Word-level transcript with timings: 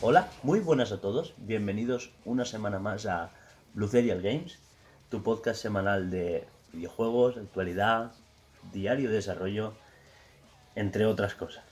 Hola, 0.00 0.28
muy 0.42 0.58
buenas 0.58 0.90
a 0.90 1.00
todos. 1.00 1.34
Bienvenidos 1.36 2.10
una 2.24 2.44
semana 2.44 2.80
más 2.80 3.06
a 3.06 3.30
Blue 3.74 3.86
Serial 3.86 4.20
Games, 4.20 4.58
tu 5.10 5.22
podcast 5.22 5.62
semanal 5.62 6.10
de 6.10 6.44
videojuegos, 6.72 7.36
actualidad, 7.36 8.10
diario 8.72 9.10
de 9.10 9.14
desarrollo, 9.14 9.74
entre 10.74 11.06
otras 11.06 11.36
cosas. 11.36 11.62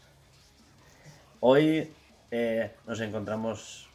Hoy 1.41 1.93
eh, 2.31 2.73
nos 2.87 3.01
encontramos 3.01 3.86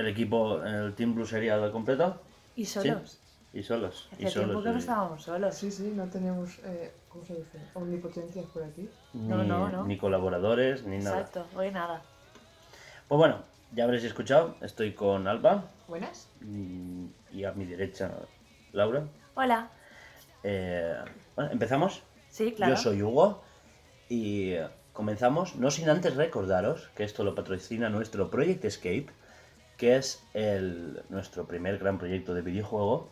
el 0.00 0.08
equipo, 0.08 0.62
el 0.64 0.94
Team 0.94 1.14
Blue 1.14 1.26
Serial 1.26 1.62
al 1.62 1.72
completo. 1.72 2.20
Y 2.56 2.64
solos. 2.64 3.20
Y 3.52 3.62
solos. 3.62 4.08
Y 4.18 4.26
Hace 4.26 4.34
tiempo 4.34 4.52
solos. 4.54 4.64
que 4.64 4.70
no 4.70 4.78
estábamos 4.78 5.22
solos. 5.22 5.54
Sí, 5.54 5.70
sí, 5.70 5.92
no 5.94 6.06
tenemos, 6.08 6.58
eh, 6.64 6.92
¿cómo 7.08 7.24
se 7.24 7.34
dice? 7.34 7.58
Omnipotencias 7.74 8.44
por 8.46 8.62
aquí. 8.64 8.88
Ni, 9.12 9.26
No, 9.28 9.42
no, 9.44 9.68
no. 9.68 9.84
ni 9.86 9.96
colaboradores, 9.98 10.84
ni 10.84 10.98
nada. 10.98 11.18
Exacto, 11.20 11.46
hoy 11.56 11.70
nada. 11.70 12.02
Pues 13.08 13.18
bueno, 13.18 13.38
ya 13.74 13.84
habréis 13.84 14.04
escuchado, 14.04 14.54
estoy 14.60 14.92
con 14.94 15.26
Alba 15.26 15.64
¿Buenas? 15.88 16.28
y, 16.42 17.10
y 17.32 17.44
a 17.44 17.52
mi 17.52 17.64
derecha 17.64 18.12
Laura. 18.72 19.04
Hola. 19.34 19.70
Eh, 20.44 20.94
bueno, 21.34 21.50
¿empezamos? 21.50 22.02
Sí, 22.28 22.52
claro. 22.52 22.74
Yo 22.74 22.80
soy 22.80 23.02
Hugo 23.02 23.42
y 24.08 24.50
eh, 24.52 24.68
comenzamos, 24.92 25.56
no 25.56 25.72
sin 25.72 25.88
antes 25.90 26.14
recordaros 26.14 26.88
que 26.94 27.02
esto 27.02 27.24
lo 27.24 27.34
patrocina 27.34 27.88
nuestro 27.90 28.30
Project 28.30 28.64
Escape, 28.64 29.06
que 29.80 29.96
es 29.96 30.22
el, 30.34 31.02
nuestro 31.08 31.46
primer 31.46 31.78
gran 31.78 31.96
proyecto 31.96 32.34
de 32.34 32.42
videojuego. 32.42 33.08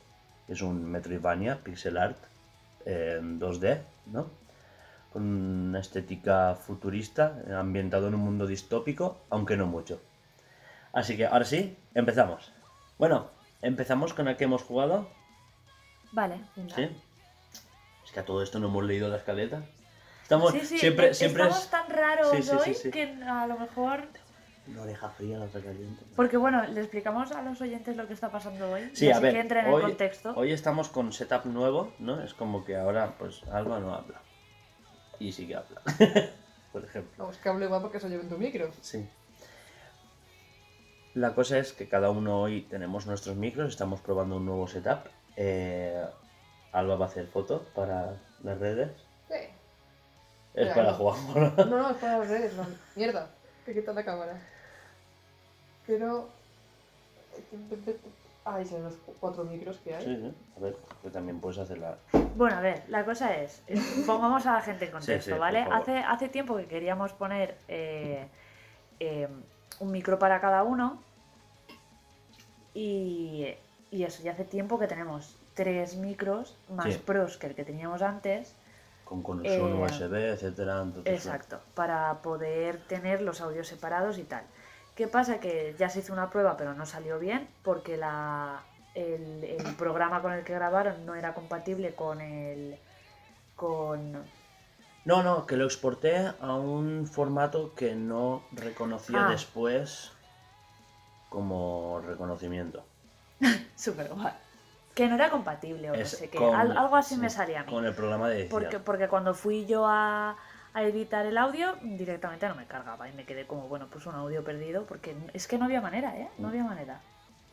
Es 0.48 0.61
un 0.61 0.84
Metroidvania, 0.84 1.64
pixel 1.64 1.97
art, 1.97 2.19
eh, 2.84 3.16
en 3.19 3.41
2D, 3.41 3.80
¿no? 4.12 4.27
Con 5.10 5.22
una 5.22 5.80
estética 5.80 6.55
futurista, 6.56 7.42
ambientado 7.58 8.08
en 8.08 8.16
un 8.16 8.20
mundo 8.20 8.47
distópico, 8.47 9.16
aunque 9.30 9.56
no 9.56 9.66
mucho. 9.66 10.02
Así 10.92 11.16
que 11.16 11.25
ahora 11.25 11.47
sí, 11.47 11.75
empezamos. 11.94 12.52
Bueno, 12.98 13.30
empezamos 13.62 14.12
con 14.12 14.28
el 14.28 14.36
que 14.36 14.44
hemos 14.44 14.62
jugado. 14.62 15.08
Vale. 16.12 16.38
¿Sí? 16.77 16.91
Es 18.05 18.12
que 18.12 18.20
a 18.20 18.27
todo 18.27 18.42
esto 18.42 18.58
no 18.58 18.69
hemos 18.69 18.84
leído 18.84 19.08
la 19.08 19.16
escaleta. 19.16 19.62
Estamos 20.22 20.53
Sí, 20.53 20.60
sí, 20.66 20.78
siempre, 20.78 21.14
siempre 21.14 21.44
estamos 21.44 21.64
es 21.64 21.70
tan 21.70 21.88
raros 21.88 22.30
Sí, 22.30 22.42
sí, 22.42 22.50
sí, 22.62 22.69
hoy 22.69 22.75
sí. 22.75 22.91
que 22.91 23.05
a 23.27 23.47
lo 23.47 23.58
mejor... 23.58 24.06
una 24.69 24.83
oreja 24.83 25.11
fría, 25.11 25.38
la 25.38 25.47
otra 25.47 25.61
caliente. 25.61 26.05
Porque 26.16 26.36
bueno, 26.36 26.66
le 26.66 26.80
explicamos 26.80 27.33
a 27.33 27.42
los 27.42 27.61
oyentes 27.61 27.97
lo 27.97 28.06
que 28.06 28.14
está 28.14 28.30
pasando 28.30 28.70
hoy. 28.70 28.91
Sí, 28.92 29.06
y 29.06 29.10
a 29.10 29.14
así 29.14 29.22
ver, 29.22 29.34
que 29.34 29.41
entren 29.41 29.66
en 29.66 29.72
hoy, 29.72 29.83
el 29.83 29.88
contexto. 29.88 30.33
hoy 30.36 30.52
estamos 30.52 30.88
con 30.88 31.12
setup 31.12 31.44
nuevo, 31.47 31.92
¿no? 31.98 32.22
Es 32.22 32.34
como 32.34 32.64
que 32.64 32.77
ahora, 32.77 33.14
pues, 33.19 33.42
Alba 33.52 33.80
no 33.80 33.94
habla. 33.94 34.20
Y 35.19 35.33
sí 35.33 35.47
que 35.47 35.56
habla. 35.56 35.83
Por 36.72 36.84
ejemplo. 36.84 37.12
Vamos, 37.16 37.38
que 37.38 37.48
hable 37.48 37.66
guapo 37.66 37.91
que 37.91 37.98
soy 37.98 38.12
yo 38.12 38.20
en 38.20 38.28
tu 38.28 38.38
micro. 38.38 38.70
Sí. 38.80 39.08
La 41.14 41.34
cosa 41.34 41.58
es 41.58 41.72
que 41.72 41.88
cada 41.88 42.10
uno 42.10 42.41
hoy 42.41 42.62
tenemos 42.62 43.06
nuestros 43.06 43.36
micros, 43.36 43.70
estamos 43.70 44.00
probando 44.00 44.36
un 44.36 44.47
nuevo 44.47 44.69
setup. 44.69 45.06
Eh, 45.36 46.05
Alba 46.72 46.97
va 46.97 47.06
a 47.06 47.08
hacer 47.08 47.27
fotos 47.27 47.62
para 47.75 48.16
las 48.42 48.58
redes. 48.58 48.91
Sí. 49.28 49.34
Es 50.55 50.69
para 50.75 50.92
no. 50.92 50.97
jugar. 50.97 51.19
No, 51.56 51.64
no, 51.66 51.91
es 51.91 51.97
para 51.97 52.19
las 52.19 52.28
redes, 52.28 52.55
no. 52.55 52.66
Mierda, 52.94 53.28
que 53.64 53.75
quita 53.75 53.92
la 53.92 54.05
cámara. 54.05 54.38
Pero... 55.89 56.28
Ahí 58.44 58.64
son 58.64 58.83
los 58.84 58.94
cuatro 59.20 59.44
micros 59.44 59.76
que 59.78 59.94
hay. 59.94 60.04
Sí, 60.04 60.16
sí. 60.16 60.34
A 60.56 60.60
ver, 60.60 60.76
que 61.03 61.10
también 61.10 61.38
puedes 61.41 61.59
hacer 61.59 61.78
la... 61.78 61.97
Bueno, 62.34 62.56
a 62.56 62.60
ver, 62.60 62.82
la 62.88 63.04
cosa 63.04 63.37
es, 63.37 63.62
eh, 63.66 63.78
pongamos 64.06 64.47
a 64.47 64.54
la 64.54 64.60
gente 64.62 64.87
en 64.87 64.93
contexto, 64.93 65.21
Sí, 65.22 65.25
sí, 65.25 65.31
por 65.32 65.41
¿vale? 65.41 65.60
Hace, 65.71 65.99
hace 65.99 66.28
tiempo 66.28 66.56
que 66.56 66.65
queríamos 66.66 67.12
poner 67.12 67.56
eh, 67.69 68.26
eh, 69.00 69.28
un 69.81 69.91
micro 69.91 70.19
para 70.19 70.41
cada 70.41 70.62
uno 70.62 71.03
y, 72.75 73.49
y 73.91 74.05
eso, 74.05 74.22
ya 74.22 74.32
hace 74.32 74.44
tiempo 74.44 74.78
que 74.78 74.87
tenemos 74.87 75.37
tres 75.55 75.97
micros 75.97 76.56
más 76.70 76.94
Sí. 76.94 77.03
pros 77.05 77.37
que 77.37 77.49
el 77.49 77.55
que 77.55 77.65
teníamos 77.65 78.00
antes. 78.00 78.55
Con 79.05 79.22
conexión 79.22 79.72
Eh, 79.72 79.84
USB, 79.84 80.15
etcétera. 80.32 80.81
entonces, 80.82 81.12
Exacto, 81.12 81.60
para 81.75 82.15
poder 82.22 82.78
tener 82.78 83.20
los 83.20 83.41
audios 83.43 83.69
separados 83.69 84.16
y 84.19 84.25
tal. 84.25 84.44
¿Qué 84.98 85.06
pasa? 85.06 85.38
Que 85.38 85.76
ya 85.78 85.88
se 85.88 86.00
hizo 86.00 86.12
una 86.12 86.28
prueba 86.28 86.56
pero 86.56 86.75
no 86.75 86.84
salió 86.84 87.20
bien 87.20 87.47
porque 87.62 87.97
la, 87.97 88.62
el, 88.97 89.44
el 89.44 89.76
programa 89.76 90.20
con 90.22 90.32
el 90.32 90.42
que 90.42 90.53
grabaron 90.53 91.06
no 91.06 91.14
era 91.14 91.34
compatible 91.34 91.94
con 91.94 92.20
el... 92.20 92.76
con... 93.54 94.25
No, 95.04 95.22
no, 95.22 95.47
que 95.47 95.56
lo 95.56 95.66
exporté 95.66 96.16
a 96.41 96.54
un 96.54 97.06
formato 97.06 97.75
que 97.76 97.94
no 97.94 98.42
reconocía 98.50 99.28
Ah. 99.28 99.31
después 99.31 100.10
como 101.28 102.00
reconocimiento. 102.04 102.84
Súper 103.76 104.08
guay. 104.08 104.32
Que 104.97 105.06
no 105.06 105.14
era 105.14 105.31
compatible 105.31 105.92
o 105.92 105.94
no 105.94 106.00
Es 106.00 106.10
sé 106.10 106.28
qué. 106.28 106.38
Al- 106.38 106.76
algo 106.76 106.97
así 106.97 107.14
sí, 107.14 107.20
me 107.20 107.31
salía 107.31 107.60
a 107.60 107.64
mí. 107.64 107.70
Con 107.72 107.87
el 107.87 107.94
programa 107.94 108.28
de 108.28 108.41
edición. 108.41 108.50
Porque, 108.62 108.78
porque 108.81 109.06
cuando 109.08 109.32
fui 109.32 109.64
yo 109.64 109.87
a, 109.87 110.37
a 110.78 110.83
editar 110.84 111.27
el 111.27 111.37
audio, 111.39 111.77
directamente 111.83 112.49
no 112.49 112.55
me 112.55 112.66
cargaba 112.66 113.09
y 113.09 113.12
me 113.12 113.25
quedé 113.25 113.47
como, 113.47 113.69
bueno, 113.69 113.89
pues 113.91 114.06
un 114.06 114.15
audio 114.15 114.43
perdido, 114.44 114.84
porque 114.87 115.15
es 115.34 115.47
que 115.47 115.59
no 115.59 115.66
había 115.66 115.81
manera, 115.81 116.16
¿eh? 116.19 116.28
No 116.39 116.49
había 116.49 116.65
manera. 116.65 117.00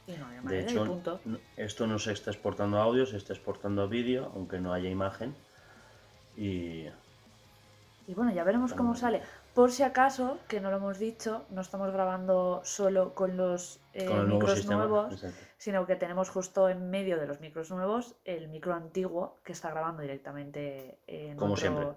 Y 0.08 0.14
no 0.14 0.26
había 0.28 0.38
De 0.38 0.44
manera, 0.44 0.70
y 0.70 0.74
hecho, 0.74 0.86
punto. 0.86 1.20
esto 1.58 1.88
no 1.88 1.98
se 2.00 2.12
está 2.14 2.32
exportando 2.32 2.80
audio, 2.80 3.06
se 3.06 3.18
está 3.18 3.34
exportando 3.34 3.88
vídeo, 3.90 4.32
aunque 4.36 4.60
no 4.60 4.72
haya 4.74 4.90
imagen. 4.90 5.36
Y 6.38 6.88
Y 8.08 8.14
bueno, 8.14 8.32
ya 8.32 8.44
veremos 8.44 8.74
cómo 8.74 8.96
sale. 8.96 9.22
Por 9.56 9.72
si 9.72 9.82
acaso, 9.84 10.38
que 10.48 10.60
no 10.62 10.70
lo 10.70 10.78
hemos 10.78 11.00
dicho, 11.00 11.46
no 11.50 11.62
estamos 11.62 11.92
grabando 11.92 12.62
solo 12.66 13.16
con 13.16 13.36
los 13.38 13.80
eh, 13.94 14.06
con 14.06 14.18
nuevo 14.18 14.34
micros 14.34 14.54
sistema. 14.60 14.76
nuevos, 14.86 15.14
exacto. 15.14 15.38
sino 15.58 15.88
que 15.88 15.96
tenemos 15.96 16.30
justo 16.30 16.70
en 16.70 16.90
medio 16.92 17.18
de 17.18 17.26
los 17.26 17.40
micros 17.40 17.72
nuevos 17.72 18.16
el 18.26 18.48
micro 18.50 18.74
antiguo 18.76 19.38
que 19.44 19.54
está 19.54 19.72
grabando 19.72 20.02
directamente 20.04 21.00
en 21.08 21.36
Como 21.38 21.54
otro- 21.54 21.62
siempre. 21.62 21.88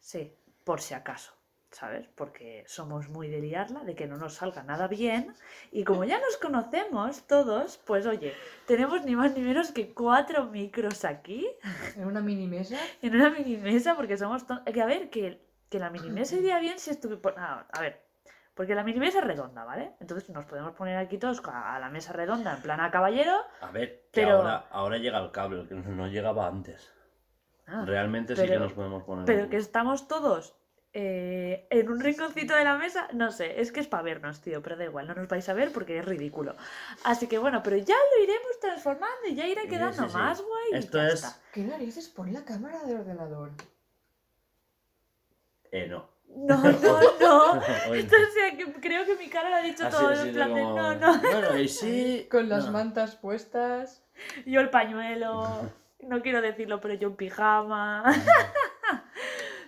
Sí, 0.00 0.34
por 0.64 0.80
si 0.80 0.94
acaso, 0.94 1.32
¿sabes? 1.70 2.08
Porque 2.14 2.64
somos 2.66 3.08
muy 3.08 3.28
de 3.28 3.40
liarla, 3.40 3.84
de 3.84 3.94
que 3.94 4.06
no 4.06 4.16
nos 4.16 4.34
salga 4.34 4.62
nada 4.62 4.88
bien. 4.88 5.34
Y 5.70 5.84
como 5.84 6.04
ya 6.04 6.18
nos 6.20 6.36
conocemos 6.38 7.26
todos, 7.26 7.78
pues 7.86 8.06
oye, 8.06 8.32
tenemos 8.66 9.04
ni 9.04 9.14
más 9.14 9.34
ni 9.36 9.42
menos 9.42 9.72
que 9.72 9.92
cuatro 9.92 10.46
micros 10.46 11.04
aquí 11.04 11.46
En 11.96 12.06
una 12.06 12.20
mini 12.20 12.46
mesa. 12.48 12.78
en 13.02 13.14
una 13.14 13.30
mini 13.30 13.56
mesa 13.58 13.94
porque 13.94 14.16
somos 14.16 14.44
que 14.72 14.80
a 14.82 14.86
ver 14.86 15.10
que, 15.10 15.40
que 15.68 15.78
la 15.78 15.90
mini 15.90 16.10
mesa 16.10 16.36
iría 16.36 16.58
bien 16.58 16.78
si 16.78 16.90
estuviera 16.90 17.66
a 17.72 17.80
ver 17.80 18.02
porque 18.54 18.76
la 18.76 18.84
mini 18.84 19.00
mesa 19.00 19.18
es 19.18 19.24
redonda 19.24 19.64
vale 19.64 19.94
entonces 20.00 20.30
nos 20.30 20.44
podemos 20.44 20.72
poner 20.76 20.96
aquí 20.96 21.18
todos 21.18 21.42
a 21.44 21.74
a 21.74 21.78
la 21.80 21.90
mesa 21.90 22.12
redonda 22.12 22.54
en 22.54 22.62
plan 22.62 22.80
a 22.80 22.88
caballero 22.92 23.34
A 23.60 23.70
ver, 23.72 24.04
que 24.12 24.20
Pero- 24.22 24.36
ahora, 24.36 24.64
ahora 24.70 24.98
llega 24.98 25.18
el 25.18 25.32
cable, 25.32 25.66
que 25.66 25.74
no 25.74 26.06
llegaba 26.06 26.46
antes. 26.46 26.92
Ah, 27.66 27.84
Realmente 27.86 28.36
sí 28.36 28.46
que 28.46 28.58
nos 28.58 28.72
podemos 28.72 29.02
poner. 29.04 29.24
pero 29.24 29.48
que 29.48 29.56
estamos 29.56 30.06
todos 30.08 30.54
eh, 30.92 31.66
en 31.70 31.88
un 31.90 31.98
rinconcito 31.98 32.54
de 32.54 32.62
la 32.64 32.76
mesa 32.76 33.08
no 33.12 33.32
sé 33.32 33.60
es 33.60 33.72
que 33.72 33.80
es 33.80 33.88
para 33.88 34.02
vernos 34.04 34.40
tío 34.42 34.62
pero 34.62 34.76
da 34.76 34.84
igual 34.84 35.08
no 35.08 35.14
nos 35.14 35.26
vais 35.28 35.48
a 35.48 35.54
ver 35.54 35.72
porque 35.72 35.98
es 35.98 36.04
ridículo 36.04 36.54
así 37.04 37.26
que 37.26 37.38
bueno 37.38 37.62
pero 37.64 37.76
ya 37.78 37.96
lo 37.96 38.22
iremos 38.22 38.60
transformando 38.60 39.26
y 39.28 39.34
ya 39.34 39.46
irá 39.48 39.62
quedando 39.62 40.04
sí, 40.04 40.08
sí. 40.08 40.14
más 40.16 40.40
guay 40.40 40.64
Esto 40.80 41.02
es- 41.02 41.14
está. 41.14 41.36
¿Qué 41.52 41.62
narices 41.64 42.08
pon 42.08 42.32
la 42.32 42.44
cámara 42.44 42.82
del 42.84 42.98
ordenador? 43.00 43.50
Eh, 45.72 45.88
no. 45.88 46.08
no 46.28 46.56
no 46.62 47.00
no 47.20 47.52
Hoy- 47.90 48.00
Entonces, 48.00 48.28
o 48.28 48.32
sea, 48.32 48.56
que 48.56 48.72
creo 48.74 49.04
que 49.04 49.16
mi 49.16 49.28
cara 49.28 49.50
lo 49.50 49.56
ha 49.56 49.62
dicho 49.62 49.86
Así- 49.86 49.96
todo 49.96 50.08
así 50.10 50.20
en 50.20 50.26
de 50.28 50.32
plan 50.34 50.54
de 50.54 50.62
como- 50.62 50.76
no, 50.76 50.94
no. 50.96 51.18
Bueno, 51.20 51.58
y 51.58 51.68
sí. 51.68 52.28
Con 52.30 52.48
las 52.48 52.66
no. 52.66 52.72
mantas 52.72 53.16
puestas. 53.16 54.02
Yo 54.46 54.60
el 54.60 54.70
pañuelo, 54.70 55.70
no 56.08 56.22
quiero 56.22 56.40
decirlo, 56.40 56.80
pero 56.80 56.94
yo 56.94 57.08
en 57.08 57.16
pijama. 57.16 58.02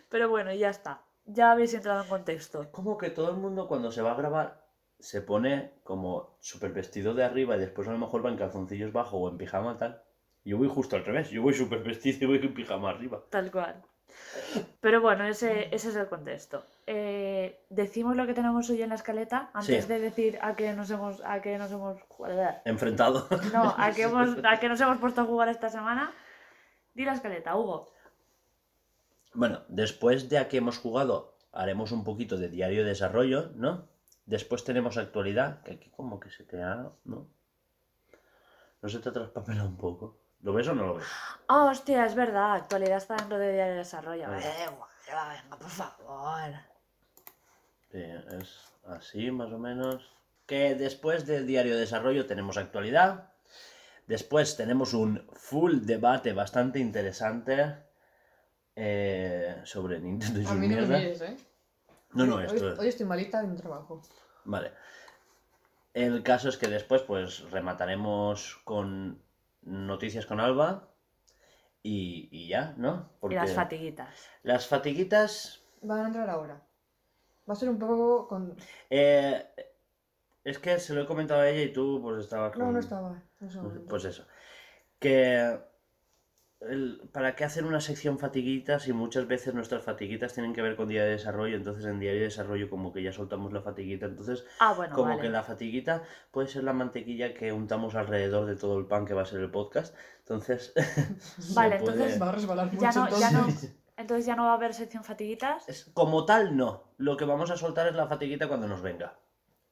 Pero 0.08 0.28
bueno, 0.28 0.52
ya 0.54 0.70
está. 0.70 1.02
Ya 1.24 1.50
habéis 1.50 1.74
entrado 1.74 2.02
en 2.02 2.08
contexto. 2.08 2.70
Como 2.70 2.96
que 2.96 3.10
todo 3.10 3.30
el 3.30 3.36
mundo 3.36 3.66
cuando 3.66 3.90
se 3.90 4.02
va 4.02 4.12
a 4.12 4.16
grabar 4.16 4.64
se 5.00 5.20
pone 5.20 5.72
como 5.82 6.36
súper 6.40 6.72
vestido 6.72 7.12
de 7.12 7.24
arriba 7.24 7.56
y 7.56 7.60
después 7.60 7.88
a 7.88 7.92
lo 7.92 7.98
mejor 7.98 8.24
va 8.24 8.30
en 8.30 8.36
calzoncillos 8.36 8.92
bajo 8.92 9.18
o 9.18 9.28
en 9.28 9.36
pijama 9.36 9.76
tal. 9.76 10.00
Yo 10.44 10.58
voy 10.58 10.68
justo 10.68 10.94
al 10.96 11.04
revés, 11.04 11.30
yo 11.30 11.42
voy 11.42 11.52
súper 11.54 11.80
vestido 11.82 12.18
y 12.22 12.26
voy 12.26 12.38
en 12.46 12.54
pijama 12.54 12.90
arriba. 12.90 13.20
Tal 13.30 13.50
cual. 13.50 13.82
Pero 14.80 15.00
bueno, 15.00 15.24
ese, 15.24 15.68
ese 15.74 15.88
es 15.88 15.96
el 15.96 16.06
contexto. 16.08 16.64
Eh, 16.86 17.60
Decimos 17.68 18.16
lo 18.16 18.26
que 18.26 18.32
tenemos 18.32 18.70
hoy 18.70 18.80
en 18.80 18.90
la 18.90 18.94
escaleta 18.94 19.50
antes 19.52 19.84
Sí. 19.84 19.88
de 19.92 19.98
decir 19.98 20.38
a 20.40 20.54
qué 20.54 20.72
nos 20.72 20.88
hemos, 20.90 21.20
a 21.24 21.42
qué 21.42 21.58
nos 21.58 21.72
hemos, 21.72 21.98
Enfrentado. 22.64 23.26
no, 23.52 23.74
a 23.76 23.90
qué 23.94 24.02
hemos, 24.04 24.36
a 24.44 24.60
qué 24.60 24.68
nos 24.68 24.80
hemos 24.80 24.98
puesto 24.98 25.22
a 25.22 25.24
jugar 25.24 25.48
esta 25.48 25.68
semana. 25.68 26.12
Di 26.96 27.04
la 27.04 27.12
escaleta, 27.12 27.54
Hugo. 27.54 27.92
Bueno, 29.34 29.60
después 29.68 30.30
de 30.30 30.38
a 30.38 30.48
que 30.48 30.56
hemos 30.56 30.78
jugado, 30.78 31.36
haremos 31.52 31.92
un 31.92 32.04
poquito 32.04 32.38
de 32.38 32.48
diario 32.48 32.84
de 32.84 32.88
desarrollo, 32.88 33.50
¿no? 33.54 33.86
Después 34.24 34.64
tenemos 34.64 34.96
actualidad, 34.96 35.62
que 35.62 35.72
aquí 35.72 35.90
como 35.90 36.18
que 36.18 36.30
se 36.30 36.44
te 36.44 36.62
ha... 36.62 36.90
¿no? 37.04 37.28
¿No 38.80 38.88
se 38.88 38.98
te 39.00 39.10
traspapela 39.10 39.64
un 39.64 39.76
poco? 39.76 40.16
¿Lo 40.40 40.54
ves 40.54 40.68
o 40.68 40.74
no 40.74 40.86
lo 40.86 40.94
ves? 40.94 41.06
Ah, 41.48 41.64
hostia, 41.64 42.06
es 42.06 42.14
verdad. 42.14 42.54
Actualidad 42.54 42.96
está 42.96 43.16
dentro 43.16 43.36
de 43.36 43.52
diario 43.52 43.72
de 43.74 43.78
desarrollo. 43.80 44.32
Eh, 44.32 44.66
bueno, 44.70 44.86
venga, 45.42 45.58
por 45.58 45.68
favor. 45.68 46.50
Sí, 47.92 48.04
es 48.40 48.72
así 48.86 49.30
más 49.30 49.52
o 49.52 49.58
menos. 49.58 50.16
Que 50.46 50.74
después 50.74 51.26
del 51.26 51.46
diario 51.46 51.74
de 51.74 51.80
desarrollo 51.80 52.24
tenemos 52.24 52.56
actualidad. 52.56 53.35
Después 54.06 54.56
tenemos 54.56 54.94
un 54.94 55.26
full 55.32 55.80
debate 55.80 56.32
bastante 56.32 56.78
interesante 56.78 57.76
eh, 58.76 59.60
sobre 59.64 59.98
Nintendo 60.00 60.40
y 60.40 60.44
A 60.44 60.48
su 60.48 60.54
mí 60.54 60.68
no 60.68 60.76
mires, 60.82 61.20
¿eh? 61.22 61.36
No, 62.12 62.24
no, 62.26 62.40
esto 62.40 62.64
hoy, 62.66 62.72
es... 62.72 62.78
hoy 62.78 62.88
estoy 62.88 63.06
malita 63.06 63.40
en 63.40 63.50
un 63.50 63.56
trabajo. 63.56 64.02
Vale. 64.44 64.72
El 65.92 66.22
caso 66.22 66.48
es 66.48 66.56
que 66.56 66.68
después 66.68 67.02
pues 67.02 67.50
remataremos 67.50 68.60
con 68.64 69.20
noticias 69.62 70.26
con 70.26 70.40
Alba 70.40 70.88
y, 71.82 72.28
y 72.30 72.48
ya, 72.48 72.74
¿no? 72.76 73.10
Y 73.28 73.34
las 73.34 73.52
fatiguitas. 73.54 74.14
Las 74.42 74.66
fatiguitas... 74.68 75.62
Van 75.82 76.00
a 76.00 76.06
entrar 76.06 76.30
ahora. 76.30 76.62
Va 77.48 77.54
a 77.54 77.56
ser 77.56 77.68
un 77.70 77.78
poco 77.78 78.28
con... 78.28 78.56
eh, 78.90 79.46
es 80.44 80.58
que 80.60 80.78
se 80.78 80.94
lo 80.94 81.02
he 81.02 81.06
comentado 81.06 81.40
a 81.40 81.48
ella 81.48 81.62
y 81.62 81.72
tú 81.72 82.00
pues 82.02 82.22
estabas 82.24 82.56
No, 82.56 82.66
con- 82.66 82.74
no 82.74 82.78
estaba. 82.78 83.22
Pues 83.88 84.04
eso. 84.04 84.26
Que... 84.98 85.58
el- 86.60 87.02
¿Para 87.12 87.36
qué 87.36 87.44
hacer 87.44 87.64
una 87.66 87.80
sección 87.80 88.18
fatiguitas 88.18 88.84
si 88.84 88.92
muchas 88.94 89.26
veces 89.28 89.52
nuestras 89.54 89.82
fatiguitas 89.82 90.32
tienen 90.32 90.54
que 90.54 90.62
ver 90.62 90.74
con 90.74 90.88
día 90.88 91.04
de 91.04 91.10
desarrollo? 91.10 91.54
Entonces 91.56 91.84
en 91.84 92.00
día 92.00 92.12
de 92.12 92.20
desarrollo 92.20 92.70
como 92.70 92.92
que 92.92 93.02
ya 93.02 93.12
soltamos 93.12 93.52
la 93.52 93.60
fatiguita. 93.60 94.06
Entonces 94.06 94.44
Ah, 94.58 94.72
bueno, 94.72 94.94
como 94.94 95.10
vale. 95.10 95.20
que 95.22 95.28
la 95.28 95.42
fatiguita 95.42 96.02
puede 96.30 96.48
ser 96.48 96.64
la 96.64 96.72
mantequilla 96.72 97.34
que 97.34 97.52
untamos 97.52 97.94
alrededor 97.94 98.46
de 98.46 98.56
todo 98.56 98.78
el 98.78 98.86
pan 98.86 99.04
que 99.04 99.12
va 99.14 99.22
a 99.22 99.26
ser 99.26 99.40
el 99.40 99.50
podcast. 99.50 99.94
Entonces, 100.20 100.72
Vale, 101.54 101.78
puede- 101.78 101.92
entonces- 101.92 102.22
Va 102.22 102.28
a 102.30 102.32
resbalar 102.32 102.66
mucho 102.72 102.80
Ya 102.80 102.92
no, 102.92 103.08
ya 103.18 103.30
no, 103.30 103.38
entonces. 103.40 103.76
entonces 103.98 104.26
ya 104.26 104.34
no 104.36 104.44
va 104.44 104.52
a 104.52 104.54
haber 104.54 104.72
sección 104.72 105.04
fatiguitas. 105.04 105.68
es- 105.68 105.90
como 105.92 106.24
tal, 106.24 106.56
no. 106.56 106.84
Lo 106.96 107.18
que 107.18 107.26
vamos 107.26 107.50
a 107.50 107.56
soltar 107.58 107.86
es 107.86 107.94
la 107.94 108.06
fatiguita 108.08 108.48
cuando 108.48 108.66
nos 108.66 108.80
venga. 108.80 109.18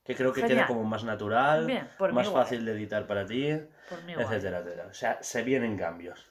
Que 0.04 0.14
creo 0.14 0.32
que 0.32 0.40
queda 0.42 0.48
Genial. 0.48 0.66
como 0.66 0.84
más 0.84 1.02
natural, 1.04 1.66
Bien, 1.66 1.88
más 2.12 2.28
guay. 2.28 2.42
fácil 2.44 2.64
de 2.66 2.72
editar 2.72 3.06
para 3.06 3.24
ti, 3.26 3.46
etcétera, 3.48 4.58
etcétera. 4.58 4.86
O 4.90 4.94
sea, 4.94 5.22
se 5.22 5.42
vienen 5.42 5.78
cambios. 5.78 6.30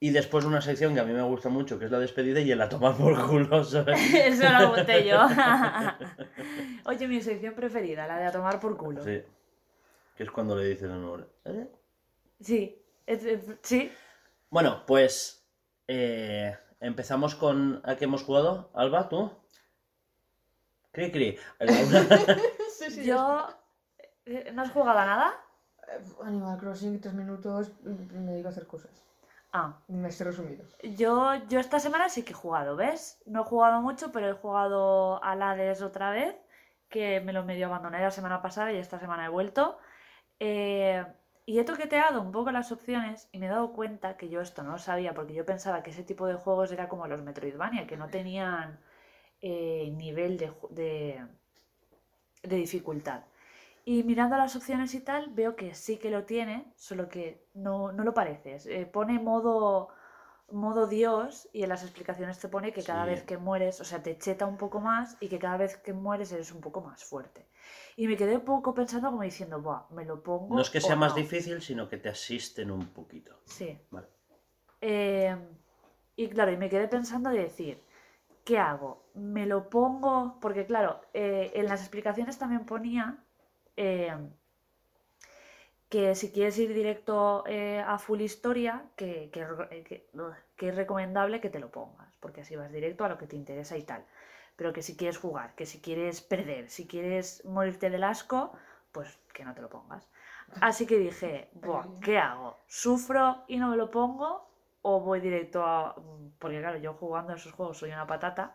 Y 0.00 0.10
después 0.10 0.44
una 0.44 0.60
sección 0.60 0.94
que 0.94 1.00
a 1.00 1.04
mí 1.04 1.12
me 1.12 1.22
gusta 1.22 1.48
mucho, 1.48 1.78
que 1.78 1.84
es 1.86 1.90
la 1.90 1.98
despedida 1.98 2.40
y 2.40 2.50
el 2.52 2.60
a 2.62 2.68
tomar 2.68 2.96
por 2.96 3.26
culo, 3.26 3.62
¿sabes? 3.64 3.98
Eso 4.14 4.48
lo 4.48 4.68
apunté 4.68 5.04
yo. 5.06 5.18
Oye, 6.86 7.08
mi 7.08 7.20
sección 7.20 7.54
preferida, 7.54 8.06
la 8.06 8.18
de 8.18 8.24
a 8.26 8.32
tomar 8.32 8.58
por 8.60 8.76
culo. 8.76 9.02
Sí, 9.04 9.18
Sí. 9.18 9.24
Que 10.16 10.22
es 10.24 10.30
cuando 10.30 10.56
le 10.56 10.64
dices 10.64 10.90
a 10.90 10.94
uno, 10.96 11.26
¿eh? 11.44 11.68
es- 13.06 13.42
sí. 13.62 13.92
Bueno, 14.50 14.82
pues 14.86 15.46
eh, 15.86 16.56
empezamos 16.80 17.34
con 17.34 17.80
a 17.84 17.94
qué 17.96 18.04
hemos 18.06 18.22
jugado. 18.24 18.70
Alba, 18.74 19.08
¿tú? 19.08 19.30
Cri, 20.92 21.10
cri. 21.12 21.38
Sí, 22.78 22.90
sí, 22.90 23.04
Yo... 23.04 23.48
eh, 24.26 24.50
¿No 24.54 24.62
has 24.62 24.70
jugado 24.70 24.98
a 24.98 25.04
nada? 25.06 25.34
Eh, 25.88 26.00
Animal 26.24 26.58
Crossing, 26.58 27.00
tres 27.00 27.14
minutos, 27.14 27.72
mm, 27.82 28.24
me 28.24 28.32
dedico 28.32 28.48
a 28.48 28.50
hacer 28.52 28.66
cosas. 28.66 29.04
Ah, 29.52 29.78
Me 29.88 30.08
estoy 30.08 30.26
resumido. 30.26 30.64
yo, 30.82 31.34
yo 31.48 31.58
esta 31.60 31.80
semana 31.80 32.08
sí 32.08 32.22
que 32.22 32.32
he 32.32 32.34
jugado, 32.34 32.76
¿ves? 32.76 33.20
No 33.26 33.40
he 33.42 33.44
jugado 33.44 33.80
mucho, 33.80 34.12
pero 34.12 34.28
he 34.28 34.32
jugado 34.34 35.22
al 35.24 35.42
Hades 35.42 35.80
otra 35.82 36.10
vez, 36.10 36.36
que 36.88 37.20
me 37.20 37.32
lo 37.32 37.44
medio 37.44 37.66
abandoné 37.66 38.00
la 38.00 38.10
semana 38.10 38.42
pasada 38.42 38.72
y 38.72 38.76
esta 38.76 38.98
semana 38.98 39.24
he 39.26 39.28
vuelto. 39.30 39.78
Eh, 40.40 41.04
y 41.46 41.58
he 41.58 41.64
toqueteado 41.64 42.20
un 42.20 42.32
poco 42.32 42.50
las 42.52 42.72
opciones 42.72 43.28
y 43.32 43.38
me 43.38 43.46
he 43.46 43.48
dado 43.50 43.72
cuenta 43.72 44.16
que 44.18 44.28
yo 44.28 44.40
esto 44.42 44.62
no 44.62 44.72
lo 44.72 44.78
sabía, 44.78 45.14
porque 45.14 45.34
yo 45.34 45.46
pensaba 45.46 45.82
que 45.82 45.90
ese 45.90 46.04
tipo 46.04 46.26
de 46.26 46.34
juegos 46.34 46.72
era 46.72 46.88
como 46.88 47.06
los 47.08 47.22
Metroidvania, 47.22 47.86
que 47.86 47.96
no 47.96 48.08
tenían 48.10 48.78
eh, 49.40 49.90
nivel 49.96 50.36
de, 50.38 50.52
de, 50.70 51.20
de 52.42 52.56
dificultad. 52.56 53.22
Y 53.84 54.02
mirando 54.04 54.36
las 54.36 54.54
opciones 54.56 54.94
y 54.94 55.00
tal, 55.00 55.30
veo 55.30 55.56
que 55.56 55.74
sí 55.74 55.96
que 55.98 56.10
lo 56.10 56.24
tiene, 56.24 56.72
solo 56.76 57.08
que 57.08 57.46
no, 57.54 57.92
no 57.92 58.04
lo 58.04 58.12
parece. 58.14 58.58
Eh, 58.66 58.86
pone 58.86 59.18
modo, 59.18 59.88
modo 60.50 60.86
Dios 60.86 61.48
y 61.52 61.62
en 61.62 61.70
las 61.70 61.82
explicaciones 61.84 62.38
te 62.38 62.48
pone 62.48 62.72
que 62.72 62.84
cada 62.84 63.04
Sí. 63.04 63.10
vez 63.10 63.22
que 63.24 63.38
mueres, 63.38 63.80
o 63.80 63.84
sea, 63.84 64.02
te 64.02 64.18
cheta 64.18 64.46
un 64.46 64.58
poco 64.58 64.80
más 64.80 65.16
y 65.20 65.28
que 65.28 65.38
cada 65.38 65.56
vez 65.56 65.76
que 65.78 65.92
mueres 65.94 66.32
eres 66.32 66.52
un 66.52 66.60
poco 66.60 66.80
más 66.82 67.04
fuerte. 67.04 67.46
Y 67.96 68.08
me 68.08 68.16
quedé 68.16 68.36
un 68.36 68.44
poco 68.44 68.74
pensando 68.74 69.10
como 69.10 69.22
diciendo, 69.22 69.60
Buah, 69.62 69.86
me 69.90 70.04
lo 70.04 70.22
pongo. 70.22 70.54
No 70.56 70.62
es 70.62 70.70
que 70.70 70.80
sea 70.80 70.96
más 70.96 71.12
no". 71.12 71.16
difícil, 71.22 71.62
sino 71.62 71.88
que 71.88 71.96
te 71.98 72.08
asisten 72.10 72.70
un 72.70 72.86
poquito. 72.88 73.40
Sí. 73.46 73.78
Vale. 73.90 74.08
Eh, 74.80 75.36
y 76.16 76.28
claro, 76.28 76.52
y 76.52 76.56
me 76.56 76.68
quedé 76.68 76.88
pensando 76.88 77.30
de 77.30 77.42
decir, 77.42 77.80
¿qué 78.48 78.58
hago? 78.58 78.90
¿Me 79.14 79.46
lo 79.46 79.60
pongo? 79.70 80.38
Porque 80.42 80.66
claro, 80.66 80.92
eh, 81.14 81.52
en 81.54 81.66
las 81.70 81.80
explicaciones 81.82 82.38
también 82.38 82.64
ponía 82.66 83.06
eh, 83.76 84.14
que 85.92 86.14
si 86.14 86.30
quieres 86.32 86.58
ir 86.58 86.74
directo 86.74 87.44
eh, 87.46 87.80
a 87.80 87.98
full 87.98 88.20
historia, 88.20 88.72
que, 88.96 89.30
que, 89.32 89.40
que- 89.88 90.06
ugh, 90.14 90.34
que 90.56 90.68
es 90.68 90.74
recomendable 90.76 91.40
que 91.40 91.50
te 91.50 91.60
lo 91.60 91.70
pongas, 91.70 92.10
porque 92.20 92.42
así 92.42 92.56
vas 92.56 92.72
directo 92.72 93.04
a 93.04 93.08
lo 93.08 93.18
que 93.18 93.26
te 93.26 93.36
interesa 93.36 93.76
y 93.76 93.82
tal. 93.84 94.04
Pero 94.56 94.72
que 94.72 94.82
si 94.82 94.96
quieres 94.96 95.18
jugar, 95.18 95.54
que 95.54 95.66
si 95.66 95.80
quieres 95.80 96.20
perder, 96.20 96.68
si 96.68 96.86
quieres 96.86 97.44
morirte 97.44 97.90
del 97.90 98.04
asco, 98.04 98.52
pues 98.92 99.18
que 99.32 99.44
no 99.44 99.54
te 99.54 99.62
lo 99.62 99.70
pongas. 99.70 100.08
Así 100.60 100.86
que 100.86 100.98
dije, 100.98 101.48
Buah, 101.52 101.86
¿qué 102.00 102.18
hago? 102.18 102.58
¿Sufro 102.66 103.44
y 103.46 103.56
no 103.58 103.68
me 103.70 103.76
lo 103.76 103.90
pongo? 103.90 104.47
¿O 104.90 105.00
voy 105.00 105.20
directo 105.20 105.58
a...? 105.64 105.94
Porque 106.38 106.60
claro, 106.60 106.78
yo 106.78 106.94
jugando 106.94 107.32
a 107.32 107.36
esos 107.36 107.52
juegos 107.52 107.76
soy 107.78 107.90
una 107.92 108.06
patata. 108.06 108.54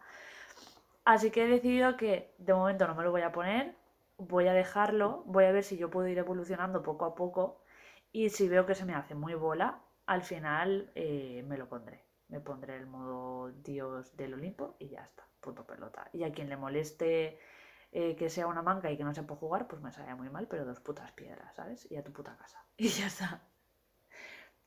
Así 1.06 1.30
que 1.31 1.44
he 1.44 1.47
decidido 1.47 1.95
que 1.95 2.33
de 2.39 2.53
momento 2.56 2.88
no 2.88 2.95
me 2.95 3.03
lo 3.03 3.12
voy 3.12 3.21
a 3.21 3.31
poner, 3.31 3.75
voy 4.18 4.47
a 4.47 4.53
dejarlo, 4.53 5.24
voy 5.27 5.45
a 5.45 5.51
ver 5.51 5.63
si 5.63 5.77
yo 5.77 5.91
puedo 5.91 6.07
ir 6.07 6.18
evolucionando 6.18 6.81
poco 6.81 7.06
a 7.06 7.13
poco 7.13 7.62
y 8.12 8.30
si 8.30 8.47
veo 8.47 8.65
que 8.65 8.74
se 8.74 8.85
me 8.85 8.95
hace 8.95 9.13
muy 9.13 9.35
bola, 9.35 9.81
al 10.07 10.24
final 10.24 10.91
eh, 10.95 11.44
me 11.47 11.57
lo 11.57 11.69
pondré. 11.69 12.03
Me 12.30 12.39
pondré 12.39 12.77
el 12.77 12.88
modo 12.88 13.51
Dios 13.51 14.18
del 14.18 14.33
Olimpo 14.33 14.75
y 14.80 14.88
ya 14.89 15.03
está, 15.03 15.27
punto 15.39 15.68
pelota. 15.68 16.09
Y 16.13 16.24
a 16.24 16.31
quien 16.31 16.50
le 16.50 16.57
moleste 16.57 17.38
eh, 17.92 18.16
que 18.16 18.30
sea 18.31 18.47
una 18.47 18.63
manga 18.63 18.90
y 18.90 18.97
que 18.97 19.04
no 19.04 19.13
se 19.13 19.21
pueda 19.21 19.40
jugar, 19.40 19.68
pues 19.68 19.83
me 19.83 19.92
sale 19.92 20.16
muy 20.16 20.30
mal, 20.31 20.47
pero 20.47 20.66
dos 20.66 20.80
putas 20.80 21.11
piedras, 21.11 21.54
¿sabes? 21.56 21.92
Y 21.92 21.97
a 21.97 22.04
tu 22.04 22.11
puta 22.11 22.35
casa. 22.37 22.59
Y 22.78 22.87
ya 22.87 23.06
está. 23.06 23.53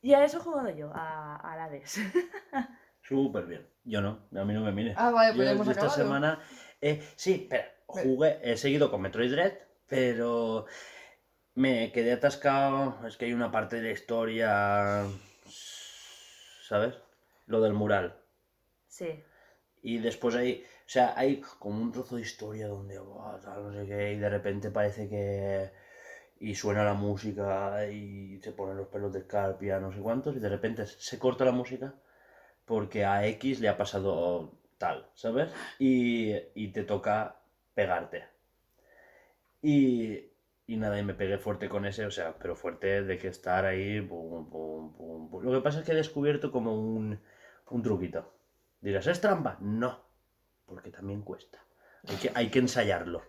Y 0.06 0.14
a 0.14 0.24
eso 0.24 0.36
he 0.38 0.40
jugado 0.40 0.70
yo, 0.70 0.92
a, 0.94 1.34
a 1.34 1.64
Hades. 1.64 1.98
Súper 3.02 3.44
bien. 3.46 3.66
Yo 3.82 4.00
no, 4.00 4.20
a 4.40 4.44
mí 4.44 4.54
no 4.54 4.60
me 4.60 4.70
mire. 4.70 4.94
Ah, 4.96 5.10
vale, 5.10 5.34
pues 5.34 5.38
Yo 5.38 5.44
ya 5.44 5.50
hemos 5.50 5.66
esta 5.66 5.86
acabado. 5.86 5.96
semana. 6.04 6.40
eh, 6.80 7.02
sí, 7.16 7.32
espera. 7.42 7.72
Jugué, 7.86 8.38
he 8.42 8.56
seguido 8.56 8.88
con 8.88 9.00
Metroid 9.00 9.32
Dread, 9.32 9.54
pero 9.88 10.66
me 11.54 11.90
quedé 11.90 12.12
atascado. 12.12 13.04
Es 13.04 13.16
que 13.16 13.24
hay 13.24 13.32
una 13.32 13.50
parte 13.50 13.76
de 13.76 13.82
la 13.82 13.90
historia. 13.90 15.06
¿Sabes? 16.68 16.94
Lo 17.46 17.60
del 17.60 17.72
mural. 17.72 18.16
Sí. 18.86 19.24
Y 19.82 19.98
después 19.98 20.36
hay, 20.36 20.64
o 20.64 20.88
sea, 20.88 21.14
hay 21.16 21.40
como 21.40 21.82
un 21.82 21.90
trozo 21.90 22.14
de 22.14 22.22
historia 22.22 22.68
donde, 22.68 23.00
tal, 23.42 23.64
no 23.64 23.72
sé 23.72 23.86
qué, 23.88 24.12
y 24.12 24.18
de 24.18 24.28
repente 24.28 24.70
parece 24.70 25.08
que... 25.08 25.70
Y 26.38 26.54
suena 26.54 26.84
la 26.84 26.94
música 26.94 27.86
y 27.88 28.38
se 28.42 28.52
ponen 28.52 28.76
los 28.76 28.88
pelos 28.88 29.12
de 29.12 29.20
escarpia, 29.20 29.80
no 29.80 29.92
sé 29.92 30.00
cuántos, 30.00 30.36
y 30.36 30.40
de 30.40 30.48
repente 30.48 30.86
se 30.86 31.18
corta 31.18 31.44
la 31.44 31.52
música 31.52 31.94
porque 32.66 33.04
a 33.04 33.26
X 33.28 33.60
le 33.60 33.68
ha 33.68 33.76
pasado 33.76 34.52
tal, 34.78 35.08
¿sabes? 35.14 35.50
Y, 35.78 36.34
y 36.54 36.68
te 36.72 36.84
toca 36.84 37.40
pegarte. 37.74 38.24
Y, 39.62 40.30
y 40.66 40.76
nada, 40.76 40.98
y 40.98 41.04
me 41.04 41.14
pegué 41.14 41.38
fuerte 41.38 41.68
con 41.68 41.86
ese, 41.86 42.06
o 42.06 42.10
sea, 42.10 42.36
pero 42.38 42.56
fuerte 42.56 43.02
de 43.02 43.18
que 43.18 43.28
estar 43.28 43.64
ahí. 43.64 44.00
Lo 44.00 45.52
que 45.52 45.60
pasa 45.62 45.80
es 45.80 45.86
que 45.86 45.92
he 45.92 45.96
descubierto 45.96 46.50
como 46.52 46.74
un, 46.74 47.20
un 47.70 47.82
truquito. 47.82 48.32
Dirás, 48.80 49.06
¿es 49.06 49.20
trampa? 49.20 49.56
No, 49.60 50.00
porque 50.66 50.90
también 50.90 51.22
cuesta. 51.22 51.58
Hay 52.08 52.16
que, 52.16 52.30
hay 52.34 52.50
que 52.50 52.58
ensayarlo. 52.60 53.22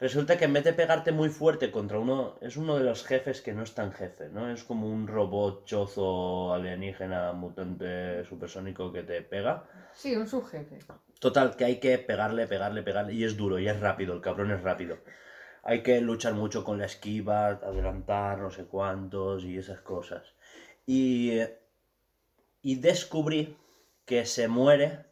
Resulta 0.00 0.36
que 0.36 0.44
en 0.44 0.52
vez 0.52 0.62
de 0.62 0.74
pegarte 0.74 1.10
muy 1.10 1.28
fuerte 1.28 1.72
contra 1.72 1.98
uno, 1.98 2.36
es 2.40 2.56
uno 2.56 2.76
de 2.76 2.84
los 2.84 3.04
jefes 3.04 3.42
que 3.42 3.52
no 3.52 3.64
es 3.64 3.74
tan 3.74 3.90
jefe, 3.90 4.28
¿no? 4.28 4.48
Es 4.48 4.62
como 4.62 4.88
un 4.88 5.08
robot 5.08 5.64
chozo 5.64 6.52
alienígena 6.54 7.32
mutante 7.32 8.24
supersónico 8.24 8.92
que 8.92 9.02
te 9.02 9.22
pega. 9.22 9.64
Sí, 9.94 10.14
un 10.14 10.28
subjefe. 10.28 10.78
Total, 11.18 11.56
que 11.56 11.64
hay 11.64 11.80
que 11.80 11.98
pegarle, 11.98 12.46
pegarle, 12.46 12.84
pegarle. 12.84 13.12
Y 13.12 13.24
es 13.24 13.36
duro, 13.36 13.58
y 13.58 13.66
es 13.66 13.80
rápido, 13.80 14.14
el 14.14 14.20
cabrón 14.20 14.52
es 14.52 14.62
rápido. 14.62 14.98
Hay 15.64 15.82
que 15.82 16.00
luchar 16.00 16.34
mucho 16.34 16.62
con 16.62 16.78
la 16.78 16.84
esquiva, 16.84 17.48
adelantar, 17.48 18.38
no 18.38 18.52
sé 18.52 18.66
cuántos 18.66 19.42
y 19.42 19.58
esas 19.58 19.80
cosas. 19.80 20.32
Y, 20.86 21.40
y 22.62 22.76
descubrí 22.76 23.56
que 24.04 24.24
se 24.24 24.46
muere 24.46 25.06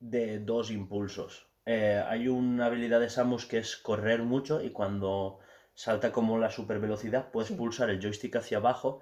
de 0.00 0.40
dos 0.40 0.72
impulsos. 0.72 1.46
Eh, 1.66 2.02
hay 2.06 2.28
una 2.28 2.66
habilidad 2.66 3.00
de 3.00 3.08
Samus 3.08 3.46
que 3.46 3.58
es 3.58 3.76
correr 3.76 4.22
mucho 4.22 4.62
y 4.62 4.70
cuando 4.70 5.38
salta 5.74 6.12
como 6.12 6.38
la 6.38 6.50
super 6.50 6.78
velocidad, 6.78 7.30
puedes 7.30 7.48
Sí. 7.48 7.54
pulsar 7.54 7.90
el 7.90 8.00
joystick 8.00 8.36
hacia 8.36 8.58
abajo 8.58 9.00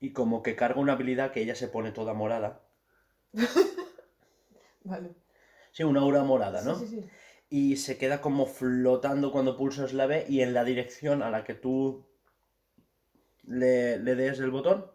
y 0.00 0.12
como 0.12 0.42
que 0.42 0.56
carga 0.56 0.80
una 0.80 0.94
habilidad 0.94 1.30
que 1.30 1.42
ella 1.42 1.54
se 1.54 1.68
pone 1.68 1.92
toda 1.92 2.14
morada. 2.14 2.62
Vale. 4.84 5.14
Sí, 5.72 5.84
una 5.84 6.00
aura 6.00 6.24
morada, 6.24 6.62
¿no? 6.62 6.74
Sí, 6.74 6.86
sí, 6.86 7.00
sí. 7.02 7.08
Y 7.50 7.76
se 7.76 7.98
queda 7.98 8.20
como 8.20 8.46
flotando 8.46 9.30
cuando 9.32 9.56
pulsas 9.56 9.92
la 9.92 10.06
B 10.06 10.24
y 10.28 10.40
en 10.40 10.54
la 10.54 10.64
dirección 10.64 11.22
a 11.22 11.30
la 11.30 11.44
que 11.44 11.54
tú 11.54 12.06
le, 13.44 13.98
le 13.98 14.14
des 14.14 14.38
el 14.40 14.50
botón. 14.50 14.86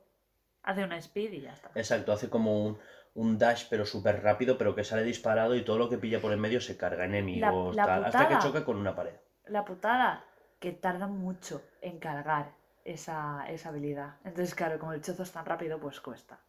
Hace 0.63 0.83
una 0.83 0.97
speed 0.97 1.33
y 1.33 1.41
ya 1.41 1.53
está. 1.53 1.69
Exacto, 1.75 2.11
hace 2.11 2.29
como 2.29 2.65
un, 2.65 2.77
un 3.15 3.37
dash 3.37 3.65
pero 3.69 3.85
súper 3.85 4.21
rápido, 4.21 4.57
pero 4.57 4.75
que 4.75 4.83
sale 4.83 5.03
disparado 5.03 5.55
y 5.55 5.63
todo 5.63 5.77
lo 5.77 5.89
que 5.89 5.97
pilla 5.97 6.21
por 6.21 6.31
en 6.33 6.39
medio 6.39 6.61
se 6.61 6.77
carga, 6.77 7.05
enemigos, 7.05 7.75
la 7.75 7.85
tal, 7.85 8.05
hasta 8.05 8.27
que 8.27 8.37
choca 8.39 8.63
con 8.63 8.77
una 8.77 8.95
pared. 8.95 9.15
La 9.47 9.63
putada, 9.63 10.25
que 10.59 10.73
tarda 10.73 11.07
mucho 11.07 11.61
en 11.81 11.99
cargar 11.99 12.51
esa, 12.83 13.45
esa 13.49 13.69
habilidad. 13.69 14.15
Entonces, 14.25 14.53
claro, 14.53 14.79
como 14.79 14.93
el 14.93 15.01
chozo 15.01 15.23
es 15.23 15.31
tan 15.31 15.45
rápido, 15.45 15.79
pues 15.79 16.01
cuesta. 16.01 16.39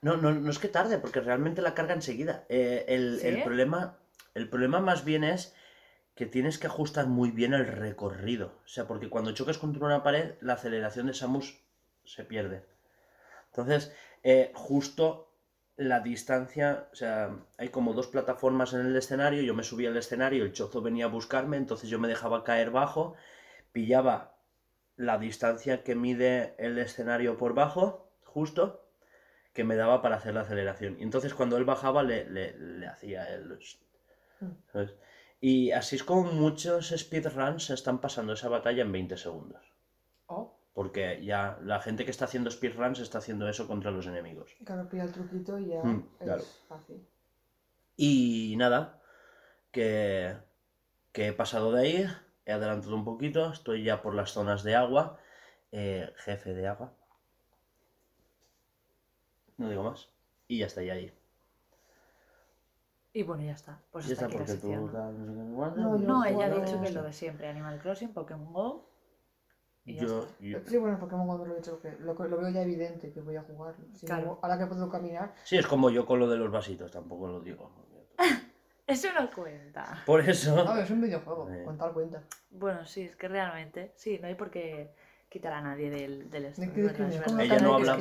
No, 0.00 0.16
no, 0.16 0.32
no 0.32 0.50
es 0.50 0.58
que 0.58 0.68
tarde, 0.68 0.98
porque 0.98 1.20
realmente 1.20 1.62
la 1.62 1.74
carga 1.74 1.94
enseguida. 1.94 2.44
Eh, 2.48 2.84
el, 2.88 3.20
¿Sí? 3.20 3.28
el 3.28 3.42
problema, 3.44 3.98
el 4.34 4.48
problema 4.48 4.80
más 4.80 5.04
bien 5.04 5.22
es 5.22 5.54
que 6.16 6.26
tienes 6.26 6.58
que 6.58 6.66
ajustar 6.66 7.06
muy 7.06 7.30
bien 7.30 7.54
el 7.54 7.66
recorrido. 7.66 8.58
O 8.64 8.68
sea, 8.68 8.88
porque 8.88 9.08
cuando 9.08 9.32
chocas 9.32 9.58
contra 9.58 9.86
una 9.86 10.02
pared, 10.02 10.34
la 10.40 10.54
aceleración 10.54 11.06
de 11.06 11.14
Samus 11.14 11.60
se 12.04 12.24
pierde. 12.24 12.64
Entonces, 13.50 13.94
eh, 14.24 14.50
justo 14.54 15.31
la 15.76 16.00
distancia, 16.00 16.88
o 16.92 16.96
sea, 16.96 17.36
hay 17.58 17.68
como 17.70 17.92
dos 17.94 18.08
plataformas 18.08 18.72
en 18.74 18.80
el 18.86 18.96
escenario, 18.96 19.42
yo 19.42 19.54
me 19.54 19.64
subía 19.64 19.90
al 19.90 19.96
escenario, 19.96 20.44
el 20.44 20.52
chozo 20.52 20.82
venía 20.82 21.06
a 21.06 21.08
buscarme, 21.08 21.56
entonces 21.56 21.90
yo 21.90 21.98
me 21.98 22.08
dejaba 22.08 22.44
caer 22.44 22.70
bajo, 22.70 23.14
pillaba 23.72 24.36
la 24.96 25.18
distancia 25.18 25.82
que 25.84 25.94
mide 25.96 26.54
el 26.58 26.78
escenario 26.78 27.38
por 27.38 27.54
bajo, 27.54 28.10
justo, 28.24 28.86
que 29.54 29.64
me 29.64 29.76
daba 29.76 30.02
para 30.02 30.16
hacer 30.16 30.34
la 30.34 30.42
aceleración. 30.42 30.96
Y 31.00 31.04
entonces 31.04 31.34
cuando 31.34 31.56
él 31.58 31.64
bajaba 31.64 32.02
le, 32.04 32.28
le- 32.30 32.86
hacía 32.88 33.32
el... 33.34 33.58
¿sabes? 34.72 34.94
Y 35.40 35.70
así 35.72 35.96
es 35.96 36.04
como 36.04 36.32
muchos 36.32 36.94
speedruns 37.02 37.70
están 37.70 38.00
pasando 38.00 38.32
esa 38.34 38.48
batalla 38.48 38.82
en 38.82 38.92
20 38.92 39.16
segundos. 39.16 39.64
Oh, 40.26 40.44
Porque 40.74 41.22
ya 41.22 41.58
la 41.62 41.80
gente 41.80 42.04
que 42.04 42.10
está 42.10 42.24
haciendo 42.24 42.50
speedruns 42.50 42.98
está 42.98 43.18
haciendo 43.18 43.48
eso 43.48 43.66
contra 43.66 43.90
los 43.90 44.06
enemigos. 44.06 44.54
claro, 44.64 44.88
pilla 44.88 45.04
el 45.04 45.12
truquito 45.12 45.58
y 45.58 45.66
ya 45.68 45.82
Mm, 45.82 46.08
es 46.20 46.24
claro. 46.24 46.42
fácil. 46.68 47.06
Y 47.96 48.54
nada, 48.56 49.00
que, 49.70 50.34
que 51.12 51.28
he 51.28 51.32
pasado 51.32 51.72
de 51.72 51.82
ahí, 51.82 52.06
he 52.46 52.52
adelantado 52.52 52.94
un 52.94 53.04
poquito, 53.04 53.52
estoy 53.52 53.84
ya 53.84 54.00
por 54.02 54.14
las 54.14 54.30
zonas 54.32 54.62
de 54.62 54.74
agua, 54.74 55.18
eh, 55.72 56.10
jefe 56.16 56.54
de 56.54 56.66
agua. 56.66 56.92
No 59.58 59.68
digo 59.68 59.82
más. 59.82 60.08
Y 60.48 60.58
ya 60.58 60.66
estoy 60.66 60.90
ahí. 60.90 61.12
Y 63.14 63.22
bueno, 63.24 63.42
ya 63.42 63.52
está. 63.52 63.78
Pues 63.90 64.06
ya 64.06 64.14
está, 64.14 64.24
aquí 64.26 64.38
la 64.38 64.44
porque 64.44 64.60
tú... 64.60 64.68
no 64.72 65.98
No, 65.98 66.24
ella 66.24 66.46
ha 66.46 66.50
dicho 66.50 66.80
que 66.80 66.88
es 66.88 66.94
lo 66.94 67.02
de 67.02 67.12
siempre. 67.12 67.46
Animal 67.48 67.78
Crossing, 67.78 68.12
Pokémon 68.12 68.52
Go. 68.52 68.91
Y 69.84 69.96
Yo, 69.96 70.28
yo- 70.38 70.58
Sí, 70.66 70.76
bueno, 70.76 70.98
Pokémon 70.98 71.26
cuando 71.26 71.44
lo 71.44 71.54
he 71.54 71.56
dicho, 71.56 71.80
que 71.80 71.90
lo, 71.98 72.14
lo 72.14 72.36
veo 72.38 72.48
ya 72.50 72.62
evidente 72.62 73.12
que 73.12 73.20
voy 73.20 73.34
a 73.36 73.42
jugarlo. 73.42 73.84
Si 73.94 74.06
Claro. 74.06 74.24
no, 74.26 74.38
ahora 74.40 74.56
que 74.58 74.66
puedo 74.66 74.88
caminar, 74.88 75.34
Sí, 75.44 75.56
es 75.56 75.66
como 75.66 75.90
yo 75.90 76.06
con 76.06 76.20
lo 76.20 76.28
de 76.28 76.36
los 76.36 76.50
vasitos, 76.52 76.90
tampoco 76.92 77.26
lo 77.28 77.40
digo. 77.40 77.70
Eso 78.86 79.08
no 79.18 79.30
cuenta. 79.30 80.02
Por 80.06 80.20
eso... 80.20 80.58
a 80.68 80.74
ver, 80.74 80.84
es 80.84 80.90
un 80.90 81.00
videojuego, 81.00 81.48
Eh. 81.50 81.62
con 81.64 81.78
tal 81.78 81.92
cuenta. 81.92 82.22
Bueno, 82.50 82.84
sí, 82.84 83.02
es 83.02 83.16
que 83.16 83.28
realmente, 83.28 83.92
sí, 83.96 84.18
no 84.20 84.26
hay 84.26 84.34
por 84.34 84.50
qué 84.50 84.90
quitar 85.28 85.52
a 85.52 85.62
nadie 85.62 85.88
del, 85.88 86.28
del 86.30 86.44
esto. 86.46 86.60
¿De 86.62 87.44
Ella 87.44 87.58
no 87.60 87.74
habla-. 87.76 87.98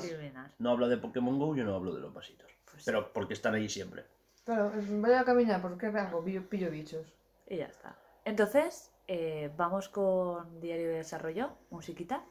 No 0.59 0.71
hablo 0.71 0.89
de 0.89 0.97
Pokémon 0.97 1.37
GO, 1.39 1.55
yo 1.55 1.63
no 1.63 1.75
hablo 1.75 1.93
de 1.93 2.01
los 2.01 2.13
vasitos. 2.13 2.47
Pues 2.69 2.83
sí, 2.83 2.91
Pero 2.91 3.13
porque 3.13 3.33
están 3.35 3.53
ahí 3.55 3.69
siempre. 3.69 4.05
Claro, 4.43 4.71
voy 4.89 5.13
a 5.13 5.23
caminar, 5.23 5.61
¿qué 5.79 5.85
hago? 5.85 6.23
Pillo, 6.25 6.49
pillo 6.49 6.69
bichos. 6.69 7.13
Y 7.47 7.57
ya 7.57 7.67
está. 7.67 7.95
Entonces, 8.25 8.91
eh, 9.07 9.51
vamos 9.57 9.89
con 9.89 10.59
Diario 10.59 10.89
de 10.89 10.97
Desarrollo, 10.97 11.57
musiquita. 11.69 12.25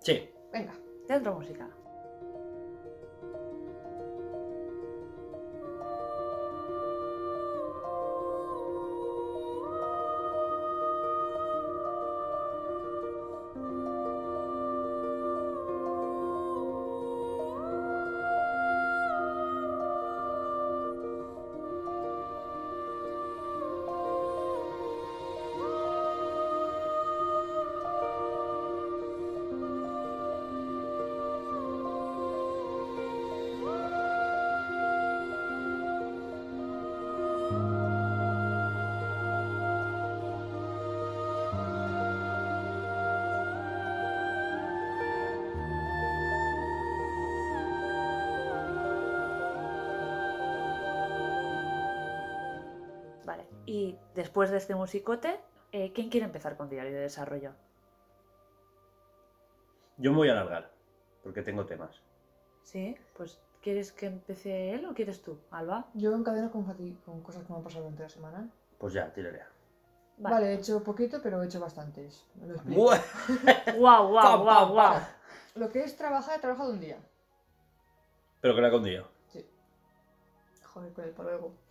Sí. 0.00 0.28
Venga. 0.52 0.74
Dentro 1.08 1.34
música. 1.34 1.68
Después 54.34 54.50
de 54.50 54.56
este 54.56 54.74
musicote, 54.74 55.38
eh, 55.70 55.92
¿quién 55.94 56.10
quiere 56.10 56.26
empezar 56.26 56.56
con 56.56 56.68
Diario 56.68 56.92
de 56.92 57.02
Desarrollo? 57.02 57.52
Yo 59.96 60.10
me 60.10 60.16
voy 60.16 60.28
a 60.28 60.32
alargar, 60.32 60.72
porque 61.22 61.42
tengo 61.42 61.66
temas. 61.66 62.02
Sí, 62.64 62.96
pues 63.16 63.40
¿quieres 63.62 63.92
que 63.92 64.06
empiece 64.06 64.74
él 64.74 64.86
o 64.86 64.92
quieres 64.92 65.22
tú, 65.22 65.38
Alba? 65.52 65.86
Yo 65.94 66.12
encadeno 66.16 66.50
con, 66.50 66.64
con 66.64 67.22
cosas 67.22 67.44
que 67.44 67.52
me 67.52 67.58
han 67.58 67.62
pasado 67.62 67.84
durante 67.84 68.02
la 68.02 68.08
semana. 68.08 68.50
Pues 68.76 68.92
ya, 68.92 69.12
tiraré. 69.12 69.40
Vale. 70.18 70.46
he 70.46 70.54
hecho 70.54 70.82
poquito, 70.82 71.20
pero 71.22 71.40
he 71.40 71.46
hecho 71.46 71.60
bastantes. 71.60 72.26
Me 72.34 72.48
lo 72.48 72.54
explico. 72.54 72.80
Buah. 72.82 72.98
¡Guau, 73.78 74.08
guau, 74.08 74.42
guau, 74.42 74.72
guau! 74.72 75.00
Lo 75.54 75.68
que 75.68 75.84
es 75.84 75.96
trabajar, 75.96 76.38
he 76.38 76.40
trabajado 76.40 76.72
un 76.72 76.80
día. 76.80 76.98
Pero 78.40 78.56
que 78.56 78.60
la 78.60 78.70
condigo. 78.72 79.06
Joder, 80.64 80.92
con 80.92 81.04
el 81.04 81.10
paluego. 81.10 81.63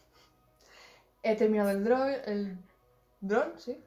He 1.23 1.35
terminado 1.35 1.71
el 1.71 1.83
drone, 1.83 2.21
el 2.25 2.57
drone, 3.21 3.57
sí. 3.57 3.81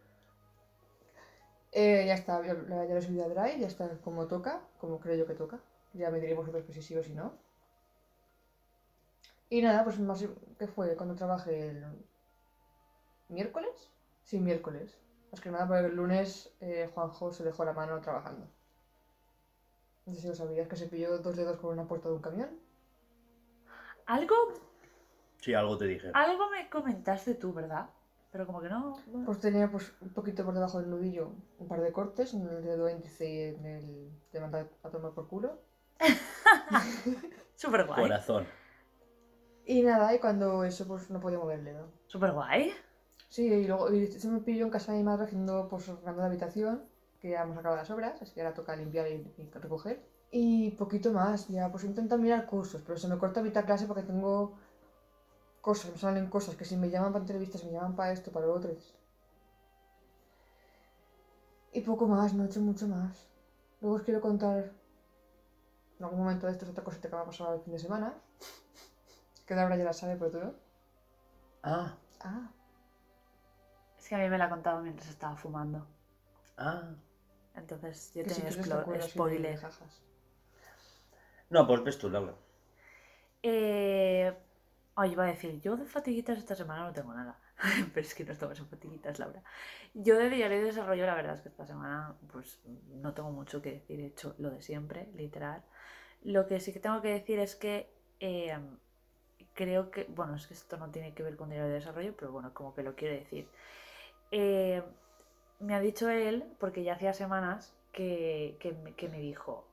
Eh, 1.72 2.04
ya 2.06 2.14
está, 2.14 2.40
ya, 2.44 2.54
ya 2.54 2.94
lo 2.94 2.98
he 2.98 3.02
subido 3.02 3.24
a 3.24 3.28
Drive, 3.28 3.60
ya 3.60 3.66
está 3.66 4.00
como 4.00 4.26
toca, 4.26 4.62
como 4.78 4.98
creo 4.98 5.16
yo 5.16 5.26
que 5.26 5.34
toca. 5.34 5.60
Ya 5.92 6.10
me 6.10 6.18
diréis 6.18 6.36
vosotros 6.36 6.64
que 6.64 6.72
si 6.72 6.82
sí 6.82 6.96
o 6.96 7.02
si 7.02 7.14
no. 7.14 7.34
Y 9.50 9.62
nada, 9.62 9.84
pues 9.84 9.98
más, 10.00 10.24
¿qué 10.58 10.66
fue? 10.66 10.96
Cuando 10.96 11.14
trabajé 11.14 11.68
el 11.70 11.84
miércoles? 13.28 13.90
Sí, 14.24 14.40
miércoles. 14.40 14.98
Más 15.30 15.40
que 15.40 15.50
nada 15.50 15.66
porque 15.66 15.86
el 15.86 15.94
lunes 15.96 16.50
eh, 16.60 16.88
Juanjo 16.94 17.32
se 17.32 17.44
dejó 17.44 17.64
la 17.64 17.72
mano 17.72 18.00
trabajando. 18.00 18.48
No 20.06 20.14
sé 20.14 20.20
si 20.20 20.28
lo 20.28 20.34
sabías, 20.34 20.68
que 20.68 20.76
se 20.76 20.86
pilló 20.86 21.18
dos 21.18 21.36
dedos 21.36 21.58
con 21.58 21.70
una 21.72 21.86
puerta 21.86 22.08
de 22.08 22.14
un 22.14 22.22
camión. 22.22 22.50
Algo, 24.06 24.36
Sí, 25.46 25.54
algo 25.54 25.78
te 25.78 25.84
dije. 25.86 26.10
algo 26.12 26.50
me 26.50 26.68
comentaste 26.68 27.36
tú, 27.36 27.52
¿verdad? 27.52 27.88
Pero 28.32 28.46
como 28.46 28.60
que 28.60 28.68
no... 28.68 28.96
no- 29.12 29.24
Pues 29.24 29.38
tenía 29.38 29.70
pues 29.70 29.92
un 30.00 30.08
poquito 30.12 30.44
por 30.44 30.52
debajo 30.54 30.80
del 30.80 30.90
nudillo 30.90 31.30
un 31.60 31.68
par 31.68 31.80
de 31.80 31.92
cortes 31.92 32.34
en 32.34 32.48
el 32.48 32.64
dedo 32.64 32.90
índice 32.90 33.24
y 33.30 33.42
en 33.54 33.64
el 33.64 34.10
de 34.32 34.40
mandar 34.40 34.68
a 34.82 34.90
tomar 34.90 35.12
por 35.12 35.28
culo. 35.28 35.60
Súper 37.54 37.86
guay. 37.86 38.02
Corazón. 38.02 38.44
Y 39.64 39.82
nada, 39.82 40.12
y 40.12 40.18
cuando 40.18 40.64
eso 40.64 40.84
pues 40.88 41.10
no 41.10 41.20
podía 41.20 41.38
mover 41.38 41.60
el 41.60 41.64
dedo. 41.64 41.92
Súper 42.08 42.32
guay. 42.32 42.72
Sí, 43.28 43.46
y 43.46 43.68
luego 43.68 43.92
y 43.92 44.08
se 44.08 44.26
me 44.28 44.40
pilló 44.40 44.64
en 44.64 44.70
casa 44.70 44.90
de 44.90 44.98
mi 44.98 45.04
madre 45.04 45.26
haciendo 45.26 45.68
pues 45.68 45.88
ordenando 45.88 46.22
la 46.22 46.26
habitación, 46.26 46.84
que 47.20 47.30
ya 47.30 47.42
hemos 47.42 47.56
acabado 47.56 47.76
las 47.80 47.90
obras, 47.92 48.20
así 48.20 48.34
que 48.34 48.40
ahora 48.42 48.52
toca 48.54 48.74
limpiar 48.74 49.06
y, 49.06 49.32
y 49.38 49.48
recoger. 49.54 50.04
Y 50.32 50.72
poquito 50.72 51.12
más, 51.12 51.46
ya 51.48 51.70
pues 51.70 51.84
intento 51.84 52.18
mirar 52.18 52.46
cursos, 52.46 52.82
pero 52.84 52.98
se 52.98 53.06
me 53.06 53.16
corta 53.16 53.42
mitad 53.42 53.64
clase 53.64 53.86
porque 53.86 54.02
tengo 54.02 54.58
cosas, 55.66 55.90
me 55.90 55.98
salen 55.98 56.30
cosas 56.36 56.54
que 56.54 56.64
si 56.64 56.76
me 56.76 56.90
llaman 56.90 57.12
para 57.12 57.24
entrevistas, 57.24 57.64
me 57.64 57.72
llaman 57.72 57.96
para 57.96 58.12
esto, 58.12 58.30
para 58.30 58.46
lo 58.46 58.54
otro. 58.54 58.70
Y 61.72 61.80
poco 61.80 62.06
más, 62.06 62.32
no 62.34 62.44
he 62.44 62.46
hecho 62.46 62.60
mucho 62.60 62.86
más. 62.86 63.14
Luego 63.80 63.96
os 63.96 64.02
quiero 64.02 64.20
contar 64.20 64.70
en 65.98 66.04
algún 66.04 66.20
momento 66.20 66.46
de 66.46 66.52
esto 66.52 66.64
es 66.64 66.70
otra 66.70 66.84
cosa 66.84 67.00
que 67.00 67.08
me 67.08 67.16
ha 67.16 67.24
pasado 67.24 67.54
el 67.54 67.60
fin 67.62 67.72
de 67.72 67.80
semana. 67.80 68.14
Que 69.46 69.54
Laura 69.54 69.76
ya 69.76 69.84
la 69.84 69.92
sabe, 69.92 70.16
pero 70.16 70.30
tú 70.32 70.38
no. 70.38 70.54
Ah, 71.62 71.94
Ah, 72.20 72.50
Es 73.98 74.08
que 74.08 74.14
a 74.16 74.18
mí 74.18 74.28
me 74.28 74.38
la 74.38 74.46
ha 74.46 74.48
contado 74.48 74.82
mientras 74.82 75.08
estaba 75.08 75.36
fumando. 75.36 75.86
ah. 76.56 76.94
Entonces 77.54 78.12
yo 78.14 78.22
Que 78.24 78.30
si 78.30 78.42
te 78.42 79.56
jajas. 79.56 80.02
No, 81.48 81.66
pues 81.66 81.84
ves 81.84 81.98
tú, 81.98 82.10
Laura. 82.10 82.34
Eh... 83.42 84.45
Ay, 84.98 85.12
iba 85.12 85.24
a 85.24 85.26
decir, 85.26 85.60
yo 85.60 85.76
de 85.76 85.84
fatiguitas 85.84 86.38
esta 86.38 86.54
semana 86.54 86.84
no 86.86 86.92
tengo 86.92 87.12
nada. 87.12 87.38
Pero 87.94 88.06
es 88.06 88.14
que 88.14 88.24
no 88.24 88.32
estamos 88.32 88.58
en 88.58 88.66
fatiguitas, 88.66 89.18
Laura. 89.18 89.42
Yo 89.94 90.16
de 90.16 90.30
diario 90.30 90.58
de 90.58 90.64
desarrollo, 90.64 91.04
la 91.06 91.14
verdad 91.14 91.34
es 91.34 91.42
que 91.42 91.48
esta 91.50 91.66
semana 91.66 92.16
pues 92.32 92.60
no 93.02 93.12
tengo 93.14 93.30
mucho 93.30 93.60
que 93.62 93.72
decir. 93.72 94.00
He 94.00 94.06
hecho 94.06 94.34
lo 94.38 94.50
de 94.50 94.62
siempre, 94.62 95.08
literal. 95.14 95.62
Lo 96.22 96.46
que 96.46 96.60
sí 96.60 96.72
que 96.72 96.80
tengo 96.80 97.02
que 97.02 97.08
decir 97.08 97.38
es 97.38 97.56
que 97.56 97.90
eh, 98.20 98.58
creo 99.54 99.90
que, 99.90 100.04
bueno, 100.04 100.36
es 100.36 100.46
que 100.46 100.54
esto 100.54 100.76
no 100.78 100.90
tiene 100.90 101.14
que 101.14 101.22
ver 101.22 101.36
con 101.36 101.50
diario 101.50 101.68
de 101.68 101.74
desarrollo, 101.74 102.14
pero 102.16 102.32
bueno, 102.32 102.54
como 102.54 102.74
que 102.74 102.82
lo 102.82 102.94
quiero 102.96 103.14
decir. 103.14 103.48
Eh, 104.32 104.82
me 105.60 105.74
ha 105.74 105.80
dicho 105.80 106.08
él, 106.10 106.44
porque 106.58 106.84
ya 106.84 106.94
hacía 106.94 107.12
semanas, 107.14 107.74
que, 107.92 108.56
que 108.96 109.08
me 109.08 109.20
dijo, 109.20 109.66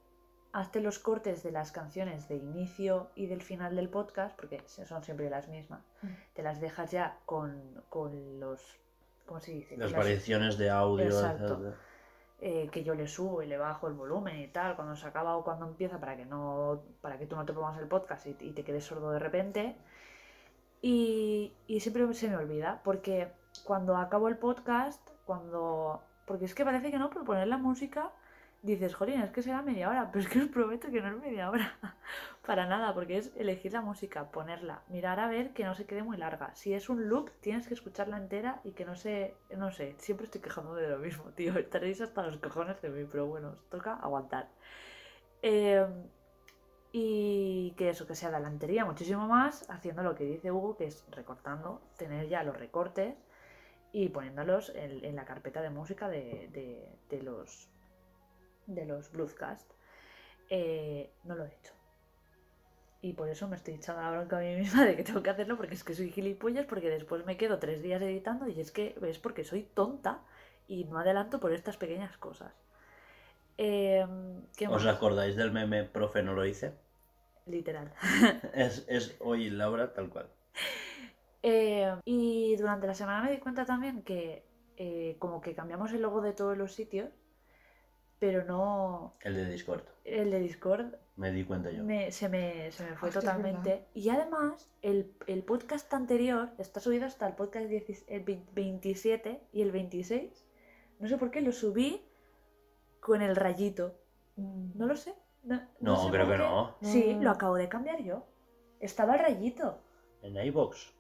hazte 0.54 0.80
los 0.82 1.00
cortes 1.00 1.44
de 1.44 1.52
las 1.52 1.72
canciones 1.72 2.28
de 2.30 2.38
inicio 2.38 3.10
y 3.16 3.26
del 3.28 3.42
final 3.42 3.76
del 3.76 3.90
podcast, 3.90 4.36
porque 4.36 4.62
son 4.68 5.04
siempre 5.04 5.30
las 5.30 5.48
mismas, 5.50 5.82
Mm. 6.02 6.08
te 6.36 6.44
las 6.44 6.62
dejas 6.62 6.92
ya 6.92 7.18
con, 7.26 7.60
con 7.90 8.40
los... 8.40 8.80
¿Cómo 9.26 9.40
se 9.40 9.52
dice? 9.52 9.76
Las 9.78 9.92
las- 9.92 10.00
variaciones 10.00 10.58
de 10.58 10.70
audio, 10.70 11.06
Exacto. 11.06 11.74
eh, 12.42 12.68
que 12.72 12.84
yo 12.84 12.94
le 12.94 13.08
subo 13.08 13.42
y 13.42 13.48
le 13.48 13.58
bajo 13.58 13.88
el 13.88 13.94
volumen 13.94 14.38
y 14.40 14.48
tal, 14.50 14.76
cuando 14.76 14.96
se 14.96 15.08
acaba 15.08 15.36
o 15.38 15.44
cuando 15.44 15.66
empieza, 15.66 16.00
para 16.00 16.16
que 16.18 16.26
no, 16.26 16.82
para 17.02 17.18
que 17.18 17.26
tú 17.26 17.36
no 17.36 17.46
te 17.46 17.54
pongas 17.54 17.80
el 17.80 17.88
podcast 17.88 18.28
y, 18.28 18.36
y 18.42 18.52
te 18.52 18.64
quedes 18.64 18.84
sordo 18.86 19.12
de 19.12 19.20
repente. 19.20 19.76
Y, 20.82 21.54
y 21.68 21.80
siempre 21.80 22.14
se 22.14 22.28
me 22.28 22.36
olvida, 22.36 22.82
porque 22.84 23.32
cuando 23.64 23.96
acabo 23.98 24.28
el 24.28 24.38
podcast, 24.38 25.00
cuando. 25.26 26.02
Porque 26.26 26.46
es 26.46 26.54
que 26.54 26.66
parece 26.66 26.92
que 26.92 26.98
no, 27.00 27.10
pero 27.10 27.24
poner 27.24 27.48
la 27.48 27.58
música, 27.58 28.12
dices, 28.64 28.96
jolín, 28.96 29.22
es 29.22 29.32
que 29.32 29.44
será 29.44 29.62
media 29.62 29.90
hora, 29.90 30.10
pero 30.12 30.24
es 30.24 30.30
que 30.32 30.40
os 30.40 30.48
prometo 30.48 30.90
que 30.90 31.02
no 31.02 31.10
es 31.10 31.18
media 31.22 31.50
hora. 31.52 31.78
Para 32.46 32.66
nada, 32.66 32.94
porque 32.94 33.18
es 33.18 33.32
elegir 33.38 33.74
la 33.74 33.82
música, 33.82 34.32
ponerla, 34.32 34.82
mirar 34.90 35.20
a 35.20 35.28
ver 35.28 35.54
que 35.54 35.64
no 35.66 35.76
se 35.76 35.86
quede 35.86 36.04
muy 36.04 36.18
larga. 36.18 36.56
Si 36.56 36.74
es 36.74 36.90
un 36.90 37.10
loop, 37.10 37.30
tienes 37.42 37.68
que 37.68 37.74
escucharla 37.76 38.18
entera 38.18 38.62
y 38.64 38.72
que 38.72 38.86
no 38.86 38.96
se. 38.96 39.36
No 39.58 39.72
sé, 39.72 39.96
siempre 40.00 40.26
estoy 40.26 40.42
quejando 40.42 40.74
de 40.76 40.90
lo 40.90 40.98
mismo, 41.00 41.26
tío. 41.36 41.58
Estaréis 41.58 42.02
hasta 42.02 42.24
los 42.24 42.38
cojones 42.38 42.82
de 42.82 42.90
mí, 42.90 43.06
pero 43.12 43.28
bueno, 43.28 43.50
os 43.52 43.70
toca 43.70 43.94
aguantar. 43.96 44.48
Eh, 45.42 45.86
y 46.92 47.72
que 47.78 47.90
eso, 47.90 48.06
que 48.08 48.16
se 48.16 48.28
adelantaría 48.28 48.86
muchísimo 48.86 49.28
más 49.28 49.70
haciendo 49.70 50.04
lo 50.04 50.16
que 50.16 50.24
dice 50.26 50.52
Hugo, 50.52 50.78
que 50.78 50.86
es 50.86 51.04
recortando, 51.12 51.82
tener 51.98 52.28
ya 52.30 52.44
los 52.44 52.56
recortes 52.58 53.16
y 53.92 54.10
poniéndolos 54.10 54.72
en, 54.76 55.16
la 55.16 55.26
carpeta 55.26 55.62
de 55.62 55.70
música 55.70 56.08
de- 56.10 56.50
de 57.10 57.22
los 57.24 57.70
de 58.68 58.86
los 58.86 59.12
Bluescast. 59.12 59.70
Eh, 60.50 61.12
no 61.24 61.36
lo 61.36 61.46
he 61.46 61.50
hecho. 61.50 61.74
Y 63.02 63.14
por 63.14 63.28
eso 63.28 63.48
me 63.48 63.58
estoy 63.58 63.74
echando 63.76 64.02
la 64.02 64.12
bronca 64.12 64.38
a 64.38 64.42
mí 64.42 64.56
misma 64.56 64.86
de 64.86 64.96
que 64.96 65.04
tengo 65.04 65.22
que 65.22 65.30
hacerlo 65.30 65.58
porque 65.58 65.76
es 65.76 65.84
que 65.84 65.94
soy 65.94 66.10
gilipollas, 66.10 66.66
porque 66.66 66.90
después 66.90 67.26
me 67.26 67.38
quedo 67.38 67.60
tres 67.60 67.82
días 67.82 68.02
editando 68.02 68.48
y 68.48 68.60
es 68.60 68.72
que 68.72 68.96
es 69.02 69.20
porque 69.20 69.44
soy 69.44 69.64
tonta 69.64 70.22
y 70.68 70.86
no 70.86 71.00
adelanto 71.00 71.40
por 71.40 71.54
estas 71.54 71.78
pequeñas 71.78 72.18
cosas. 72.18 72.54
Eh, 73.58 74.06
¿qué 74.58 74.68
¿Os 74.68 74.86
acordáis 74.86 75.36
del 75.36 75.52
meme 75.52 75.84
profe 75.84 76.24
no 76.24 76.34
lo 76.34 76.46
hice? 76.46 76.74
Literal. 77.46 77.92
Es, 78.54 78.86
es 78.88 79.16
hoy 79.20 79.50
Laura 79.50 79.94
tal 79.94 80.10
cual. 80.10 80.28
Eh, 81.42 81.94
y 82.06 82.56
durante 82.56 82.88
la 82.88 82.94
semana 82.94 83.24
me 83.24 83.32
di 83.32 83.38
cuenta 83.40 83.66
también 83.66 84.02
que 84.02 84.46
eh, 84.78 85.18
como 85.20 85.42
que 85.42 85.54
cambiamos 85.54 85.92
el 85.92 86.02
logo 86.02 86.22
de 86.22 86.34
todos 86.34 86.58
los 86.58 86.74
sitios, 86.74 87.10
pero 88.24 88.46
no 88.46 89.16
El 89.20 89.36
de 89.36 89.46
Discord. 89.52 89.82
el 90.06 90.32
de 90.32 90.40
Discord 90.40 90.96
Me 91.18 91.30
di 91.34 91.44
cuenta 91.44 91.70
yo. 91.72 91.84
me- 91.84 92.10
se, 92.10 92.30
me, 92.30 92.72
se 92.72 92.86
me 92.86 92.96
fue 92.96 93.10
Hostia, 93.10 93.20
totalmente. 93.20 93.86
Y 93.94 94.08
además, 94.08 94.72
el, 94.82 95.12
el 95.28 95.44
podcast 95.44 95.94
anterior 95.94 96.52
está 96.58 96.80
subido 96.80 97.06
hasta 97.06 97.28
el 97.28 97.34
podcast 97.36 97.66
10 97.68 98.06
el 98.08 98.24
27 98.54 99.42
y 99.52 99.62
el 99.62 99.72
26. 99.74 100.46
No 101.00 101.10
sé 101.10 101.18
por 101.18 101.32
qué 101.32 101.42
lo 101.42 101.52
subí 101.52 102.02
con 103.02 103.22
el 103.22 103.36
rayito. 103.36 103.94
Mm. 104.38 104.78
No 104.78 104.86
lo 104.88 104.96
sé. 104.96 105.14
No, 105.44 105.62
No, 105.82 105.98
sé 106.06 106.10
creo 106.12 106.26
que 106.30 106.38
no. 106.38 106.78
Sí, 106.82 107.16
No. 107.16 107.24
lo 107.24 107.32
acabo 107.32 107.56
de 107.56 107.68
cambiar 107.68 108.02
yo. 108.04 108.26
Estaba 108.80 109.16
el 109.16 109.20
rayito. 109.20 109.82
En 110.22 110.38
iBox. 110.38 110.93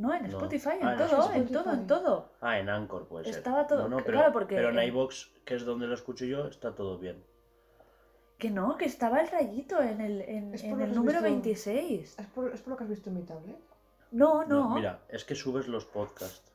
No, 0.00 0.14
en 0.14 0.22
No. 0.22 0.28
Spotify, 0.28 0.70
en 0.80 0.88
Ah, 0.88 0.96
todo, 0.96 1.32
en 1.32 1.48
todo, 1.48 1.72
en 1.74 1.86
todo. 1.86 2.32
Ah, 2.40 2.58
en 2.58 2.68
Anchor 2.70 3.06
puede 3.06 3.26
ser. 3.26 3.34
Estaba 3.34 3.66
todo- 3.66 3.82
No, 3.82 3.88
no, 3.88 3.96
pero, 3.98 4.18
claro, 4.18 4.32
porque 4.32 4.54
pero 4.56 4.70
en 4.70 4.78
en- 4.78 4.88
iBox, 4.88 5.30
que 5.44 5.54
es 5.56 5.64
donde 5.64 5.86
lo 5.86 5.94
escucho 5.94 6.24
yo, 6.24 6.46
está 6.46 6.74
todo 6.74 6.98
bien. 6.98 7.22
Que 8.38 8.50
no, 8.50 8.78
que 8.78 8.86
estaba 8.86 9.20
el 9.20 9.28
rayito 9.28 9.82
en 9.82 10.00
el, 10.00 10.22
en, 10.22 10.54
el 10.54 10.94
número 10.94 11.18
visto- 11.18 11.22
26. 11.22 12.18
¿Es 12.18 12.26
por, 12.28 12.50
¿Es 12.54 12.62
por 12.62 12.70
lo 12.70 12.76
que 12.78 12.84
has 12.84 12.90
visto 12.90 13.10
en 13.10 13.16
mi 13.16 13.22
tablet? 13.22 13.58
No, 14.12 14.44
no. 14.46 14.74
mira, 14.74 15.00
es 15.10 15.24
que 15.24 15.34
subes 15.34 15.68
los 15.68 15.84
podcasts. 15.84 16.50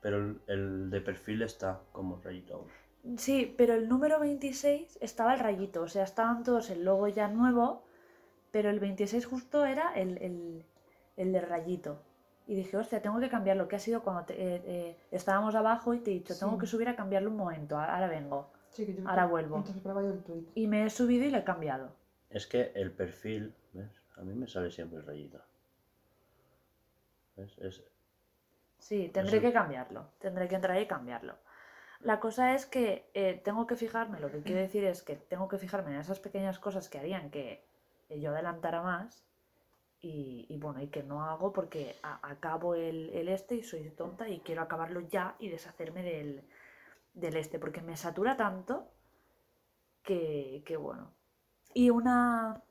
Pero 0.00 0.16
el, 0.18 0.40
el 0.46 0.90
de 0.90 1.00
perfil 1.02 1.42
está 1.42 1.80
como 1.92 2.20
rayito 2.22 2.54
aún. 2.54 3.18
Sí, 3.18 3.54
pero 3.58 3.74
el 3.74 3.86
número 3.88 4.18
26 4.18 4.96
estaba 5.02 5.34
el 5.34 5.40
rayito. 5.40 5.82
O 5.82 5.88
sea, 5.88 6.04
estaban 6.04 6.42
todos 6.42 6.70
el 6.70 6.84
logo 6.84 7.06
ya 7.08 7.28
nuevo, 7.28 7.84
pero 8.50 8.70
el 8.70 8.80
26 8.80 9.26
justo 9.26 9.64
era 9.66 9.92
el, 9.94 10.16
el, 10.22 10.64
el 11.16 11.32
de 11.32 11.40
rayito. 11.40 12.00
Y 12.46 12.54
dije, 12.54 12.76
hostia, 12.76 13.02
tengo 13.02 13.18
que 13.18 13.28
cambiarlo. 13.28 13.66
Que 13.68 13.76
ha 13.76 13.80
sido 13.80 14.02
cuando 14.02 14.24
te- 14.24 14.34
eh, 14.34 14.62
eh, 14.64 14.96
estábamos 15.10 15.54
abajo 15.54 15.94
y 15.94 15.98
te 16.00 16.10
he 16.10 16.14
dicho, 16.14 16.38
tengo 16.38 16.52
Sí. 16.54 16.58
que 16.60 16.66
subir 16.66 16.88
a 16.88 16.94
cambiarlo 16.96 17.30
un 17.30 17.36
momento. 17.36 17.78
Ahora 17.78 18.06
vengo. 18.06 18.50
Sí, 18.70 18.86
que 18.86 18.94
yo 18.94 19.08
Ahora 19.08 19.26
vuelvo. 19.26 19.64
Y 20.54 20.66
me 20.68 20.84
he 20.84 20.90
subido 20.90 21.24
y 21.24 21.30
lo 21.30 21.38
he 21.38 21.44
cambiado. 21.44 21.90
Es 22.30 22.46
que 22.46 22.72
el 22.74 22.92
perfil, 22.92 23.54
¿ves? 23.72 23.90
A 24.16 24.22
mí 24.22 24.32
me 24.34 24.46
sale 24.46 24.70
siempre 24.70 24.98
el 24.98 25.06
rayito. 25.06 25.40
¿Ves? 27.36 27.56
Es, 27.58 27.82
Sí, 28.78 29.08
tendré 29.12 29.40
que 29.40 29.52
cambiarlo. 29.52 30.10
Tendré 30.20 30.46
que 30.48 30.54
entrar 30.54 30.80
y 30.80 30.86
cambiarlo. 30.86 31.34
La 32.00 32.20
cosa 32.20 32.54
es 32.54 32.66
que 32.66 33.10
eh, 33.14 33.40
tengo 33.42 33.66
que 33.66 33.74
fijarme, 33.74 34.20
lo 34.20 34.30
que 34.30 34.42
quiero 34.42 34.60
decir 34.60 34.84
es 34.84 35.02
que 35.02 35.16
tengo 35.16 35.48
que 35.48 35.58
fijarme 35.58 35.92
en 35.92 36.00
esas 36.00 36.20
pequeñas 36.20 36.58
cosas 36.58 36.88
que 36.88 36.98
harían 36.98 37.30
que 37.30 37.64
yo 38.10 38.30
adelantara 38.30 38.82
más 38.82 39.24
y, 40.08 40.56
bueno, 40.58 40.80
y 40.80 40.88
que 40.88 41.02
no 41.02 41.24
hago 41.24 41.52
porque 41.52 41.96
acabo 42.02 42.74
el, 42.74 43.28
este 43.28 43.56
y 43.56 43.62
soy 43.62 43.90
tonta 43.90 44.28
y 44.28 44.40
quiero 44.40 44.62
acabarlo 44.62 45.00
ya 45.00 45.36
y 45.38 45.48
deshacerme 45.48 46.02
del, 46.02 46.44
del 47.14 47.36
este 47.36 47.58
porque 47.58 47.82
me 47.82 47.96
satura 47.96 48.36
tanto 48.36 48.88
que, 50.02 50.62
que 50.64 50.76
bueno. 50.76 51.12
Y 51.74 51.90
una, 51.90 52.62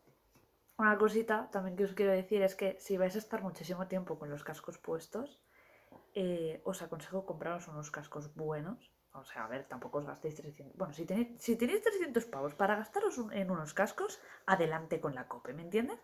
una 0.77 0.97
cosita 0.97 1.49
también 1.51 1.75
que 1.75 1.83
os 1.83 1.93
quiero 1.93 2.11
decir 2.11 2.41
es 2.41 2.55
que 2.55 2.77
si 2.79 2.97
vais 2.97 3.15
a 3.15 3.19
estar 3.19 3.43
muchísimo 3.43 3.87
tiempo 3.87 4.17
con 4.17 4.29
los 4.29 4.43
cascos 4.43 4.77
puestos, 4.77 5.41
eh, 6.13 6.61
os 6.63 6.81
aconsejo 6.81 7.25
compraros 7.25 7.67
unos 7.67 7.91
cascos 7.91 8.33
buenos. 8.35 8.91
O 9.11 9.23
sea, 9.23 9.45
a 9.45 9.47
ver, 9.47 9.65
tampoco 9.65 9.99
os 9.99 10.05
gastéis 10.05 10.35
300. 10.35 10.77
Bueno, 10.77 10.93
si 10.93 11.05
tenéis, 11.05 11.41
si 11.41 11.55
tenéis 11.55 11.81
300 11.81 12.25
pavos 12.25 12.53
para 12.53 12.75
gastaros 12.75 13.17
en 13.31 13.51
unos 13.51 13.73
cascos, 13.73 14.19
adelante 14.45 14.99
con 14.99 15.15
la 15.15 15.27
cope, 15.27 15.53
¿me 15.53 15.61
entiendes? 15.61 15.99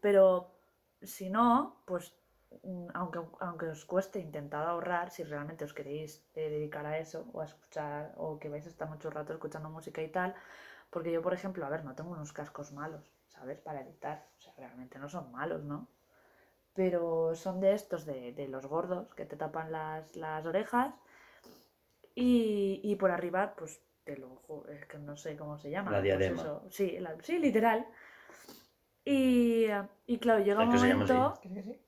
Pero 0.00 0.59
si 1.02 1.30
no, 1.30 1.76
pues 1.86 2.14
mm, 2.62 2.88
aunque, 2.94 3.20
aunque 3.40 3.66
os 3.68 3.84
cueste 3.84 4.20
intentar 4.20 4.66
ahorrar, 4.66 5.10
si 5.10 5.22
realmente 5.24 5.64
os 5.64 5.74
queréis 5.74 6.24
eh, 6.34 6.50
dedicar 6.50 6.86
a 6.86 6.98
eso 6.98 7.26
o 7.32 7.40
a 7.40 7.44
escuchar 7.46 8.12
o 8.16 8.38
que 8.38 8.48
vais 8.48 8.66
a 8.66 8.70
estar 8.70 8.88
mucho 8.88 9.10
rato 9.10 9.32
escuchando 9.32 9.70
música 9.70 10.02
y 10.02 10.08
tal, 10.08 10.34
porque 10.90 11.12
yo, 11.12 11.22
por 11.22 11.34
ejemplo, 11.34 11.64
a 11.66 11.70
ver, 11.70 11.84
no 11.84 11.94
tengo 11.94 12.10
unos 12.12 12.32
cascos 12.32 12.72
malos, 12.72 13.04
¿sabes? 13.28 13.58
Para 13.60 13.80
editar. 13.82 14.26
O 14.38 14.42
sea, 14.42 14.54
realmente 14.56 14.98
no 14.98 15.08
son 15.08 15.30
malos, 15.32 15.62
¿no? 15.64 15.88
Pero 16.74 17.34
son 17.34 17.60
de 17.60 17.74
estos, 17.74 18.06
de, 18.06 18.32
de 18.32 18.48
los 18.48 18.66
gordos, 18.66 19.14
que 19.14 19.26
te 19.26 19.36
tapan 19.36 19.72
las, 19.72 20.16
las 20.16 20.46
orejas. 20.46 20.94
Y, 22.14 22.80
y 22.84 22.96
por 22.96 23.10
arriba, 23.10 23.54
pues, 23.56 23.80
te 24.04 24.16
lo 24.16 24.40
es 24.68 24.84
que 24.86 24.98
no 24.98 25.16
sé 25.16 25.36
cómo 25.36 25.58
se 25.58 25.70
llama. 25.70 25.90
La 25.92 25.98
pues 25.98 26.04
diadema. 26.04 26.42
eso, 26.42 26.64
sí, 26.70 26.98
la- 26.98 27.16
sí, 27.22 27.38
literal. 27.38 27.86
Y, 29.04 29.66
y 30.06 30.18
claro, 30.18 30.44
llega 30.44 30.62
un 30.62 30.68
momento 30.68 31.34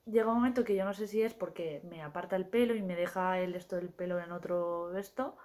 llega 0.07 0.29
un 0.29 0.35
momento 0.35 0.65
que 0.65 0.75
yo 0.75 0.85
no 0.85 0.95
sé 0.95 1.07
si 1.07 1.23
es 1.23 1.35
porque 1.35 1.83
me 1.89 2.03
aparta 2.03 2.37
el 2.37 2.47
pelo 2.47 2.75
y 2.75 2.83
me 2.83 2.97
deja 2.97 3.39
el 3.39 3.55
esto 3.55 3.77
del 3.77 3.91
pelo 3.91 4.19
en 4.19 4.33
otro 4.33 4.97
esto, 4.97 5.37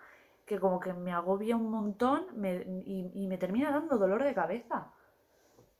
que 0.45 0.59
como 0.59 0.79
que 0.79 0.93
me 0.93 1.11
agobia 1.11 1.55
un 1.57 1.69
montón 1.69 2.25
me- 2.35 2.63
y, 2.85 3.11
y 3.13 3.27
me 3.27 3.37
termina 3.37 3.69
dando 3.71 3.97
dolor 3.97 4.23
de 4.23 4.33
cabeza. 4.33 4.91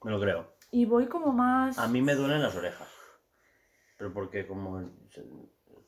me 0.04 0.12
lo 0.12 0.20
creo. 0.20 0.48
Y 0.72 0.86
voy 0.86 1.08
como 1.08 1.32
más... 1.32 1.78
A 1.80 1.88
mí 1.88 2.02
me 2.02 2.16
duelen 2.16 2.42
las 2.42 2.56
orejas. 2.56 2.90
Pero 3.98 4.14
porque 4.14 4.46
como... 4.46 4.82
se- 5.10 5.26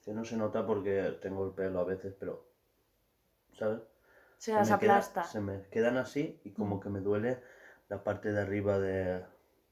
que 0.03 0.13
no 0.13 0.23
se 0.23 0.37
nota 0.37 0.65
porque 0.65 1.17
tengo 1.21 1.45
el 1.45 1.51
pelo 1.53 1.79
a 1.81 1.83
veces, 1.83 2.15
pero... 2.19 2.45
¿Sabes? 3.53 3.81
se 4.37 4.53
las 4.53 4.67
queda- 4.69 4.75
aplasta. 4.75 5.23
se 5.25 5.41
me 5.41 5.63
quedan 5.69 5.97
así 5.97 6.39
y 6.45 6.51
como 6.51 6.79
que 6.79 6.89
me 6.89 7.01
duele 7.01 7.41
la 7.89 8.01
parte 8.03 8.31
de 8.31 8.41
arriba 8.41 8.79
de... 8.79 9.25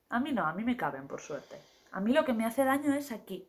A 0.10 0.20
mí 0.20 0.32
no, 0.32 0.46
a 0.46 0.54
mí 0.54 0.64
me 0.64 0.78
caben, 0.78 1.08
por 1.08 1.20
suerte. 1.22 1.58
A 1.92 2.00
mí 2.00 2.14
lo 2.14 2.24
que 2.26 2.34
me 2.34 2.46
hace 2.46 2.64
daño 2.64 2.94
es 2.94 3.12
aquí. 3.12 3.48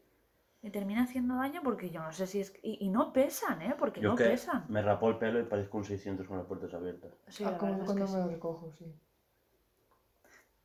me 0.62 0.70
termina 0.70 1.04
haciendo 1.04 1.36
daño 1.36 1.60
porque 1.62 1.90
yo 1.90 2.02
no 2.02 2.12
sé 2.12 2.26
si 2.26 2.40
es... 2.40 2.52
Y, 2.62 2.84
y 2.84 2.88
no 2.88 3.12
pesan, 3.12 3.62
¿eh? 3.62 3.74
Porque 3.78 4.00
Yo 4.00 4.10
no 4.10 4.16
que 4.16 4.24
pesan. 4.24 4.64
me 4.68 4.82
rapó 4.82 5.08
el 5.10 5.18
pelo 5.18 5.38
y 5.38 5.44
parezco 5.44 5.78
un 5.78 5.84
600 5.84 6.26
con 6.26 6.36
las 6.38 6.46
puertas 6.46 6.74
abiertas. 6.74 7.12
Sí, 7.28 7.44
ah, 7.46 7.56
como 7.58 7.78
cuando 7.84 7.94
que 7.94 8.00
me 8.00 8.06
sí. 8.08 8.16
lo 8.16 8.28
recojo, 8.28 8.72
sí. 8.72 8.92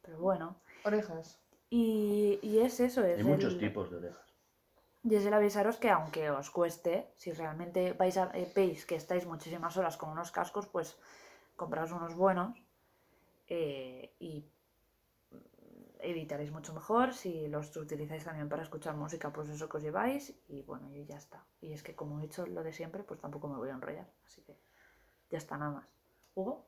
Pero 0.02 0.20
bueno. 0.20 0.56
Orejas. 0.84 1.40
Y, 1.70 2.40
y 2.42 2.60
es 2.60 2.80
eso, 2.80 3.04
es 3.06 3.18
Hay 3.20 3.24
muchos 3.24 3.54
el- 3.54 3.60
tipos 3.60 3.90
de 3.92 3.98
orejas. 3.98 4.20
Y 5.04 5.16
es 5.16 5.26
el 5.26 5.34
avisaros 5.34 5.78
que 5.78 5.90
aunque 5.90 6.30
os 6.32 6.50
cueste, 6.50 7.12
si 7.18 7.34
realmente 7.34 7.92
vais 7.94 8.16
a, 8.18 8.32
eh, 8.34 8.50
veis 8.56 8.86
que 8.86 8.96
estáis 8.96 9.26
muchísimas 9.28 9.76
horas 9.76 9.98
con 9.98 10.10
unos 10.10 10.32
cascos, 10.32 10.66
pues 10.68 10.98
compraos 11.58 11.92
unos 11.92 12.16
buenos 12.16 12.58
eh, 13.48 14.14
y 14.20 14.46
editaréis 16.04 16.52
mucho 16.52 16.74
mejor. 16.74 17.14
Si 17.14 17.48
los 17.48 17.76
utilizáis 17.76 18.24
también 18.24 18.50
para 18.50 18.64
escuchar 18.64 18.96
música, 18.96 19.32
pues 19.32 19.50
eso 19.50 19.70
que 19.70 19.78
os 19.78 19.84
lleváis 19.84 20.36
y 20.48 20.62
bueno, 20.64 20.92
y 20.94 21.06
ya 21.06 21.18
está. 21.18 21.46
Y 21.62 21.74
es 21.74 21.84
que 21.84 21.96
como 21.96 22.20
he 22.20 22.24
dicho 22.24 22.46
lo 22.46 22.64
de 22.64 22.74
siempre, 22.74 23.04
pues 23.04 23.20
tampoco 23.20 23.48
me 23.48 23.58
voy 23.58 23.70
a 23.70 23.74
enrollar. 23.74 24.08
Así 24.26 24.42
que 24.42 24.58
ya 25.30 25.38
está 25.38 25.58
nada 25.58 25.72
más. 25.72 25.88
Hugo, 26.36 26.68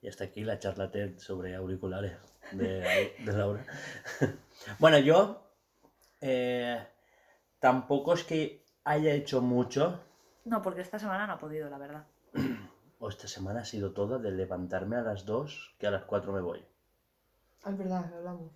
Y 0.00 0.08
hasta 0.08 0.24
aquí 0.24 0.44
la 0.44 0.58
charla 0.58 0.90
TED 0.90 1.18
sobre 1.18 1.54
auriculares 1.54 2.16
de, 2.52 3.14
de 3.24 3.32
Laura. 3.32 3.64
bueno, 4.78 4.98
yo 4.98 5.42
eh, 6.20 6.86
tampoco 7.58 8.14
es 8.14 8.24
que 8.24 8.64
haya 8.84 9.12
hecho 9.12 9.42
mucho, 9.42 10.00
no, 10.44 10.62
porque 10.62 10.80
esta 10.80 10.98
semana 10.98 11.26
no 11.26 11.34
ha 11.34 11.38
podido, 11.38 11.68
la 11.68 11.78
verdad. 11.78 12.06
o 12.98 13.08
esta 13.08 13.28
semana 13.28 13.60
ha 13.60 13.64
sido 13.64 13.92
toda 13.92 14.18
de 14.18 14.30
levantarme 14.30 14.96
a 14.96 15.02
las 15.02 15.24
2, 15.26 15.76
que 15.78 15.86
a 15.86 15.90
las 15.90 16.04
4 16.04 16.32
me 16.32 16.40
voy. 16.40 16.64
Es 17.66 17.76
verdad, 17.76 18.12
hablamos. 18.14 18.52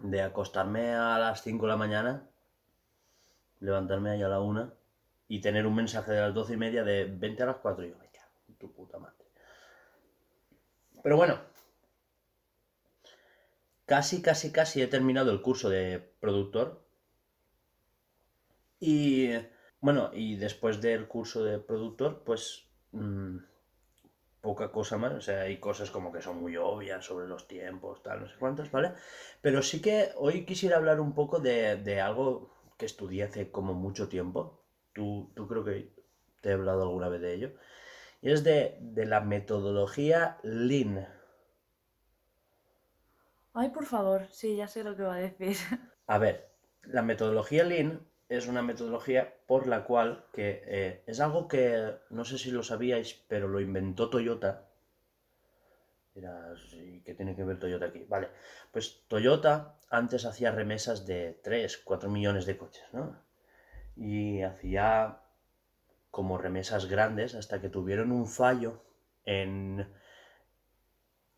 De 0.00 0.22
acostarme 0.22 0.94
a 0.94 1.18
las 1.18 1.42
5 1.42 1.64
de 1.66 1.70
la 1.70 1.76
mañana, 1.76 2.28
levantarme 3.60 4.10
ahí 4.10 4.22
a 4.22 4.28
la 4.28 4.40
1 4.40 4.72
y 5.28 5.40
tener 5.40 5.66
un 5.66 5.74
mensaje 5.74 6.12
de 6.12 6.20
las 6.20 6.34
12 6.34 6.54
y 6.54 6.56
media 6.56 6.84
de 6.84 7.04
20 7.04 7.42
a 7.42 7.46
las 7.46 7.56
4 7.56 7.86
y 7.86 7.90
yo, 7.90 7.96
en 8.48 8.54
tu 8.56 8.72
puta 8.72 8.98
madre. 8.98 9.16
Pero 11.02 11.16
bueno, 11.16 11.40
casi, 13.86 14.22
casi, 14.22 14.52
casi 14.52 14.82
he 14.82 14.86
terminado 14.86 15.30
el 15.30 15.42
curso 15.42 15.68
de 15.68 15.98
productor. 16.20 16.82
Y 18.80 19.30
bueno, 19.80 20.10
y 20.12 20.36
después 20.36 20.80
del 20.80 21.08
curso 21.08 21.42
de 21.44 21.58
productor, 21.58 22.22
pues 22.24 22.66
mm, 22.92 23.38
poca 24.42 24.72
cosa 24.72 24.98
más. 24.98 25.12
O 25.14 25.20
sea, 25.22 25.42
hay 25.42 25.58
cosas 25.58 25.90
como 25.90 26.12
que 26.12 26.22
son 26.22 26.38
muy 26.40 26.56
obvias 26.56 27.04
sobre 27.04 27.26
los 27.28 27.48
tiempos, 27.48 28.02
tal, 28.02 28.20
no 28.22 28.28
sé 28.28 28.36
cuántas, 28.38 28.70
¿vale? 28.70 28.92
Pero 29.42 29.62
sí 29.62 29.80
que 29.82 30.10
hoy 30.16 30.44
quisiera 30.46 30.76
hablar 30.78 31.00
un 31.00 31.14
poco 31.14 31.40
de, 31.40 31.76
de 31.76 32.00
algo 32.00 32.50
que 32.78 32.86
estudié 32.86 33.24
hace 33.24 33.50
como 33.50 33.74
mucho 33.74 34.08
tiempo. 34.08 34.64
Tú, 34.92 35.32
tú 35.36 35.48
creo 35.48 35.64
que 35.64 35.92
te 36.42 36.50
he 36.50 36.52
hablado 36.52 36.82
alguna 36.82 37.08
vez 37.08 37.20
de 37.22 37.34
ello. 37.34 37.52
Y 38.22 38.32
es 38.32 38.44
de, 38.44 38.78
de 38.80 39.06
la 39.06 39.20
metodología 39.20 40.38
Lean. 40.44 41.08
Ay, 43.54 43.70
por 43.70 43.86
favor, 43.86 44.26
sí, 44.30 44.56
ya 44.56 44.68
sé 44.68 44.84
lo 44.84 44.94
que 44.96 45.04
va 45.04 45.14
a 45.14 45.18
decir. 45.18 45.56
A 46.06 46.16
ver, 46.18 46.52
la 46.82 47.02
metodología 47.02 47.64
Lean 47.64 48.06
es 48.36 48.46
una 48.46 48.62
metodología 48.62 49.34
por 49.46 49.66
la 49.66 49.84
cual, 49.84 50.24
que 50.32 50.62
eh, 50.66 51.02
es 51.06 51.20
algo 51.20 51.48
que 51.48 51.96
no 52.08 52.24
sé 52.24 52.38
si 52.38 52.50
lo 52.50 52.62
sabíais, 52.62 53.22
pero 53.28 53.46
lo 53.46 53.60
inventó 53.60 54.08
Toyota. 54.08 54.68
Dirás, 56.14 56.58
¿y 56.72 57.00
qué 57.00 57.14
tiene 57.14 57.36
que 57.36 57.44
ver 57.44 57.58
Toyota 57.58 57.86
aquí? 57.86 58.04
Vale, 58.08 58.28
pues 58.70 59.02
Toyota 59.08 59.76
antes 59.90 60.24
hacía 60.24 60.50
remesas 60.50 61.06
de 61.06 61.38
3, 61.42 61.82
4 61.84 62.08
millones 62.08 62.46
de 62.46 62.56
coches, 62.56 62.84
¿no? 62.92 63.18
Y 63.96 64.40
hacía 64.40 65.18
como 66.10 66.38
remesas 66.38 66.86
grandes 66.86 67.34
hasta 67.34 67.60
que 67.60 67.68
tuvieron 67.68 68.12
un 68.12 68.26
fallo 68.26 68.82
en, 69.26 69.86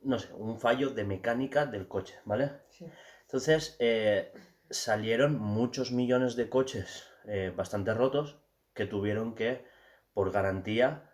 no 0.00 0.18
sé, 0.20 0.32
un 0.34 0.60
fallo 0.60 0.90
de 0.90 1.04
mecánica 1.04 1.66
del 1.66 1.88
coche, 1.88 2.20
¿vale? 2.24 2.52
Sí. 2.70 2.86
Entonces 3.22 3.76
eh, 3.80 4.32
salieron 4.74 5.38
muchos 5.38 5.92
millones 5.92 6.36
de 6.36 6.48
coches 6.48 7.04
eh, 7.26 7.52
bastante 7.54 7.94
rotos 7.94 8.38
que 8.74 8.86
tuvieron 8.86 9.34
que, 9.34 9.64
por 10.12 10.30
garantía, 10.30 11.10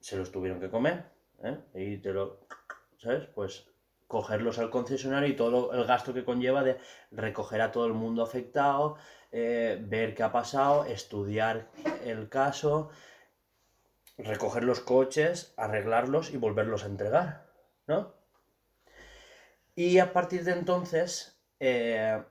se 0.00 0.16
los 0.16 0.30
tuvieron 0.30 0.60
que 0.60 0.70
comer. 0.70 1.04
¿eh? 1.42 1.58
Y 1.74 1.96
te 1.98 2.12
lo, 2.12 2.46
¿sabes? 2.98 3.26
Pues 3.34 3.66
cogerlos 4.06 4.58
al 4.58 4.70
concesionario 4.70 5.28
y 5.28 5.36
todo 5.36 5.72
el 5.72 5.84
gasto 5.86 6.12
que 6.12 6.24
conlleva 6.24 6.62
de 6.62 6.78
recoger 7.10 7.62
a 7.62 7.72
todo 7.72 7.86
el 7.86 7.94
mundo 7.94 8.22
afectado, 8.22 8.96
eh, 9.30 9.78
ver 9.80 10.14
qué 10.14 10.22
ha 10.22 10.30
pasado, 10.30 10.84
estudiar 10.84 11.70
el 12.04 12.28
caso, 12.28 12.90
recoger 14.18 14.64
los 14.64 14.80
coches, 14.80 15.54
arreglarlos 15.56 16.30
y 16.30 16.36
volverlos 16.36 16.84
a 16.84 16.88
entregar, 16.88 17.46
¿no? 17.86 18.12
Y 19.74 19.98
a 19.98 20.12
partir 20.12 20.44
de 20.44 20.52
entonces 20.52 21.42
eh, 21.58 22.22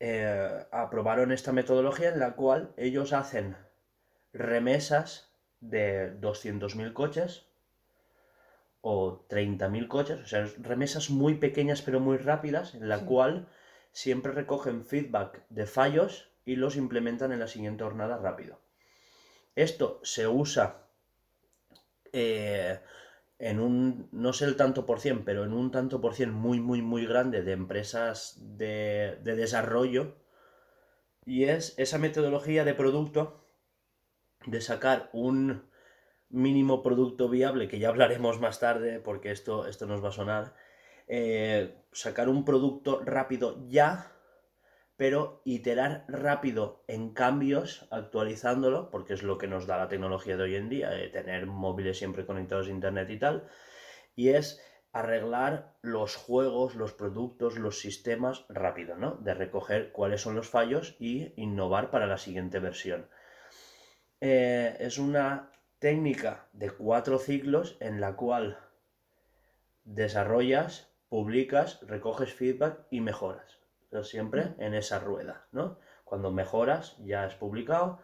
eh, 0.00 0.66
aprobaron 0.72 1.32
esta 1.32 1.52
metodología 1.52 2.10
en 2.10 2.20
la 2.20 2.34
cual 2.34 2.72
ellos 2.76 3.12
hacen 3.12 3.56
remesas 4.32 5.32
de 5.60 6.10
200.000 6.20 6.92
coches 6.92 7.46
o 8.82 9.24
30.000 9.28 9.88
coches, 9.88 10.20
o 10.20 10.26
sea, 10.26 10.46
remesas 10.58 11.10
muy 11.10 11.34
pequeñas 11.34 11.82
pero 11.82 11.98
muy 11.98 12.18
rápidas, 12.18 12.74
en 12.74 12.88
la 12.88 12.98
Sí. 12.98 13.04
cual 13.06 13.48
siempre 13.92 14.32
recogen 14.32 14.84
feedback 14.84 15.44
de 15.48 15.66
fallos 15.66 16.30
y 16.44 16.56
los 16.56 16.76
implementan 16.76 17.32
en 17.32 17.40
la 17.40 17.48
siguiente 17.48 17.82
jornada 17.82 18.18
rápido. 18.18 18.60
Esto 19.56 20.00
se 20.02 20.28
usa 20.28 20.82
eh, 22.12 22.78
en 23.38 23.60
un, 23.60 24.08
no 24.12 24.32
sé 24.32 24.46
el 24.46 24.56
tanto 24.56 24.86
por 24.86 25.00
cien, 25.00 25.24
pero 25.24 25.44
en 25.44 25.52
un 25.52 25.70
tanto 25.70 26.00
por 26.00 26.14
cien 26.14 26.32
muy, 26.32 26.60
muy, 26.60 26.82
muy 26.82 27.06
grande 27.06 27.42
de 27.42 27.52
empresas 27.52 28.38
de, 28.40 29.18
de 29.22 29.36
desarrollo. 29.36 30.16
Y 31.24 31.44
es 31.44 31.74
esa 31.78 31.98
metodología 31.98 32.64
de 32.64 32.74
producto 32.74 33.44
de 34.46 34.60
sacar 34.60 35.10
un 35.12 35.68
mínimo 36.28 36.82
producto 36.82 37.28
viable, 37.28 37.68
que 37.68 37.78
ya 37.78 37.88
hablaremos 37.88 38.40
más 38.40 38.60
tarde 38.60 39.00
porque 39.00 39.30
esto, 39.30 39.66
esto 39.66 39.86
nos 39.86 40.02
va 40.02 40.08
a 40.08 40.12
sonar, 40.12 40.54
eh, 41.08 41.74
sacar 41.92 42.28
un 42.28 42.44
producto 42.44 43.02
rápido 43.04 43.64
ya, 43.68 44.12
pero 44.96 45.42
iterar 45.44 46.04
rápido 46.08 46.84
en 46.88 47.12
cambios, 47.12 47.86
actualizándolo, 47.90 48.90
porque 48.90 49.14
es 49.14 49.22
lo 49.22 49.36
que 49.36 49.46
nos 49.46 49.66
da 49.66 49.76
la 49.76 49.88
tecnología 49.88 50.36
de 50.36 50.44
hoy 50.44 50.56
en 50.56 50.68
día, 50.68 50.90
de 50.90 51.08
tener 51.08 51.46
móviles 51.46 51.98
siempre 51.98 52.24
conectados 52.24 52.68
a 52.68 52.70
internet 52.70 53.10
y 53.10 53.18
tal, 53.18 53.48
y 54.14 54.30
es 54.30 54.62
arreglar 54.92 55.76
los 55.82 56.16
juegos, 56.16 56.74
los 56.74 56.94
productos, 56.94 57.58
los 57.58 57.80
sistemas 57.80 58.46
rápido, 58.48 58.96
¿no? 58.96 59.16
De 59.16 59.34
recoger 59.34 59.92
cuáles 59.92 60.22
son 60.22 60.34
los 60.34 60.48
fallos 60.48 60.96
y 60.98 61.34
innovar 61.36 61.90
para 61.90 62.06
la 62.06 62.16
siguiente 62.16 62.58
versión. 62.58 63.06
Eh, 64.22 64.74
es 64.80 64.96
una 64.96 65.52
técnica 65.78 66.48
de 66.54 66.70
cuatro 66.70 67.18
ciclos 67.18 67.76
en 67.80 68.00
la 68.00 68.16
cual 68.16 68.58
desarrollas, 69.84 70.90
publicas, 71.10 71.80
recoges 71.82 72.32
feedback 72.32 72.86
y 72.90 73.02
mejoras. 73.02 73.55
Siempre 74.04 74.54
en 74.58 74.74
esa 74.74 74.98
rueda, 75.00 75.46
¿no? 75.52 75.78
Cuando 76.04 76.30
mejoras, 76.32 76.96
ya 76.98 77.24
has 77.24 77.34
publicado, 77.34 78.00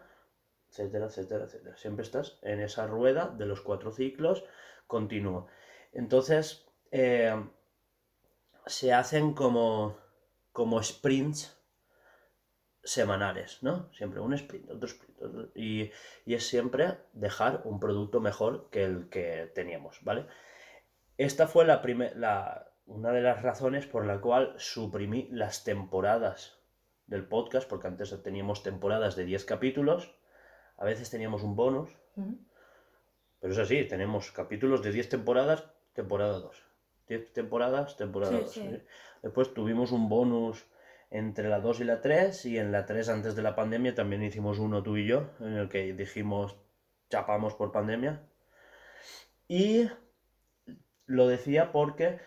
etcétera, 0.69 1.07
etcétera, 1.07 1.45
etcétera. 1.45 1.77
Siempre 1.77 2.03
estás 2.03 2.39
en 2.43 2.61
esa 2.61 2.87
rueda 2.87 3.27
de 3.29 3.45
los 3.45 3.61
cuatro 3.61 3.91
ciclos 3.91 4.43
continuo. 4.87 5.47
Entonces, 5.93 6.67
eh, 6.91 7.35
se 8.65 8.91
hacen 8.93 9.33
como, 9.33 9.97
como 10.51 10.81
sprints 10.83 11.57
semanales, 12.83 13.63
¿no? 13.63 13.89
Siempre 13.93 14.19
un 14.19 14.33
sprint, 14.33 14.69
otro 14.69 14.87
sprint, 14.87 15.21
otro- 15.21 15.49
y, 15.55 15.91
y 16.25 16.33
es 16.33 16.45
siempre 16.47 16.97
dejar 17.13 17.61
un 17.63 17.79
producto 17.79 18.19
mejor 18.19 18.69
que 18.69 18.83
el 18.83 19.09
que 19.09 19.51
teníamos, 19.55 19.99
¿vale? 20.03 20.27
Esta 21.17 21.47
fue 21.47 21.65
la 21.65 21.81
prime- 21.81 22.13
la, 22.15 22.72
una 22.85 23.11
de 23.11 23.21
las 23.21 23.41
razones 23.41 23.85
por 23.85 24.05
la 24.05 24.19
cual 24.19 24.53
suprimí 24.57 25.27
las 25.31 25.63
temporadas 25.63 26.59
del 27.07 27.25
podcast, 27.25 27.67
porque 27.69 27.87
antes 27.87 28.21
teníamos 28.23 28.63
temporadas 28.63 29.15
de 29.15 29.25
10 29.25 29.45
capítulos, 29.45 30.15
a 30.77 30.85
veces 30.85 31.09
teníamos 31.09 31.43
un 31.43 31.55
bonus, 31.55 31.89
Ujú. 32.15 32.37
pero 33.39 33.53
es 33.53 33.59
así, 33.59 33.85
tenemos 33.85 34.31
capítulos 34.31 34.81
de 34.83 34.91
10 34.91 35.09
temporadas, 35.09 35.65
temporada 35.93 36.39
2. 36.39 36.63
10 37.07 37.33
temporadas, 37.33 37.97
temporada 37.97 38.37
Sí, 38.37 38.43
2. 38.43 38.53
sí. 38.53 38.83
Después 39.21 39.53
tuvimos 39.53 39.91
un 39.91 40.09
bonus 40.09 40.65
entre 41.09 41.47
la 41.49 41.59
2 41.59 41.81
y 41.81 41.83
la 41.83 42.01
3, 42.01 42.45
y 42.45 42.57
en 42.57 42.71
la 42.71 42.85
3 42.85 43.09
antes 43.09 43.35
de 43.35 43.43
la 43.43 43.55
pandemia 43.55 43.93
también 43.93 44.23
hicimos 44.23 44.59
uno 44.59 44.81
tú 44.81 44.97
y 44.97 45.05
yo, 45.05 45.29
en 45.39 45.53
el 45.53 45.69
que 45.69 45.93
dijimos 45.93 46.57
chapamos 47.09 47.53
por 47.53 47.71
pandemia. 47.71 48.23
Y 49.47 49.87
lo 51.05 51.27
decía 51.27 51.71
porque 51.71 52.17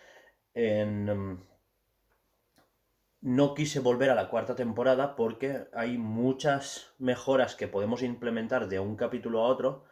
em, 0.57 1.39
no 3.21 3.55
quise 3.55 3.81
volver 3.81 4.09
a 4.09 4.15
la 4.15 4.31
cuarta 4.31 4.55
temporada 4.55 5.15
porque 5.15 5.67
hay 5.75 5.99
muchas 5.99 6.95
mejoras 6.99 7.55
que 7.55 7.69
podemos 7.69 8.03
implementar 8.03 8.69
de 8.69 8.81
un 8.81 8.97
capítulo 8.97 9.43
a 9.43 9.49
otro 9.49 9.85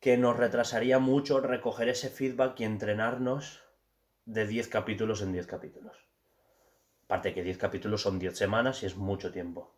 que 0.00 0.16
nos 0.16 0.36
retrasaría 0.36 0.98
mucho 0.98 1.40
recoger 1.40 1.88
ese 1.88 2.08
feedback 2.08 2.58
y 2.58 2.64
entrenarnos 2.64 3.62
de 4.24 4.46
10 4.46 4.66
capítulos 4.66 5.22
en 5.22 5.32
10 5.32 5.46
capítulos. 5.46 5.96
Aparte 7.04 7.32
que 7.32 7.44
10 7.44 7.58
capítulos 7.58 8.02
son 8.02 8.18
10 8.18 8.36
semanas 8.36 8.82
y 8.82 8.86
es 8.86 8.96
mucho 8.96 9.30
tiempo. 9.30 9.76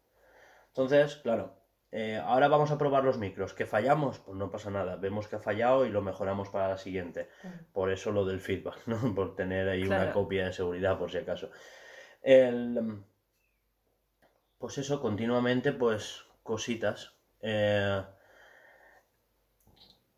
Entonces, 0.69 1.17
claro, 1.17 1.60
eh, 1.93 2.23
ahora 2.25 2.49
vamos 2.49 2.71
a 2.71 2.79
probar 2.79 3.05
los 3.05 3.19
micros. 3.19 3.53
¿Que 3.53 3.67
fallamos? 3.67 4.19
Pues 4.21 4.37
no 4.37 4.51
pasa 4.51 4.71
nada. 4.71 4.97
Vemos 4.97 5.27
que 5.27 5.37
ha 5.37 5.41
fallado 5.41 5.85
y 5.87 5.91
lo 5.91 6.03
mejoramos 6.03 6.49
para 6.49 6.69
la 6.69 6.79
siguiente. 6.79 7.29
Por 7.73 7.91
eso 7.91 8.13
lo 8.13 8.25
del 8.25 8.41
feedback, 8.41 8.79
¿no? 8.87 9.15
Por 9.15 9.35
tener 9.35 9.69
ahí 9.69 9.83
una 9.83 10.13
copia 10.13 10.47
de 10.47 10.53
seguridad 10.53 10.99
por 10.99 11.11
si 11.11 11.19
acaso. 11.19 11.51
El, 12.23 13.03
pues 14.59 14.79
eso, 14.79 15.01
continuamente, 15.01 15.73
pues 15.73 16.25
cositas. 16.43 17.15
Eh, 17.41 18.03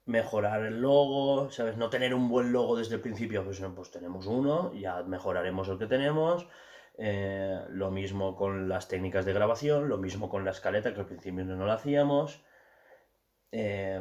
mejorar 0.04 0.64
el 0.64 0.80
logo, 0.80 1.50
¿sabes? 1.50 1.76
No 1.76 1.88
tener 1.88 2.12
un 2.12 2.28
buen 2.28 2.52
logo 2.52 2.76
desde 2.76 2.96
el 2.96 3.00
principio, 3.00 3.44
pues, 3.44 3.60
no, 3.60 3.74
pues 3.74 3.90
tenemos 3.90 4.26
uno, 4.26 4.72
ya 4.74 5.02
mejoraremos 5.04 5.68
el 5.68 5.78
que 5.78 5.86
tenemos. 5.86 6.46
Eh, 6.98 7.58
lo 7.70 7.90
mismo 7.90 8.36
con 8.36 8.68
las 8.68 8.88
técnicas 8.88 9.24
de 9.24 9.32
grabación, 9.32 9.88
lo 9.88 9.98
mismo 9.98 10.28
con 10.28 10.44
la 10.44 10.50
escaleta, 10.50 10.92
que 10.94 11.00
al 11.00 11.06
principio 11.06 11.44
no 11.44 11.66
la 11.66 11.74
hacíamos. 11.74 12.44
Eh, 13.50 14.00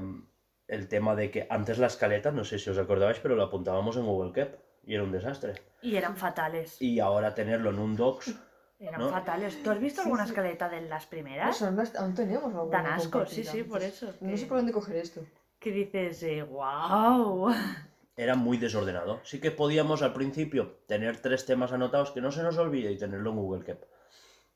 el 0.67 0.87
tema 0.87 1.15
de 1.15 1.31
que 1.31 1.47
antes 1.49 1.77
la 1.79 1.87
escaleta, 1.87 2.31
no 2.31 2.43
sé 2.43 2.57
si 2.59 2.69
os 2.69 2.77
acordáis, 2.77 3.19
pero 3.19 3.35
lo 3.35 3.43
apuntábamos 3.43 3.97
en 3.97 4.05
Google 4.05 4.31
Keep 4.33 4.55
y 4.85 4.93
era 4.95 5.03
un 5.03 5.11
desastre. 5.11 5.53
Y 5.81 5.95
eran 5.95 6.15
fatales. 6.15 6.81
Y 6.81 6.99
ahora 6.99 7.33
tenerlo 7.33 7.69
en 7.71 7.79
un 7.79 7.95
Docs, 7.95 8.35
Eran 8.79 8.99
¿no? 9.01 9.09
fatales. 9.09 9.61
¿Tú 9.61 9.69
has 9.69 9.79
visto 9.79 10.01
Sí, 10.01 10.07
alguna 10.07 10.23
sí. 10.25 10.31
escaleta 10.31 10.67
de 10.69 10.81
las 10.81 11.05
primeras? 11.05 11.55
Eso, 11.55 11.69
no, 11.71 11.83
aún 11.99 12.15
tenemos 12.15 12.45
alguna 12.53 12.81
Dan 12.81 12.93
asco, 12.93 13.25
sí, 13.27 13.43
sí, 13.43 13.63
por 13.63 13.81
eso, 13.83 14.07
No 14.21 14.29
que- 14.31 14.37
sé 14.37 14.45
por 14.47 14.57
dónde 14.57 14.71
coger 14.73 14.95
esto. 14.97 15.21
Que 15.59 15.71
dices, 15.71 16.23
eh, 16.23 16.41
wow. 16.43 17.53
era 18.15 18.35
muy 18.35 18.57
desordenado. 18.57 19.21
Sí 19.23 19.39
que 19.39 19.51
podíamos 19.51 20.01
al 20.01 20.13
principio 20.13 20.79
tener 20.87 21.21
tres 21.21 21.45
temas 21.45 21.71
anotados 21.71 22.11
que 22.11 22.21
no 22.21 22.31
se 22.31 22.43
nos 22.43 22.57
olvide 22.57 22.91
y 22.91 22.97
tenerlo 22.97 23.31
en 23.31 23.35
Google 23.37 23.65
Keep. 23.65 23.85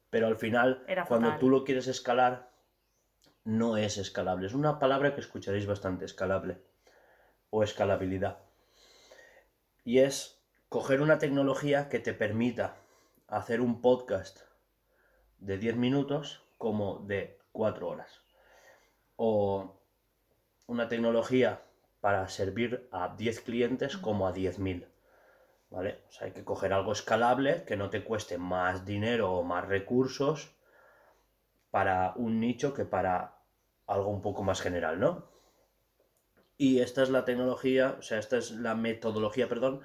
Pero 0.10 0.28
al 0.28 0.38
final, 0.38 0.84
Era 0.88 1.06
cuando 1.06 1.38
tú 1.38 1.50
lo 1.50 1.64
quieres 1.64 1.88
escalar, 1.88 2.50
no 3.44 3.78
es 3.78 3.98
escalable. 3.98 4.48
Es 4.48 4.54
una 4.54 4.80
palabra 4.80 5.14
que 5.14 5.22
escucharéis 5.22 5.66
bastante, 5.66 6.06
escalable. 6.06 6.58
O 7.50 7.64
escalabilidad. 7.64 8.40
Y 9.84 10.00
es 10.00 10.42
coger 10.70 11.02
una 11.02 11.20
tecnología 11.20 11.90
que 11.90 12.00
te 12.00 12.14
permita 12.14 12.76
hacer 13.28 13.62
un 13.62 13.82
podcast 13.82 14.42
de 15.40 15.58
10 15.58 15.76
minutos 15.78 16.44
como 16.58 17.00
de 17.00 17.40
4 17.52 17.88
horas. 17.88 18.22
O 19.16 19.80
una 20.68 20.88
tecnología 20.88 21.62
para 22.06 22.28
servir 22.28 22.88
a 22.92 23.16
10 23.18 23.40
clientes 23.42 23.98
como 23.98 24.28
a 24.28 24.32
10.000. 24.32 24.86
¿Vale? 25.72 26.04
O 26.08 26.12
sea, 26.12 26.28
hay 26.28 26.34
que 26.34 26.44
coger 26.44 26.72
algo 26.72 26.92
escalable 26.92 27.64
que 27.66 27.78
no 27.78 27.90
te 27.90 28.04
cueste 28.04 28.38
más 28.38 28.86
dinero 28.86 29.34
o 29.34 29.42
más 29.42 29.68
recursos 29.68 30.52
para 31.72 32.14
un 32.16 32.40
nicho 32.40 32.76
que 32.76 32.86
para 32.86 33.40
algo 33.88 34.12
un 34.12 34.22
poco 34.22 34.44
más 34.44 34.62
general, 34.62 35.00
¿no? 35.00 35.26
Y 36.60 36.82
esta 36.82 37.02
es 37.02 37.10
la 37.10 37.26
tecnología, 37.26 37.96
o 37.98 38.04
sea, 38.04 38.20
esta 38.20 38.38
es 38.38 38.52
la 38.52 38.76
metodología, 38.76 39.50
perdón, 39.50 39.82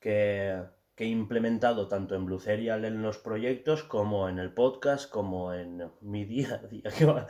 que, 0.00 0.62
que 0.96 1.04
he 1.04 1.08
implementado 1.08 1.88
tanto 1.88 2.14
en 2.14 2.26
Blue 2.26 2.40
Serial 2.40 2.84
en 2.84 3.00
los 3.00 3.16
proyectos 3.16 3.84
como 3.84 4.28
en 4.28 4.38
el 4.38 4.52
podcast, 4.52 5.10
como 5.10 5.54
en 5.54 5.90
mi 6.02 6.24
día 6.26 6.60
a 6.62 6.66
día. 6.66 7.26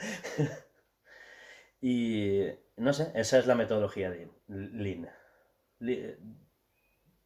Y 1.81 2.47
no 2.77 2.93
sé, 2.93 3.13
esa 3.15 3.39
es 3.39 3.47
la 3.47 3.55
metodología 3.55 4.11
de 4.11 4.31
Lean. 4.49 5.09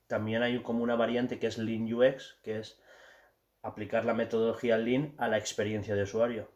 También 0.07 0.43
hay 0.43 0.63
como 0.63 0.83
una 0.83 0.97
variante 0.97 1.39
que 1.39 1.47
es 1.47 1.59
Lean 1.59 1.93
UX, 1.93 2.39
que 2.43 2.59
es 2.59 2.81
aplicar 3.63 4.05
la 4.05 4.15
metodología 4.15 4.77
Lean 4.77 5.15
a 5.19 5.29
la 5.29 5.39
experiencia 5.39 5.95
de 5.95 6.03
usuario. 6.03 6.51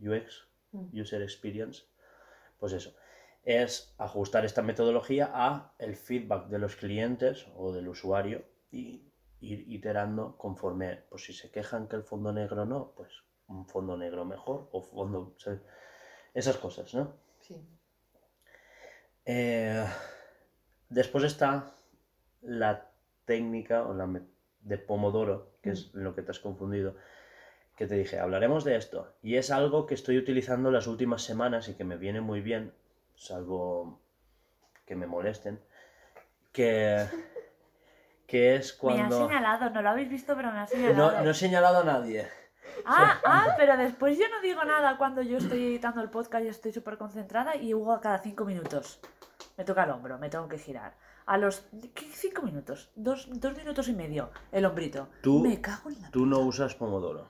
UX, 0.00 0.48
Mm. 0.72 1.00
User 1.00 1.22
Experience. 1.22 1.84
Pues 2.58 2.72
eso, 2.72 2.94
es 3.44 3.94
ajustar 3.98 4.44
esta 4.44 4.62
metodología 4.62 5.30
a 5.32 5.74
el 5.78 5.96
feedback 5.96 6.48
de 6.48 6.58
los 6.58 6.76
clientes 6.76 7.46
o 7.56 7.72
del 7.72 7.88
usuario 7.88 8.44
y 8.70 9.12
ir 9.40 9.64
iterando 9.68 10.36
conforme, 10.36 11.04
pues 11.08 11.24
si 11.24 11.32
se 11.32 11.50
quejan 11.50 11.88
que 11.88 11.96
el 11.96 12.02
fondo 12.02 12.32
negro 12.32 12.66
no, 12.66 12.92
pues 12.96 13.10
un 13.46 13.66
fondo 13.66 13.96
negro 13.96 14.24
mejor 14.24 14.68
o 14.72 14.82
fondo... 14.82 15.34
o 15.36 15.38
sea, 15.38 15.60
esas 16.38 16.56
cosas, 16.56 16.94
¿no? 16.94 17.12
Sí. 17.40 17.60
Eh, 19.24 19.84
después 20.88 21.24
está 21.24 21.66
la 22.42 22.86
técnica 23.24 23.82
o 23.82 23.94
la 23.94 24.06
me- 24.06 24.22
de 24.60 24.78
Pomodoro, 24.78 25.52
que 25.62 25.70
es 25.70 25.90
lo 25.94 26.14
que 26.14 26.22
te 26.22 26.30
has 26.30 26.38
confundido, 26.40 26.94
que 27.76 27.86
te 27.86 27.94
dije, 27.96 28.18
hablaremos 28.18 28.64
de 28.64 28.76
esto. 28.76 29.12
Y 29.22 29.36
es 29.36 29.50
algo 29.50 29.86
que 29.86 29.94
estoy 29.94 30.18
utilizando 30.18 30.70
las 30.70 30.86
últimas 30.86 31.22
semanas 31.22 31.68
y 31.68 31.74
que 31.74 31.84
me 31.84 31.96
viene 31.96 32.20
muy 32.20 32.40
bien, 32.40 32.72
salvo 33.16 34.00
que 34.86 34.96
me 34.96 35.06
molesten, 35.06 35.60
que, 36.52 37.06
que 38.26 38.56
es 38.56 38.72
Me 38.82 38.92
ha 39.02 39.08
cuando... 39.08 39.18
señalado, 39.26 39.70
no 39.70 39.82
lo 39.82 39.90
habéis 39.90 40.08
visto, 40.08 40.34
pero 40.36 40.50
me 40.52 40.60
ha 40.60 40.66
señalado. 40.66 41.12
No, 41.12 41.22
no 41.22 41.30
he 41.30 41.34
señalado 41.34 41.78
a 41.80 41.84
nadie. 41.84 42.26
Ah, 42.86 43.20
ah, 43.24 43.54
pero 43.56 43.76
después 43.76 44.18
yo 44.18 44.24
no 44.28 44.40
digo 44.40 44.64
nada 44.64 44.96
cuando 44.96 45.22
yo 45.22 45.38
estoy 45.38 45.64
editando 45.66 46.00
el 46.00 46.10
podcast 46.10 46.44
y 46.44 46.48
estoy 46.48 46.72
súper 46.72 46.96
concentrada 46.98 47.56
y 47.56 47.74
Hugo 47.74 47.92
a 47.92 48.00
cada 48.00 48.18
cinco 48.18 48.44
minutos 48.44 49.00
me 49.56 49.64
toca 49.64 49.84
el 49.84 49.90
hombro, 49.90 50.18
me 50.18 50.30
tengo 50.30 50.48
que 50.48 50.58
girar. 50.58 50.94
A 51.26 51.36
los 51.36 51.66
¿qué 51.94 52.06
cinco 52.12 52.42
minutos, 52.42 52.90
dos, 52.94 53.28
dos 53.32 53.56
minutos 53.56 53.88
y 53.88 53.92
medio, 53.92 54.30
el 54.52 54.64
hombrito. 54.64 55.08
Tú- 55.22 55.40
me 55.40 55.60
cago 55.60 55.90
en 55.90 56.00
la... 56.00 56.10
Tú 56.10 56.24
no 56.26 56.38
usas 56.40 56.74
Pomodoro. 56.74 57.28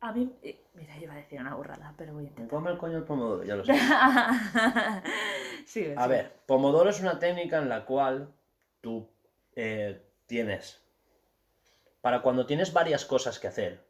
A 0.00 0.10
mí, 0.12 0.34
eh, 0.42 0.64
mira, 0.74 0.96
iba 0.98 1.12
a 1.12 1.16
decir 1.16 1.40
una 1.40 1.54
burrada, 1.54 1.94
pero 1.96 2.14
voy 2.14 2.24
a 2.24 2.28
intentar. 2.28 2.50
Come 2.58 2.70
el 2.72 2.78
coño 2.78 2.96
el 2.98 3.04
Pomodoro, 3.04 3.44
ya 3.44 3.54
lo 3.54 3.64
sé. 3.64 3.72
sí, 5.66 5.92
A 5.96 6.06
ver, 6.06 6.40
Pomodoro 6.46 6.90
es 6.90 7.00
una 7.00 7.18
técnica 7.18 7.58
en 7.58 7.68
la 7.68 7.84
cual 7.84 8.32
tú 8.80 9.08
eh, 9.54 10.04
tienes, 10.26 10.82
para 12.00 12.22
cuando 12.22 12.46
tienes 12.46 12.72
varias 12.72 13.04
cosas 13.04 13.38
que 13.38 13.46
hacer, 13.48 13.86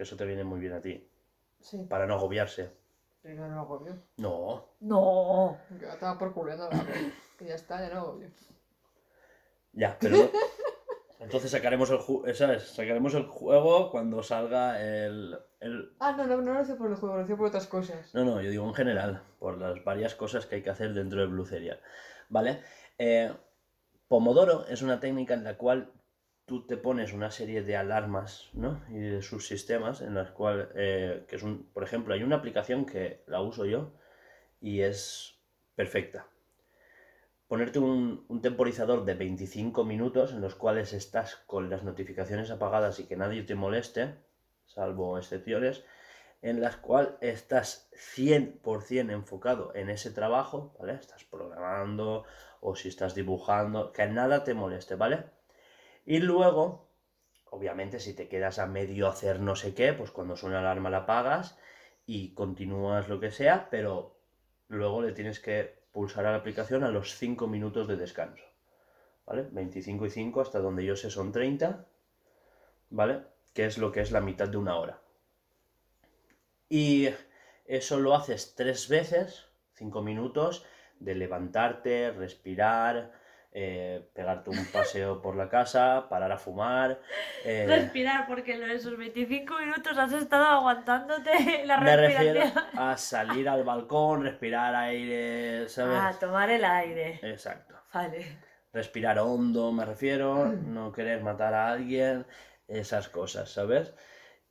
que 0.00 0.04
eso 0.04 0.16
te 0.16 0.24
viene 0.24 0.44
muy 0.44 0.58
bien 0.60 0.72
a 0.72 0.80
ti, 0.80 1.06
Sí. 1.60 1.76
para 1.90 2.06
no 2.06 2.14
agobiarse. 2.14 2.70
Pero 3.20 3.46
no 3.48 3.60
agobio. 3.60 3.98
No, 4.16 4.66
No. 4.80 5.58
Ya 5.78 5.92
estaba 5.92 6.18
por 6.18 6.34
no 6.34 6.52
agobio. 6.64 7.12
Que 7.38 7.44
ya 7.44 7.54
está, 7.54 7.86
ya 7.86 7.92
no 7.94 8.00
agobio. 8.00 8.30
ya, 9.74 9.98
pero 10.00 10.16
no. 10.16 10.30
Entonces 11.20 11.50
sacaremos 11.50 11.90
el, 11.90 11.98
ju- 11.98 12.32
¿sabes? 12.32 12.62
sacaremos 12.68 13.12
el 13.12 13.24
juego 13.26 13.90
cuando 13.90 14.22
salga 14.22 14.80
el, 14.82 15.38
el... 15.60 15.92
Ah, 16.00 16.12
no, 16.16 16.26
no, 16.26 16.40
no 16.40 16.54
lo 16.54 16.62
hice 16.62 16.76
por 16.76 16.88
el 16.90 16.96
juego, 16.96 17.16
lo 17.18 17.24
hice 17.24 17.36
por 17.36 17.48
otras 17.48 17.66
cosas. 17.66 18.14
No, 18.14 18.24
no, 18.24 18.40
yo 18.40 18.48
digo 18.48 18.66
en 18.66 18.72
general, 18.72 19.22
por 19.38 19.58
las 19.58 19.84
varias 19.84 20.14
cosas 20.14 20.46
que 20.46 20.54
hay 20.54 20.62
que 20.62 20.70
hacer 20.70 20.94
dentro 20.94 21.20
del 21.20 21.28
Blue 21.28 21.44
Serial. 21.44 21.78
¿Vale? 22.30 22.62
Eh, 22.96 23.30
Pomodoro 24.08 24.64
es 24.64 24.80
una 24.80 24.98
técnica 24.98 25.34
en 25.34 25.44
la 25.44 25.58
cual 25.58 25.92
tú 26.50 26.66
te 26.66 26.76
pones 26.76 27.12
una 27.12 27.30
serie 27.30 27.62
de 27.62 27.76
alarmas, 27.76 28.50
¿no? 28.54 28.82
Y 28.88 28.98
de 28.98 29.22
subsistemas 29.22 30.00
en 30.00 30.16
las 30.16 30.32
cuales, 30.32 30.66
eh, 30.74 31.24
que 31.28 31.36
es 31.36 31.44
un, 31.44 31.62
por 31.72 31.84
ejemplo, 31.84 32.12
hay 32.12 32.24
una 32.24 32.34
aplicación 32.34 32.86
que 32.86 33.22
la 33.28 33.40
uso 33.40 33.66
yo 33.66 33.92
y 34.60 34.80
es 34.80 35.38
perfecta. 35.76 36.26
Ponerte 37.46 37.78
un, 37.78 38.26
temporizador 38.42 39.04
de 39.04 39.14
25 39.14 39.84
minutos 39.84 40.32
en 40.32 40.40
los 40.40 40.56
cuales 40.56 40.92
estás 40.92 41.36
con 41.46 41.70
las 41.70 41.84
notificaciones 41.84 42.50
apagadas 42.50 42.98
y 42.98 43.06
que 43.06 43.14
nadie 43.14 43.44
te 43.44 43.54
moleste, 43.54 44.16
salvo 44.66 45.18
excepciones, 45.18 45.84
en 46.42 46.60
las 46.60 46.76
cuales 46.78 47.12
estás 47.20 47.88
100% 48.16 49.12
enfocado 49.12 49.72
en 49.76 49.88
ese 49.88 50.10
trabajo, 50.10 50.74
¿vale? 50.80 50.94
Estás 50.94 51.22
programando 51.22 52.24
o 52.60 52.74
si 52.74 52.88
estás 52.88 53.14
dibujando, 53.14 53.92
que 53.92 54.08
nada 54.08 54.42
te 54.42 54.54
moleste, 54.54 54.96
¿vale? 54.96 55.38
Y 56.10 56.18
luego, 56.18 56.88
obviamente, 57.50 58.00
si 58.00 58.14
te 58.14 58.26
quedas 58.26 58.58
a 58.58 58.66
medio 58.66 59.06
hacer 59.06 59.38
no 59.38 59.54
sé 59.54 59.74
qué, 59.74 59.92
pues 59.92 60.10
cuando 60.10 60.34
suena 60.34 60.60
la 60.60 60.72
alarma 60.72 60.90
la 60.90 61.04
apagas 61.04 61.56
y 62.04 62.34
continúas 62.34 63.08
lo 63.08 63.20
que 63.20 63.30
sea, 63.30 63.68
pero 63.70 64.18
luego 64.66 65.02
le 65.02 65.12
tienes 65.12 65.38
que 65.38 65.84
pulsar 65.92 66.26
a 66.26 66.32
la 66.32 66.38
aplicación 66.38 66.82
a 66.82 66.88
los 66.88 67.14
5 67.14 67.46
minutos 67.46 67.86
de 67.86 67.94
descanso, 67.94 68.42
¿vale? 69.24 69.46
25 69.52 70.06
y 70.06 70.10
5 70.10 70.40
hasta 70.40 70.58
donde 70.58 70.84
yo 70.84 70.96
sé 70.96 71.10
son 71.10 71.30
30, 71.30 71.86
¿vale? 72.88 73.20
Que 73.54 73.66
es 73.66 73.78
lo 73.78 73.92
que 73.92 74.00
es 74.00 74.10
la 74.10 74.20
mitad 74.20 74.48
de 74.48 74.56
una 74.56 74.78
hora. 74.78 75.00
Y 76.68 77.08
eso 77.66 78.00
lo 78.00 78.16
haces 78.16 78.56
tres 78.56 78.88
veces, 78.88 79.46
cinco 79.74 80.02
minutos, 80.02 80.66
de 80.98 81.14
levantarte, 81.14 82.10
respirar, 82.10 83.12
eh, 83.52 84.08
pegarte 84.14 84.50
un 84.50 84.64
paseo 84.66 85.20
por 85.20 85.34
la 85.36 85.48
casa, 85.48 86.06
parar 86.08 86.30
a 86.32 86.38
fumar. 86.38 87.00
eh, 87.44 87.64
Respirar, 87.66 88.26
porque 88.26 88.54
en 88.54 88.70
esos 88.70 88.96
25 88.96 89.58
minutos 89.58 89.98
has 89.98 90.12
estado 90.12 90.44
aguantándote 90.46 91.30
la 91.66 91.78
me 91.78 91.96
respiración. 91.96 92.36
refiero 92.36 92.80
a 92.80 92.96
salir 92.96 93.48
al 93.48 93.64
balcón, 93.64 94.22
respirar 94.22 94.74
aire, 94.74 95.68
¿sabes? 95.68 95.98
Ah, 96.00 96.14
tomar 96.18 96.48
el 96.50 96.64
aire. 96.64 97.18
Exacto. 97.22 97.74
Vale. 97.92 98.38
Respirar 98.72 99.18
hondo, 99.18 99.72
me 99.72 99.84
refiero, 99.84 100.46
no 100.46 100.92
querer 100.92 101.22
matar 101.22 101.54
a 101.54 101.72
alguien, 101.72 102.24
esas 102.68 103.08
cosas, 103.08 103.50
¿sabes? 103.50 103.92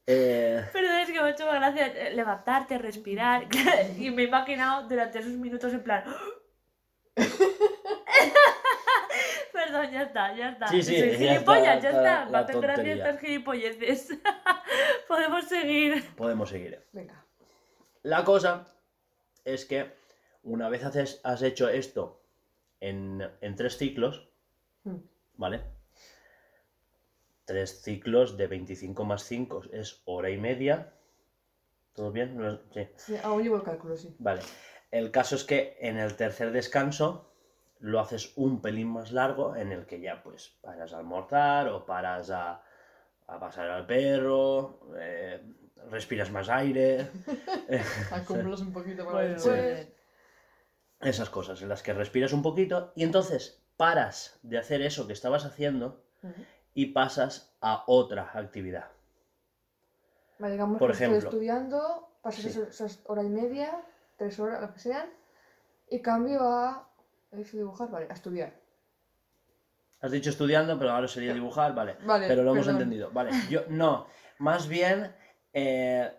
Eh, 0.06 0.62
Pero 0.74 0.88
es 0.90 1.08
que 1.08 1.14
me 1.22 1.28
ha 1.28 1.30
hecho 1.30 1.46
gracia 1.46 1.88
eh, 1.88 2.14
levantarte, 2.14 2.78
respirar. 2.80 3.44
y 3.98 4.12
me 4.12 4.24
he 4.24 4.26
imaginado 4.26 4.90
durante 4.90 5.20
esos 5.20 5.32
minutos 5.34 5.72
en 5.74 5.84
plan. 5.84 6.04
Perdón, 9.72 9.92
ya 9.92 10.02
está, 10.04 10.36
ya 10.36 10.50
está. 10.50 10.68
Sí, 10.68 10.82
sí, 10.84 11.00
Soy 11.00 11.12
ya 11.12 11.18
gilipollas, 11.34 11.76
está 11.78 11.92
ya 11.92 12.02
la- 12.02 12.24
está. 12.26 12.40
hacen 12.40 12.62
gracia 12.62 12.76
tontería. 12.76 12.96
estas 13.10 13.20
gilipolleces. 13.22 14.10
Podemos 15.08 15.46
seguir. 15.48 16.16
podemos 16.16 16.50
seguir. 16.50 16.84
Venga. 16.92 17.24
La 18.04 18.24
cosa 18.24 18.68
es 19.46 19.66
que 19.66 19.92
una 20.44 20.70
vez 20.70 20.84
haces, 20.84 21.20
has 21.24 21.42
hecho 21.42 21.70
esto 21.70 22.22
en, 22.80 23.22
en 23.42 23.56
tres 23.56 23.78
ciclos, 23.78 24.28
Mm. 24.84 24.96
¿vale? 25.36 25.62
Tres 27.46 27.82
ciclos 27.82 28.38
de 28.38 28.48
25 28.48 29.04
más 29.04 29.24
5 29.24 29.64
es 29.74 30.02
hora 30.06 30.30
y 30.30 30.38
media. 30.38 30.94
¿Todo 31.94 32.12
bien? 32.12 32.38
No 32.38 32.48
es- 32.50 32.60
sí. 32.74 32.88
Sí, 32.96 33.16
aún 33.24 33.44
llevo 33.44 33.58
el 33.58 33.64
cálculo, 33.64 33.98
sí. 33.98 34.16
Vale. 34.20 34.42
El 34.92 35.12
caso 35.12 35.36
es 35.36 35.44
que 35.44 35.76
en 35.82 35.98
el 35.98 36.16
tercer 36.16 36.52
descanso 36.52 37.29
lo 37.80 38.00
haces 38.00 38.34
un 38.36 38.62
pelín 38.62 38.90
más 38.90 39.12
largo, 39.12 39.56
en 39.56 39.72
el 39.72 39.86
que 39.86 40.00
ya 40.02 40.22
pues 40.22 40.50
paras 40.62 40.94
a 40.94 40.98
almorzar 40.98 41.68
o 41.70 41.86
paras 41.86 42.30
a, 42.30 42.62
a 43.28 43.40
pasar 43.40 43.70
al 43.70 43.86
perro, 43.86 44.80
eh, 44.98 45.42
respiras 45.90 46.30
más 46.32 46.50
aire, 46.50 47.10
Acumulas 48.12 48.62
un 48.62 48.74
poquito 48.74 49.06
para 49.06 49.18
Bueno, 49.18 49.34
después. 49.34 49.88
esas 51.02 51.30
cosas 51.30 51.62
en 51.62 51.70
las 51.70 51.82
que 51.84 51.94
respiras 51.94 52.34
un 52.34 52.42
poquito 52.42 52.92
y 52.96 53.04
entonces 53.04 53.64
paras 53.78 54.38
de 54.44 54.58
hacer 54.58 54.82
eso 54.82 55.08
que 55.08 55.14
estabas 55.14 55.46
haciendo 55.46 56.04
y 56.74 56.88
pasas 56.88 57.56
a 57.62 57.84
otra 57.88 58.32
actividad. 58.34 58.88
Vale, 60.38 60.54
digamos 60.54 60.80
Por 60.80 60.90
que 60.90 60.94
estoy 60.94 61.08
ejemplo. 61.08 61.30
estudiando, 61.30 62.10
pasas 62.22 62.42
Sí. 62.44 62.50
esas, 62.50 62.70
esas 62.70 63.00
hora 63.06 63.24
y 63.24 63.30
media, 63.30 63.82
tres 64.18 64.40
horas, 64.40 64.62
lo 64.62 64.74
que 64.74 64.80
sean, 64.80 65.10
y 65.90 66.02
cambio 66.02 66.42
a. 66.44 66.89
¿He 67.32 67.38
dicho 67.38 67.58
dibujar? 67.58 67.90
Vale, 67.90 68.08
a 68.10 68.14
estudiar. 68.14 68.54
Has 70.02 70.12
dicho 70.12 70.30
estudiando, 70.30 70.78
pero 70.80 70.92
ahora 70.92 71.08
sería 71.08 71.34
dibujar, 71.34 71.76
vale. 71.76 71.98
Vale, 72.06 72.28
pero 72.28 72.44
lo 72.44 72.52
hemos 72.52 72.68
entendido. 72.68 73.12
Vale, 73.12 73.32
yo 73.50 73.66
no. 73.68 74.08
Más 74.38 74.68
bien 74.68 75.14
eh, 75.54 76.10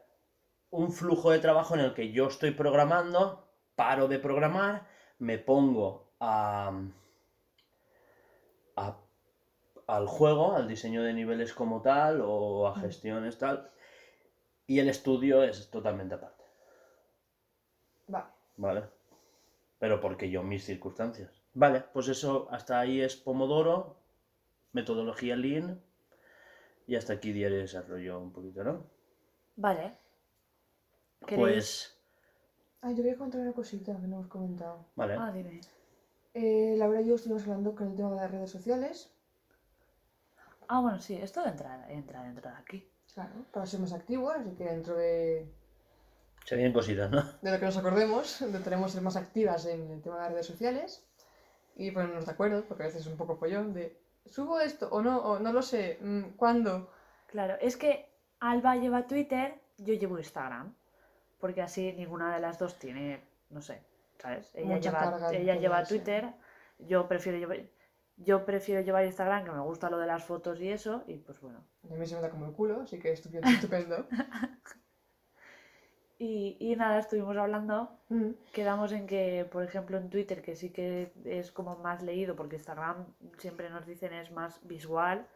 un 0.70 0.92
flujo 0.92 1.30
de 1.30 1.38
trabajo 1.38 1.74
en 1.74 1.80
el 1.80 1.94
que 1.94 2.12
yo 2.12 2.26
estoy 2.28 2.50
programando, 2.50 3.48
paro 3.76 4.06
de 4.06 4.18
programar, 4.18 4.86
me 5.18 5.38
pongo 5.38 6.12
a, 6.20 6.72
a- 8.76 8.96
al 9.86 10.06
juego, 10.06 10.52
al 10.54 10.68
diseño 10.68 11.02
de 11.02 11.14
niveles 11.14 11.54
como 11.54 11.80
tal, 11.80 12.20
o 12.22 12.66
a 12.68 12.76
gestiones 12.78 13.38
tal, 13.38 13.68
y 14.66 14.78
el 14.78 14.88
estudio 14.90 15.42
es 15.42 15.70
totalmente 15.70 16.14
aparte. 16.14 16.44
Vale. 18.08 18.26
¿Vale? 18.56 18.84
Pero 19.80 19.98
porque 20.00 20.30
yo, 20.30 20.42
mis 20.42 20.64
circunstancias. 20.64 21.42
Vale, 21.54 21.80
pues 21.92 22.06
eso, 22.06 22.46
hasta 22.50 22.78
ahí 22.78 23.00
es 23.00 23.16
Pomodoro, 23.16 23.96
metodología 24.72 25.34
Lean, 25.34 25.82
y 26.86 26.96
hasta 26.96 27.14
aquí 27.14 27.32
diario 27.32 27.56
de 27.56 27.62
desarrollo 27.62 28.20
un 28.20 28.30
poquito, 28.30 28.62
¿no? 28.62 28.86
Vale. 29.56 29.96
¿Queréis? 31.26 31.38
Pues, 31.38 31.96
Ay, 32.82 32.94
yo 32.94 33.02
voy 33.02 33.12
a 33.12 33.16
contar 33.16 33.40
una 33.40 33.52
cosita 33.52 33.92
que 33.92 34.06
no 34.06 34.16
hemos 34.16 34.28
comentado. 34.28 34.84
vale. 34.96 35.16
Ah, 35.18 35.32
dime. 35.32 35.60
Eh, 36.34 36.74
Laura 36.76 37.00
y 37.00 37.06
yo 37.06 37.14
estuvimos 37.14 37.42
hablando 37.42 37.74
con 37.74 37.88
el 37.88 37.96
tema 37.96 38.10
de 38.10 38.16
las 38.16 38.30
redes 38.30 38.50
sociales. 38.50 39.10
Ah, 40.68 40.80
bueno, 40.80 41.00
sí, 41.00 41.16
esto 41.16 41.44
entra, 41.44 41.90
entra 41.90 42.22
dentro 42.22 42.50
de 42.50 42.56
aquí. 42.56 42.88
Claro, 43.14 43.32
para 43.50 43.66
ser 43.66 43.80
más 43.80 43.92
activos, 43.92 44.34
así 44.36 44.54
que 44.56 44.64
dentro 44.64 44.94
de, 44.96 45.50
Se 46.50 46.56
vienen 46.56 46.72
cositas, 46.72 47.08
¿no? 47.08 47.22
de 47.42 47.50
lo 47.52 47.60
que 47.60 47.64
nos 47.64 47.76
acordemos, 47.76 48.40
intentaremos 48.40 48.90
ser 48.90 49.02
más 49.02 49.14
activas 49.14 49.66
en 49.66 49.88
el 49.88 50.02
tema 50.02 50.16
de 50.16 50.22
las 50.22 50.32
redes 50.32 50.46
sociales 50.46 51.06
y 51.76 51.92
ponernos 51.92 52.26
de 52.26 52.32
acuerdo, 52.32 52.64
porque 52.64 52.82
a 52.82 52.86
veces 52.86 53.02
es 53.02 53.06
un 53.06 53.16
poco 53.16 53.36
follón 53.36 53.72
de 53.72 53.96
¿subo 54.26 54.58
esto 54.58 54.88
o 54.90 55.00
no? 55.00 55.18
O 55.18 55.38
no 55.38 55.52
lo 55.52 55.62
sé, 55.62 55.98
mm, 56.00 56.30
¿cuándo? 56.30 56.90
Claro, 57.28 57.54
es 57.60 57.76
que 57.76 58.12
Alba 58.40 58.74
lleva 58.74 59.06
Twitter, 59.06 59.60
yo 59.78 59.94
llevo 59.94 60.18
Instagram. 60.18 60.74
Porque 61.38 61.62
así 61.62 61.92
ninguna 61.92 62.34
de 62.34 62.40
las 62.40 62.58
dos 62.58 62.76
tiene, 62.80 63.22
no 63.50 63.62
sé, 63.62 63.84
¿sabes? 64.18 64.52
Ella 64.56 64.74
Mucha 64.74 64.90
lleva, 64.90 65.32
ella 65.32 65.54
lleva. 65.54 65.84
Twitter, 65.84 66.34
yo 66.80 67.06
prefiero 67.06 67.38
llevar, 67.38 67.60
yo 68.16 68.44
prefiero 68.44 68.80
llevar 68.80 69.04
Instagram, 69.04 69.44
que 69.44 69.52
me 69.52 69.60
gusta 69.60 69.88
lo 69.88 69.98
de 69.98 70.08
las 70.08 70.24
fotos 70.24 70.60
y 70.60 70.72
eso, 70.72 71.04
y 71.06 71.18
pues 71.18 71.40
bueno. 71.40 71.64
A 71.88 71.94
mí 71.94 72.04
se 72.06 72.16
me 72.16 72.22
da 72.22 72.28
como 72.28 72.46
el 72.46 72.52
culo, 72.54 72.80
así 72.80 72.98
que 72.98 73.12
estupendo. 73.12 73.48
estupendo. 73.48 74.08
Y, 76.20 76.58
y 76.60 76.76
nada, 76.76 76.98
estuvimos 76.98 77.34
hablando, 77.38 77.88
Mm, 78.10 78.32
quedamos 78.52 78.90
en 78.90 79.06
que, 79.06 79.48
por 79.50 79.62
ejemplo, 79.62 79.96
en 79.96 80.10
Twitter, 80.10 80.42
que 80.42 80.56
sí 80.56 80.70
que 80.70 81.12
es 81.24 81.52
como 81.52 81.76
más 81.76 82.02
leído, 82.02 82.34
porque 82.34 82.56
Instagram 82.56 83.06
siempre 83.38 83.70
nos 83.70 83.86
dicen 83.86 84.12
es 84.12 84.32
más 84.32 84.60
visual, 84.66 85.26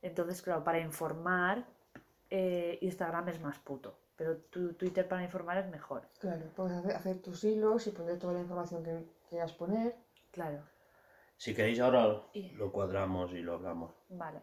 entonces, 0.00 0.40
claro, 0.40 0.64
para 0.64 0.80
informar, 0.80 1.64
eh, 2.30 2.78
Instagram 2.80 3.28
es 3.28 3.40
más 3.40 3.58
puto, 3.58 3.98
pero 4.16 4.38
tu 4.38 4.72
Twitter 4.72 5.06
para 5.06 5.22
informar 5.22 5.58
es 5.58 5.68
mejor, 5.68 6.08
claro, 6.18 6.46
puedes 6.56 6.78
hacer, 6.78 6.96
hacer 6.96 7.18
tus 7.22 7.44
hilos 7.44 7.86
y 7.86 7.90
poner 7.90 8.18
toda 8.18 8.32
la 8.32 8.40
información 8.40 8.82
que 8.82 9.04
quieras 9.28 9.52
poner. 9.52 9.94
claro. 10.32 10.60
Si 11.36 11.54
queréis 11.54 11.78
ahora 11.80 12.22
lo 12.56 12.72
cuadramos 12.72 13.32
y 13.32 13.42
lo 13.42 13.54
hablamos. 13.54 13.92
Vale. 14.08 14.40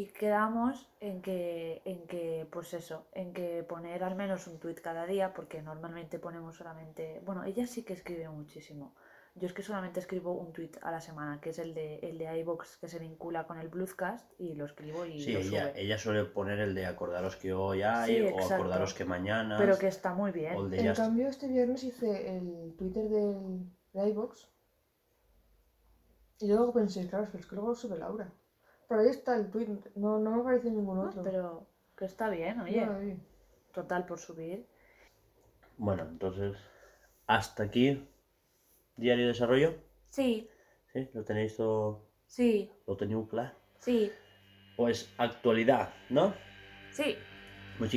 Y 0.00 0.08
quedamos 0.08 0.90
en 1.00 1.22
que, 1.22 1.80
en 1.86 2.06
que, 2.06 2.46
pues 2.52 2.74
eso, 2.74 3.06
en 3.12 3.32
que 3.32 3.62
poner 3.62 4.04
al 4.04 4.14
menos 4.14 4.46
un 4.46 4.58
tweet 4.60 4.74
cada 4.88 5.06
día, 5.06 5.32
porque 5.32 5.62
normalmente 5.62 6.18
ponemos 6.18 6.54
solamente. 6.56 7.22
Bueno, 7.24 7.44
ella 7.44 7.66
sí 7.66 7.82
que 7.82 7.94
escribe 7.94 8.28
muchísimo. 8.28 8.94
Yo 9.36 9.46
es 9.46 9.54
que 9.54 9.62
solamente 9.62 10.00
escribo 10.00 10.32
un 10.34 10.52
tweet 10.52 10.72
a 10.82 10.90
la 10.90 11.00
semana, 11.00 11.40
que 11.40 11.48
es 11.48 11.58
el 11.58 11.72
de 11.72 11.98
el 12.00 12.18
de 12.18 12.26
iVoox 12.40 12.76
que 12.76 12.88
se 12.88 12.98
vincula 12.98 13.46
con 13.46 13.58
el 13.58 13.68
Bluescast, 13.68 14.30
y 14.38 14.52
lo 14.52 14.66
escribo 14.66 15.06
y 15.06 15.18
Sí, 15.18 15.32
lo 15.32 15.38
ella, 15.38 15.70
sube. 15.70 15.80
ella 15.82 15.96
suele 15.96 16.24
poner 16.26 16.58
el 16.60 16.74
de 16.74 16.84
acordaros 16.84 17.36
que 17.36 17.54
hoy 17.54 17.80
hay, 17.80 18.16
Sí, 18.16 18.20
o 18.20 18.28
exacto. 18.28 18.54
acordaros 18.56 18.92
que 18.92 19.06
mañana. 19.06 19.56
Pero 19.56 19.78
que 19.78 19.86
está 19.88 20.12
muy 20.12 20.30
o 20.30 20.34
bien. 20.34 20.54
el 20.56 20.68
de 20.72 20.78
En 20.88 20.94
cambio, 20.94 21.26
este 21.28 21.48
viernes 21.48 21.82
hice 21.84 22.36
el 22.36 22.74
Twitter 22.76 23.08
del, 23.08 23.64
de 23.94 24.08
iVoox. 24.10 24.46
Y 26.40 26.48
luego 26.48 26.74
pensé, 26.74 27.08
claro, 27.08 27.26
es 27.32 27.46
que 27.46 27.54
luego 27.54 27.74
sube 27.74 27.96
Laura. 27.96 28.30
Pero 28.88 29.00
ahí 29.00 29.08
está 29.08 29.36
el 29.36 29.50
tweet, 29.50 29.66
no, 29.96 30.18
no 30.18 30.30
me 30.30 30.40
aparece 30.40 30.70
ningún 30.70 30.98
otro. 30.98 31.22
pero 31.22 31.66
que 31.96 32.04
está 32.04 32.28
bien, 32.30 32.60
oye. 32.60 32.86
No. 32.86 33.16
Total 33.72 34.06
por 34.06 34.18
subir. 34.18 34.66
Bueno, 35.76 36.04
entonces, 36.04 36.56
hasta 37.26 37.64
aquí, 37.64 38.08
diario 38.96 39.24
de 39.24 39.32
desarrollo. 39.32 39.74
Sí, 40.10 40.48
¿Sí? 40.92 41.10
¿Lo 41.12 41.24
tenéis 41.24 41.56
todo, 41.56 42.06
sí, 42.26 42.70
lo 42.86 42.96
tenéis 42.96 43.28
claro? 43.28 43.50
sí, 43.80 44.10
Pues 44.76 45.12
actualidad, 45.18 45.92
¿no? 46.08 46.32
sí. 46.90 47.16
Muy 47.78 47.88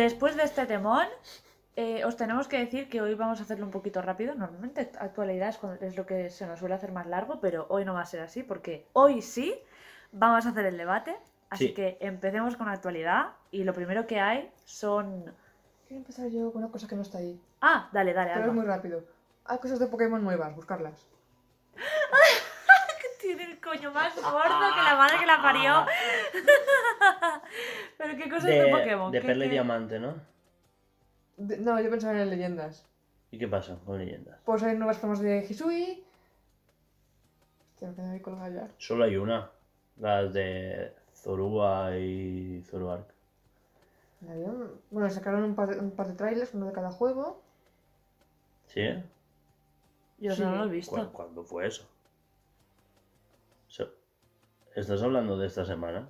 Después 0.00 0.34
de 0.34 0.44
este 0.44 0.64
temón, 0.64 1.06
eh, 1.76 2.06
os 2.06 2.16
tenemos 2.16 2.48
que 2.48 2.56
decir 2.58 2.88
que 2.88 3.02
hoy 3.02 3.14
vamos 3.14 3.38
a 3.38 3.42
hacerlo 3.42 3.66
un 3.66 3.70
poquito 3.70 4.00
rápido. 4.00 4.34
Normalmente 4.34 4.90
actualidad 4.98 5.50
es, 5.50 5.58
cuando- 5.58 5.84
es 5.84 5.94
lo 5.94 6.06
que 6.06 6.30
se 6.30 6.46
nos 6.46 6.58
suele 6.58 6.74
hacer 6.74 6.90
más 6.90 7.06
largo, 7.06 7.38
pero 7.38 7.66
hoy 7.68 7.84
no 7.84 7.92
va 7.92 8.00
a 8.00 8.06
ser 8.06 8.20
así 8.22 8.42
porque 8.42 8.86
hoy 8.94 9.20
sí 9.20 9.54
vamos 10.10 10.46
a 10.46 10.48
hacer 10.50 10.64
el 10.64 10.78
debate. 10.78 11.14
Así 11.50 11.66
Sí. 11.68 11.74
que 11.74 11.98
empecemos 12.00 12.56
con 12.56 12.66
actualidad 12.70 13.32
y 13.50 13.64
lo 13.64 13.74
primero 13.74 14.06
que 14.06 14.20
hay 14.20 14.50
son... 14.64 15.34
Quiero 15.86 15.98
empezar 16.00 16.28
yo 16.30 16.50
con 16.50 16.62
una 16.62 16.72
cosa 16.72 16.88
que 16.88 16.96
no 16.96 17.02
está 17.02 17.18
ahí. 17.18 17.38
Ah, 17.60 17.90
dale, 17.92 18.14
dale, 18.14 18.30
Pero 18.32 18.46
es 18.46 18.52
muy 18.54 18.64
rápido. 18.64 19.04
Hay 19.44 19.58
cosas 19.58 19.80
de 19.80 19.86
Pokémon 19.88 20.24
nuevas, 20.24 20.56
buscarlas. 20.56 21.06
Tiene 23.36 23.52
el 23.52 23.60
coño 23.60 23.92
más 23.92 24.14
gordo 24.16 24.74
que 24.74 24.82
la 24.82 24.96
madre 24.96 25.18
que 25.20 25.26
la 25.26 25.40
parió. 25.40 25.86
pero 27.98 28.16
qué 28.16 28.24
cosas 28.28 28.44
de, 28.44 28.62
De, 28.64 28.70
Pokémon. 28.70 29.12
de 29.12 29.20
¿Qué- 29.20 29.26
Perla 29.26 29.44
y 29.44 29.48
qué- 29.48 29.52
Diamante, 29.52 29.98
¿no? 30.00 30.14
De- 31.36 31.58
no, 31.58 31.80
yo 31.80 31.90
pensaba 31.90 32.12
en 32.14 32.18
las 32.20 32.28
leyendas. 32.28 32.86
¿Y 33.30 33.38
qué 33.38 33.46
pasa 33.46 33.78
con 33.86 33.98
leyendas? 33.98 34.40
Pues 34.44 34.62
hay 34.62 34.76
nuevas 34.76 34.98
formas 34.98 35.20
de 35.20 35.46
Hisui. 35.48 36.02
Hostia, 37.72 37.88
me 37.88 37.94
quedé 37.94 38.10
ahí 38.10 38.20
colgada 38.20 38.48
ya. 38.48 38.68
Solo 38.78 39.04
hay 39.04 39.16
una. 39.16 39.50
Las 39.98 40.32
de 40.32 40.92
Zorua 41.14 41.96
y 41.96 42.62
Zoroark. 42.66 43.06
Bueno, 44.90 45.08
sacaron 45.08 45.44
un 45.44 45.54
par, 45.54 45.68
de, 45.68 45.78
un 45.78 45.92
par 45.92 46.08
de 46.08 46.14
trailers, 46.14 46.52
uno 46.54 46.66
de 46.66 46.72
cada 46.72 46.90
juego. 46.90 47.40
¿Sí? 48.66 48.82
Yo 50.18 50.34
Sí. 50.34 50.42
no 50.42 50.56
lo 50.56 50.64
he 50.64 50.66
¿Cu- 50.66 50.72
visto. 50.72 51.12
¿Cuándo 51.12 51.44
fue 51.44 51.66
eso? 51.66 51.88
¿Estás 54.74 55.02
hablando 55.02 55.36
de 55.36 55.46
esta 55.46 55.64
semana? 55.64 56.08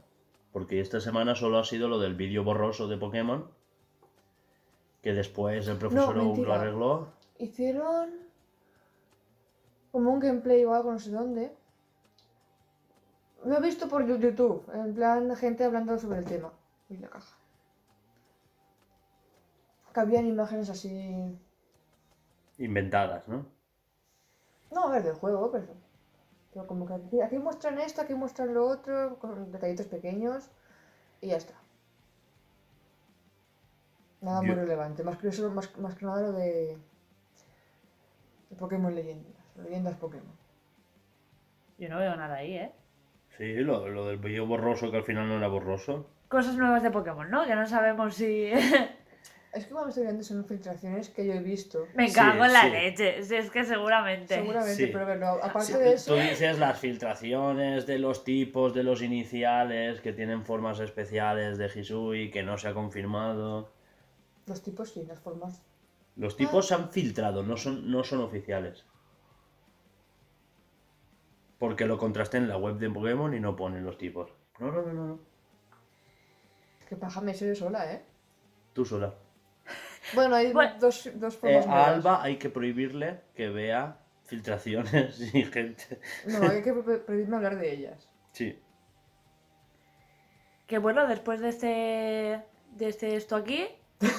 Porque 0.52 0.80
esta 0.80 1.00
semana 1.00 1.34
solo 1.34 1.58
ha 1.58 1.64
sido 1.64 1.88
lo 1.88 1.98
del 1.98 2.14
vídeo 2.14 2.44
borroso 2.44 2.88
de 2.88 2.98
Pokémon. 2.98 3.50
Que 5.02 5.14
después 5.14 5.66
el 5.68 5.78
profesor 5.78 6.18
Oak 6.18 6.38
lo 6.38 6.52
arregló. 6.52 7.08
Hicieron 7.38 8.11
como 9.92 10.12
un 10.12 10.20
gameplay 10.20 10.64
o 10.64 10.74
algo, 10.74 10.92
no 10.92 10.98
sé 10.98 11.11
dónde. 11.11 11.56
Lo 13.44 13.56
he 13.56 13.61
visto 13.61 13.88
por 13.88 14.06
YouTube, 14.06 14.64
en 14.74 14.94
plan 14.94 15.34
gente 15.36 15.64
hablando 15.64 15.98
sobre 15.98 16.18
el 16.18 16.26
tema. 16.26 16.52
Uy, 16.90 16.98
la 16.98 17.08
caja. 17.08 17.36
Que 19.94 20.00
habían 20.00 20.26
imágenes 20.26 20.68
así. 20.68 21.38
Inventadas, 22.58 23.26
¿no? 23.26 23.46
No, 24.70 24.88
a 24.88 24.90
ver, 24.92 25.02
del 25.02 25.14
juego, 25.14 25.50
pero. 25.50 25.80
Pero 26.53 26.66
como 26.66 26.86
que 26.86 26.94
aquí, 26.94 27.20
aquí 27.20 27.38
muestran 27.38 27.78
esto, 27.78 28.03
aquí 28.03 28.14
muestran 28.14 28.53
lo 28.55 28.66
otro, 28.66 29.18
con 29.18 29.53
detallitos 29.53 29.86
pequeños. 29.86 30.51
Y 31.20 31.28
ya 31.28 31.36
está. 31.36 31.55
Nada 34.20 34.40
muy 34.42 34.51
Yo- 34.51 34.57
relevante. 34.57 35.03
Más 35.03 35.16
que 35.16 35.28
eso, 35.28 35.51
más, 35.51 35.76
más 35.78 35.94
que 35.94 36.05
nada 36.07 36.22
lo 36.22 36.32
de. 36.32 36.76
de 38.51 38.57
Pokémon 38.59 38.94
Leyendas. 38.94 39.32
Leyendas 39.62 39.96
Pokémon. 39.96 40.34
Yo 41.78 41.88
no 41.88 41.98
veo 41.98 42.14
nada 42.16 42.36
ahí, 42.36 42.57
¿eh? 42.57 42.72
Sí, 43.38 43.55
lo, 43.55 43.88
lo 43.88 44.07
del 44.07 44.18
vídeo 44.18 44.46
borroso 44.46 44.90
que 44.90 44.98
al 44.98 45.05
final 45.05 45.28
no 45.28 45.36
era 45.36 45.48
borroso. 45.48 46.07
Cosas 46.28 46.57
nuevas 46.57 46.82
de 46.82 46.90
Pokémon, 46.90 47.30
¿no? 47.30 47.46
Que 47.46 47.55
no 47.55 47.66
sabemos 47.66 48.14
si... 48.14 48.51
Es 49.53 49.66
que 49.66 49.72
cuando 49.72 49.88
estoy 49.88 50.05
viendo 50.05 50.22
son 50.22 50.44
filtraciones 50.44 51.09
que 51.09 51.26
yo 51.26 51.32
he 51.32 51.40
visto. 51.40 51.88
Me 51.94 52.09
Sí, 52.09 52.14
cago 52.14 52.44
en 52.44 52.53
la 52.53 52.62
sí. 52.62 52.70
leche. 52.70 53.22
Si 53.24 53.34
es 53.34 53.51
que 53.51 53.64
seguramente. 53.64 54.34
Seguramente, 54.36 54.86
Sí. 54.86 54.90
pero 54.92 55.07
bueno, 55.07 55.26
aparte 55.42 55.72
Sí, 55.72 55.78
de 55.78 55.92
eso. 55.94 56.14
Tú 56.14 56.20
dices 56.20 56.59
las 56.61 56.78
filtraciones 56.78 57.84
de 57.86 57.98
los 57.98 58.22
tipos, 58.22 58.72
de 58.74 58.84
los 58.84 59.03
iniciales, 59.03 60.01
que 60.01 60.12
tienen 60.12 60.44
formas 60.44 60.78
especiales 60.78 61.59
de 61.59 61.66
Hisui, 61.66 62.30
que 62.30 62.44
no 62.44 62.59
se 62.59 62.68
ha 62.68 62.74
confirmado. 62.74 63.72
Los 64.46 64.62
tipos 64.62 64.90
sí, 64.92 65.05
las 65.05 65.18
formas. 65.18 65.61
Los 66.16 66.36
tipos 66.36 66.68
se 66.68 66.74
han 66.74 66.90
filtrado, 66.90 67.42
no 67.42 67.57
son, 67.57 67.90
no 67.90 68.05
son 68.05 68.20
oficiales. 68.20 68.84
Porque 71.59 71.86
lo 71.86 71.98
contrasté 71.98 72.38
en 72.38 72.48
la 72.48 72.57
web 72.57 72.76
de 72.78 72.88
Pokémon 72.88 73.34
y 73.34 73.40
no 73.40 73.57
ponen 73.57 73.84
los 73.84 73.98
tipos. 73.98 74.30
No, 74.59 74.70
no, 74.70 74.82
no, 74.82 74.92
no. 74.92 75.07
no. 75.07 75.18
Que 76.88 76.96
paja 76.96 77.20
me 77.20 77.34
soy 77.34 77.48
yo 77.48 77.55
sola, 77.55 77.92
¿eh? 77.92 78.03
Tú 78.72 78.84
sola. 78.84 79.12
Bueno, 80.14 80.34
hay 80.36 80.52
Bueno. 80.52 80.74
dos, 80.80 81.08
dos 81.14 81.34
Eh, 81.34 81.38
formas. 81.38 81.64
a 81.64 81.68
nuevas. 81.68 81.88
Alba 81.88 82.22
hay 82.22 82.36
que 82.36 82.48
prohibirle 82.50 83.20
que 83.34 83.48
vea 83.50 83.96
filtraciones 84.24 85.20
y 85.34 85.44
gente. 85.44 86.00
No, 86.26 86.48
hay 86.48 86.62
que 86.62 86.72
pro- 86.72 87.04
prohibirme 87.04 87.36
hablar 87.36 87.56
de 87.56 87.72
ellas. 87.72 88.08
Sí. 88.32 88.58
Que 90.66 90.78
bueno, 90.78 91.06
después 91.06 91.40
de 91.40 91.48
este, 91.48 91.66
de 92.76 92.88
este 92.88 93.16
esto 93.16 93.34
aquí, 93.36 93.66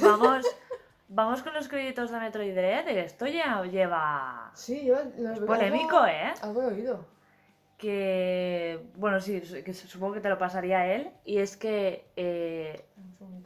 vamos, 0.01 0.45
vamos 1.07 1.41
con 1.43 1.53
los 1.53 1.67
créditos 1.69 2.11
de 2.11 2.19
Metroid 2.19 2.53
Dread. 2.53 2.85
que 2.85 2.99
Esto 3.01 3.25
ya 3.27 3.63
lleva... 3.63 4.51
Sí, 4.53 4.85
yo. 4.85 4.95
lo- 5.17 5.31
Es 5.31 5.37
algo- 5.39 5.45
polémico, 5.45 6.05
¿eh? 6.05 6.33
Algo 6.41 6.61
he 6.63 6.65
oído. 6.67 7.05
Que, 7.81 8.79
bueno, 8.95 9.19
sí, 9.19 9.41
que 9.41 9.73
supongo 9.73 10.13
que 10.13 10.19
te 10.21 10.29
lo 10.29 10.37
pasaría 10.37 10.81
a 10.81 10.93
él. 10.93 11.09
Y 11.25 11.39
es 11.39 11.57
que 11.57 12.05
eh. 12.15 12.85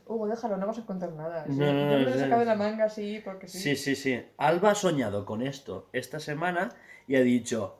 Hugo, 0.07 0.27
déjalo, 0.27 0.57
no 0.57 0.67
vas 0.67 0.77
a 0.77 0.85
contar 0.85 1.13
nada. 1.13 1.45
No, 1.47 1.53
Sí, 1.53 1.59
no, 1.61 1.73
no, 1.73 1.99
lo 1.99 2.09
es- 2.09 2.15
he 2.17 2.19
sacado 2.19 2.41
de 2.41 2.45
la 2.45 2.55
manga 2.55 2.83
así, 2.85 3.21
porque 3.23 3.47
sí. 3.47 3.57
Sí, 3.59 3.75
sí, 3.77 3.95
sí. 3.95 4.21
Alba 4.37 4.71
ha 4.71 4.75
soñado 4.75 5.25
con 5.25 5.41
esto 5.41 5.87
esta 5.93 6.19
semana 6.19 6.69
y 7.07 7.15
ha 7.15 7.21
dicho, 7.21 7.77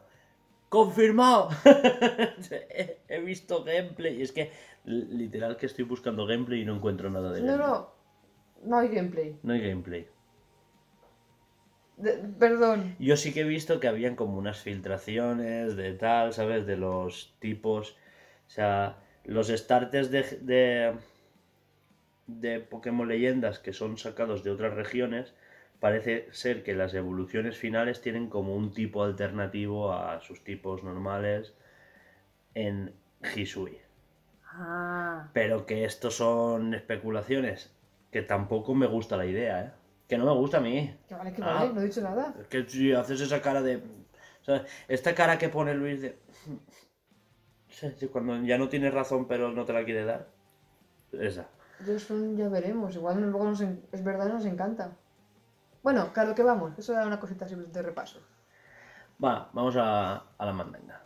confirmado. 0.70 1.50
he, 1.66 2.98
he 3.10 3.20
visto 3.20 3.64
gameplay. 3.66 4.18
Y 4.20 4.22
es 4.22 4.32
que 4.32 4.52
literal 4.86 5.58
que 5.58 5.66
estoy 5.66 5.84
buscando 5.84 6.26
gameplay 6.26 6.62
y 6.62 6.66
no 6.66 6.76
encuentro 6.78 7.10
nada 7.10 7.32
de 7.34 7.42
No, 7.42 7.48
gameplay. 7.58 7.68
no. 7.70 7.90
No 8.64 8.78
hay 8.80 8.88
gameplay. 8.88 9.40
No 9.44 9.54
hay 9.54 9.62
gameplay. 9.62 10.08
De- 11.98 12.18
perdón. 12.40 12.96
Yo 12.98 13.16
sí 13.18 13.34
que 13.34 13.42
he 13.42 13.44
visto 13.44 13.80
que 13.80 13.88
habían 13.88 14.16
como 14.16 14.38
unas 14.38 14.60
filtraciones 14.62 15.76
de 15.76 15.94
tal, 15.94 16.34
¿sabes? 16.34 16.66
De 16.66 16.78
los 16.78 17.34
tipos. 17.40 17.92
O 18.48 18.50
sea, 18.50 18.98
los 19.26 19.48
starters 19.48 20.12
de, 20.12 20.24
de, 20.42 20.94
de 22.28 22.60
Pokémon 22.60 23.08
Leyendas 23.08 23.58
que 23.58 23.74
son 23.74 23.98
sacados 23.98 24.44
de 24.44 24.52
otras 24.52 24.74
regiones, 24.76 25.34
parece 25.80 26.28
ser 26.32 26.62
que 26.64 26.76
las 26.76 26.94
evoluciones 26.94 27.58
finales 27.58 28.00
tienen 28.02 28.30
como 28.30 28.56
un 28.56 28.74
tipo 28.76 29.04
alternativo 29.04 29.92
a 29.92 30.20
sus 30.22 30.44
tipos 30.44 30.84
normales 30.84 31.54
en 32.56 32.96
Hisui. 33.36 33.78
ah, 34.54 35.28
Pero 35.34 35.68
que 35.68 35.86
esto 35.86 36.10
son 36.10 36.74
especulaciones, 36.74 37.72
que 38.12 38.24
tampoco 38.24 38.74
me 38.74 38.88
gusta 38.88 39.18
la 39.18 39.28
idea, 39.28 39.62
¿eh? 39.66 39.72
Que 40.08 40.18
no 40.18 40.26
me 40.26 40.32
gusta 40.34 40.58
a 40.58 40.62
mí. 40.62 40.96
Que 41.08 41.16
vale, 41.16 41.34
que 41.34 41.42
Ah. 41.44 41.54
vale, 41.54 41.74
no 41.74 41.82
he 41.82 41.86
dicho 41.86 42.02
nada. 42.02 42.34
Es 42.40 42.48
que 42.48 42.68
si 42.70 42.94
haces 42.94 43.22
esa 43.22 43.42
cara 43.42 43.62
de. 43.62 43.82
¿sabes? 44.42 44.64
Esta 44.88 45.16
cara 45.16 45.38
que 45.38 45.50
pone 45.50 45.74
Luis 45.74 46.02
de. 46.02 46.20
Cuando 48.12 48.38
ya 48.44 48.58
no 48.58 48.70
tienes 48.70 48.94
razón, 48.94 49.28
pero 49.28 49.52
no 49.52 49.66
te 49.66 49.74
la 49.74 49.84
quiere 49.84 50.06
dar. 50.06 50.28
Esa. 51.12 51.48
Yo 51.86 51.94
eso 51.94 52.16
ya 52.36 52.48
veremos. 52.50 52.96
Igual 52.96 53.22
luego 53.22 53.44
nos 53.46 53.62
en- 53.62 53.84
es 53.92 54.04
verdad, 54.04 54.28
nos 54.30 54.46
encanta. 54.46 54.96
Bueno, 55.84 56.12
claro 56.14 56.34
que 56.36 56.44
vamos. 56.44 56.78
Eso 56.78 56.94
era 56.94 57.06
una 57.06 57.20
cosita 57.20 57.46
así 57.46 57.56
de 57.56 57.82
repaso. 57.82 58.20
Va, 59.24 59.50
vamos 59.54 59.76
a, 59.78 60.18
a 60.38 60.46
la 60.46 60.54
mandanga. 60.54 61.02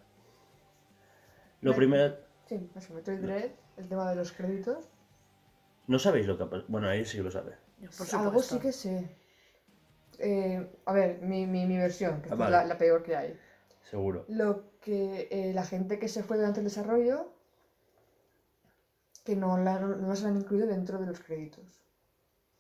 Lo 1.62 1.74
primero. 1.76 2.16
Sí, 2.47 2.70
eso, 2.76 2.93
Metroid 2.93 3.20
Dread, 3.20 3.52
el 3.78 3.88
tema 3.89 4.10
de 4.10 4.16
los 4.16 4.32
créditos. 4.32 4.89
No 5.88 6.00
sabéis 6.00 6.28
lo 6.28 6.38
que 6.38 6.43
ha 6.43 6.50
pasado. 6.50 6.66
Bueno, 6.70 6.88
ahí 6.88 7.04
sí 7.06 7.18
lo 7.22 7.30
sabe. 7.32 7.56
Por 7.98 8.16
Algo 8.20 8.42
sí 8.42 8.60
que 8.60 8.72
sé. 8.72 8.96
Eh, 10.20 10.60
a 10.86 10.94
ver, 10.94 11.22
mi, 11.22 11.48
mi, 11.48 11.66
mi 11.66 11.78
versión, 11.78 12.22
que 12.22 12.30
Ah, 12.30 12.36
vale. 12.36 12.46
es 12.46 12.52
la, 12.52 12.66
la 12.66 12.78
peor 12.78 13.04
que 13.04 13.16
hay. 13.16 13.40
Seguro. 13.90 14.26
Lo 14.28 14.50
que 14.82 15.28
eh, 15.32 15.54
la 15.54 15.66
gente 15.66 16.00
que 16.00 16.08
se 16.10 16.24
fue 16.24 16.38
durante 16.38 16.60
el 16.60 16.66
desarrollo, 16.66 17.18
que 19.26 19.34
no, 19.44 19.58
la, 19.58 19.80
no 19.80 20.08
las 20.10 20.26
han 20.26 20.36
incluido 20.36 20.68
dentro 20.68 21.00
de 21.00 21.06
los 21.06 21.22
créditos. 21.22 21.66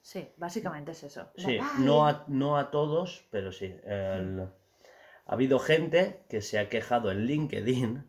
Sí, 0.01 0.21
básicamente 0.37 0.91
es 0.91 1.03
eso. 1.03 1.29
Sí, 1.37 1.57
no 1.79 2.05
a, 2.07 2.25
no 2.27 2.57
a 2.57 2.69
todos, 2.69 3.25
pero 3.31 3.51
sí. 3.53 3.73
El- 3.85 4.41
Ha 5.25 5.33
habido 5.35 5.59
gente 5.59 6.25
que 6.29 6.41
se 6.41 6.59
ha 6.59 6.69
quejado 6.69 7.11
en 7.11 7.25
LinkedIn. 7.27 8.05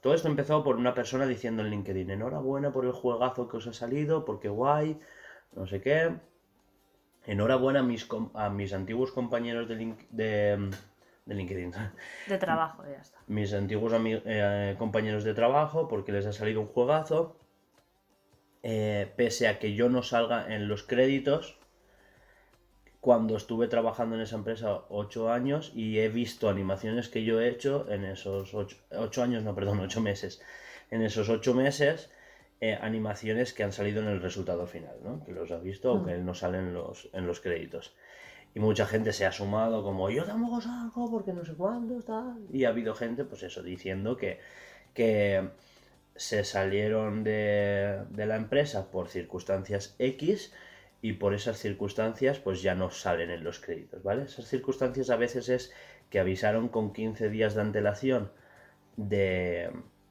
Todo 0.00 0.12
esto 0.14 0.26
empezó 0.26 0.64
por 0.64 0.74
una 0.76 0.92
persona 0.92 1.24
diciendo 1.26 1.62
en 1.62 1.70
LinkedIn, 1.70 2.10
enhorabuena 2.10 2.72
por 2.72 2.84
el 2.84 2.90
juegazo 2.90 3.46
que 3.48 3.58
os 3.58 3.66
ha 3.68 3.72
salido, 3.72 4.24
porque 4.24 4.48
guay, 4.48 4.98
no 5.54 5.66
sé 5.66 5.80
qué. 5.80 6.10
Enhorabuena 7.26 7.80
a 7.80 7.82
mis, 7.82 8.06
a 8.34 8.48
mis 8.50 8.72
antiguos 8.72 9.12
compañeros 9.12 9.68
de, 9.68 9.76
link- 9.76 10.08
de, 10.10 10.70
de 11.26 11.34
LinkedIn. 11.34 11.72
De 12.26 12.38
trabajo, 12.38 12.84
ya 12.86 13.00
está. 13.02 13.18
mis 13.26 13.52
antiguos 13.52 13.92
eh, 14.24 14.74
compañeros 14.78 15.24
de 15.24 15.34
trabajo 15.34 15.88
porque 15.88 16.12
les 16.12 16.26
ha 16.26 16.32
salido 16.32 16.60
un 16.60 16.68
juegazo. 16.68 17.36
Eh, 18.62 19.12
pese 19.16 19.46
a 19.48 19.58
que 19.58 19.74
yo 19.74 19.88
no 19.88 20.02
salga 20.02 20.52
en 20.54 20.68
los 20.68 20.82
créditos, 20.82 21.58
cuando 23.00 23.36
estuve 23.36 23.68
trabajando 23.68 24.16
en 24.16 24.22
esa 24.22 24.34
empresa 24.36 24.82
8 24.88 25.30
años 25.30 25.70
y 25.74 25.98
he 26.00 26.08
visto 26.08 26.48
animaciones 26.48 27.08
que 27.08 27.22
yo 27.24 27.40
he 27.40 27.48
hecho 27.48 27.86
en 27.88 28.04
esos 28.04 28.54
8, 28.54 29.22
años, 29.22 29.44
no, 29.44 29.54
perdón, 29.54 29.80
8 29.80 30.00
meses. 30.00 30.40
En 30.90 31.02
esos 31.02 31.28
8 31.28 31.54
meses 31.54 32.10
eh, 32.60 32.76
animaciones 32.80 33.52
que 33.52 33.62
han 33.62 33.72
salido 33.72 34.02
en 34.02 34.08
el 34.08 34.20
resultado 34.20 34.66
final, 34.66 34.96
¿no? 35.04 35.24
Que 35.24 35.32
los 35.32 35.52
ha 35.52 35.58
visto 35.58 35.92
o 35.92 36.04
que 36.04 36.18
no 36.18 36.34
salen 36.34 36.68
en 36.68 36.74
los, 36.74 37.08
en 37.12 37.26
los 37.26 37.40
créditos. 37.40 37.94
Y 38.54 38.58
mucha 38.58 38.84
gente 38.86 39.12
se 39.12 39.26
ha 39.26 39.32
sumado 39.32 39.84
como 39.84 40.10
yo 40.10 40.24
tampoco 40.24 40.60
salgo 40.60 41.08
porque 41.10 41.32
no 41.32 41.44
sé 41.44 41.54
cuándo 41.54 42.02
tal. 42.02 42.38
Y 42.52 42.64
ha 42.64 42.70
habido 42.70 42.94
gente, 42.94 43.24
pues 43.24 43.44
eso, 43.44 43.62
diciendo 43.62 44.16
que, 44.16 44.40
que 44.92 45.50
se 46.16 46.42
salieron 46.42 47.22
de, 47.22 48.02
de 48.10 48.26
la 48.26 48.34
empresa 48.34 48.90
por 48.90 49.08
circunstancias 49.08 49.94
X 50.00 50.52
y 51.00 51.12
por 51.12 51.34
esas 51.34 51.58
circunstancias 51.58 52.40
pues 52.40 52.60
ya 52.60 52.74
no 52.74 52.90
salen 52.90 53.30
en 53.30 53.44
los 53.44 53.60
créditos, 53.60 54.02
¿vale? 54.02 54.24
Esas 54.24 54.46
circunstancias 54.46 55.10
a 55.10 55.16
veces 55.16 55.48
es 55.48 55.72
que 56.10 56.18
avisaron 56.18 56.68
con 56.68 56.92
15 56.92 57.28
días 57.28 57.54
de 57.54 57.60
antelación 57.60 58.32
de, 58.96 59.70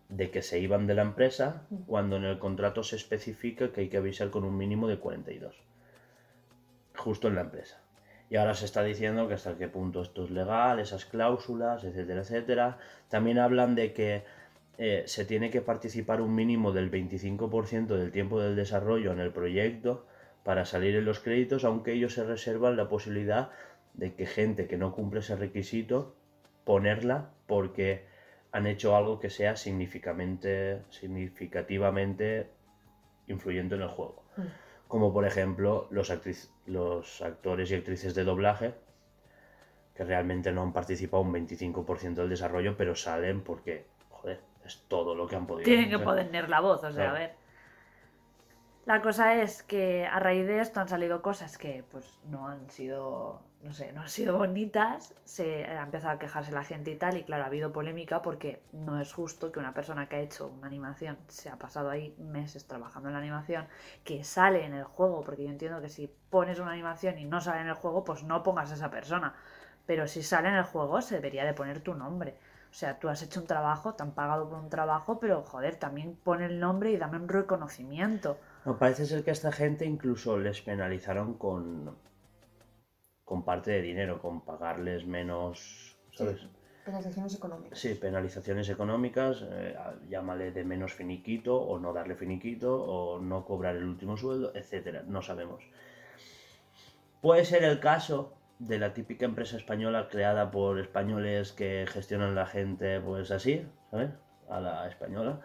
de 0.09 0.31
que 0.31 0.41
se 0.41 0.59
iban 0.59 0.87
de 0.87 0.95
la 0.95 1.01
empresa 1.01 1.67
cuando 1.85 2.15
en 2.15 2.23
el 2.23 2.39
contrato 2.39 2.83
se 2.83 2.95
especifica 2.95 3.71
que 3.71 3.81
hay 3.81 3.89
que 3.89 3.97
avisar 3.97 4.29
con 4.29 4.43
un 4.43 4.57
mínimo 4.57 4.87
de 4.87 4.97
42 4.97 5.55
justo 6.95 7.27
en 7.27 7.35
la 7.35 7.41
empresa. 7.41 7.81
Y 8.29 8.35
ahora 8.35 8.53
se 8.53 8.65
está 8.65 8.83
diciendo 8.83 9.27
que 9.27 9.35
hasta 9.35 9.57
qué 9.57 9.67
punto 9.67 10.01
esto 10.01 10.25
es 10.25 10.31
legal, 10.31 10.79
esas 10.79 11.05
cláusulas, 11.05 11.83
etcétera, 11.83 12.21
etcétera. 12.21 12.77
También 13.07 13.39
hablan 13.39 13.75
de 13.75 13.93
que 13.93 14.25
eh, 14.77 15.03
se 15.05 15.23
tiene 15.23 15.49
que 15.49 15.61
participar 15.61 16.21
un 16.21 16.35
mínimo 16.35 16.73
del 16.73 16.91
25% 16.91 17.87
del 17.87 18.11
tiempo 18.11 18.41
del 18.41 18.55
desarrollo 18.55 19.13
en 19.13 19.19
el 19.19 19.31
proyecto 19.31 20.05
para 20.43 20.65
salir 20.65 20.95
en 20.95 21.05
los 21.05 21.19
créditos, 21.19 21.63
aunque 21.63 21.93
ellos 21.93 22.13
se 22.13 22.25
reservan 22.25 22.75
la 22.75 22.89
posibilidad 22.89 23.49
de 23.93 24.13
que 24.13 24.25
gente 24.25 24.67
que 24.67 24.77
no 24.77 24.93
cumple 24.93 25.21
ese 25.21 25.35
requisito 25.35 26.15
ponerla 26.65 27.31
porque 27.47 28.05
han 28.51 28.65
hecho 28.67 28.95
algo 28.95 29.19
que 29.19 29.29
sea 29.29 29.55
significativamente, 29.55 30.81
significativamente 30.89 32.49
influyente 33.27 33.75
en 33.75 33.81
el 33.81 33.89
juego. 33.89 34.23
Mm. 34.37 34.41
Como 34.87 35.13
por 35.13 35.25
ejemplo 35.25 35.87
los, 35.91 36.09
actriz- 36.11 36.49
los 36.65 37.21
actores 37.21 37.69
y 37.71 37.75
actrices 37.75 38.15
de 38.15 38.23
doblaje, 38.23 38.73
que 39.95 40.03
realmente 40.03 40.51
no 40.51 40.61
han 40.61 40.73
participado 40.73 41.23
un 41.23 41.33
25% 41.33 42.13
del 42.13 42.29
desarrollo, 42.29 42.77
pero 42.77 42.95
salen 42.95 43.41
porque, 43.41 43.85
joder, 44.09 44.39
es 44.65 44.83
todo 44.87 45.15
lo 45.15 45.27
que 45.27 45.35
han 45.35 45.45
podido. 45.47 45.65
Tienen 45.65 45.89
que 45.89 45.95
hacer. 45.95 46.05
poner 46.05 46.49
la 46.49 46.59
voz, 46.61 46.83
o 46.83 46.91
sea, 46.91 47.03
Claro. 47.03 47.09
a 47.15 47.19
ver. 47.19 47.31
La 48.85 49.01
cosa 49.01 49.35
es 49.41 49.63
que 49.63 50.05
a 50.05 50.19
raíz 50.19 50.47
de 50.47 50.61
esto 50.61 50.79
han 50.79 50.87
salido 50.87 51.21
cosas 51.21 51.57
que 51.57 51.83
pues 51.91 52.19
no 52.29 52.47
han 52.47 52.69
sido, 52.69 53.41
no 53.67 53.73
sé, 53.73 53.91
no 53.91 54.01
han 54.01 54.07
sido 54.07 54.37
bonitas, 54.37 55.13
se 55.25 55.65
ha 55.65 55.83
empezado 55.83 56.13
a 56.13 56.19
quejarse 56.19 56.53
la 56.53 56.63
gente 56.63 56.89
y 56.89 56.95
tal, 56.95 57.17
y 57.17 57.23
claro, 57.23 57.43
ha 57.43 57.47
habido 57.47 57.73
polémica 57.73 58.21
porque 58.21 58.61
no 58.71 59.01
es 59.01 59.11
justo 59.11 59.51
que 59.51 59.59
una 59.59 59.73
persona 59.73 60.07
que 60.07 60.15
ha 60.15 60.19
hecho 60.21 60.47
una 60.47 60.67
animación, 60.67 61.17
se 61.27 61.49
ha 61.49 61.57
pasado 61.57 61.89
ahí 61.89 62.15
meses 62.17 62.65
trabajando 62.65 63.09
en 63.09 63.13
la 63.13 63.19
animación, 63.19 63.67
que 64.05 64.23
sale 64.23 64.63
en 64.63 64.73
el 64.73 64.85
juego, 64.85 65.21
porque 65.21 65.43
yo 65.43 65.49
entiendo 65.49 65.81
que 65.81 65.89
si 65.89 66.09
pones 66.29 66.59
una 66.59 66.71
animación 66.71 67.19
y 67.19 67.25
no 67.25 67.41
sale 67.41 67.59
en 67.59 67.67
el 67.67 67.73
juego, 67.73 68.05
pues 68.05 68.23
no 68.23 68.41
pongas 68.41 68.71
a 68.71 68.75
esa 68.75 68.89
persona, 68.89 69.35
pero 69.85 70.07
si 70.07 70.23
sale 70.23 70.47
en 70.47 70.55
el 70.55 70.63
juego 70.63 71.01
se 71.01 71.15
debería 71.15 71.43
de 71.43 71.53
poner 71.53 71.81
tu 71.81 71.93
nombre. 71.93 72.37
O 72.71 72.73
sea, 72.73 72.99
tú 72.99 73.09
has 73.09 73.21
hecho 73.21 73.41
un 73.41 73.47
trabajo, 73.47 73.95
te 73.95 74.03
han 74.03 74.11
pagado 74.11 74.47
por 74.47 74.59
un 74.59 74.69
trabajo, 74.69 75.19
pero 75.19 75.43
joder, 75.43 75.75
también 75.75 76.17
pon 76.23 76.41
el 76.41 76.61
nombre 76.61 76.91
y 76.91 76.97
dame 76.97 77.17
un 77.17 77.27
reconocimiento. 77.27 78.37
No, 78.63 78.77
parece 78.77 79.05
ser 79.05 79.25
que 79.25 79.31
a 79.31 79.33
esta 79.33 79.51
gente 79.51 79.85
incluso 79.85 80.37
les 80.37 80.61
penalizaron 80.61 81.33
con, 81.33 81.95
con 83.27 83.43
parte 83.43 83.71
de 83.71 83.81
dinero, 83.81 84.21
con 84.21 84.39
pagarles 84.39 85.05
menos, 85.05 85.97
¿sabes? 86.13 86.39
Sí, 86.39 86.47
penalizaciones 86.85 87.35
económicas. 87.35 87.77
Sí, 87.77 87.93
penalizaciones 87.95 88.69
económicas, 88.69 89.43
eh, 89.51 89.75
llámale 90.07 90.53
de 90.53 90.63
menos 90.63 90.93
finiquito 90.93 91.57
o 91.57 91.77
no 91.77 91.91
darle 91.91 92.15
finiquito 92.15 92.81
o 92.81 93.19
no 93.19 93.43
cobrar 93.43 93.75
el 93.75 93.83
último 93.83 94.15
sueldo, 94.15 94.53
etcétera, 94.55 95.03
no 95.05 95.21
sabemos. 95.21 95.61
Puede 97.19 97.43
ser 97.43 97.65
el 97.65 97.81
caso 97.81 98.31
de 98.59 98.79
la 98.79 98.93
típica 98.93 99.25
empresa 99.25 99.57
española 99.57 100.07
creada 100.07 100.49
por 100.49 100.79
españoles 100.79 101.51
que 101.51 101.85
gestionan 101.85 102.33
la 102.33 102.45
gente 102.45 103.01
pues 103.01 103.29
así, 103.31 103.67
¿sabes? 103.91 104.11
A 104.47 104.61
la 104.61 104.87
española. 104.87 105.41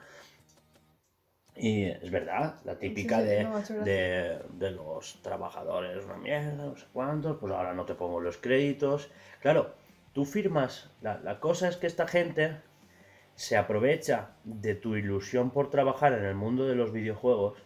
Y 1.55 1.85
es 1.85 2.11
verdad, 2.11 2.57
la 2.65 2.79
típica 2.79 3.21
sí, 3.21 3.27
de, 3.27 3.45
no, 3.45 3.61
de, 3.85 4.39
de 4.55 4.71
los 4.71 5.21
trabajadores, 5.23 6.05
una 6.05 6.17
mierda, 6.17 6.53
no 6.53 6.77
sé 6.77 6.87
cuántos, 6.93 7.37
pues 7.39 7.53
ahora 7.53 7.75
no 7.75 7.85
te 7.85 7.95
pongo 7.95 8.21
los 8.21 8.39
créditos. 8.39 9.11
Claro, 9.41 9.75
tú 10.15 10.25
firmas, 10.25 10.91
la, 11.03 11.19
la 11.19 11.41
cosa 11.41 11.69
es 11.69 11.77
que 11.77 11.87
esta 11.87 12.09
gente 12.09 12.57
se 13.35 13.57
aprovecha 13.57 14.31
de 14.45 14.75
tu 14.75 14.97
ilusión 14.97 15.51
por 15.51 15.69
trabajar 15.69 16.15
en 16.15 16.25
el 16.25 16.35
mundo 16.35 16.67
de 16.67 16.75
los 16.75 16.93
videojuegos, 16.93 17.59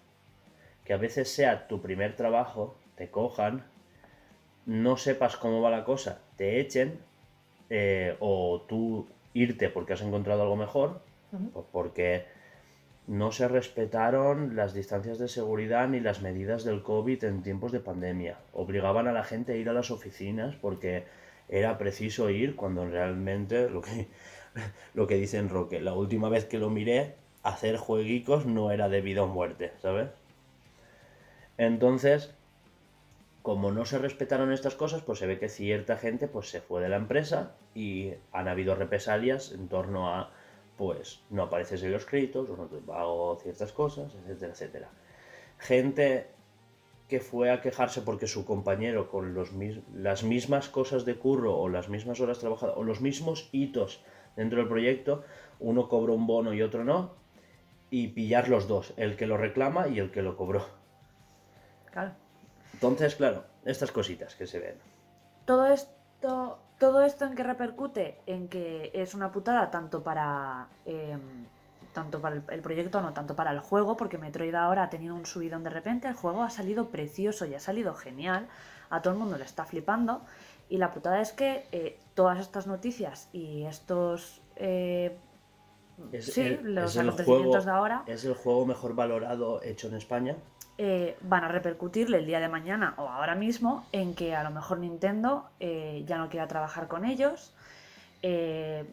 que 0.84 0.92
a 0.92 0.96
veces 0.96 1.30
sea 1.32 1.68
tu 1.68 1.80
primer 1.80 2.16
trabajo, 2.16 2.76
te 2.96 3.10
cojan, 3.10 3.64
no 4.64 4.96
sepas 4.96 5.36
cómo 5.36 5.60
va 5.60 5.70
la 5.70 5.84
cosa, 5.84 6.20
te 6.36 6.60
echen, 6.60 6.98
eh, 7.70 8.16
o 8.20 8.64
tú 8.68 9.08
irte 9.34 9.68
porque 9.68 9.92
has 9.92 10.02
encontrado 10.02 10.42
algo 10.42 10.56
mejor, 10.56 11.00
pues 11.52 11.66
porque 11.70 12.24
no 13.06 13.30
se 13.30 13.46
respetaron 13.46 14.56
las 14.56 14.74
distancias 14.74 15.18
de 15.18 15.28
seguridad 15.28 15.88
ni 15.88 16.00
las 16.00 16.22
medidas 16.22 16.64
del 16.64 16.82
COVID 16.82 17.22
en 17.24 17.42
tiempos 17.42 17.72
de 17.72 17.80
pandemia. 17.80 18.38
Obligaban 18.52 19.06
a 19.06 19.12
la 19.12 19.24
gente 19.24 19.52
a 19.52 19.56
ir 19.56 19.68
a 19.68 19.72
las 19.72 19.90
oficinas 19.90 20.56
porque 20.56 21.04
era 21.48 21.78
preciso 21.78 22.30
ir 22.30 22.56
cuando 22.56 22.84
realmente 22.88 23.70
lo 23.70 23.80
que, 23.80 24.08
lo 24.94 25.06
que 25.06 25.16
dicen 25.16 25.48
Roque, 25.48 25.80
la 25.80 25.94
última 25.94 26.28
vez 26.28 26.46
que 26.46 26.58
lo 26.58 26.68
miré, 26.68 27.14
hacer 27.42 27.76
jueguicos 27.76 28.44
no 28.46 28.72
era 28.72 28.88
de 28.88 29.00
vida 29.00 29.22
o 29.22 29.28
muerte, 29.28 29.72
¿sabes? 29.80 30.08
Entonces, 31.58 32.34
como 33.42 33.70
no 33.70 33.84
se 33.84 33.98
respetaron 33.98 34.52
estas 34.52 34.74
cosas, 34.74 35.02
pues 35.02 35.20
se 35.20 35.26
ve 35.28 35.38
que 35.38 35.48
cierta 35.48 35.96
gente 35.96 36.26
pues 36.26 36.50
se 36.50 36.60
fue 36.60 36.82
de 36.82 36.88
la 36.88 36.96
empresa 36.96 37.52
y 37.72 38.14
han 38.32 38.48
habido 38.48 38.74
represalias 38.74 39.52
en 39.52 39.68
torno 39.68 40.12
a 40.12 40.32
pues 40.76 41.20
no 41.30 41.44
apareces 41.44 41.82
en 41.82 41.92
los 41.92 42.04
créditos 42.04 42.48
o 42.50 42.56
no 42.56 42.66
te 42.66 42.78
pago 42.78 43.38
ciertas 43.42 43.72
cosas, 43.72 44.14
etcétera, 44.14 44.52
etcétera. 44.52 44.90
Gente 45.58 46.26
que 47.08 47.20
fue 47.20 47.50
a 47.50 47.60
quejarse 47.60 48.02
porque 48.02 48.26
su 48.26 48.44
compañero 48.44 49.08
con 49.08 49.32
los 49.32 49.50
las 49.94 50.24
mismas 50.24 50.68
cosas 50.68 51.04
de 51.04 51.16
curro 51.16 51.56
o 51.56 51.68
las 51.68 51.88
mismas 51.88 52.20
horas 52.20 52.40
trabajadas 52.40 52.76
o 52.76 52.82
los 52.82 53.00
mismos 53.00 53.48
hitos 53.52 54.02
dentro 54.34 54.58
del 54.58 54.68
proyecto, 54.68 55.24
uno 55.60 55.88
cobró 55.88 56.14
un 56.14 56.26
bono 56.26 56.52
y 56.52 56.62
otro 56.62 56.84
no, 56.84 57.14
y 57.90 58.08
pillar 58.08 58.48
los 58.48 58.68
dos, 58.68 58.92
el 58.96 59.16
que 59.16 59.26
lo 59.26 59.36
reclama 59.36 59.88
y 59.88 59.98
el 59.98 60.10
que 60.10 60.22
lo 60.22 60.36
cobró. 60.36 60.66
Claro. 61.90 62.12
Entonces, 62.74 63.14
claro, 63.14 63.44
estas 63.64 63.90
cositas 63.92 64.34
que 64.34 64.46
se 64.46 64.58
ven. 64.58 64.74
Todo 65.46 65.66
esto, 65.66 66.58
todo 66.78 67.02
esto 67.02 67.24
en 67.24 67.34
que 67.34 67.42
repercute 67.42 68.18
en 68.26 68.48
que 68.48 68.90
es 68.94 69.14
una 69.14 69.32
putada 69.32 69.70
tanto 69.70 70.02
para 70.02 70.66
em, 70.84 71.20
tanto 71.94 72.20
para 72.20 72.36
el, 72.36 72.60
proyecto, 72.60 73.00
no 73.00 73.14
tanto 73.14 73.34
para 73.34 73.50
el 73.52 73.60
juego, 73.60 73.96
porque 73.96 74.18
Metroid 74.18 74.54
ahora 74.54 74.82
ha 74.82 74.90
tenido 74.90 75.14
un 75.14 75.24
subidón 75.24 75.64
de 75.64 75.70
repente, 75.70 76.06
el 76.06 76.14
juego 76.14 76.42
ha 76.42 76.50
salido 76.50 76.88
precioso 76.88 77.46
y 77.46 77.54
ha 77.54 77.60
salido 77.60 77.94
genial, 77.94 78.48
a 78.90 79.00
todo 79.00 79.14
el 79.14 79.18
mundo 79.18 79.38
le 79.38 79.44
está 79.44 79.64
flipando, 79.64 80.20
y 80.68 80.76
la 80.76 80.92
putada 80.92 81.22
es 81.22 81.32
que 81.32 81.66
eh, 81.72 81.98
todas 82.14 82.38
estas 82.38 82.66
noticias 82.66 83.30
y 83.32 83.62
estos 83.64 84.42
eh, 84.56 85.16
Es 86.12 86.26
sí, 86.26 86.42
el- 86.42 86.74
los 86.74 86.94
acontecimientos 86.98 87.64
de 87.64 87.70
ahora 87.70 88.02
Es 88.06 88.24
el 88.26 88.34
juego 88.34 88.66
mejor 88.66 88.94
valorado 88.94 89.62
hecho 89.62 89.88
en 89.88 89.94
España. 89.94 90.36
Eh, 90.78 91.16
van 91.22 91.44
a 91.44 91.48
repercutirle 91.48 92.18
el 92.18 92.26
día 92.26 92.40
de 92.40 92.48
mañana 92.48 92.94
o 92.98 93.08
ahora 93.08 93.34
mismo 93.34 93.86
en 93.92 94.14
que 94.14 94.34
a 94.34 94.42
lo 94.44 94.50
mejor 94.50 94.78
Nintendo 94.78 95.48
eh, 95.60 96.02
ya 96.06 96.18
no 96.18 96.28
quiera 96.28 96.46
trabajar 96.48 96.86
con 96.88 97.04
ellos, 97.04 97.52
eh, 98.22 98.84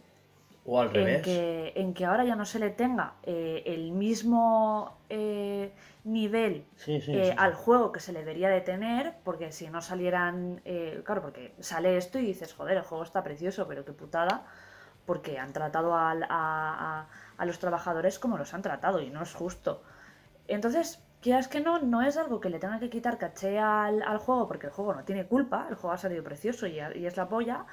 O 0.65 0.79
al 0.79 0.87
en 0.89 0.93
revés. 0.93 1.21
que, 1.23 1.73
en 1.75 1.93
que 1.93 2.05
ahora 2.05 2.23
ya 2.23 2.35
no 2.35 2.45
se 2.45 2.59
le 2.59 2.69
tenga 2.69 3.13
eh, 3.23 3.63
el 3.65 3.91
mismo 3.91 4.93
nivel 6.05 6.63
Sí, 6.75 6.99
sí, 6.99 7.13
sí, 7.13 7.23
sí. 7.23 7.33
al 7.37 7.53
juego 7.53 7.91
que 7.91 7.99
se 7.99 8.11
le 8.13 8.19
debería 8.19 8.49
de 8.49 8.61
tener, 8.61 9.13
porque 9.23 9.51
si 9.51 9.69
no 9.69 9.81
salieran, 9.81 10.61
claro, 11.05 11.21
porque 11.21 11.53
sale 11.59 11.97
esto 11.97 12.19
y 12.19 12.25
dices, 12.25 12.53
joder, 12.53 12.77
el 12.77 12.83
juego 12.83 13.03
está 13.03 13.23
precioso, 13.23 13.67
pero 13.67 13.85
qué 13.85 13.93
putada, 13.93 14.45
porque 15.05 15.37
han 15.39 15.53
tratado 15.53 15.95
al- 15.97 16.23
a, 16.23 16.27
a- 16.29 17.07
a 17.37 17.45
los 17.45 17.59
trabajadores 17.59 18.19
como 18.19 18.37
los 18.37 18.53
han 18.53 18.61
tratado 18.61 19.01
y 19.01 19.09
no 19.09 19.21
es 19.23 19.33
justo. 19.33 19.81
Entonces, 20.47 20.99
quieras 21.23 21.47
que 21.47 21.61
no, 21.61 21.79
no 21.79 22.01
es 22.03 22.17
algo 22.17 22.39
que 22.41 22.49
le 22.49 22.59
tenga 22.59 22.79
que 22.79 22.89
quitar 22.89 23.17
caché 23.17 23.57
al, 23.57 24.03
al 24.03 24.17
juego, 24.19 24.47
porque 24.47 24.67
el 24.67 24.73
juego 24.73 24.93
no 24.93 25.03
tiene 25.05 25.25
culpa, 25.25 25.65
el 25.69 25.75
juego 25.75 25.93
ha 25.93 25.97
salido 25.97 26.23
precioso 26.23 26.67
y, 26.67 26.73
y 26.95 27.05
es 27.07 27.17
la 27.17 27.29
polla, 27.29 27.65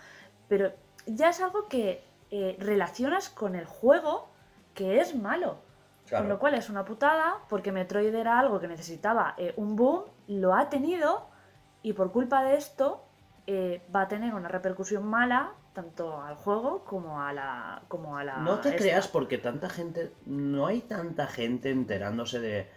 pero 0.48 0.72
ya 1.06 1.28
es 1.28 1.40
algo 1.42 1.68
que 1.68 2.02
eh, 2.30 2.56
relacionas 2.60 3.28
con 3.28 3.56
el 3.56 3.66
juego 3.66 4.30
que 4.72 5.00
es 5.00 5.14
malo. 5.16 5.58
Claro. 6.06 6.24
Con 6.24 6.28
lo 6.30 6.38
cual 6.38 6.54
es 6.54 6.70
una 6.70 6.84
putada, 6.84 7.38
porque 7.48 7.72
Metroid 7.72 8.14
era 8.14 8.38
algo 8.38 8.58
que 8.60 8.68
necesitaba 8.68 9.34
eh, 9.36 9.52
un 9.56 9.76
boom, 9.76 10.04
lo 10.28 10.54
ha 10.54 10.68
tenido, 10.68 11.28
y 11.82 11.92
por 11.92 12.12
culpa 12.12 12.42
de 12.44 12.56
esto 12.56 13.04
eh, 13.46 13.82
va 13.94 14.02
a 14.02 14.08
tener 14.08 14.34
una 14.34 14.48
repercusión 14.48 15.04
mala 15.06 15.54
tanto 15.72 16.20
al 16.20 16.34
juego 16.36 16.84
como 16.84 17.20
a 17.22 17.32
la. 17.32 17.82
Como 17.88 18.16
a 18.16 18.24
la 18.24 18.38
No 18.38 18.58
te 18.60 18.70
esta. 18.70 18.78
creas 18.80 19.08
porque 19.08 19.38
tanta 19.38 19.68
gente, 19.70 20.12
no 20.26 20.66
hay 20.66 20.80
tanta 20.82 21.26
gente 21.26 21.70
enterándose 21.70 22.40
de, 22.40 22.68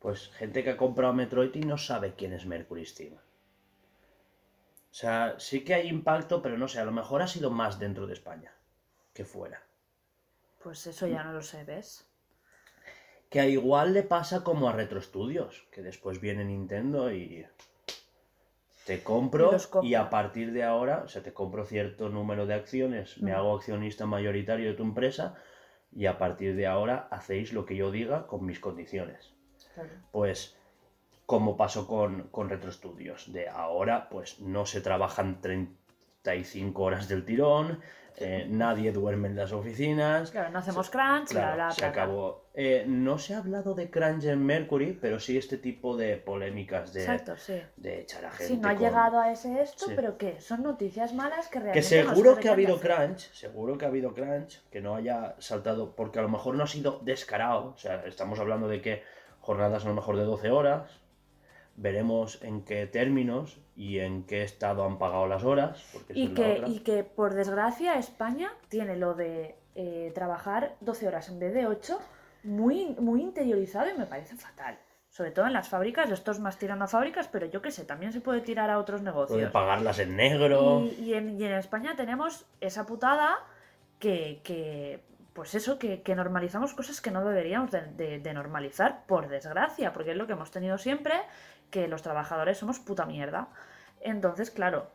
pues, 0.00 0.28
gente 0.30 0.64
que 0.64 0.70
ha 0.70 0.76
comprado 0.76 1.12
Metroid 1.14 1.54
y 1.54 1.60
no 1.60 1.78
sabe 1.78 2.14
quién 2.14 2.32
es 2.32 2.46
Mercury 2.46 2.84
Steam. 2.84 3.14
O 3.14 4.94
sea, 4.94 5.36
sí 5.38 5.62
que 5.62 5.74
hay 5.74 5.88
impacto, 5.88 6.42
pero 6.42 6.58
no 6.58 6.66
sé, 6.66 6.80
a 6.80 6.84
lo 6.84 6.92
mejor 6.92 7.22
ha 7.22 7.28
sido 7.28 7.50
más 7.50 7.78
dentro 7.78 8.06
de 8.06 8.14
España 8.14 8.52
que 9.14 9.24
fuera. 9.24 9.62
Pues 10.62 10.86
eso 10.86 11.06
ya 11.06 11.22
no 11.22 11.32
lo 11.32 11.42
sé, 11.42 11.64
¿ves? 11.64 12.06
Que 13.30 13.40
a 13.40 13.46
igual 13.46 13.92
le 13.94 14.02
pasa 14.02 14.42
como 14.42 14.68
a 14.68 14.72
Retro 14.72 15.00
Studios, 15.00 15.66
que 15.70 15.82
después 15.82 16.20
viene 16.20 16.44
Nintendo 16.44 17.12
y 17.12 17.46
te 18.86 19.02
compro 19.02 19.52
Y 19.82 19.94
a 19.94 20.10
partir 20.10 20.52
de 20.52 20.64
ahora, 20.64 21.02
o 21.04 21.08
sea, 21.08 21.22
te 21.22 21.32
compro 21.32 21.64
cierto 21.64 22.08
número 22.08 22.46
de 22.46 22.54
acciones, 22.54 23.18
me 23.22 23.32
Mm. 23.32 23.34
hago 23.34 23.54
accionista 23.56 24.06
mayoritario 24.06 24.70
de 24.70 24.74
tu 24.74 24.82
empresa 24.82 25.36
y 25.92 26.06
a 26.06 26.18
partir 26.18 26.56
de 26.56 26.66
ahora 26.66 27.06
hacéis 27.10 27.52
lo 27.52 27.64
que 27.66 27.76
yo 27.76 27.90
diga 27.92 28.26
con 28.26 28.44
mis 28.44 28.58
condiciones. 28.60 29.34
Claro. 29.74 29.90
Pues 30.12 30.56
como 31.26 31.56
pasó 31.56 31.86
con, 31.86 32.24
con 32.30 32.48
Retro 32.48 32.72
Studios, 32.72 33.32
de 33.32 33.48
ahora 33.48 34.08
pues 34.08 34.40
no 34.40 34.66
se 34.66 34.80
trabajan 34.80 35.40
35 35.40 36.82
horas 36.82 37.08
del 37.08 37.24
tirón, 37.24 37.80
eh, 38.16 38.46
nadie 38.50 38.90
duerme 38.92 39.28
en 39.28 39.36
las 39.36 39.52
oficinas, 39.52 40.32
Claro, 40.32 40.50
no 40.50 40.58
hacemos 40.58 40.90
crunch, 40.90 41.28
Claro, 41.28 41.54
bla, 41.54 41.64
bla, 41.66 41.70
se 41.70 41.80
bla, 41.82 41.88
acabó. 41.90 42.44
Eh, 42.52 42.84
no 42.86 43.16
se 43.16 43.32
ha 43.34 43.38
hablado 43.38 43.74
de 43.74 43.88
crunch 43.88 44.24
en 44.24 44.44
Mercury, 44.44 44.98
pero 45.00 45.20
sí 45.20 45.38
este 45.38 45.56
tipo 45.56 45.96
de 45.96 46.16
polémicas 46.16 46.92
de, 46.92 47.02
Exacto, 47.02 47.36
sí. 47.36 47.62
de 47.76 48.00
echar 48.00 48.24
a 48.24 48.30
gente 48.32 48.46
Sí, 48.54 48.56
no 48.58 48.68
ha 48.68 48.74
con- 48.74 48.82
llegado 48.82 49.20
a 49.20 49.30
ese 49.30 49.62
esto, 49.62 49.86
Sí. 49.86 49.92
pero 49.94 50.18
¿qué? 50.18 50.40
Son 50.40 50.64
noticias 50.64 51.14
malas 51.14 51.46
que 51.46 51.60
Que 51.60 51.64
realmente. 51.66 51.88
seguro 51.88 52.30
nos 52.32 52.38
que 52.40 52.48
ha 52.48 52.52
habido 52.52 52.80
crunch, 52.80 53.32
seguro 53.32 53.78
que 53.78 53.84
ha 53.84 53.88
habido 53.88 54.12
crunch, 54.12 54.60
que 54.68 54.80
no 54.80 54.96
haya 54.96 55.36
saltado, 55.38 55.94
porque 55.94 56.18
a 56.18 56.22
lo 56.22 56.28
mejor 56.28 56.56
no 56.56 56.64
ha 56.64 56.66
sido 56.66 56.98
descarado, 57.04 57.72
o 57.74 57.78
sea, 57.78 58.04
estamos 58.04 58.40
hablando 58.40 58.66
de 58.68 58.82
que 58.82 59.02
jornadas 59.40 59.84
a 59.84 59.88
lo 59.88 59.94
mejor 59.94 60.16
de 60.16 60.24
12 60.24 60.50
horas, 60.50 61.00
veremos 61.76 62.42
en 62.42 62.62
qué 62.62 62.86
términos 62.86 63.58
y 63.76 63.98
en 64.00 64.24
qué 64.24 64.42
estado 64.42 64.84
han 64.84 64.98
pagado 64.98 65.26
las 65.26 65.44
horas, 65.44 65.82
porque 65.92 66.12
Y 66.14 66.28
que, 66.28 66.62
y 66.66 66.80
que, 66.80 67.04
por 67.04 67.34
desgracia, 67.34 67.94
España 67.94 68.52
tiene 68.68 68.96
lo 68.96 69.14
de 69.14 69.56
eh, 69.74 70.12
trabajar 70.14 70.76
12 70.80 71.08
horas 71.08 71.28
en 71.28 71.38
vez 71.38 71.54
de 71.54 71.66
8 71.66 71.98
muy, 72.44 72.94
muy 72.98 73.22
interiorizado 73.22 73.88
y 73.90 73.96
me 73.98 74.06
parece 74.06 74.36
fatal. 74.36 74.78
Sobre 75.08 75.32
todo 75.32 75.46
en 75.46 75.52
las 75.52 75.68
fábricas, 75.68 76.10
esto 76.10 76.30
es 76.30 76.38
más 76.38 76.58
tirando 76.58 76.84
a 76.84 76.88
fábricas, 76.88 77.26
pero 77.28 77.46
yo 77.46 77.60
qué 77.62 77.70
sé, 77.70 77.84
también 77.84 78.12
se 78.12 78.20
puede 78.20 78.40
tirar 78.42 78.70
a 78.70 78.78
otros 78.78 79.00
Puede 79.00 79.12
negocios. 79.12 79.50
pagarlas 79.50 79.98
en 79.98 80.16
negro. 80.16 80.82
Y, 80.84 81.02
y 81.02 81.14
en, 81.14 81.40
y 81.40 81.44
en 81.44 81.52
España 81.52 81.96
tenemos 81.96 82.46
esa 82.60 82.86
putada 82.86 83.38
que, 83.98 84.40
que, 84.44 85.00
pues 85.40 85.54
eso, 85.54 85.78
que, 85.78 86.02
que 86.02 86.14
normalizamos 86.14 86.74
cosas 86.74 87.00
que 87.00 87.10
no 87.10 87.24
deberíamos 87.24 87.70
de, 87.70 87.80
de- 87.96 88.18
de 88.18 88.34
normalizar, 88.34 89.06
por 89.06 89.26
desgracia, 89.30 89.90
porque 89.94 90.10
es 90.10 90.16
lo 90.18 90.26
que 90.26 90.34
hemos 90.34 90.50
tenido 90.50 90.76
siempre, 90.76 91.14
que 91.70 91.88
los 91.88 92.02
trabajadores 92.02 92.58
somos 92.58 92.78
puta 92.78 93.06
mierda. 93.06 93.48
Entonces, 94.02 94.50
claro, 94.50 94.90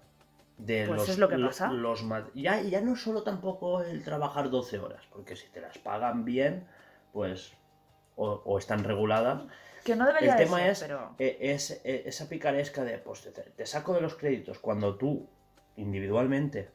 de 0.59 0.85
Pues 0.85 0.99
los, 0.99 1.09
es 1.09 1.17
lo 1.17 1.29
que 1.29 1.39
pasa. 1.39 1.71
los 1.71 2.05
ya, 2.35 2.61
ya 2.61 2.79
no 2.81 2.95
solo 2.95 3.23
tampoco 3.23 3.81
el 3.81 4.03
trabajar 4.03 4.51
12 4.51 4.77
horas, 4.77 5.03
porque 5.11 5.35
si 5.35 5.47
te 5.47 5.61
las 5.61 5.79
pagan 5.79 6.25
bien, 6.25 6.67
pues 7.11 7.53
o, 8.15 8.43
o 8.45 8.59
están 8.59 8.83
reguladas. 8.83 9.45
que 9.83 9.95
no 9.95 10.05
debería 10.05 10.33
El 10.33 10.37
de 10.37 10.43
tema 10.45 10.57
ser, 10.59 10.69
es, 10.69 10.79
pero... 10.83 11.15
es 11.17 11.71
eh, 11.83 12.03
esa 12.05 12.29
picaresca 12.29 12.83
de, 12.83 12.99
pues 12.99 13.21
te, 13.23 13.31
te 13.31 13.65
saco 13.65 13.95
de 13.95 14.01
los 14.01 14.13
créditos 14.13 14.59
cuando 14.59 14.95
tú 14.95 15.27
individualmente 15.75 16.69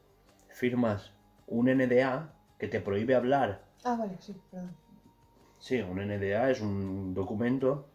firmas 0.48 1.12
un 1.46 1.66
NDA 1.66 2.32
que 2.60 2.68
te 2.68 2.80
prohíbe 2.80 3.16
hablar. 3.16 3.62
Ah, 3.82 3.96
vale, 3.98 4.16
sí, 4.20 4.36
perdón. 4.50 4.76
Sí, 5.58 5.80
un 5.80 5.98
NDA 5.98 6.50
es 6.50 6.60
un 6.60 7.14
documento 7.14 7.88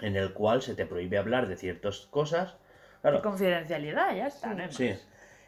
en 0.00 0.14
el 0.16 0.32
cual 0.32 0.62
se 0.62 0.74
te 0.74 0.86
prohíbe 0.86 1.18
hablar 1.18 1.48
de 1.48 1.56
ciertas 1.56 2.06
cosas. 2.10 2.54
Claro, 3.00 3.22
Confidencialidad, 3.22 4.14
ya 4.14 4.26
está. 4.28 4.70
Sí. 4.70 4.90
no. 4.90 4.96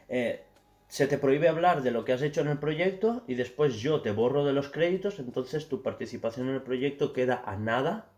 Eh, 0.08 0.44
se 0.88 1.06
te 1.06 1.18
prohíbe 1.18 1.48
hablar 1.48 1.82
de 1.82 1.90
lo 1.90 2.04
que 2.04 2.12
has 2.12 2.22
hecho 2.22 2.40
en 2.40 2.48
el 2.48 2.58
proyecto 2.58 3.24
y 3.26 3.34
después 3.34 3.76
yo 3.76 4.00
te 4.00 4.10
borro 4.10 4.44
de 4.44 4.52
los 4.52 4.70
créditos, 4.70 5.18
entonces 5.18 5.68
tu 5.68 5.82
participación 5.82 6.48
en 6.48 6.54
el 6.54 6.62
proyecto 6.62 7.12
queda 7.12 7.42
a 7.44 7.56
nada. 7.56 8.10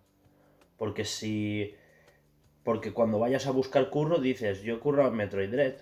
Porque 0.77 1.05
si. 1.05 1.75
Porque 2.65 2.93
cuando 2.93 3.19
vayas 3.19 3.47
a 3.47 3.53
buscar 3.53 3.91
curro 3.91 4.19
dices, 4.19 4.63
yo 4.63 4.81
curro 4.81 5.07
en 5.07 5.15
Metroid 5.15 5.51
Dread, 5.51 5.75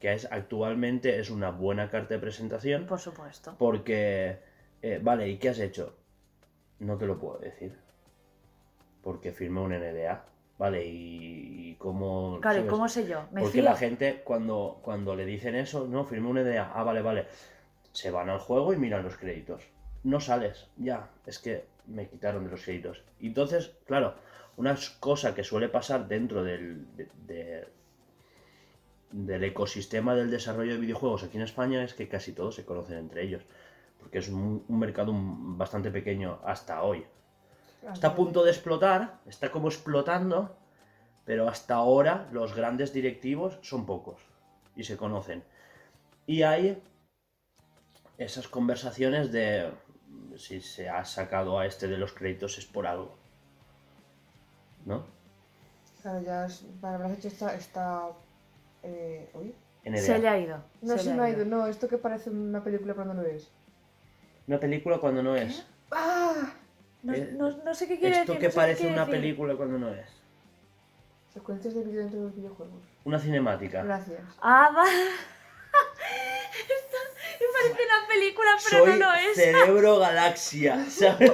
que 0.00 0.12
es 0.14 0.26
actualmente 0.30 1.20
es 1.20 1.30
una 1.30 1.50
buena 1.50 1.88
carta 1.90 2.14
de 2.14 2.20
presentación. 2.20 2.86
Por 2.86 2.98
supuesto. 2.98 3.54
Porque. 3.58 4.38
eh, 4.82 4.98
vale, 5.02 5.28
¿y 5.28 5.36
qué 5.36 5.50
has 5.50 5.58
hecho? 5.60 5.94
No 6.80 6.96
te 6.96 7.06
lo 7.06 7.18
puedo 7.18 7.38
decir. 7.38 7.76
Porque 9.02 9.32
firmé 9.32 9.60
un 9.60 9.72
NDA. 9.72 10.24
Vale, 10.58 10.84
y, 10.86 11.70
y 11.70 11.74
cómo. 11.76 12.38
Claro, 12.42 12.56
¿y 12.58 12.60
sabes? 12.60 12.70
cómo 12.70 12.88
sé 12.88 13.06
yo? 13.06 13.26
Me 13.32 13.40
Porque 13.40 13.54
fío. 13.60 13.62
la 13.62 13.76
gente, 13.76 14.20
cuando, 14.24 14.78
cuando 14.82 15.16
le 15.16 15.24
dicen 15.24 15.54
eso, 15.54 15.86
no, 15.86 16.04
firmé 16.04 16.28
una 16.28 16.42
idea, 16.42 16.70
ah, 16.74 16.82
vale, 16.82 17.00
vale, 17.00 17.26
se 17.92 18.10
van 18.10 18.28
al 18.28 18.38
juego 18.40 18.72
y 18.74 18.76
miran 18.76 19.02
los 19.02 19.16
créditos. 19.16 19.62
No 20.04 20.20
sales, 20.20 20.66
ya, 20.76 21.08
es 21.26 21.38
que 21.38 21.64
me 21.86 22.08
quitaron 22.08 22.44
de 22.44 22.50
los 22.50 22.62
créditos. 22.62 23.02
Entonces, 23.20 23.72
claro, 23.86 24.14
una 24.58 24.76
cosa 24.98 25.34
que 25.34 25.44
suele 25.44 25.68
pasar 25.70 26.08
dentro 26.08 26.42
del, 26.44 26.94
de- 26.96 27.08
de- 27.26 27.68
del 29.10 29.44
ecosistema 29.44 30.14
del 30.14 30.30
desarrollo 30.30 30.74
de 30.74 30.80
videojuegos 30.80 31.24
aquí 31.24 31.36
en 31.36 31.44
España 31.44 31.82
es 31.82 31.94
que 31.94 32.08
casi 32.08 32.32
todos 32.32 32.54
se 32.54 32.64
conocen 32.64 32.98
entre 32.98 33.22
ellos. 33.22 33.42
Porque 33.98 34.18
es 34.18 34.28
un, 34.28 34.64
un 34.66 34.78
mercado 34.78 35.12
bastante 35.14 35.90
pequeño 35.90 36.40
hasta 36.44 36.82
hoy. 36.82 37.04
Está 37.92 38.08
a 38.08 38.14
punto 38.14 38.44
de 38.44 38.50
explotar, 38.50 39.20
está 39.26 39.50
como 39.50 39.68
explotando, 39.68 40.56
pero 41.24 41.48
hasta 41.48 41.74
ahora 41.74 42.28
los 42.32 42.54
grandes 42.54 42.92
directivos 42.92 43.58
son 43.62 43.86
pocos 43.86 44.20
y 44.76 44.84
se 44.84 44.96
conocen. 44.96 45.44
Y 46.26 46.42
hay 46.42 46.82
esas 48.18 48.48
conversaciones 48.48 49.32
de 49.32 49.70
si 50.36 50.60
se 50.60 50.88
ha 50.88 51.04
sacado 51.04 51.58
a 51.58 51.66
este 51.66 51.88
de 51.88 51.96
los 51.96 52.12
créditos 52.12 52.58
es 52.58 52.66
por 52.66 52.86
algo. 52.86 53.16
¿No? 54.84 55.04
Claro, 56.02 56.22
ya 56.22 56.46
es, 56.46 56.64
para 56.80 57.12
hecho 57.12 57.28
esta 57.28 58.10
eh, 58.82 59.30
uy. 59.34 59.54
Se 59.96 60.18
le 60.18 60.28
ha 60.28 60.38
ido. 60.38 60.62
No, 60.82 60.96
se 60.98 61.04
se 61.04 61.14
me 61.14 61.22
ha 61.22 61.30
ido, 61.30 61.44
no, 61.44 61.66
esto 61.66 61.88
que 61.88 61.96
parece 61.98 62.28
una 62.30 62.62
película 62.62 62.94
cuando 62.94 63.14
no 63.14 63.22
es. 63.22 63.50
Una 64.46 64.60
película 64.60 64.98
cuando 64.98 65.22
no 65.22 65.34
es. 65.36 65.66
¡Ah! 65.90 66.52
No, 67.02 67.14
Eh, 67.14 67.32
no- 67.36 67.50
no 67.64 67.74
sé 67.74 67.88
qué 67.88 67.98
quiere 67.98 68.16
Esto 68.20 68.32
decir. 68.34 68.40
que 68.40 68.46
no 68.48 68.50
sé 68.50 68.54
qué 68.56 68.60
parece 68.60 68.86
una 68.86 69.06
decir. 69.06 69.14
película 69.20 69.56
cuando 69.56 69.78
no 69.78 69.88
es. 69.94 70.06
Secuencias 71.32 71.74
de 71.74 71.82
vídeo 71.84 72.00
dentro 72.00 72.18
de 72.18 72.24
los 72.26 72.34
videojuegos. 72.36 72.82
Una 73.04 73.18
cinemática. 73.18 73.82
Gracias. 73.82 74.20
Ah, 74.42 74.70
va. 74.76 74.84
Esto 76.60 76.96
me 77.40 77.46
parece 77.52 77.89
película, 78.12 78.50
pero 78.68 78.84
Soy 78.84 78.98
no 78.98 79.06
lo 79.06 79.14
es. 79.14 79.34
Cerebro 79.36 79.98
Galaxia, 79.98 80.84
¿sabes? 80.90 81.32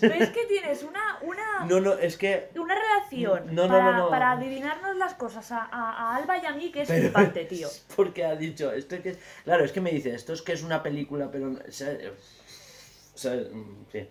¿Ves 0.00 0.30
que 0.30 0.44
tienes 0.48 0.82
una, 0.82 1.18
una, 1.22 1.64
No, 1.66 1.80
no, 1.80 1.94
es 1.94 2.16
que 2.16 2.48
una 2.56 2.74
relación 2.74 3.54
No, 3.54 3.62
no, 3.66 3.68
para, 3.68 3.92
no, 3.92 3.98
no. 3.98 4.10
para 4.10 4.30
adivinarnos 4.32 4.96
las 4.96 5.14
cosas 5.14 5.50
a, 5.52 5.64
a- 5.64 5.92
a 6.12 6.16
Alba 6.16 6.38
y 6.38 6.46
a 6.46 6.52
mí 6.52 6.70
que 6.70 6.82
es 6.82 6.88
Pero 6.88 7.02
flipante, 7.02 7.44
tío? 7.44 7.66
es 7.68 7.84
Porque 7.96 8.24
ha 8.24 8.34
dicho, 8.36 8.72
esto 8.72 9.00
que 9.02 9.16
Claro, 9.44 9.64
es 9.64 9.72
que 9.72 9.80
me 9.80 9.90
dice, 9.90 10.14
esto 10.14 10.32
es 10.32 10.42
que 10.42 10.52
es 10.52 10.62
una 10.62 10.82
película, 10.82 11.28
pero. 11.30 11.48
no- 11.48 11.58
o 11.68 11.72
sea, 11.72 11.90
o 13.14 13.18
sea, 13.18 13.32
mm, 13.34 13.86
sí. 13.92 14.08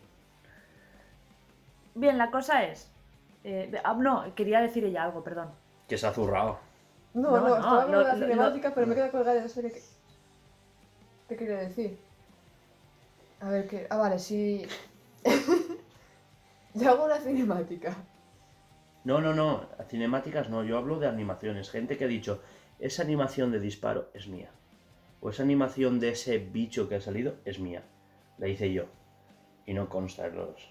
Bien, 1.96 2.18
la 2.18 2.32
cosa 2.32 2.64
es... 2.66 2.90
eh, 3.44 3.72
ah, 3.84 3.96
no, 3.98 4.34
quería 4.36 4.62
decir 4.62 4.84
ella 4.86 5.04
algo, 5.04 5.24
perdón. 5.24 5.50
Que 5.88 5.98
se 5.98 6.08
ha 6.08 6.14
zurrado. 6.14 6.60
No, 7.14 7.32
No, 7.32 7.38
no, 7.42 7.48
no, 7.50 7.56
estaba 7.56 7.82
hablando 7.84 8.00
de 8.00 8.06
la 8.06 8.16
lo- 8.16 8.26
cinemática, 8.26 8.74
pero 8.74 8.88
me 8.88 8.96
queda 8.96 9.12
colgada, 9.12 9.42
no 9.42 9.50
sé 9.50 9.62
qué. 11.32 11.38
¿Qué 11.38 11.46
quería 11.46 11.62
decir? 11.62 11.98
A 13.40 13.50
ver, 13.50 13.68
¿qué? 13.68 13.88
Ah, 13.90 13.98
vale, 13.98 14.20
sí. 14.20 14.66
Yo 16.74 16.90
hago 16.90 17.06
una 17.06 17.20
cinemática. 17.20 17.96
No, 19.04 19.20
no, 19.20 19.34
no. 19.34 19.68
Cinemáticas 19.88 20.50
no. 20.50 20.64
Yo 20.64 20.78
hablo 20.78 21.00
de 21.00 21.08
animaciones. 21.08 21.70
Gente 21.70 21.98
que 21.98 22.06
ha 22.06 22.08
dicho, 22.08 22.42
esa 22.80 23.04
animación 23.04 23.52
de 23.52 23.60
disparo 23.60 24.10
es 24.14 24.28
mía. 24.28 24.52
O 25.22 25.30
esa 25.30 25.44
animación 25.44 26.00
de 26.00 26.10
ese 26.10 26.38
bicho 26.38 26.88
que 26.88 26.96
ha 26.96 27.02
salido 27.02 27.36
es 27.46 27.60
mía. 27.60 27.84
La 28.38 28.48
hice 28.48 28.72
yo. 28.72 28.86
Y 29.66 29.74
no 29.74 29.90
consta 29.90 30.28
en 30.28 30.36
los. 30.36 30.70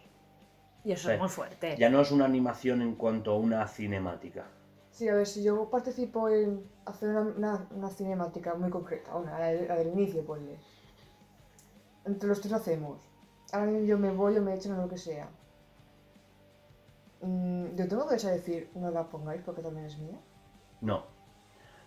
Y 0.85 0.93
eso 0.93 1.11
es 1.11 1.19
muy 1.19 1.29
fuerte. 1.29 1.77
Ya 1.79 1.91
no 1.91 2.01
es 2.01 2.11
una 2.11 2.25
animación 2.25 2.83
en 2.83 2.95
cuanto 2.95 3.33
a 3.33 3.37
una 3.37 3.67
cinemática. 3.67 4.47
Sí, 5.01 5.09
a 5.09 5.15
ver, 5.15 5.27
si 5.27 5.43
yo 5.43 5.71
participo 5.71 6.29
en 6.29 6.63
hacer 6.85 7.09
una, 7.09 7.23
una, 7.23 7.69
una 7.71 7.89
cinemática 7.89 8.53
muy 8.53 8.69
concreta, 8.69 9.17
una, 9.17 9.39
la, 9.39 9.47
de- 9.47 9.67
la 9.67 9.77
del 9.77 9.89
inicio, 9.89 10.23
ponle. 10.27 10.59
Entre 12.05 12.29
los 12.29 12.39
tres 12.39 12.51
lo 12.51 12.59
hacemos. 12.59 12.99
Ahora 13.51 13.69
mismo 13.69 13.87
yo 13.87 13.97
me 13.97 14.11
voy 14.11 14.37
o 14.37 14.43
me 14.43 14.53
echan 14.55 14.73
o 14.79 14.83
lo 14.83 14.89
que 14.91 14.99
sea. 14.99 15.27
Mm, 17.23 17.77
yo 17.77 17.89
tengo 17.89 18.07
que 18.07 18.17
decir, 18.17 18.71
no 18.75 18.91
la 18.91 19.09
pongáis 19.09 19.41
porque 19.43 19.63
también 19.63 19.87
es 19.87 19.97
mía. 19.97 20.19
No. 20.83 21.05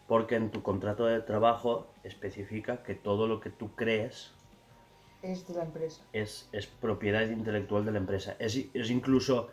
porque 0.07 0.35
en 0.35 0.49
tu 0.49 0.63
contrato 0.63 1.05
de 1.05 1.21
trabajo 1.21 1.85
especifica 2.03 2.81
que 2.81 2.95
todo 2.95 3.27
lo 3.27 3.39
que 3.39 3.51
tú 3.51 3.75
crees 3.75 4.31
Es 5.21 5.47
de 5.47 5.53
la 5.53 5.65
empresa. 5.65 6.01
es, 6.13 6.49
es 6.51 6.65
propiedad 6.65 7.27
intelectual 7.27 7.85
de 7.85 7.91
la 7.91 7.99
empresa. 7.99 8.35
Es, 8.39 8.57
es 8.73 8.89
incluso, 8.89 9.49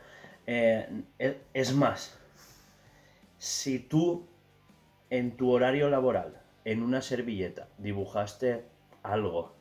eh, 0.46 1.04
es, 1.18 1.36
es 1.52 1.74
más, 1.74 2.18
si 3.40 3.78
tú 3.78 4.28
en 5.08 5.34
tu 5.38 5.50
horario 5.50 5.88
laboral, 5.88 6.42
en 6.66 6.82
una 6.82 7.00
servilleta, 7.00 7.68
dibujaste 7.78 8.66
algo 9.02 9.54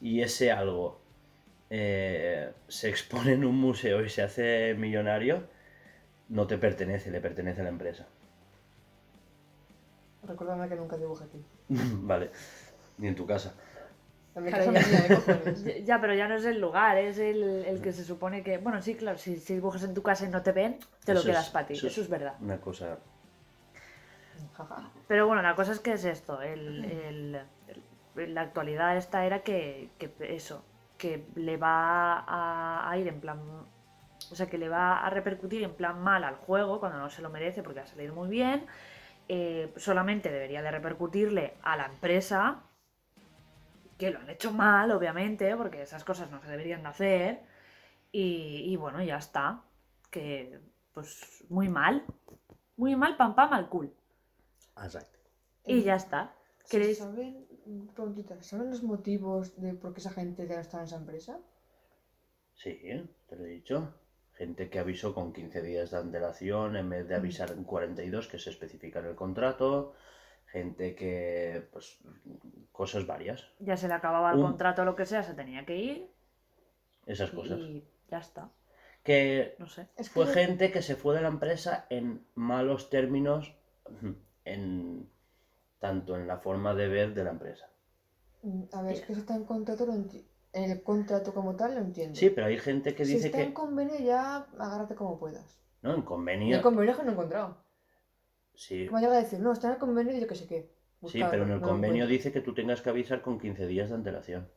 y 0.00 0.22
ese 0.22 0.50
algo 0.50 1.02
eh, 1.68 2.50
se 2.66 2.88
expone 2.88 3.34
en 3.34 3.44
un 3.44 3.60
museo 3.60 4.02
y 4.02 4.08
se 4.08 4.22
hace 4.22 4.74
millonario, 4.74 5.44
no 6.30 6.46
te 6.46 6.56
pertenece, 6.56 7.10
le 7.10 7.20
pertenece 7.20 7.60
a 7.60 7.64
la 7.64 7.70
empresa. 7.70 8.06
Recuérdame 10.26 10.66
que 10.70 10.76
nunca 10.76 10.96
dibujé 10.96 11.24
aquí. 11.24 11.44
vale, 11.68 12.30
ni 12.96 13.08
en 13.08 13.14
tu 13.14 13.26
casa. 13.26 13.54
Claro, 14.34 14.72
ya. 15.84 16.00
pero 16.00 16.12
ya 16.14 16.26
no 16.26 16.34
es 16.34 16.44
el 16.44 16.60
lugar, 16.60 16.98
es 16.98 17.18
el, 17.18 17.42
el 17.66 17.80
que 17.80 17.92
se 17.92 18.04
supone 18.04 18.42
que. 18.42 18.58
Bueno, 18.58 18.82
sí, 18.82 18.96
claro, 18.96 19.16
si, 19.16 19.38
si 19.38 19.54
dibujas 19.54 19.84
en 19.84 19.94
tu 19.94 20.02
casa 20.02 20.24
y 20.26 20.28
no 20.28 20.42
te 20.42 20.50
ven, 20.52 20.78
te 21.04 21.14
lo 21.14 21.22
quedas 21.22 21.46
es- 21.46 21.52
para 21.52 21.66
ti. 21.68 21.74
eso 21.74 21.86
Eso, 21.86 22.00
es- 22.02 22.08
verdad. 22.08 22.34
Una 22.40 22.60
cosa... 22.60 22.98
Pero 25.08 25.26
bueno, 25.26 25.42
la 25.42 25.54
cosa 25.54 25.72
es 25.72 25.80
que 25.80 25.92
es 25.92 26.04
esto. 26.04 26.40
El, 26.42 26.84
el- 26.84 27.40
el- 28.16 28.34
la 28.34 28.40
actualidad 28.42 28.96
esta 28.96 29.24
era 29.26 29.40
que, 29.40 29.90
que 29.98 30.12
eso, 30.20 30.64
que 30.98 31.26
le 31.34 31.56
va 31.56 32.20
a, 32.20 32.88
a 32.90 32.98
ir 32.98 33.08
en 33.08 33.20
plan. 33.20 33.38
O 34.30 34.34
sea, 34.36 34.46
que 34.46 34.58
le 34.58 34.68
va 34.68 35.04
a 35.04 35.10
repercutir 35.10 35.62
en 35.64 35.74
plan 35.74 36.00
mal 36.00 36.24
al 36.24 36.36
juego 36.36 36.80
cuando 36.80 36.98
no 36.98 37.10
se 37.10 37.20
lo 37.22 37.30
merece 37.30 37.62
porque 37.62 37.80
va 37.80 37.84
a 37.84 37.88
salir 37.88 38.12
muy 38.12 38.28
bien. 38.28 38.66
Eh, 39.28 39.72
solamente 39.76 40.30
debería 40.30 40.62
de 40.62 40.70
repercutirle 40.70 41.54
a 41.62 41.76
la 41.76 41.86
empresa, 41.86 42.60
que 44.04 44.10
lo 44.10 44.20
han 44.20 44.30
hecho 44.30 44.52
mal, 44.52 44.90
obviamente, 44.90 45.56
porque 45.56 45.82
esas 45.82 46.04
cosas 46.04 46.30
no 46.30 46.40
se 46.42 46.48
deberían 46.48 46.82
de 46.82 46.88
hacer. 46.88 47.40
Y, 48.12 48.64
y 48.66 48.76
bueno, 48.76 49.02
ya 49.02 49.16
está. 49.16 49.62
Que 50.10 50.60
pues 50.92 51.44
muy 51.48 51.68
mal. 51.68 52.04
Muy 52.76 52.96
mal, 52.96 53.16
pam 53.16 53.34
pam 53.34 53.52
al 53.52 53.68
cool. 53.68 53.92
Exacto. 54.82 55.18
Y 55.64 55.82
ya 55.82 55.96
está. 55.96 56.34
¿Se 56.64 56.76
¿Queréis? 56.76 56.98
¿Saben, 56.98 57.46
preguntita, 57.94 58.42
¿saben 58.42 58.70
los 58.70 58.82
motivos 58.82 59.60
de 59.60 59.74
por 59.74 59.94
qué 59.94 60.00
esa 60.00 60.10
gente 60.10 60.46
ya 60.46 60.56
no 60.56 60.60
está 60.60 60.78
en 60.78 60.84
esa 60.84 60.96
empresa? 60.96 61.40
Sí, 62.54 62.78
te 63.26 63.36
lo 63.36 63.44
he 63.44 63.48
dicho. 63.48 63.94
Gente 64.32 64.68
que 64.68 64.80
avisó 64.80 65.14
con 65.14 65.32
15 65.32 65.62
días 65.62 65.90
de 65.92 65.98
antelación 65.98 66.76
en 66.76 66.90
vez 66.90 67.08
de 67.08 67.14
avisar 67.14 67.52
en 67.52 67.64
42 67.64 68.28
que 68.28 68.38
se 68.38 68.50
especifica 68.50 68.98
en 68.98 69.06
el 69.06 69.14
contrato. 69.14 69.94
Gente 70.54 70.94
que, 70.94 71.66
pues, 71.72 71.98
cosas 72.70 73.04
varias. 73.08 73.44
Ya 73.58 73.76
se 73.76 73.88
le 73.88 73.94
acababa 73.94 74.30
el 74.30 74.36
Un- 74.36 74.42
contrato 74.42 74.82
o 74.82 74.84
lo 74.84 74.94
que 74.94 75.04
sea, 75.04 75.24
se 75.24 75.34
tenía 75.34 75.66
que 75.66 75.76
ir. 75.76 76.08
Esas 77.06 77.30
cosas. 77.32 77.58
Y 77.58 77.84
ya 78.08 78.18
está. 78.18 78.50
Que 79.02 79.56
No 79.58 79.66
sé. 79.66 79.88
Es 79.96 80.08
que 80.08 80.14
fue 80.14 80.26
gente 80.28 80.70
que 80.70 80.80
se 80.80 80.94
fue 80.94 81.16
de 81.16 81.22
la 81.22 81.26
empresa 81.28 81.86
en 81.90 82.24
malos 82.36 82.88
términos, 82.88 83.52
en 84.44 85.10
tanto 85.80 86.14
en 86.14 86.28
la 86.28 86.36
forma 86.38 86.72
de 86.76 86.86
ver 86.86 87.14
de 87.14 87.24
la 87.24 87.30
empresa. 87.30 87.68
A 88.74 88.82
ver, 88.82 88.92
es 88.92 89.00
que 89.00 89.12
si 89.14 89.20
está 89.20 89.34
en 89.34 89.42
contrato, 89.46 89.86
lo 89.86 89.92
enti- 89.94 90.24
en 90.52 90.70
el 90.70 90.84
contrato 90.84 91.34
como 91.34 91.56
tal 91.56 91.74
lo 91.74 91.80
entiendo. 91.80 92.14
Sí, 92.14 92.30
pero 92.30 92.46
hay 92.46 92.58
gente 92.58 92.94
que 92.94 93.04
si 93.04 93.14
dice 93.14 93.26
está 93.26 93.40
en 93.40 93.48
que... 93.48 93.54
convenio 93.54 93.98
ya, 93.98 94.36
agárrate 94.56 94.94
como 94.94 95.18
puedas. 95.18 95.58
No, 95.82 95.92
en 95.96 96.02
convenio... 96.02 96.62
convenio 96.62 96.92
es 96.92 96.96
que 96.98 97.02
no 97.02 97.10
he 97.10 97.14
encontrado. 97.14 97.63
Sí, 98.54 98.88
Me 98.90 99.00
llega 99.00 99.14
a 99.14 99.22
decir, 99.22 99.40
no, 99.40 99.52
está 99.52 99.68
en 99.68 99.74
el 99.74 99.78
convenio 99.78 100.16
y 100.16 100.20
yo 100.20 100.26
qué 100.26 100.34
sé 100.34 100.46
qué. 100.46 100.70
Sí, 101.06 101.20
Buscarlo, 101.20 101.30
pero 101.30 101.42
en 101.44 101.50
el 101.50 101.60
no 101.60 101.68
convenio 101.68 102.06
dice 102.06 102.32
que 102.32 102.40
tú 102.40 102.54
tengas 102.54 102.80
que 102.80 102.90
avisar 102.90 103.20
con 103.20 103.38
15 103.38 103.66
días 103.66 103.88
de 103.90 103.96
antelación. 103.96 104.48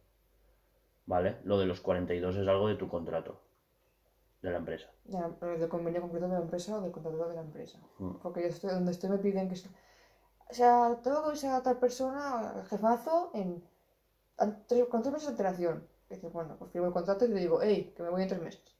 ¿Vale? 1.06 1.38
Lo 1.44 1.58
de 1.58 1.66
los 1.66 1.82
42 1.82 2.36
es 2.36 2.48
algo 2.48 2.68
de 2.68 2.76
tu 2.76 2.88
contrato. 2.88 3.42
De 4.42 4.52
la 4.52 4.58
empresa. 4.58 4.90
Del 5.06 5.68
convenio 5.68 6.02
concreto 6.02 6.28
de 6.28 6.34
la 6.34 6.42
empresa 6.42 6.78
o 6.78 6.82
del 6.82 6.92
contrato 6.92 7.28
de 7.28 7.36
la 7.36 7.42
empresa. 7.42 7.80
Mm. 7.98 8.18
Porque 8.22 8.42
yo 8.42 8.48
estoy, 8.48 8.70
donde 8.70 8.92
estoy 8.92 9.10
me 9.10 9.18
piden 9.18 9.50
que... 9.50 9.56
O 10.50 10.54
sea, 10.54 11.00
tengo 11.02 11.24
que 11.24 11.30
avisar 11.30 11.56
a 11.56 11.64
tal 11.64 11.78
persona, 11.80 12.52
al 12.52 12.66
jefazo, 12.68 13.32
en... 13.34 13.64
con 14.90 15.02
tres 15.02 15.14
meses 15.14 15.24
de 15.24 15.32
antelación. 15.32 15.88
Dice, 16.10 16.28
bueno, 16.28 16.56
pues 16.58 16.72
firmo 16.72 16.88
el 16.88 16.94
contrato 16.94 17.26
y 17.26 17.30
le 17.30 17.40
digo, 17.40 17.60
hey, 17.62 17.94
que 17.96 18.04
me 18.04 18.10
voy 18.10 18.22
en 18.22 18.30
tres 18.30 18.42
meses. 18.42 18.78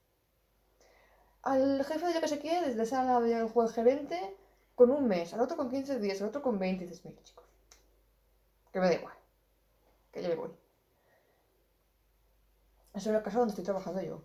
Al 1.42 1.84
jefe 1.84 2.06
de 2.08 2.14
yo 2.14 2.22
que 2.22 2.28
sé 2.28 2.40
qué, 2.40 2.62
desde 2.62 2.86
sala 2.86 3.20
del 3.20 3.50
juego 3.50 3.70
gerente, 3.70 4.38
con 4.78 4.92
un 4.92 5.08
mes, 5.08 5.34
al 5.34 5.42
otro 5.42 5.58
con 5.58 5.72
15 5.72 6.00
días, 6.00 6.22
al 6.22 6.28
otro 6.28 6.44
con 6.44 6.60
20, 6.60 6.84
y 6.84 6.88
dices, 6.88 7.04
mira 7.04 7.20
chicos, 7.24 7.46
que 8.72 8.80
me 8.80 8.86
da 8.86 8.94
igual, 8.94 9.16
que 10.12 10.22
yo 10.22 10.30
me 10.30 10.36
voy. 10.36 10.52
Eso 12.94 13.10
es 13.10 13.16
el 13.16 13.24
caso 13.24 13.40
donde 13.40 13.54
estoy 13.54 13.66
trabajando 13.66 14.04
yo. 14.04 14.22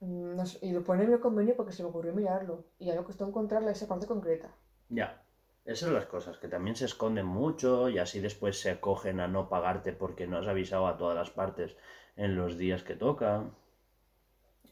Mm, 0.00 0.36
no 0.36 0.44
sé, 0.44 0.58
y 0.60 0.72
lo 0.72 0.84
pone 0.84 1.04
en 1.04 1.12
el 1.14 1.20
convenio 1.20 1.56
porque 1.56 1.72
se 1.72 1.82
me 1.82 1.88
ocurrió 1.88 2.12
mirarlo. 2.12 2.66
Y 2.78 2.90
a 2.90 2.92
mí 2.92 2.98
me 2.98 3.04
costó 3.06 3.26
encontrarla 3.26 3.70
esa 3.70 3.88
parte 3.88 4.06
concreta. 4.06 4.54
Ya. 4.90 5.24
Esas 5.64 5.86
son 5.88 5.94
las 5.94 6.04
cosas, 6.04 6.36
que 6.36 6.48
también 6.48 6.76
se 6.76 6.84
esconden 6.84 7.24
mucho 7.24 7.88
y 7.88 7.98
así 7.98 8.20
después 8.20 8.60
se 8.60 8.70
acogen 8.70 9.20
a 9.20 9.28
no 9.28 9.48
pagarte 9.48 9.94
porque 9.94 10.26
no 10.26 10.36
has 10.36 10.48
avisado 10.48 10.86
a 10.86 10.98
todas 10.98 11.16
las 11.16 11.30
partes 11.30 11.76
en 12.14 12.36
los 12.36 12.58
días 12.58 12.82
que 12.82 12.94
toca. 12.94 13.50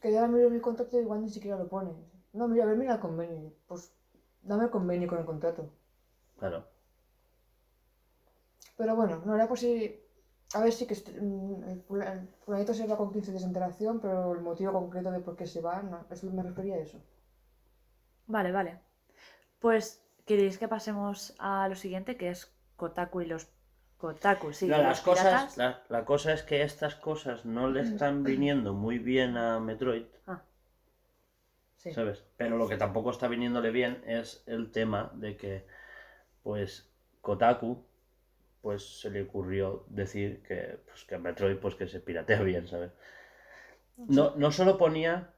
Que 0.03 0.12
ya 0.12 0.27
miro 0.27 0.51
mi 0.51 0.61
contrato 0.61 0.99
y 0.99 1.01
igual 1.01 1.23
ni 1.23 1.31
siquiera 1.31 1.57
lo 1.57 1.69
pone. 1.69 1.95
No, 2.35 2.49
mira, 2.49 2.64
a 2.64 2.67
ver, 2.67 2.77
mira 2.77 2.95
el 2.95 3.01
convenio. 3.01 3.55
Pues 3.67 3.96
dame 4.47 4.65
el 4.65 4.71
convenio 4.71 5.09
con 5.09 5.19
el 5.19 5.25
contrato. 5.25 5.71
Claro. 6.39 6.65
Pero 8.77 8.95
bueno, 8.97 9.23
no 9.25 9.35
era 9.35 9.49
por 9.49 9.59
si. 9.59 10.01
A 10.55 10.61
ver, 10.61 10.73
sí 10.73 10.87
que 10.87 10.95
mm, 10.95 11.65
el 11.71 11.83
fula- 11.83 12.13
el 12.13 12.29
fulanito 12.45 12.73
se 12.75 12.87
va 12.87 12.97
con 12.97 13.13
15 13.13 13.31
días 13.31 13.43
de 13.43 13.49
antelación, 13.49 14.01
pero 14.01 14.33
el 14.33 14.41
motivo 14.41 14.73
concreto 14.73 15.11
de 15.11 15.21
por 15.21 15.37
qué 15.37 15.47
se 15.47 15.61
va, 15.61 15.83
no, 15.83 16.05
eso 16.11 16.31
me 16.31 16.43
refería 16.43 16.77
a 16.77 16.79
eso. 16.79 16.99
Vale, 18.29 18.53
vale. 18.53 18.79
Pues, 19.61 20.03
¿queréis 20.25 20.59
que 20.59 20.69
pasemos 20.69 21.35
a 21.39 21.69
lo 21.69 21.75
siguiente? 21.75 22.17
Que 22.17 22.31
es 22.31 22.53
Kotaku 22.77 23.23
y 23.23 23.27
los. 23.27 23.49
Kotaku, 23.99 24.53
sí. 24.53 24.69
Las 24.69 25.01
cosas, 25.01 25.57
la, 25.57 25.83
la 25.89 26.05
cosa 26.05 26.33
es 26.35 26.43
que 26.43 26.63
estas 26.63 26.95
cosas 26.97 27.47
no 27.47 27.71
le 27.71 27.81
están 27.81 28.23
viniendo 28.25 28.75
muy 28.75 28.99
bien 28.99 29.37
a 29.39 29.59
Metroid, 29.59 30.05
Ah. 30.27 30.43
Sí. 31.87 31.93
¿sabes? 31.93 32.24
Pero 32.37 32.57
lo 32.57 32.68
que 32.68 32.76
tampoco 32.76 33.11
está 33.11 33.28
viniéndole 33.28 33.70
bien 33.70 34.03
es 34.07 34.43
el 34.47 34.72
tema 34.72 35.12
de 35.14 35.37
que, 35.37 35.64
pues, 36.43 36.91
Kotaku, 37.20 37.87
pues 38.61 39.01
se 39.01 39.11
le 39.11 39.22
ocurrió 39.22 39.84
decir 39.89 40.43
que, 40.43 40.80
pues, 40.84 41.05
que 41.05 41.16
Metroid, 41.18 41.59
pues 41.59 41.76
que 41.76 41.87
se 41.87 42.01
piratea 42.01 42.43
bien, 42.43 42.66
¿sabes? 42.66 42.91
No, 43.97 44.34
no 44.34 44.51
solo 44.51 44.78
ponía, 44.78 45.30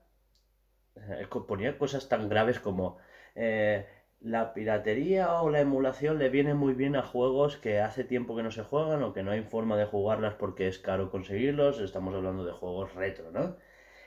eh, 0.96 1.26
ponía 1.46 1.76
cosas 1.76 2.08
tan 2.08 2.30
graves 2.30 2.58
como 2.60 2.96
eh, 3.34 3.86
la 4.20 4.54
piratería 4.54 5.42
o 5.42 5.50
la 5.50 5.60
emulación 5.60 6.18
le 6.18 6.30
viene 6.30 6.54
muy 6.54 6.72
bien 6.72 6.96
a 6.96 7.02
juegos 7.02 7.58
que 7.58 7.80
hace 7.80 8.04
tiempo 8.04 8.34
que 8.34 8.42
no 8.42 8.50
se 8.50 8.64
juegan 8.64 9.02
o 9.02 9.12
que 9.12 9.22
no 9.22 9.32
hay 9.32 9.42
forma 9.42 9.76
de 9.76 9.84
jugarlas 9.84 10.34
porque 10.34 10.66
es 10.66 10.78
caro 10.78 11.10
conseguirlos. 11.10 11.78
Estamos 11.80 12.14
hablando 12.14 12.46
de 12.46 12.52
juegos 12.52 12.94
retro, 12.94 13.30
¿no? 13.30 13.56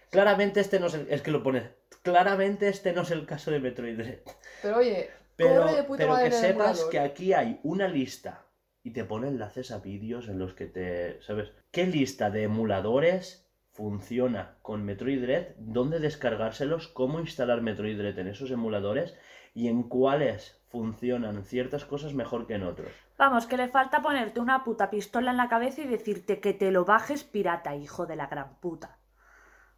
Claramente 0.09 0.59
este 0.59 0.79
no 0.79 0.87
es 0.87 0.95
el, 0.95 1.07
es 1.09 1.21
que 1.21 1.31
lo 1.31 1.43
pone, 1.43 1.69
claramente 2.01 2.67
este 2.69 2.93
no 2.93 3.01
es 3.01 3.11
el 3.11 3.25
caso 3.25 3.51
de 3.51 3.59
Metroid 3.59 3.97
Dread. 3.97 4.19
Pero 4.61 4.77
oye, 4.77 5.09
Pero, 5.35 5.61
corre 5.61 5.75
de 5.75 5.83
puta 5.83 5.97
pero 5.97 6.13
madre 6.13 6.23
que 6.23 6.27
en 6.27 6.33
el 6.33 6.39
sepas 6.39 6.79
emulador. 6.79 6.89
que 6.89 6.99
aquí 6.99 7.33
hay 7.33 7.59
una 7.63 7.87
lista 7.87 8.45
y 8.83 8.91
te 8.91 9.05
pone 9.05 9.27
enlaces 9.27 9.71
a 9.71 9.79
vídeos 9.79 10.27
en 10.29 10.39
los 10.39 10.53
que 10.53 10.65
te. 10.67 11.21
¿Sabes? 11.21 11.51
¿Qué 11.71 11.85
lista 11.87 12.29
de 12.31 12.43
emuladores 12.43 13.47
funciona 13.71 14.57
con 14.61 14.83
Metroid 14.85 15.21
Dread? 15.21 15.55
¿Dónde 15.57 15.99
descargárselos? 15.99 16.87
¿Cómo 16.87 17.19
instalar 17.19 17.61
Metroid 17.61 17.97
Dread 17.97 18.17
en 18.19 18.27
esos 18.27 18.51
emuladores? 18.51 19.15
¿Y 19.53 19.67
en 19.67 19.83
cuáles 19.83 20.61
funcionan 20.69 21.43
ciertas 21.43 21.85
cosas 21.85 22.13
mejor 22.13 22.47
que 22.47 22.55
en 22.55 22.63
otros? 22.63 22.91
Vamos, 23.17 23.45
que 23.47 23.57
le 23.57 23.67
falta 23.67 24.01
ponerte 24.01 24.39
una 24.39 24.63
puta 24.63 24.89
pistola 24.89 25.31
en 25.31 25.37
la 25.37 25.49
cabeza 25.49 25.81
y 25.81 25.87
decirte 25.87 26.39
que 26.39 26.53
te 26.53 26.71
lo 26.71 26.85
bajes 26.85 27.23
pirata, 27.23 27.75
hijo 27.75 28.05
de 28.05 28.15
la 28.15 28.27
gran 28.27 28.55
puta. 28.59 28.97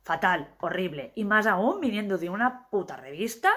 Fatal, 0.03 0.53
horrible. 0.59 1.11
Y 1.15 1.23
más 1.25 1.47
aún 1.47 1.79
viniendo 1.79 2.17
de 2.17 2.29
una 2.29 2.69
puta 2.69 2.97
revista 2.97 3.49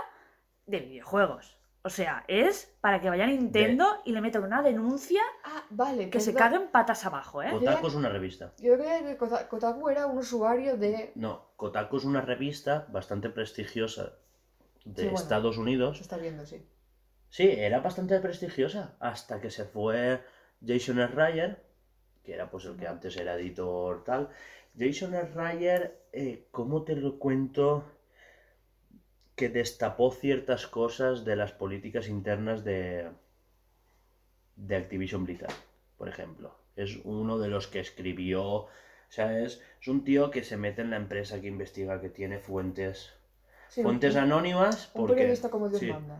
de 0.66 0.80
videojuegos. 0.80 1.56
O 1.82 1.88
sea, 1.88 2.24
es 2.26 2.76
para 2.80 3.00
que 3.00 3.08
vaya 3.08 3.24
a 3.24 3.26
Nintendo 3.28 3.86
y 4.04 4.10
le 4.12 4.20
metan 4.20 4.42
una 4.42 4.60
denuncia 4.60 5.22
Ah, 5.44 5.64
vale. 5.70 6.10
que 6.10 6.18
se 6.18 6.34
caguen 6.34 6.68
patas 6.72 7.04
abajo, 7.06 7.44
¿eh? 7.44 7.50
Kotaku 7.52 7.86
es 7.86 7.94
una 7.94 8.08
revista. 8.08 8.52
Yo 8.58 8.74
creía 8.74 9.04
que 9.04 9.16
Kota- 9.16 9.48
Kotaku 9.48 9.88
era 9.88 10.06
un 10.06 10.18
usuario 10.18 10.76
de... 10.76 11.12
No, 11.14 11.52
Kotaku 11.54 11.98
es 11.98 12.04
una 12.04 12.22
revista 12.22 12.86
bastante 12.90 13.30
prestigiosa 13.30 14.14
de 14.84 15.02
Sí, 15.02 15.08
bueno. 15.08 15.18
Estados 15.18 15.58
Unidos 15.58 15.98
Se 15.98 16.02
está 16.02 16.16
viendo, 16.16 16.44
sí. 16.44 16.68
Sí, 17.28 17.48
era 17.48 17.78
bastante 17.80 18.18
prestigiosa 18.18 18.96
hasta 18.98 19.40
que 19.40 19.50
se 19.50 19.64
fue 19.64 20.24
Jason 20.66 20.96
Schreier, 21.08 21.64
que 22.24 22.34
era 22.34 22.50
pues 22.50 22.64
el 22.64 22.76
que 22.76 22.88
antes 22.88 23.16
era 23.16 23.34
editor 23.34 24.02
tal. 24.02 24.28
Jason 24.78 25.14
Schreier, 25.14 25.98
eh, 26.12 26.46
¿cómo 26.50 26.82
te 26.84 26.96
lo 26.96 27.18
cuento? 27.18 27.84
Que 29.34 29.48
destapó 29.48 30.10
ciertas 30.10 30.66
cosas 30.66 31.24
de 31.24 31.36
las 31.36 31.52
políticas 31.52 32.08
internas 32.08 32.64
de, 32.64 33.10
de 34.56 34.76
Activision 34.76 35.24
Blizzard, 35.24 35.54
por 35.96 36.08
ejemplo. 36.08 36.54
Es 36.76 36.98
uno 37.04 37.38
de 37.38 37.48
los 37.48 37.66
que 37.68 37.80
escribió. 37.80 38.44
O 38.44 38.68
sea, 39.08 39.38
es, 39.40 39.62
es 39.80 39.88
un 39.88 40.04
tío 40.04 40.30
que 40.30 40.44
se 40.44 40.56
mete 40.56 40.82
en 40.82 40.90
la 40.90 40.96
empresa 40.96 41.40
que 41.40 41.46
investiga, 41.48 42.00
que 42.00 42.10
tiene 42.10 42.38
fuentes. 42.38 43.12
Sí, 43.68 43.82
fuentes 43.82 44.14
un, 44.14 44.20
anónimas. 44.22 44.90
un 44.94 45.06
Porque, 45.06 45.14
periodista 45.16 45.50
como 45.50 45.68
Dios 45.68 45.80
sí, 45.80 45.86
manda. 45.86 46.18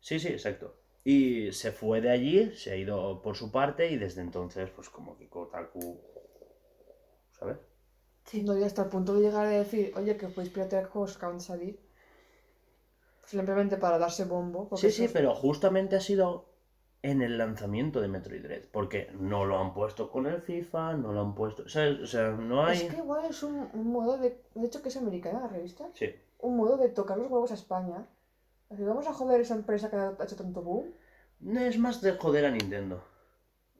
sí, 0.00 0.18
sí, 0.20 0.28
exacto. 0.28 0.76
Y 1.04 1.52
se 1.52 1.72
fue 1.72 2.00
de 2.00 2.10
allí, 2.10 2.52
se 2.54 2.72
ha 2.72 2.76
ido 2.76 3.22
por 3.22 3.36
su 3.36 3.50
parte 3.50 3.90
y 3.90 3.96
desde 3.96 4.20
entonces, 4.20 4.70
pues 4.70 4.88
como 4.90 5.16
que 5.16 5.28
Kotaku. 5.28 6.00
¿Sabes? 7.32 7.58
Sí. 8.30 8.42
No, 8.42 8.56
y 8.56 8.62
hasta 8.62 8.82
el 8.82 8.88
punto 8.88 9.14
de 9.14 9.22
llegar 9.22 9.46
a 9.46 9.50
decir, 9.50 9.92
oye, 9.96 10.16
que 10.16 10.28
podéis 10.28 10.52
piratear 10.52 10.84
juegos 10.86 11.16
que 11.18 11.26
de 11.26 11.40
salir. 11.40 11.80
Simplemente 13.24 13.76
para 13.76 13.98
darse 13.98 14.24
bombo. 14.24 14.68
Sí, 14.76 14.90
sí, 14.90 15.04
es- 15.04 15.12
pero 15.12 15.34
justamente 15.34 15.96
ha 15.96 16.00
sido 16.00 16.46
en 17.02 17.22
el 17.22 17.38
lanzamiento 17.38 18.00
de 18.00 18.08
Metroid 18.08 18.42
Dread, 18.42 18.64
porque 18.72 19.10
no 19.18 19.44
lo 19.44 19.58
han 19.58 19.72
puesto 19.74 20.10
con 20.10 20.26
el 20.26 20.40
FIFA, 20.40 20.94
no 20.94 21.12
lo 21.12 21.20
han 21.20 21.34
puesto, 21.34 21.68
¿sabes? 21.68 22.00
O 22.00 22.06
sea, 22.06 22.30
no 22.30 22.64
hay... 22.64 22.78
Es 22.78 22.84
que 22.84 22.96
igual 22.96 23.24
es 23.26 23.42
un, 23.42 23.68
un 23.72 23.92
modo 23.92 24.18
de. 24.18 24.42
De 24.54 24.66
hecho, 24.66 24.82
que 24.82 24.88
es 24.88 24.96
americana 24.96 25.40
la 25.40 25.48
revista. 25.48 25.84
Sí, 25.94 26.14
Un 26.40 26.56
modo 26.56 26.76
de 26.76 26.88
tocar 26.88 27.16
los 27.18 27.30
huevos 27.30 27.50
a 27.50 27.54
España. 27.54 28.06
Así, 28.70 28.82
vamos 28.82 29.06
a 29.06 29.12
joder 29.12 29.38
a 29.40 29.42
esa 29.42 29.54
empresa 29.54 29.88
que 29.90 29.96
ha 29.96 30.16
hecho 30.22 30.36
tanto 30.36 30.62
boom. 30.62 30.86
No 31.40 31.60
es 31.60 31.78
más 31.78 32.00
de 32.02 32.12
joder 32.12 32.44
a 32.46 32.50
Nintendo. 32.50 33.02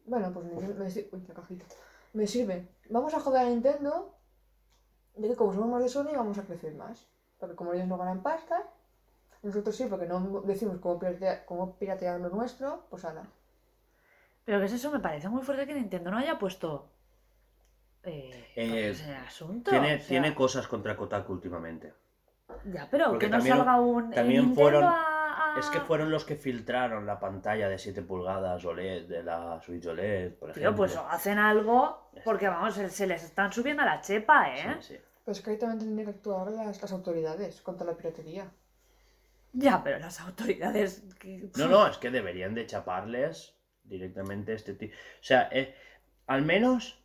Bueno, 0.07 0.33
pues 0.33 0.47
me, 0.47 0.75
me 0.75 0.91
sir- 0.91 1.09
Uy, 1.13 1.23
la 1.27 1.35
cajita. 1.35 1.67
Me 2.15 2.27
sirve. 2.27 2.69
Vamos 2.89 3.13
a 3.15 3.21
joder 3.21 3.43
a 3.47 3.51
Nintendo. 3.51 4.15
De 5.19 5.29
que 5.29 5.37
como 5.37 5.53
somos 5.53 5.69
más 5.69 5.83
de 5.83 5.89
Sony, 5.89 6.13
vamos 6.17 6.39
a 6.39 6.43
crecer 6.43 6.75
más. 6.75 7.07
Porque 7.39 7.55
como 7.55 7.73
ellos 7.73 7.87
no 7.87 7.99
ganan 7.99 8.23
pasta, 8.23 8.63
nosotros 9.43 9.75
sí, 9.77 9.87
porque 9.89 10.07
no 10.07 10.43
decimos 10.45 10.79
cómo 10.81 10.99
piratear, 10.99 11.45
cómo 11.45 11.77
piratear 11.77 12.21
lo 12.21 12.29
nuestro, 12.31 12.85
pues 12.91 13.05
nada. 13.05 13.25
Pero 14.45 14.59
que 14.61 14.67
es 14.67 14.73
eso, 14.73 14.91
me 14.91 15.01
parece 15.01 15.29
muy 15.29 15.43
fuerte 15.43 15.67
que 15.67 15.75
Nintendo 15.75 16.11
no 16.11 16.19
haya 16.19 16.39
puesto. 16.39 16.89
Eh, 18.05 18.31
Eh, 18.57 18.71
palos 18.71 19.01
en 19.03 19.11
el 19.11 19.17
asunto. 19.27 19.71
Tiene, 19.71 19.95
o 19.95 19.99
sea, 19.99 20.09
tiene 20.09 20.35
cosas 20.35 20.67
contra 20.67 20.97
Kotaku 20.97 21.33
últimamente. 21.33 21.93
Ya, 22.65 22.89
pero 22.91 23.11
porque 23.11 23.27
que 23.27 23.31
no 23.31 23.37
también- 23.37 23.57
salga 23.57 23.81
un. 23.81 24.13
eh, 24.13 24.15
también 24.17 24.47
Nintendo 24.47 24.61
fueron- 24.71 24.85
a- 24.85 25.55
a- 25.57 25.59
Es 25.59 25.67
que 25.71 25.81
fueron 25.81 26.11
los 26.11 26.25
que 26.25 26.37
filtraron 26.37 27.05
la 27.07 27.19
pantalla 27.19 27.69
de 27.69 27.79
7 27.79 28.03
pulgadas 28.03 28.65
OLED 28.65 29.07
de 29.09 29.23
la 29.25 29.61
Switch 29.61 29.85
OLED, 29.87 30.35
por 30.35 30.51
ejemplo. 30.51 30.71
Tío, 30.71 30.77
pues 30.77 30.97
hacen 31.11 31.39
algo. 31.39 32.11
Porque 32.25 32.49
vamos, 32.49 32.75
se, 32.75 32.89
se 32.91 33.07
les 33.07 33.23
están 33.25 33.53
subiendo 33.53 33.83
a 33.83 33.87
la 33.87 34.01
chepa, 34.01 34.55
¿eh? 34.55 34.77
Sí, 34.81 34.95
sí. 34.95 35.01
Pero 35.29 35.37
es 35.37 35.45
que 35.45 35.51
ahí 35.51 35.59
también 35.59 35.79
tendrían 35.81 36.07
que 36.07 36.17
actuar 36.17 36.51
las, 36.51 36.81
las 36.81 36.91
autoridades 36.91 37.61
contra 37.61 37.87
la 37.87 37.95
piratería. 37.95 38.51
Ya, 39.53 39.85
pero 39.85 39.99
las 39.99 40.19
autoridades. 40.23 41.03
que- 41.21 41.51
No, 41.59 41.69
no, 41.69 41.87
es 41.87 41.99
que 41.99 42.11
deberían 42.11 42.55
de 42.55 42.65
chaparles 42.65 43.55
directamente 43.85 44.55
este 44.55 44.73
tipo. 44.73 44.95
O 44.95 45.23
sea, 45.23 45.51
eh, 45.53 45.75
al 46.29 46.47
menos 46.47 46.99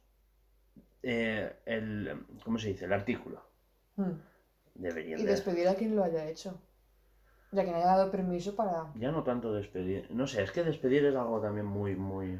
eh, 1.01 1.53
el. 1.65 2.26
¿Cómo 2.45 2.57
se 2.59 2.69
dice? 2.69 2.86
El 2.86 2.93
artículo. 2.93 3.45
Hmm. 3.97 4.13
Deberían 4.76 5.19
Y 5.19 5.24
de. 5.24 5.32
despedir 5.32 5.67
a 5.67 5.76
quien 5.76 5.93
lo 5.93 6.05
haya 6.05 6.26
hecho. 6.30 6.61
Ya 7.51 7.65
que 7.65 7.71
no 7.71 7.76
haya 7.76 7.88
dado 7.88 8.09
permiso 8.09 8.55
para 8.55 8.89
Ya 8.95 9.11
no 9.11 9.24
tanto 9.26 9.51
despedir. 9.53 10.09
No 10.11 10.28
sé, 10.28 10.43
es 10.43 10.51
que 10.53 10.63
despedir 10.63 11.03
es 11.03 11.13
algo 11.17 11.41
también 11.41 11.65
muy, 11.65 11.97
muy. 11.97 12.39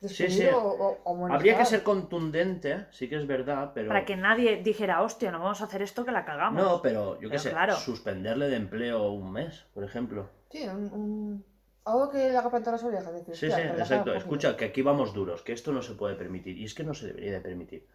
Despedir 0.00 0.30
sí. 0.32 0.46
o, 0.48 0.58
o, 0.58 1.00
o 1.04 1.10
amonestar. 1.14 1.36
Habría 1.36 1.58
que 1.58 1.64
ser 1.66 1.82
contundente, 1.82 2.86
sí 2.90 3.08
que 3.08 3.16
es 3.16 3.26
verdad, 3.26 3.72
pero. 3.74 3.88
Para 3.88 4.04
que 4.04 4.16
nadie 4.16 4.62
dijera, 4.62 5.02
hostia, 5.02 5.30
no 5.30 5.40
vamos 5.40 5.60
a 5.60 5.64
hacer 5.64 5.82
esto 5.82 6.04
que 6.04 6.12
la 6.12 6.24
cagamos. 6.24 6.62
No, 6.62 6.80
pero 6.82 7.20
yo 7.20 7.28
qué 7.30 7.38
sé, 7.38 7.50
claro. 7.50 7.74
suspenderle 7.76 8.48
de 8.48 8.56
empleo 8.56 9.12
un 9.12 9.30
mes, 9.32 9.66
por 9.74 9.84
ejemplo. 9.84 10.28
Sí, 10.50 10.66
un, 10.66 10.92
un- 10.92 11.44
algo 11.84 12.10
que 12.10 12.18
le 12.30 12.36
haga 12.36 12.50
plantar 12.50 12.72
las 12.74 12.84
orejas. 12.84 13.12
Decir, 13.12 13.34
Sí, 13.36 13.46
"Hostia, 13.46 13.62
sí, 13.62 13.68
exacto. 13.80 13.94
un 13.94 13.98
poquito". 14.04 14.14
Escucha, 14.18 14.56
que 14.56 14.64
aquí 14.66 14.82
vamos 14.82 15.12
duros, 15.14 15.42
que 15.42 15.52
esto 15.52 15.72
no 15.72 15.82
se 15.82 15.94
puede 15.94 16.14
permitir. 16.14 16.56
Y 16.58 16.64
es 16.64 16.74
que 16.74 16.84
no 16.84 16.94
se 16.94 17.06
debería 17.06 17.32
de 17.32 17.40
permitir. 17.40 17.86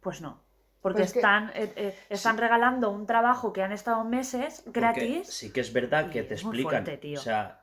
Pues 0.00 0.20
no. 0.20 0.42
Porque 0.80 0.96
Pero 0.96 1.04
es 1.04 1.12
que- 1.12 1.18
están, 1.18 1.50
eh, 1.54 1.72
eh, 1.76 1.94
están 2.08 2.38
regalando 2.38 2.90
un 2.90 3.06
trabajo 3.06 3.52
que 3.52 3.62
han 3.62 3.72
estado 3.72 4.02
meses 4.04 4.62
Porque 4.64 4.80
gratis. 4.80 5.28
sí 5.28 5.52
que 5.52 5.60
es 5.60 5.72
verdad 5.74 6.08
que 6.10 6.22
te 6.22 6.34
explican. 6.34 6.70
fuerte, 6.70 6.96
tío. 6.96 7.18
O 7.18 7.22
sea, 7.22 7.59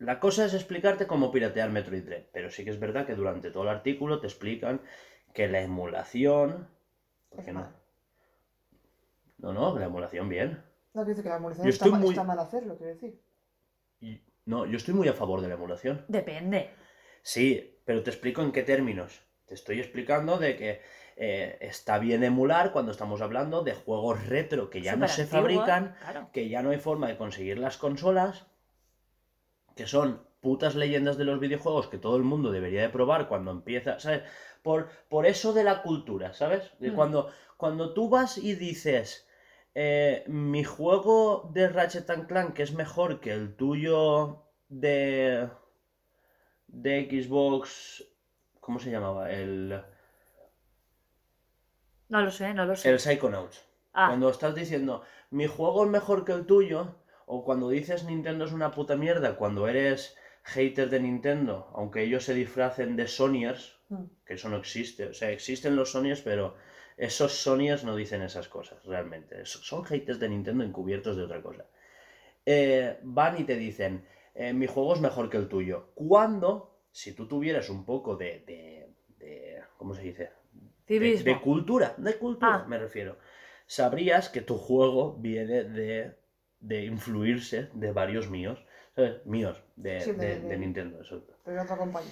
la 0.00 0.18
cosa 0.18 0.44
es 0.46 0.54
explicarte 0.54 1.06
cómo 1.06 1.30
piratear 1.30 1.70
Metroid 1.70 2.02
Dread. 2.04 2.24
Pero 2.32 2.50
sí 2.50 2.64
que 2.64 2.70
es 2.70 2.80
verdad 2.80 3.06
que 3.06 3.14
durante 3.14 3.50
todo 3.50 3.62
el 3.62 3.68
artículo 3.68 4.18
te 4.20 4.26
explican 4.26 4.80
que 5.32 5.46
la 5.48 5.60
emulación. 5.60 6.68
¿Por 7.30 7.44
qué 7.44 7.52
no? 7.52 7.68
No, 9.38 9.52
no, 9.52 9.78
la 9.78 9.86
emulación 9.86 10.28
bien. 10.28 10.62
No, 10.92 11.02
quiero 11.04 11.08
decir 11.10 11.22
que 11.22 11.28
la 11.30 11.36
emulación 11.36 11.64
Yo 11.66 11.70
está, 11.70 11.84
estoy 11.84 11.92
mal, 11.92 12.00
muy- 12.00 12.10
está 12.10 12.24
mal 12.24 12.38
hacerlo, 12.38 12.76
quiero 12.76 12.92
decir. 12.94 13.20
Y- 14.00 14.20
no, 14.46 14.66
yo 14.66 14.76
estoy 14.76 14.94
muy 14.94 15.08
a 15.08 15.12
favor 15.12 15.40
de 15.40 15.48
la 15.48 15.54
emulación. 15.54 16.04
Depende. 16.08 16.70
Sí, 17.22 17.78
pero 17.84 18.02
te 18.02 18.10
explico 18.10 18.42
en 18.42 18.52
qué 18.52 18.62
términos. 18.62 19.22
Te 19.46 19.54
estoy 19.54 19.80
explicando 19.80 20.38
de 20.38 20.56
que 20.56 20.80
eh, 21.16 21.58
está 21.60 21.98
bien 21.98 22.24
emular 22.24 22.72
cuando 22.72 22.92
estamos 22.92 23.20
hablando 23.20 23.62
de 23.62 23.74
juegos 23.74 24.26
retro 24.26 24.70
que 24.70 24.80
ya 24.80 24.96
no 24.96 25.06
se 25.08 25.26
fabrican, 25.26 25.94
Claro. 26.00 26.30
que 26.32 26.48
ya 26.48 26.62
no 26.62 26.70
hay 26.70 26.78
forma 26.78 27.08
de 27.08 27.18
conseguir 27.18 27.58
las 27.58 27.76
consolas, 27.76 28.46
que 29.80 29.86
son 29.86 30.08
putas 30.40 30.74
leyendas 30.74 31.16
de 31.18 31.24
los 31.24 31.40
videojuegos 31.40 31.88
que 31.88 31.98
todo 31.98 32.16
el 32.16 32.22
mundo 32.22 32.50
debería 32.50 32.82
de 32.82 32.90
probar 32.90 33.28
cuando 33.28 33.50
empieza, 33.50 33.98
¿sabes? 33.98 34.22
Por, 34.62 34.88
por 35.08 35.24
eso 35.26 35.52
de 35.54 35.64
la 35.64 35.82
cultura, 35.82 36.32
¿sabes? 36.34 36.62
De 36.80 36.90
Mm. 36.90 36.94
cuando, 36.96 37.30
cuando 37.56 37.94
tú 37.94 38.08
vas 38.10 38.36
y 38.38 38.54
dices, 38.54 39.26
eh, 39.74 40.24
mi 40.26 40.64
juego 40.64 41.50
de 41.54 41.68
Ratchet 41.68 42.10
and 42.10 42.26
Clank 42.26 42.54
que 42.54 42.62
es 42.62 42.72
mejor 42.74 43.20
que 43.20 43.32
el 43.32 43.56
tuyo 43.56 44.44
de, 44.68 45.48
de 46.68 47.08
Xbox, 47.10 48.04
¿cómo 48.60 48.78
se 48.78 48.90
llamaba? 48.90 49.30
El, 49.30 49.82
No 52.14 52.20
lo 52.22 52.30
sé, 52.30 52.52
no 52.52 52.66
lo 52.66 52.76
sé. 52.76 52.90
el 52.90 52.98
Psychonauts. 53.00 53.64
Ah, 53.94 54.08
Cuando 54.08 54.28
estás 54.30 54.54
diciendo, 54.54 55.02
mi 55.30 55.46
juego 55.46 55.84
es 55.84 55.90
mejor 55.90 56.24
que 56.24 56.32
el 56.32 56.44
tuyo, 56.46 56.94
o 57.32 57.44
cuando 57.44 57.68
dices 57.68 58.04
Nintendo 58.04 58.44
es 58.44 58.52
una 58.52 58.70
puta 58.72 58.96
mierda, 58.96 59.36
cuando 59.36 59.68
eres 59.68 60.16
hater 60.42 60.88
de 60.90 61.00
Nintendo, 61.00 61.70
aunque 61.74 62.02
ellos 62.02 62.24
se 62.24 62.34
disfracen 62.34 62.96
de 62.96 63.06
Sonyers, 63.06 63.78
Mm. 63.88 64.04
que 64.24 64.34
eso 64.34 64.48
no 64.48 64.56
existe, 64.56 65.06
o 65.06 65.14
sea, 65.14 65.30
existen 65.30 65.76
los 65.76 65.90
Sonyers, 65.92 66.22
pero 66.22 66.54
esos 66.96 67.32
Sonyers 67.44 67.82
no 67.84 67.94
dicen 67.96 68.22
esas 68.22 68.48
cosas, 68.48 68.84
realmente. 68.84 69.44
Son 69.44 69.84
haters 69.84 70.18
de 70.20 70.28
Nintendo 70.28 70.62
encubiertos 70.64 71.16
de 71.16 71.22
otra 71.24 71.40
cosa. 71.42 71.64
Eh, 72.46 72.98
van 73.02 73.38
y 73.40 73.44
te 73.44 73.56
dicen, 73.56 74.04
eh, 74.34 74.52
mi 74.52 74.66
juego 74.66 74.94
es 74.94 75.00
mejor 75.00 75.28
que 75.30 75.36
el 75.36 75.48
tuyo. 75.48 75.90
Cuando, 75.94 76.80
si 76.90 77.12
tú 77.12 77.26
tuvieras 77.28 77.68
un 77.70 77.84
poco 77.84 78.16
de, 78.16 78.42
de, 78.46 78.88
de- 79.18 79.62
¿cómo 79.76 79.94
se 79.94 80.02
dice? 80.02 80.30
de 80.86 81.40
cultura, 81.40 81.94
de 81.96 82.14
cultura 82.18 82.62
Ah. 82.64 82.66
me 82.66 82.78
refiero. 82.78 83.18
Sabrías 83.66 84.28
que 84.28 84.40
tu 84.40 84.56
juego 84.58 85.14
viene 85.18 85.62
de, 85.64 86.19
de 86.60 86.84
influirse 86.84 87.68
de 87.72 87.92
varios 87.92 88.28
míos, 88.30 88.64
¿sabes? 88.94 89.24
Míos, 89.26 89.62
de, 89.76 90.00
Sí, 90.00 90.12
de- 90.12 90.16
de- 90.18 90.40
de 90.40 90.48
de- 90.48 90.58
Nintendo, 90.58 91.00
eso. 91.00 91.24
Pero 91.44 91.62
otra 91.62 91.76
compañía. 91.76 92.10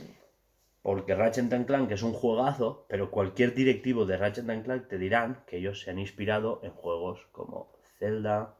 Porque 0.82 1.14
Ratchet 1.14 1.52
and 1.52 1.66
Clank 1.66 1.90
es 1.90 2.02
un 2.02 2.12
juegazo, 2.14 2.86
pero 2.88 3.10
cualquier 3.10 3.54
directivo 3.54 4.06
de 4.06 4.16
Ratchet 4.16 4.48
and 4.48 4.64
Clank 4.64 4.88
te 4.88 4.96
dirán 4.98 5.42
que 5.46 5.58
ellos 5.58 5.80
se 5.82 5.90
han 5.90 5.98
inspirado 5.98 6.60
en 6.62 6.70
juegos 6.70 7.26
como 7.32 7.72
Zelda, 7.98 8.54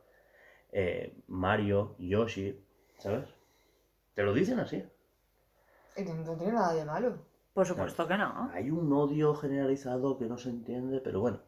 eh, 0.73 1.15
Mario, 1.29 1.95
Yoshi, 1.99 2.61
¿sabes? 2.99 3.29
Te 4.15 4.23
lo 4.25 4.35
dicen 4.35 4.59
así. 4.61 4.85
Y 5.97 6.03
no, 6.03 6.15
no 6.15 6.37
tiene 6.37 6.53
nada 6.53 6.75
de 6.75 6.85
malo. 6.85 7.19
Por 7.55 7.67
supuesto 7.67 8.07
que 8.07 8.19
no. 8.19 8.51
Hay 8.53 8.71
un 8.71 8.93
odio 8.93 9.35
generalizado 9.35 10.19
que 10.19 10.27
no 10.27 10.37
se 10.39 10.51
entiende, 10.51 11.01
pero 11.01 11.21
bueno. 11.21 11.41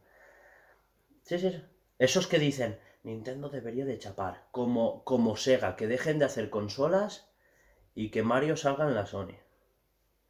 Sí, 1.24 1.38
sí, 1.38 1.50
sí. 1.50 1.62
Esos 1.98 2.26
que 2.26 2.38
dicen, 2.38 2.78
Nintendo 3.02 3.48
debería 3.48 3.84
de 3.84 3.98
chapar, 3.98 4.44
como, 4.50 5.04
como 5.04 5.36
Sega, 5.36 5.76
que 5.76 5.86
dejen 5.86 6.18
de 6.18 6.26
hacer 6.26 6.50
consolas 6.50 7.30
y 7.94 8.10
que 8.10 8.22
Mario 8.22 8.56
salga 8.56 8.86
en 8.86 8.94
la 8.94 9.06
Sony. 9.06 9.36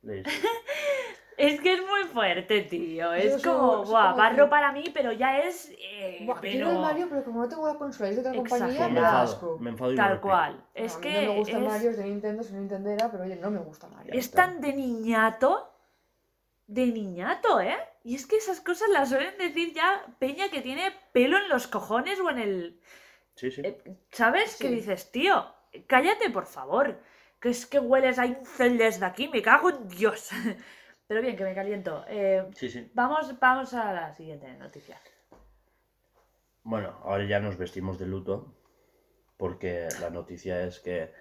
Es 1.37 1.59
que 1.63 1.73
es 1.73 1.81
muy 1.81 2.03
fuerte, 2.13 2.61
tío. 2.63 3.15
Es 3.15 3.43
como, 3.43 3.83
guau, 3.85 4.15
barro 4.15 4.45
que- 4.45 4.51
para 4.51 4.73
mí, 4.73 4.85
pero 4.93 5.11
ya 5.11 5.39
es. 5.39 5.71
eh, 5.79 6.25
Buah, 6.27 6.39
pero... 6.39 6.51
Quiero 6.53 6.71
el 6.73 6.79
Mario, 6.81 7.07
pero 7.09 7.25
como 7.25 7.41
no 7.41 7.49
tengo 7.49 7.67
la 7.67 7.77
consola 7.79 8.09
y 8.09 8.11
es 8.11 8.17
de 8.17 8.21
otra 8.29 8.35
compañía, 8.35 8.89
me 8.91 9.01
enfado, 9.01 9.23
asco. 9.23 9.57
me 9.59 9.71
enfado 9.71 9.93
y 9.95 9.97
Tal 9.97 10.21
cual. 10.21 10.63
Es 10.75 10.95
a 10.95 10.99
mí 10.99 11.03
que 11.05 11.15
no 11.15 11.21
me 11.23 11.39
gusta 11.39 11.57
es, 11.57 11.65
Mario, 11.65 11.91
es 11.93 11.97
de 11.97 12.05
Nintendo, 12.05 12.43
soy 12.43 12.59
Nintendera, 12.59 13.11
pero 13.11 13.25
oye, 13.25 13.37
no 13.37 13.51
me 13.51 13.59
gusta 13.61 13.89
Mario. 13.89 14.13
Es 14.15 14.31
tan 14.31 14.61
de 14.61 14.75
niñato. 14.75 15.73
De 16.67 16.87
niñato, 16.89 17.59
¿eh? 17.63 17.79
Y 18.03 18.15
es 18.15 18.27
que 18.27 18.37
esas 18.37 18.61
cosas 18.61 18.89
las 18.91 19.11
suelen 19.11 19.37
decir 19.39 19.75
ya 19.75 20.07
Peña 20.19 20.49
que 20.51 20.63
tiene 20.63 20.93
pelo 21.13 21.37
en 21.37 21.49
los 21.49 21.67
cojones 21.67 22.19
o 22.21 22.31
en 22.31 22.39
el. 22.39 22.81
Sí, 23.35 23.51
sí. 23.51 23.61
eh, 23.65 23.79
¿Sabes? 24.11 24.53
Sí. 24.53 24.65
Que 24.65 24.71
dices, 24.71 25.11
tío, 25.13 25.55
cállate, 25.87 26.31
por 26.31 26.47
favor. 26.47 27.01
Que 27.41 27.51
es 27.51 27.67
que 27.67 27.79
hueles 27.79 28.19
a 28.19 28.27
incel 28.27 28.77
desde 28.79 29.05
aquí, 29.07 29.29
me 29.29 29.43
cago 29.43 29.71
en 29.71 29.89
Dios. 29.89 30.31
Pero 31.07 31.23
bien, 31.23 31.37
que 31.37 31.45
me 31.45 31.55
caliento. 31.55 32.05
Eh, 32.09 32.47
Sí, 32.55 32.69
sí. 32.71 32.91
vamos, 32.95 33.39
vamos 33.41 33.75
a 33.75 33.93
la 33.93 34.15
siguiente 34.15 34.53
noticia. 34.55 35.01
Bueno, 36.63 37.01
ahora 37.05 37.25
ya 37.25 37.41
nos 37.41 37.57
vestimos 37.57 37.99
de 37.99 38.07
luto 38.07 38.55
porque 39.37 39.89
la 40.01 40.11
noticia 40.11 40.63
es 40.65 40.79
que, 40.81 41.13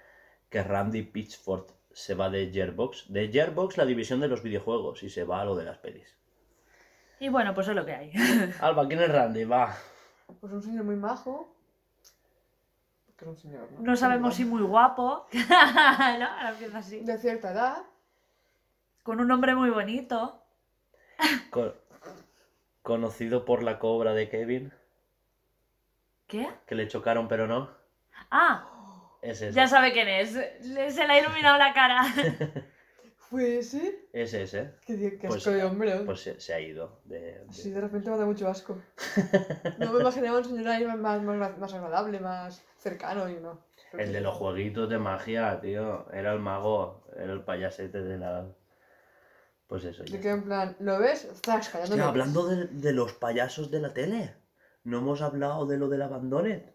que 0.49 0.61
Randy 0.63 1.03
Pitchford 1.03 1.71
se 1.91 2.13
va 2.15 2.29
de 2.29 2.51
Gearbox. 2.51 3.11
De 3.11 3.29
Gearbox, 3.29 3.77
la 3.77 3.85
división 3.85 4.19
de 4.19 4.27
los 4.27 4.43
videojuegos, 4.43 5.01
y 5.03 5.09
se 5.09 5.23
va 5.23 5.41
a 5.41 5.45
lo 5.45 5.55
de 5.55 5.63
las 5.63 5.77
pelis. 5.77 6.18
Y 7.19 7.29
bueno, 7.29 7.53
pues 7.53 7.67
es 7.67 7.75
lo 7.75 7.85
que 7.85 7.93
hay. 7.93 8.11
Alba, 8.61 8.87
¿quién 8.87 9.01
es 9.01 9.11
Randy? 9.11 9.43
Va. 9.43 9.75
Pues 10.39 10.53
un 10.53 10.61
señor 10.61 10.83
muy 10.85 10.95
majo. 10.95 11.53
Que 13.17 13.25
es 13.25 13.29
un 13.29 13.37
señor, 13.37 13.69
¿no? 13.73 13.81
No 13.81 13.95
sabemos 13.97 14.35
si 14.35 14.45
muy 14.45 14.61
guapo. 14.61 15.27
¿No? 15.33 15.55
Ahora 15.55 16.49
empieza 16.51 16.77
así. 16.77 17.01
De 17.01 17.17
cierta 17.17 17.51
edad. 17.51 17.77
Con 19.03 19.19
un 19.19 19.27
nombre 19.27 19.55
muy 19.55 19.69
bonito. 19.69 20.41
Co- 21.49 21.73
conocido 22.81 23.43
por 23.43 23.61
la 23.63 23.77
cobra 23.79 24.13
de 24.13 24.29
Kevin, 24.29 24.71
¿Qué? 26.27 26.47
que 26.65 26.75
le 26.75 26.87
chocaron 26.87 27.27
pero 27.27 27.45
no. 27.47 27.69
Ah, 28.31 28.65
Es 29.21 29.41
ese. 29.41 29.51
ya 29.53 29.67
sabe 29.67 29.91
quién 29.91 30.07
es. 30.07 30.31
Se 30.31 31.07
le 31.07 31.13
ha 31.13 31.19
iluminado 31.19 31.57
la 31.57 31.73
cara. 31.73 32.03
¿Fue 33.29 33.59
ese? 33.59 34.07
Es 34.11 34.33
ese. 34.33 34.71
Qué, 34.85 34.97
qué 35.19 35.27
Pues- 35.27 35.37
asco 35.45 35.51
de 35.51 35.63
hombre. 35.63 35.95
¿eh? 35.95 36.01
Pues 36.05 36.21
se, 36.21 36.39
se 36.39 36.53
ha 36.53 36.59
ido. 36.59 37.01
De, 37.05 37.19
de- 37.19 37.45
Sí, 37.53 37.69
de 37.69 37.79
repente 37.81 38.09
me 38.09 38.17
da 38.17 38.25
mucho 38.25 38.47
asco. 38.47 38.77
No 39.77 39.93
me 39.93 39.99
imaginaba 40.01 40.39
un 40.39 40.45
señor 40.45 40.67
ahí 40.67 40.85
más, 40.85 41.21
más, 41.21 41.57
más, 41.59 41.73
agradable, 41.73 42.19
más 42.19 42.63
cercano 42.79 43.29
y 43.29 43.35
no. 43.35 43.63
El 43.93 44.13
de 44.13 44.21
los 44.21 44.35
jueguitos 44.35 44.89
de 44.89 44.97
magia, 44.99 45.59
tío. 45.61 46.11
Era 46.11 46.33
el 46.33 46.39
mago. 46.39 47.03
Era 47.15 47.33
el 47.33 47.41
payasete 47.43 48.01
de 48.01 48.17
la. 48.17 48.47
Pues 49.67 49.83
eso. 49.83 50.03
ya 50.03 50.13
De 50.15 50.19
que 50.21 50.29
en 50.29 50.43
plan, 50.43 50.75
¿lo 50.79 50.97
ves? 50.99 51.25
Estás 51.25 51.69
callando. 51.69 51.93
Hostia, 51.95 52.07
hablando 52.07 52.47
de, 52.47 52.65
de 52.67 52.93
los 52.93 53.13
payasos 53.13 53.69
de 53.69 53.79
la 53.79 53.93
tele. 53.93 54.33
No 54.83 54.99
hemos 54.99 55.21
hablado 55.21 55.65
de 55.67 55.77
lo 55.77 55.87
del 55.89 56.01
abandonet. 56.01 56.73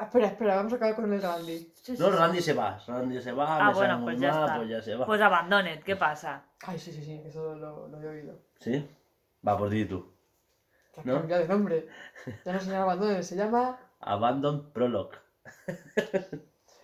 Ah, 0.00 0.04
espera, 0.04 0.28
espera, 0.28 0.56
vamos 0.56 0.72
a 0.72 0.76
acabar 0.76 0.94
con 0.94 1.12
el 1.12 1.20
Randy. 1.20 1.58
Sí, 1.58 1.96
sí, 1.96 1.96
No, 1.98 2.06
sí. 2.10 2.16
Randy 2.16 2.40
se 2.40 2.52
va. 2.52 2.80
Randy 2.86 3.20
se 3.20 3.32
va. 3.32 3.56
Ah, 3.56 3.68
me 3.70 3.74
bueno, 3.74 3.94
sabe 3.94 4.04
pues 4.04 4.16
muy 4.16 4.22
ya 4.26 4.32
mal, 4.32 4.44
está. 4.44 4.56
Pues 4.58 4.68
ya 4.68 4.82
se 4.82 4.94
va. 4.94 5.06
Pues 5.06 5.20
Abandoned, 5.20 5.82
¿qué 5.82 5.96
pasa? 5.96 6.44
Ay, 6.64 6.78
sí, 6.78 6.92
sí, 6.92 7.02
sí, 7.04 7.20
eso 7.26 7.56
lo, 7.56 7.88
lo 7.88 8.00
he 8.00 8.06
oído. 8.06 8.38
¿Sí? 8.60 8.88
Va, 9.46 9.58
por 9.58 9.70
ti 9.70 9.84
tú. 9.86 10.12
Que 10.94 11.00
ha 11.00 11.04
¿No? 11.04 11.14
cambiado 11.18 11.42
de 11.42 11.48
nombre. 11.48 11.88
Ya 12.44 12.52
no 12.52 12.60
se 12.60 12.70
llama 12.70 12.82
Abandoned, 12.84 13.22
se 13.22 13.36
llama. 13.36 13.78
Abandon 14.00 14.70
Prologue. 14.72 15.18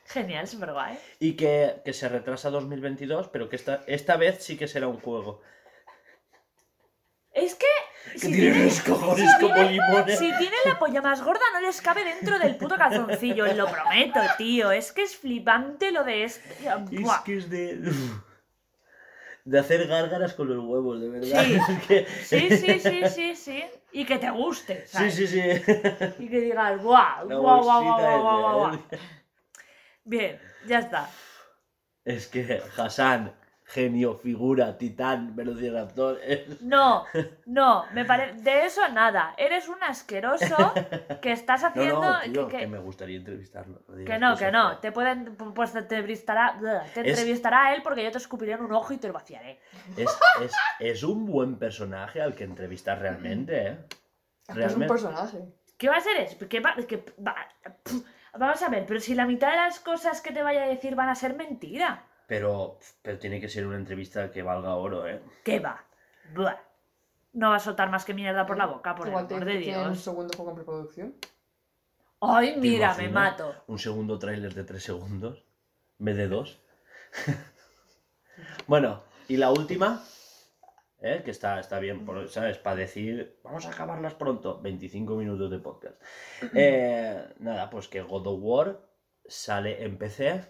Genial, 0.06 0.46
súper 0.48 0.72
guay. 0.72 0.98
Y 1.20 1.34
que, 1.36 1.82
que 1.84 1.92
se 1.92 2.08
retrasa 2.08 2.48
a 2.48 2.50
2022, 2.50 3.28
pero 3.28 3.48
que 3.48 3.56
esta, 3.56 3.82
esta 3.86 4.16
vez 4.16 4.42
sí 4.42 4.56
que 4.56 4.66
será 4.68 4.88
un 4.88 5.00
juego. 5.00 5.40
Es 7.32 7.54
que. 7.54 7.66
Que 8.12 8.18
si 8.18 8.32
tiene 8.32 8.64
los 8.64 8.80
cojones 8.80 9.28
si 9.30 9.40
como 9.42 9.54
tiene- 9.54 9.72
limones. 9.72 10.18
Si 10.18 10.26
tiene 10.38 10.56
la 10.66 10.78
polla 10.78 11.02
más 11.02 11.22
gorda, 11.22 11.40
no 11.52 11.60
les 11.60 11.80
cabe 11.80 12.04
dentro 12.04 12.38
del 12.38 12.56
puto 12.56 12.76
calzoncillo, 12.76 13.46
lo 13.54 13.66
prometo, 13.66 14.20
tío. 14.38 14.70
Es 14.70 14.92
que 14.92 15.02
es 15.02 15.16
flipante 15.16 15.90
lo 15.90 16.04
de 16.04 16.24
este. 16.24 16.48
Es 16.92 17.10
que 17.24 17.36
es 17.38 17.50
de. 17.50 17.92
De 19.44 19.58
hacer 19.58 19.86
gárgaras 19.88 20.32
con 20.32 20.48
los 20.48 20.64
huevos, 20.64 21.00
de 21.00 21.08
verdad. 21.10 21.44
Sí. 21.44 21.54
Es 21.68 21.86
que- 21.86 22.06
Sí, 22.24 22.56
sí, 22.56 22.80
sí, 22.80 23.02
sí, 23.08 23.36
sí. 23.36 23.64
Y 23.92 24.04
que 24.06 24.18
te 24.18 24.30
guste, 24.30 24.86
Sí, 24.86 24.96
¿sabes? 24.96 25.14
sí, 25.16 25.26
sí. 25.26 25.40
Y 26.18 26.28
que 26.28 26.40
digas, 26.40 26.80
guau, 26.82 27.26
guau, 27.28 27.42
guau, 27.62 27.62
guau, 27.62 27.82
guau, 28.22 28.40
de- 28.40 28.78
guau. 28.78 28.82
Bien, 30.04 30.40
ya 30.66 30.78
está. 30.78 31.10
Es 32.04 32.26
que 32.28 32.62
Hassan, 32.76 33.34
genio, 33.66 34.14
figura, 34.14 34.76
titán, 34.76 35.34
velociraptor. 35.34 36.20
es- 36.22 36.60
No, 36.60 37.04
no, 37.46 37.84
me 37.92 38.04
parece. 38.04 38.40
De 38.42 38.66
eso 38.66 38.86
nada. 38.90 39.34
Eres 39.38 39.68
un 39.68 39.82
asqueroso 39.82 40.56
que 41.22 41.32
estás 41.32 41.62
No, 41.62 41.68
haciendo. 41.68 42.00
no, 42.02 42.20
tío, 42.20 42.46
que, 42.48 42.52
que, 42.56 42.58
que- 42.62 42.66
me 42.66 42.78
gustaría 42.78 43.16
entrevistarlo. 43.16 43.82
que 44.06 44.18
no, 44.18 44.36
que 44.36 44.52
no. 44.52 44.78
Te 44.78 44.92
pueden. 44.92 45.34
Pues 45.36 45.72
te 45.72 45.78
entrevistará. 45.80 46.58
Te 46.92 47.00
Es- 47.00 47.18
entrevistará 47.18 47.74
él 47.74 47.82
porque 47.82 48.04
yo 48.04 48.12
te 48.12 48.18
escupiré 48.18 48.52
en 48.52 48.60
un 48.62 48.72
ojo 48.72 48.92
y 48.92 48.98
te 48.98 49.08
lo 49.08 49.14
vaciaré. 49.14 49.58
Es, 49.96 50.10
es, 50.42 50.52
es 50.80 51.02
un 51.02 51.24
buen 51.26 51.58
personaje 51.58 52.20
al 52.20 52.34
que 52.34 52.44
entrevistar 52.44 52.98
realmente, 53.00 53.66
¿eh? 53.68 53.78
Es 54.48 54.54
que 54.54 54.64
es 54.64 54.76
un 54.76 54.86
personaje. 54.86 55.38
¿Qué 55.78 55.88
va 55.88 55.96
a 55.96 56.00
ser 56.00 56.18
eso? 56.18 56.36
¿Qué 56.48 56.60
va- 56.60 56.76
qué 56.86 57.02
va- 57.26 57.48
Vamos 58.36 58.62
a 58.62 58.68
ver, 58.68 58.84
pero 58.86 59.00
si 59.00 59.14
la 59.14 59.26
mitad 59.26 59.50
de 59.50 59.56
las 59.56 59.80
cosas 59.80 60.20
que 60.20 60.32
te 60.32 60.42
vaya 60.42 60.64
a 60.64 60.68
decir 60.68 60.94
van 60.96 61.08
a 61.08 61.14
ser 61.14 61.34
mentira. 61.34 62.04
Pero, 62.26 62.78
pero 63.02 63.18
tiene 63.18 63.40
que 63.40 63.48
ser 63.48 63.66
una 63.66 63.76
entrevista 63.76 64.30
que 64.30 64.42
valga 64.42 64.74
oro, 64.76 65.06
¿eh? 65.06 65.20
¿Qué 65.44 65.60
va? 65.60 65.84
Buah. 66.34 66.56
No 67.34 67.50
va 67.50 67.56
a 67.56 67.60
soltar 67.60 67.90
más 67.90 68.04
que 68.04 68.14
mierda 68.14 68.46
por 68.46 68.56
la 68.56 68.66
boca, 68.66 68.94
por 68.94 69.06
el 69.06 69.10
Igual 69.12 69.26
amor 69.26 69.44
de 69.44 69.58
tiene 69.58 69.78
un 69.82 69.92
Dios. 69.92 70.04
segundo 70.04 70.32
juego 70.36 70.50
en 70.52 70.56
preproducción. 70.56 71.14
Ay, 72.20 72.54
mira, 72.58 72.94
me 72.94 73.08
mato. 73.08 73.54
Un 73.66 73.78
segundo 73.78 74.18
tráiler 74.18 74.54
de 74.54 74.64
tres 74.64 74.84
segundos, 74.84 75.44
en 75.98 76.04
vez 76.06 76.16
de 76.16 76.28
dos. 76.28 76.60
bueno, 78.66 79.02
y 79.28 79.36
la 79.36 79.50
última, 79.50 80.02
¿eh? 81.00 81.22
que 81.24 81.30
está, 81.30 81.60
está 81.60 81.78
bien, 81.80 82.04
por- 82.06 82.28
¿sabes? 82.28 82.58
Para 82.58 82.76
decir, 82.76 83.38
vamos 83.42 83.66
a 83.66 83.70
acabarlas 83.70 84.14
pronto, 84.14 84.60
25 84.62 85.16
minutos 85.16 85.50
de 85.50 85.58
podcast. 85.58 86.00
Eh, 86.54 87.34
nada, 87.40 87.68
pues 87.70 87.88
que 87.88 88.00
God 88.02 88.26
of 88.26 88.38
War 88.40 88.80
sale 89.26 89.82
en 89.84 89.98
PC 89.98 90.44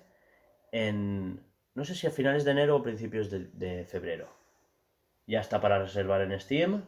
en, 0.72 1.44
no 1.74 1.84
sé 1.84 1.94
si 1.94 2.06
a 2.06 2.10
finales 2.10 2.44
de 2.44 2.50
enero 2.52 2.76
o 2.76 2.82
principios 2.82 3.30
de, 3.30 3.46
de 3.52 3.84
febrero. 3.84 4.28
Ya 5.26 5.40
está 5.40 5.60
para 5.60 5.78
reservar 5.78 6.20
en 6.22 6.38
Steam. 6.40 6.84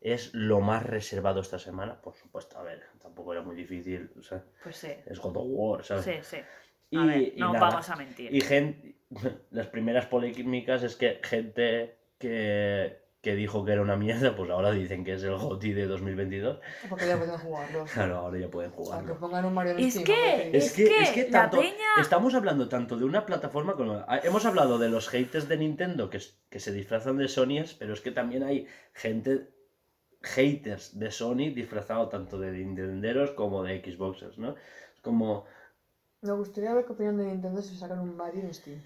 Es 0.00 0.32
lo 0.34 0.60
más 0.60 0.84
reservado 0.84 1.40
esta 1.40 1.58
semana, 1.58 2.00
por 2.00 2.14
supuesto. 2.14 2.56
A 2.58 2.62
ver, 2.62 2.82
tampoco 3.00 3.32
era 3.32 3.42
muy 3.42 3.56
difícil. 3.56 4.10
o 4.18 4.22
sea, 4.22 4.44
Pues 4.62 4.76
sí. 4.76 4.92
es 5.06 5.18
God 5.18 5.36
of 5.36 5.46
War, 5.48 5.84
¿sabes? 5.84 6.04
Sí, 6.04 6.12
sí. 6.22 6.36
Y, 6.90 6.98
A 6.98 7.04
ver, 7.04 7.32
y 7.34 7.40
no 7.40 7.52
nada. 7.52 7.68
vamos 7.68 7.90
a 7.90 7.96
mentir. 7.96 8.32
Y 8.34 8.40
gente, 8.40 8.94
las 9.50 9.66
primeras 9.66 10.06
polémicas 10.06 10.82
es 10.84 10.94
que 10.96 11.20
gente 11.22 11.98
que, 12.18 12.96
que 13.20 13.34
dijo 13.34 13.64
que 13.64 13.72
era 13.72 13.82
una 13.82 13.96
mierda, 13.96 14.36
pues 14.36 14.48
ahora 14.50 14.70
dicen 14.70 15.04
que 15.04 15.14
es 15.14 15.22
el 15.24 15.36
GOTY 15.36 15.72
de 15.72 15.86
2022. 15.86 16.60
Porque 16.88 17.06
ya 17.08 17.16
pueden 17.18 17.36
jugarlo. 17.36 17.84
Claro, 17.92 18.16
ahora 18.18 18.38
ya 18.38 18.48
pueden 18.48 18.70
O 18.70 18.74
sea, 18.74 18.78
que 18.78 18.84
jugarlo. 18.90 19.18
pongan 19.18 19.44
un 19.44 19.54
Mario 19.54 19.72
en 19.72 19.78
Es 19.80 19.90
Steam, 19.94 20.04
que- 20.06 20.56
Es 20.56 20.72
que, 20.72 20.84
es 21.02 21.10
que 21.10 21.24
la 21.24 21.30
tanto, 21.42 21.60
peña- 21.60 22.00
estamos 22.00 22.34
hablando 22.34 22.68
tanto 22.68 22.96
de 22.96 23.04
una 23.04 23.26
plataforma 23.26 23.74
como... 23.74 24.04
Hemos 24.22 24.46
hablado 24.46 24.78
de 24.78 24.88
los 24.88 25.08
haters 25.08 25.48
de 25.48 25.56
Nintendo 25.56 26.10
que, 26.10 26.20
se 26.20 26.72
disfrazan 26.72 27.16
de 27.16 27.26
Sonyers, 27.26 27.74
pero 27.74 27.92
es 27.92 28.00
que 28.00 28.12
también 28.12 28.44
hay 28.44 28.66
gente, 28.92 29.48
haters 30.22 30.98
de 30.98 31.10
Sony 31.10 31.50
disfrazado 31.54 32.08
tanto 32.08 32.38
de 32.38 32.52
Nintenderos 32.52 33.32
como 33.32 33.64
de 33.64 33.82
Xboxers, 33.82 34.38
¿no? 34.38 34.50
Es 34.94 35.00
como... 35.02 35.44
Me 36.22 36.32
gustaría 36.32 36.72
ver 36.74 36.84
qué 36.84 36.92
opinan 36.92 37.16
de 37.16 37.24
Nintendo 37.26 37.62
si 37.62 37.76
sacan 37.76 37.98
un 38.00 38.16
Mario 38.16 38.42
en 38.42 38.54
Steam. 38.54 38.80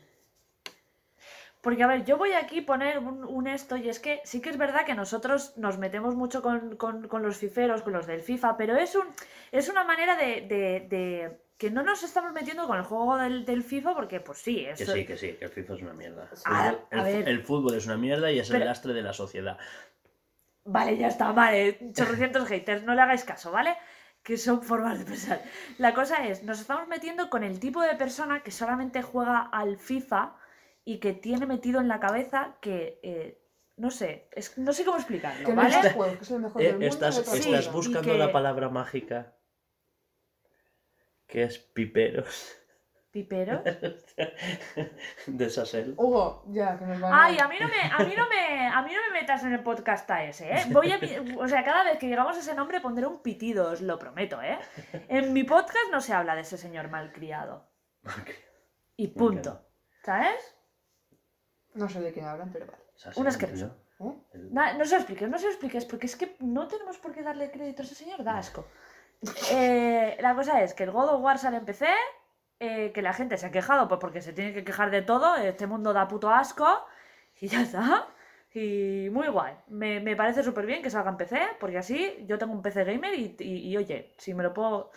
Porque, 1.63 1.83
a 1.85 1.87
ver, 1.87 2.05
yo 2.05 2.19
voy 2.19 2.33
aquí 2.33 2.59
a 2.59 2.67
poner 2.67 2.99
un, 2.99 3.25
un 3.25 3.47
esto, 3.47 3.77
y 3.77 3.89
es 3.89 4.01
que 4.01 4.21
sí 4.25 4.41
que 4.43 4.51
es 4.51 4.59
verdad 4.59 4.85
que 4.85 4.95
nosotros 4.95 5.57
nos 5.57 5.79
metemos 5.79 6.15
mucho 6.17 6.43
con, 6.43 6.77
con- 6.77 7.07
con 7.09 7.23
los 7.23 7.37
fiferos, 7.39 7.83
con 7.83 7.93
los 7.95 8.07
del 8.07 8.21
FIFA, 8.21 8.57
pero 8.57 8.77
es, 8.77 8.95
un, 8.97 9.05
es 9.53 9.69
una 9.69 9.85
manera 9.85 10.17
de, 10.17 10.41
de- 10.43 10.87
de 10.91 11.41
que 11.57 11.71
no 11.71 11.85
nos 11.85 12.03
estamos 12.03 12.33
metiendo 12.33 12.67
con 12.67 12.77
el 12.79 12.83
juego 12.83 13.17
del, 13.17 13.45
del 13.45 13.63
FIFA, 13.63 13.95
porque, 13.95 14.19
pues 14.19 14.39
sí, 14.39 14.65
es, 14.67 14.77
Que 14.79 14.87
sí, 14.87 15.07
que 15.07 15.17
sí, 15.17 15.33
que 15.35 15.45
el 15.45 15.51
FIFA 15.53 15.75
es 15.75 15.83
una 15.83 15.93
mierda. 15.95 16.29
El 16.33 16.39
A- 16.53 16.73
fútbol, 16.73 16.87
a 16.91 16.97
el, 17.11 17.17
ver. 17.19 17.29
el 17.29 17.43
fútbol 17.45 17.75
es 17.77 17.87
una 17.87 17.97
mierda 17.97 18.33
y 18.33 18.41
es 18.41 18.49
Pero- 18.49 18.59
el 18.63 18.67
lastre 18.67 18.93
de 18.93 19.03
la 19.03 19.13
sociedad. 19.13 19.57
Vale, 20.65 20.97
ya 20.97 21.09
está, 21.09 21.33
vale. 21.33 21.79
Chorrocientos 21.93 22.47
haters, 22.49 22.83
no 22.85 22.95
le 22.95 23.03
hagáis 23.03 23.25
caso, 23.25 23.51
¿vale? 23.53 23.77
Que 24.25 24.37
son 24.37 24.63
formas 24.63 24.99
de 24.99 25.05
pensar. 25.05 25.43
La 25.79 25.95
cosa 25.95 26.27
es, 26.27 26.43
nos 26.43 26.61
estamos 26.61 26.87
metiendo 26.89 27.31
con 27.31 27.43
el 27.45 27.59
tipo 27.61 27.83
de 27.83 27.95
persona 27.95 28.43
que 28.43 28.51
solamente 28.51 29.03
juega 29.03 29.43
al 29.53 29.79
FIFA 29.79 30.35
y 30.85 30.99
que 30.99 31.13
tiene 31.13 31.47
metido 31.47 31.81
en 31.81 31.89
la 31.89 32.01
cabeza 32.01 32.57
que. 32.61 33.01
eh, 33.03 33.39
no 33.77 33.91
sé, 33.91 34.29
es, 34.33 34.59
no 34.59 34.73
sé 34.73 34.85
cómo 34.85 34.99
explicarlo, 34.99 35.47
Que 35.47 35.55
¿vale? 35.55 35.79
es 35.79 35.85
el 35.87 35.93
juego, 35.93 36.15
que 36.19 36.23
es 36.25 36.31
el 36.31 36.41
mejor 36.41 36.63
Eh, 36.63 36.65
del 36.67 36.73
mundo. 36.75 36.87
estás 36.89 37.17
Sí, 37.17 37.39
estás 37.51 37.73
buscando 37.73 38.15
la 38.19 38.31
palabra 38.31 38.69
mágica 38.69 39.35
que 41.27 41.45
es 41.45 41.59
piperos 41.59 42.55
Pipero. 43.11 43.63
de 45.27 45.51
Sassel. 45.51 45.95
Hugo, 45.99 46.45
ya, 46.49 46.79
que 46.79 46.87
nos 46.87 46.99
van 46.99 47.13
a... 47.13 47.25
Ay, 47.25 47.39
a 47.39 47.47
mí 47.47 47.57
no 47.61 47.69
me, 47.69 47.83
a 47.83 47.99
mí 48.09 48.15
no 48.17 48.27
me, 48.27 48.69
a 48.69 48.83
mí 48.83 48.91
no 48.95 49.01
me 49.13 49.21
metas 49.21 49.45
en 49.45 49.53
el 49.53 49.63
podcast 49.63 50.11
a 50.11 50.25
ese, 50.25 50.51
¿eh? 50.51 50.63
Voy 50.71 50.91
a, 50.93 50.99
o 51.39 51.47
sea, 51.47 51.63
cada 51.63 51.85
vez 51.85 51.99
que 51.99 52.09
llegamos 52.09 52.37
a 52.37 52.41
ese 52.41 52.55
nombre 52.55 52.81
pondré 52.81 53.07
un 53.07 53.21
pitido, 53.23 53.71
os 53.71 53.83
lo 53.83 53.99
prometo, 53.99 54.41
¿eh? 54.41 54.59
En 55.09 55.35
mi 55.35 55.45
podcast 55.45 55.91
no 55.91 56.01
se 56.01 56.15
habla 56.15 56.35
de 56.35 56.41
ese 56.41 56.57
señor 56.57 56.89
malcriado. 56.89 57.71
Y 58.97 59.09
punto. 59.09 59.67
¿Sabes? 60.05 60.57
No 61.75 61.89
sé 61.89 62.01
de 62.01 62.13
quién 62.13 62.27
hablan, 62.27 62.51
pero 62.53 62.67
vale. 62.67 62.79
Un 63.17 63.27
asqueroso. 63.29 63.77
¿Eh? 64.01 64.13
El- 64.35 64.53
no 64.55 64.85
se 64.85 64.91
lo 64.93 64.97
expliques, 64.99 65.29
no 65.29 65.39
se 65.39 65.45
lo 65.47 65.51
expliques, 65.51 65.85
porque 65.85 66.07
es 66.07 66.17
que 66.17 66.37
no 66.41 66.69
tenemos 66.69 66.99
por 66.99 67.13
qué 67.13 67.23
darle 67.23 67.51
crédito 67.51 67.83
a 67.83 67.85
ese 67.85 67.95
señor, 67.95 68.23
da 68.25 68.39
asco. 68.39 68.67
Eh, 69.53 70.17
la 70.21 70.35
cosa 70.35 70.63
es 70.63 70.75
que 70.75 70.85
el 70.85 70.91
God 70.91 71.11
of 71.15 71.23
War 71.23 71.39
sale 71.39 71.57
en 71.59 71.65
PC, 71.65 71.87
eh, 72.61 72.91
que 72.93 73.03
la 73.03 73.13
gente 73.13 73.37
se 73.39 73.47
ha 73.47 73.51
quejado, 73.51 73.89
pues 73.89 74.01
porque 74.01 74.21
se 74.21 74.33
tiene 74.33 74.53
que 74.53 74.65
quejar 74.65 74.91
de 74.91 75.03
todo, 75.03 75.37
este 75.37 75.67
mundo 75.67 75.93
da 75.93 76.09
puto 76.09 76.31
asco, 76.31 76.85
y 77.41 77.49
ya 77.49 77.63
está. 77.63 78.07
Y 78.55 79.09
muy 79.11 79.29
guay. 79.29 79.55
Me, 79.69 80.01
me 80.01 80.15
parece 80.15 80.43
súper 80.43 80.67
bien 80.67 80.83
que 80.83 80.91
salga 80.91 81.11
en 81.11 81.17
PC, 81.17 81.41
porque 81.59 81.79
así 81.79 82.25
yo 82.27 82.39
tengo 82.39 82.53
un 82.53 82.61
PC 82.63 82.85
gamer 82.85 83.15
y, 83.15 83.35
y- 83.39 83.71
y, 83.71 83.77
oye, 83.77 84.15
si 84.19 84.35
me 84.35 84.43
lo 84.43 84.53
puedo. 84.53 84.91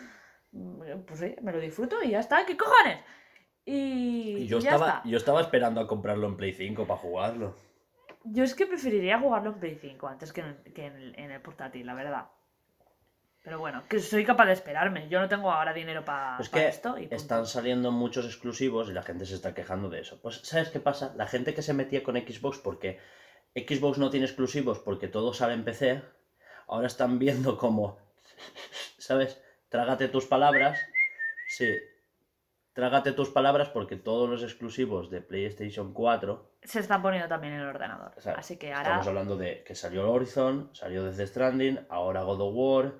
mm, 0.51 1.03
Pues 1.07 1.19
sí, 1.21 1.35
me 1.41 1.51
lo 1.53 1.59
disfruto 1.59 2.01
y 2.03 2.09
ya 2.09 2.19
está, 2.19 2.45
¿qué 2.45 2.57
cojones? 2.57 2.99
Y, 3.65 4.37
Y 4.37 4.47
yo 4.47 4.59
y 4.59 4.61
ya 4.61 4.71
estaba, 4.71 4.87
está. 4.87 5.09
yo 5.09 5.17
estaba 5.17 5.41
esperando 5.41 5.81
a 5.81 5.87
comprarlo 5.87 6.27
en 6.27 6.37
Play 6.37 6.53
5 6.53 6.85
para 6.85 6.99
jugarlo. 6.99 7.55
Yo 8.23 8.43
es 8.43 8.55
que 8.55 8.65
preferiría 8.65 9.19
jugarlo 9.19 9.51
en 9.51 9.59
Play 9.59 9.77
5 9.81 10.07
antes 10.07 10.33
que 10.33 10.41
en, 10.41 10.55
que 10.73 10.85
en 10.85 10.95
el, 10.95 11.19
en 11.19 11.31
el 11.31 11.41
portátil, 11.41 11.85
la 11.85 11.93
verdad. 11.93 12.25
Pero 13.45 13.59
bueno, 13.59 13.83
que 13.87 13.99
soy 13.99 14.25
capaz 14.25 14.47
de 14.47 14.53
esperarme. 14.53 15.07
Yo 15.07 15.19
no 15.19 15.29
tengo 15.29 15.51
ahora 15.51 15.71
dinero 15.71 16.03
para 16.03 16.37
Es 16.39 16.49
que 16.49 16.67
esto. 16.67 16.97
Y 16.97 17.07
están 17.11 17.45
saliendo 17.45 17.91
muchos 17.91 18.25
exclusivos 18.25 18.89
y 18.89 18.93
la 18.93 19.03
gente 19.03 19.27
se 19.27 19.35
está 19.35 19.53
quejando 19.53 19.87
de 19.87 20.01
eso. 20.01 20.19
Pues, 20.19 20.41
¿sabes 20.43 20.69
qué 20.69 20.79
pasa? 20.79 21.13
La 21.15 21.27
gente 21.27 21.53
que 21.53 21.61
se 21.61 21.75
metía 21.75 22.01
con 22.01 22.15
Xbox 22.15 22.57
porque 22.57 22.99
Xbox 23.55 23.99
no 23.99 24.09
tiene 24.09 24.25
exclusivos 24.25 24.79
porque 24.79 25.07
todo 25.07 25.31
sale 25.31 25.53
en 25.53 25.63
PC, 25.63 26.01
ahora 26.67 26.87
están 26.87 27.19
viendo 27.19 27.55
como, 27.57 27.99
¿sabes? 28.97 29.39
Trágate 29.69 30.07
tus 30.07 30.25
palabras. 30.25 30.79
Sí. 31.47 31.71
Trágate 32.75 33.13
tus 33.13 33.29
palabras 33.29 33.69
porque 33.69 33.95
todos 33.95 34.29
los 34.29 34.43
exclusivos 34.43 35.09
de 35.09 35.21
PlayStation 35.21 35.93
4, 35.93 36.57
Se 36.61 36.81
están 36.81 37.01
poniendo 37.01 37.29
también 37.29 37.53
en 37.53 37.61
el 37.61 37.67
ordenador. 37.67 38.11
o 38.17 38.19
sea, 38.19 38.33
Así 38.33 38.57
que 38.57 38.73
ahora 38.73 38.81
estamos 38.81 39.07
hablando 39.07 39.37
de 39.37 39.63
que 39.63 39.75
salió 39.75 40.11
Horizon, 40.11 40.71
salió 40.73 41.05
Death 41.05 41.29
Stranding, 41.29 41.85
ahora 41.87 42.23
God 42.23 42.41
of 42.41 42.53
War. 42.53 42.93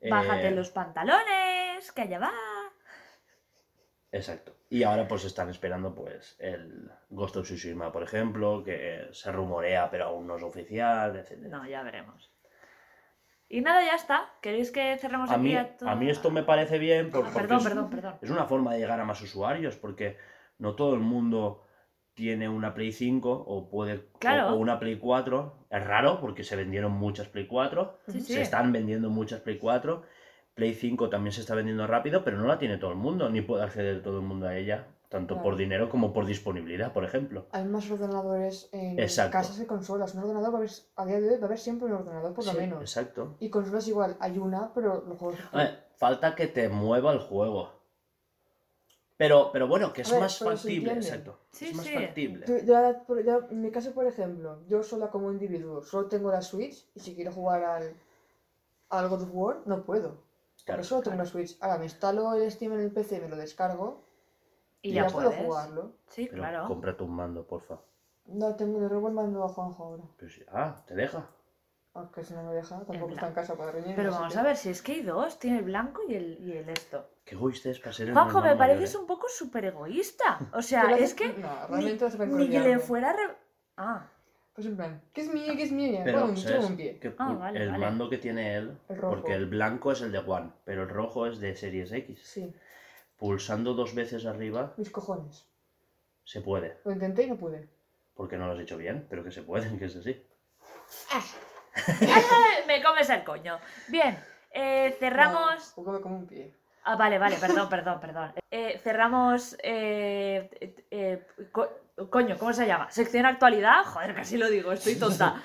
eh, 0.00 0.10
bájate 0.10 0.50
los 0.50 0.70
pantalones, 0.70 1.90
que 1.92 2.02
allá 2.02 2.18
va. 2.18 2.32
Exacto. 4.10 4.54
Y 4.68 4.82
ahora 4.82 5.08
pues 5.08 5.24
están 5.24 5.48
esperando 5.48 5.94
pues 5.94 6.36
el 6.38 6.90
Ghost 7.08 7.36
of 7.38 7.46
Tsushima, 7.46 7.90
por 7.90 8.02
ejemplo, 8.02 8.62
que 8.62 9.08
se 9.12 9.32
rumorea 9.32 9.90
pero 9.90 10.08
aún 10.08 10.26
no 10.26 10.36
es 10.36 10.42
oficial, 10.42 11.16
etc. 11.16 11.38
No, 11.48 11.66
ya 11.66 11.82
veremos. 11.82 12.30
Y 13.52 13.60
nada, 13.60 13.84
ya 13.84 13.94
está. 13.94 14.30
¿Queréis 14.40 14.70
que 14.70 14.96
cerremos 14.96 15.30
A 15.30 15.34
aquí 15.34 15.42
mí, 15.42 15.54
a 15.56 15.76
todo? 15.76 15.88
a 15.90 15.94
mí 15.94 16.08
esto 16.08 16.30
me 16.30 16.42
parece 16.42 16.78
bien 16.78 17.10
por- 17.10 17.20
Ah, 17.26 17.30
porque 17.32 17.40
perdón, 17.48 17.58
es, 17.58 17.64
perdón, 17.64 17.90
perdón. 17.90 18.14
es 18.22 18.30
una 18.30 18.46
forma 18.46 18.72
de 18.72 18.78
llegar 18.80 18.98
a 18.98 19.04
más 19.04 19.20
usuarios, 19.20 19.76
porque 19.76 20.16
no 20.58 20.74
todo 20.74 20.94
el 20.94 21.00
mundo 21.00 21.66
tiene 22.14 22.48
una 22.48 22.72
Play 22.72 22.92
5 22.92 23.30
o 23.30 23.68
puede 23.68 24.06
Claro. 24.18 24.48
o, 24.48 24.52
o 24.52 24.56
una 24.56 24.78
Play 24.78 24.96
4. 24.98 25.66
Es 25.70 25.84
raro 25.86 26.18
porque 26.18 26.44
se 26.44 26.56
vendieron 26.56 26.92
muchas 26.92 27.28
Play 27.28 27.46
4, 27.46 27.98
Sí, 28.08 28.20
sí. 28.22 28.32
se 28.32 28.40
están 28.42 28.72
vendiendo 28.72 29.10
muchas 29.10 29.40
Play 29.40 29.58
4. 29.58 30.02
Play 30.54 30.72
5 30.74 31.10
también 31.10 31.32
se 31.32 31.42
está 31.42 31.54
vendiendo 31.54 31.86
rápido, 31.86 32.24
pero 32.24 32.38
no 32.38 32.46
la 32.46 32.58
tiene 32.58 32.78
todo 32.78 32.90
el 32.90 32.96
mundo, 32.96 33.28
ni 33.28 33.42
puede 33.42 33.64
acceder 33.64 34.02
todo 34.02 34.18
el 34.20 34.24
mundo 34.26 34.46
a 34.46 34.56
ella, 34.56 34.86
tanto 35.12 35.34
Claro. 35.34 35.42
por 35.50 35.56
dinero 35.56 35.90
como 35.90 36.10
por 36.14 36.24
disponibilidad, 36.24 36.92
por 36.94 37.04
ejemplo. 37.04 37.46
Hay 37.52 37.64
más 37.64 37.88
ordenadores 37.90 38.70
en 38.72 38.98
Exacto. 38.98 39.32
casas 39.32 39.58
que 39.58 39.66
consolas. 39.66 40.14
Un 40.14 40.20
ordenador 40.22 40.54
va 40.54 40.54
a 40.54 40.60
haber, 40.60 40.70
a 40.96 41.04
día 41.04 41.20
de 41.20 41.28
hoy 41.28 41.36
va 41.36 41.42
a 41.42 41.46
haber 41.46 41.58
siempre 41.58 41.86
un 41.86 41.92
ordenador 41.92 42.32
por 42.32 42.46
lo 42.46 42.52
Sí, 42.52 42.56
menos. 42.56 42.80
Exacto. 42.80 43.36
Y 43.38 43.50
consolas 43.50 43.86
igual, 43.88 44.16
hay 44.20 44.38
una, 44.38 44.72
pero 44.72 45.04
los 45.06 45.18
juegos... 45.18 45.38
A 45.52 45.56
ver, 45.58 45.84
falta 45.96 46.34
que 46.34 46.46
te 46.46 46.70
mueva 46.70 47.12
el 47.12 47.18
juego. 47.18 47.70
Pero, 49.18 49.50
pero 49.52 49.68
bueno, 49.68 49.92
que 49.92 50.00
es 50.02 50.10
ver, 50.10 50.20
más 50.20 50.38
factible, 50.38 50.92
entiende. 50.92 51.06
exacto. 51.06 51.38
Sí, 51.52 51.66
es 51.68 51.76
más 51.76 51.86
sí. 51.86 51.94
factible. 51.94 52.46
Yo- 52.48 52.58
ya, 52.64 53.04
por- 53.06 53.22
ya, 53.22 53.38
en 53.50 53.60
mi 53.60 53.70
caso, 53.70 53.92
por 53.92 54.06
ejemplo, 54.06 54.62
yo 54.66 54.82
sola 54.82 55.10
como 55.10 55.30
individuo, 55.30 55.82
solo 55.84 56.08
tengo 56.08 56.30
la 56.30 56.40
Switch 56.40 56.88
y 56.94 57.00
si 57.00 57.14
quiero 57.14 57.30
jugar 57.32 57.62
al, 57.62 57.94
al 58.88 59.08
God 59.10 59.22
of 59.24 59.30
War, 59.32 59.56
no 59.66 59.84
puedo. 59.84 60.16
Claro, 60.64 60.82
solo 60.82 61.02
tengo 61.02 61.16
una 61.16 61.26
Switch. 61.26 61.56
Ahora 61.60 61.76
me 61.76 61.84
instalo 61.84 62.32
el 62.34 62.50
Steam 62.50 62.72
en 62.72 62.80
el 62.80 62.90
PC, 62.90 63.20
me 63.20 63.28
lo 63.28 63.36
descargo 63.36 64.02
Y 64.82 64.92
ya, 64.92 65.04
ya 65.06 65.10
puedo 65.10 65.28
puedes. 65.30 65.44
jugarlo. 65.44 65.92
Sí, 66.08 66.26
Pero 66.30 66.42
claro. 66.42 66.66
cómprate 66.66 67.02
un 67.04 67.14
mando, 67.14 67.46
porfa. 67.46 67.78
No 68.26 68.54
tengo 68.56 68.80
de 68.80 68.88
robo 68.88 69.08
el 69.08 69.14
mando 69.14 69.44
a 69.44 69.48
Juanjo 69.48 69.84
ahora. 69.84 70.04
Ah, 70.48 70.76
¿te 70.86 70.94
deja? 70.94 71.28
Aunque 71.94 72.24
si 72.24 72.32
no 72.34 72.42
me 72.44 72.54
deja, 72.54 72.82
tampoco 72.84 73.12
está 73.12 73.28
en 73.28 73.34
casa 73.34 73.54
para 73.54 73.72
reñir. 73.72 73.94
Pero 73.94 74.10
vamos 74.12 74.32
que- 74.32 74.38
a 74.38 74.42
ver, 74.42 74.56
si 74.56 74.70
es 74.70 74.80
que 74.82 74.92
hay 74.92 75.02
dos, 75.02 75.38
tiene 75.38 75.58
el 75.58 75.64
blanco 75.64 76.00
y 76.08 76.14
el, 76.14 76.38
y 76.40 76.52
el 76.56 76.68
esto. 76.70 77.06
Qué 77.24 77.34
egoísta 77.34 77.68
es 77.70 77.78
para 77.80 77.92
ser 77.92 78.08
el 78.08 78.14
Juanjo, 78.14 78.40
me 78.40 78.56
pareces 78.56 78.90
mayor, 78.90 79.00
un 79.02 79.06
poco 79.06 79.26
súper 79.28 79.66
egoísta. 79.66 80.38
O 80.54 80.62
sea, 80.62 80.82
Pero 80.84 80.96
es 80.96 81.14
que 81.14 81.28
No, 81.28 81.34
ni, 81.34 81.68
realmente 81.68 82.04
hace 82.06 82.26
ni 82.26 82.48
que 82.50 82.60
le 82.60 82.78
fuera... 82.78 83.12
re- 83.12 83.36
Ah, 83.76 84.08
Pues 84.54 84.66
en 84.66 84.76
plan, 84.76 85.02
¿qué 85.12 85.20
es 85.22 85.32
mío? 85.32 85.52
¿Qué 85.56 85.62
es 85.64 85.72
mío? 85.72 85.92
¿eh? 85.98 86.02
Pero, 86.04 86.20
Bueno, 86.20 86.36
¿sabes? 86.36 86.64
un 86.70 86.76
pie. 86.76 86.98
que 86.98 87.14
Ah, 87.18 87.32
vale, 87.34 87.62
el 87.62 87.70
vale. 87.70 87.78
mando 87.84 88.08
que 88.08 88.18
tiene 88.18 88.56
él, 88.56 88.78
El 88.88 88.96
rojo. 88.96 89.14
porque 89.16 89.34
el 89.34 89.46
blanco 89.46 89.92
es 89.92 90.00
el 90.02 90.12
de 90.12 90.18
One, 90.18 90.50
pero 90.64 90.82
el 90.84 90.88
rojo 90.88 91.26
es 91.26 91.40
de 91.40 91.54
Series 91.56 91.92
X. 91.92 92.20
Sí, 92.22 92.54
Pulsando 93.26 93.72
dos 93.74 93.94
veces 93.94 94.26
arriba, 94.26 94.74
mis 94.78 94.90
cojones. 94.90 95.46
se 96.24 96.40
puede. 96.40 96.80
Lo 96.84 96.90
intenté 96.90 97.22
y 97.22 97.28
no 97.28 97.36
pude. 97.36 97.68
Porque 98.14 98.36
no 98.36 98.48
lo 98.48 98.54
has 98.54 98.58
hecho 98.58 98.76
bien, 98.76 99.06
pero 99.08 99.22
que 99.22 99.30
se 99.30 99.42
pueden, 99.42 99.78
que 99.78 99.84
es 99.84 99.94
así. 99.94 100.26
me 102.66 102.82
comes 102.82 103.08
el 103.10 103.22
coño. 103.22 103.60
Bien, 103.86 104.18
eh, 104.50 104.96
cerramos... 104.98 105.54
No, 105.68 105.74
jugaba 105.76 106.00
como 106.02 106.16
un 106.16 106.26
pie. 106.26 106.52
Ah, 106.82 106.96
vale, 106.96 107.16
vale, 107.20 107.36
perdón, 107.36 107.68
perdón, 107.68 108.00
perdón. 108.00 108.32
Eh, 108.50 108.80
cerramos. 108.82 109.56
eh, 109.62 110.50
eh, 110.60 110.74
eh, 110.90 111.26
co- 111.52 111.70
coño, 112.10 112.36
¿cómo 112.36 112.52
se 112.52 112.66
llama? 112.66 112.90
Sección 112.90 113.24
actualidad. 113.24 113.84
Joder, 113.84 114.16
casi 114.16 114.36
lo 114.36 114.48
digo, 114.50 114.72
estoy 114.72 114.96
tonta. 114.96 115.40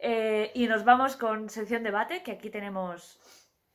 Eh, 0.00 0.50
y 0.54 0.66
nos 0.66 0.84
vamos 0.84 1.14
con 1.14 1.48
sección 1.48 1.84
debate, 1.84 2.24
que 2.24 2.32
aquí 2.32 2.50
tenemos. 2.50 3.20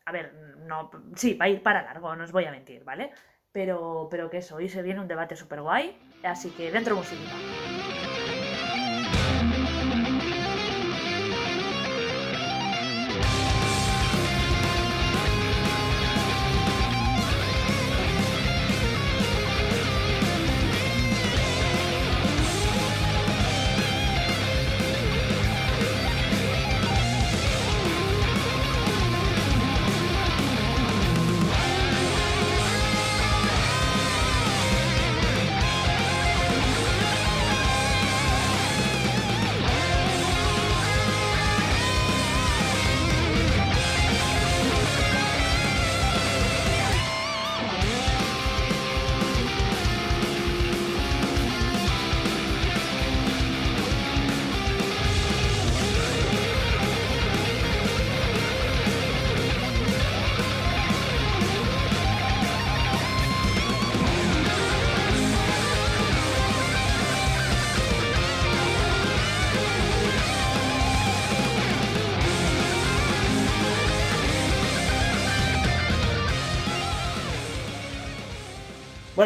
A 0.03 0.11
ver, 0.11 0.33
no. 0.33 0.91
Sí, 1.15 1.35
va 1.35 1.45
a 1.45 1.49
ir 1.49 1.63
para 1.63 1.83
largo, 1.83 2.13
no 2.17 2.25
os 2.25 2.33
voy 2.33 2.43
a 2.43 2.51
mentir, 2.51 2.83
¿vale? 2.83 3.13
Pero, 3.55 4.09
pero 4.11 4.29
que 4.29 4.39
eso, 4.39 4.57
hoy 4.57 4.67
se 4.67 4.81
viene 4.81 4.99
un 4.99 5.07
debate 5.07 5.37
súper 5.37 5.61
guay. 5.61 5.95
Así 6.23 6.49
que 6.49 6.71
dentro 6.71 6.97
música. 6.97 7.21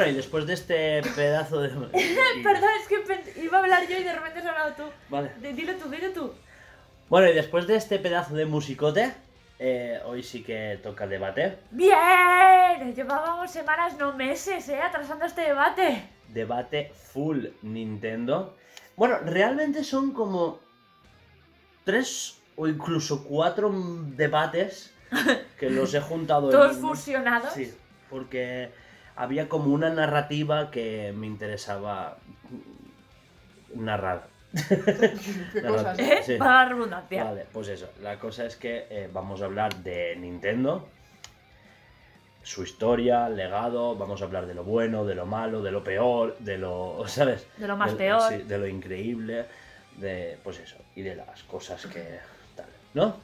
Y 0.10 0.14
después 0.14 0.46
de 0.46 0.54
este 0.54 1.02
pedazo 1.16 1.62
de... 1.62 1.70
Perdón, 2.44 2.70
es 2.82 2.88
que 2.88 3.42
iba 3.42 3.58
a 3.58 3.62
hablar 3.62 3.88
yo 3.88 3.98
y 3.98 4.04
de 4.04 4.14
repente 4.14 4.40
has 4.40 4.46
hablado 4.46 4.74
tú. 4.74 4.84
Vale. 5.10 5.32
Dilo 5.42 5.76
tú, 5.76 5.90
dilo 5.90 6.12
tú. 6.12 6.34
Bueno, 7.10 7.30
y 7.30 7.34
después 7.34 7.68
de 7.68 7.76
este 7.76 8.00
pedazo 8.00 8.36
de 8.36 8.46
musicote, 8.46 9.14
eh, 9.58 10.00
hoy 10.06 10.24
sí 10.24 10.44
que 10.44 10.80
toca 10.82 11.08
debate. 11.08 11.58
¡Bien! 11.72 12.94
Llevábamos 12.96 13.52
semanas, 13.52 13.98
no 13.98 14.14
meses, 14.14 14.70
¿eh? 14.70 14.82
Atrasando 14.82 15.26
este 15.26 15.42
debate. 15.42 16.10
Debate 16.30 16.92
full 16.94 17.48
Nintendo. 17.62 18.56
Bueno, 18.96 19.18
realmente 19.26 19.84
son 19.84 20.12
como 20.12 20.60
tres 21.84 22.40
o 22.56 22.68
incluso 22.68 23.24
cuatro 23.24 23.72
debates 23.74 24.94
que 25.60 25.70
los 25.70 25.94
he 25.94 26.02
juntado 26.02 26.52
en 26.52 26.52
Todos 26.52 26.78
fusionados. 26.78 27.54
Sí, 27.54 27.74
porque 28.10 28.72
había 29.20 29.50
como 29.50 29.74
una 29.74 29.90
narrativa 29.90 30.72
que 30.72 31.14
me 31.14 31.28
interesaba 31.28 32.18
narrar. 33.76 34.28
¿Qué 35.54 35.62
cosas? 35.62 36.00
¿Eh? 36.00 36.20
Sí. 36.26 36.36
Para 36.38 36.64
la 36.64 36.70
redundancia. 36.70 37.24
Vale, 37.26 37.46
pues 37.52 37.68
eso. 37.68 37.90
La 38.02 38.18
cosa 38.18 38.46
es 38.46 38.56
que 38.56 38.88
eh, 38.90 39.10
vamos 39.12 39.42
a 39.42 39.46
hablar 39.46 39.76
de 39.84 40.16
Nintendo, 40.16 40.88
su 42.44 42.64
historia, 42.64 43.28
legado, 43.28 43.98
vamos 43.98 44.22
a 44.22 44.26
hablar 44.26 44.48
de 44.48 44.54
lo 44.54 44.64
bueno, 44.64 45.06
de 45.06 45.16
lo 45.16 45.26
malo, 45.26 45.62
de 45.62 45.72
lo 45.72 45.84
peor, 45.84 46.38
de 46.40 46.58
lo, 46.58 47.04
¿sabes? 47.08 47.46
De 47.58 47.68
lo 47.68 47.76
más 47.76 47.92
De- 47.92 47.98
peor. 47.98 48.22
sí, 48.22 48.38
de 48.38 48.58
lo 48.58 48.68
increíble, 48.68 49.46
de, 49.98 50.38
pues 50.46 50.60
eso, 50.60 50.78
y 50.96 51.02
de 51.02 51.16
las 51.18 51.44
cosas 51.44 51.86
que 51.88 52.20
tal, 52.56 52.68
¿no? 52.94 53.18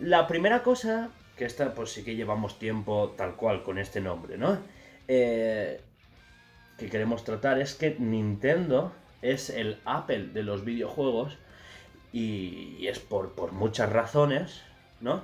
La 0.00 0.26
primera 0.26 0.64
cosa, 0.64 1.08
que 1.36 1.44
esta 1.44 1.72
pues 1.72 1.92
sí 1.92 2.02
que 2.04 2.16
llevamos 2.16 2.58
tiempo 2.58 3.14
tal 3.16 3.36
cual 3.36 3.62
con 3.62 3.78
este 3.78 4.00
nombre, 4.00 4.36
¿no? 4.36 4.58
Eh, 5.08 5.80
que 6.78 6.88
queremos 6.88 7.24
tratar 7.24 7.60
es 7.60 7.74
que 7.74 7.96
Nintendo 7.98 8.92
es 9.22 9.50
el 9.50 9.78
Apple 9.84 10.28
de 10.32 10.42
los 10.42 10.64
videojuegos 10.64 11.38
y, 12.12 12.76
y 12.78 12.88
es 12.88 12.98
por, 12.98 13.32
por 13.32 13.52
muchas 13.52 13.90
razones, 13.92 14.62
¿no? 15.00 15.22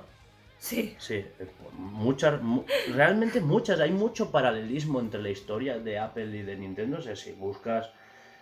Sí. 0.59 0.95
Sí, 0.99 1.25
por 1.61 1.73
muchas, 1.73 2.41
mu- 2.41 2.63
realmente 2.93 3.41
muchas, 3.41 3.79
hay 3.79 3.91
mucho 3.91 4.31
paralelismo 4.31 4.99
entre 4.99 5.21
la 5.21 5.29
historia 5.29 5.79
de 5.79 5.97
Apple 5.99 6.37
y 6.37 6.43
de 6.43 6.55
Nintendo, 6.55 6.99
o 6.99 7.01
sea, 7.01 7.15
si 7.15 7.31
buscas, 7.33 7.89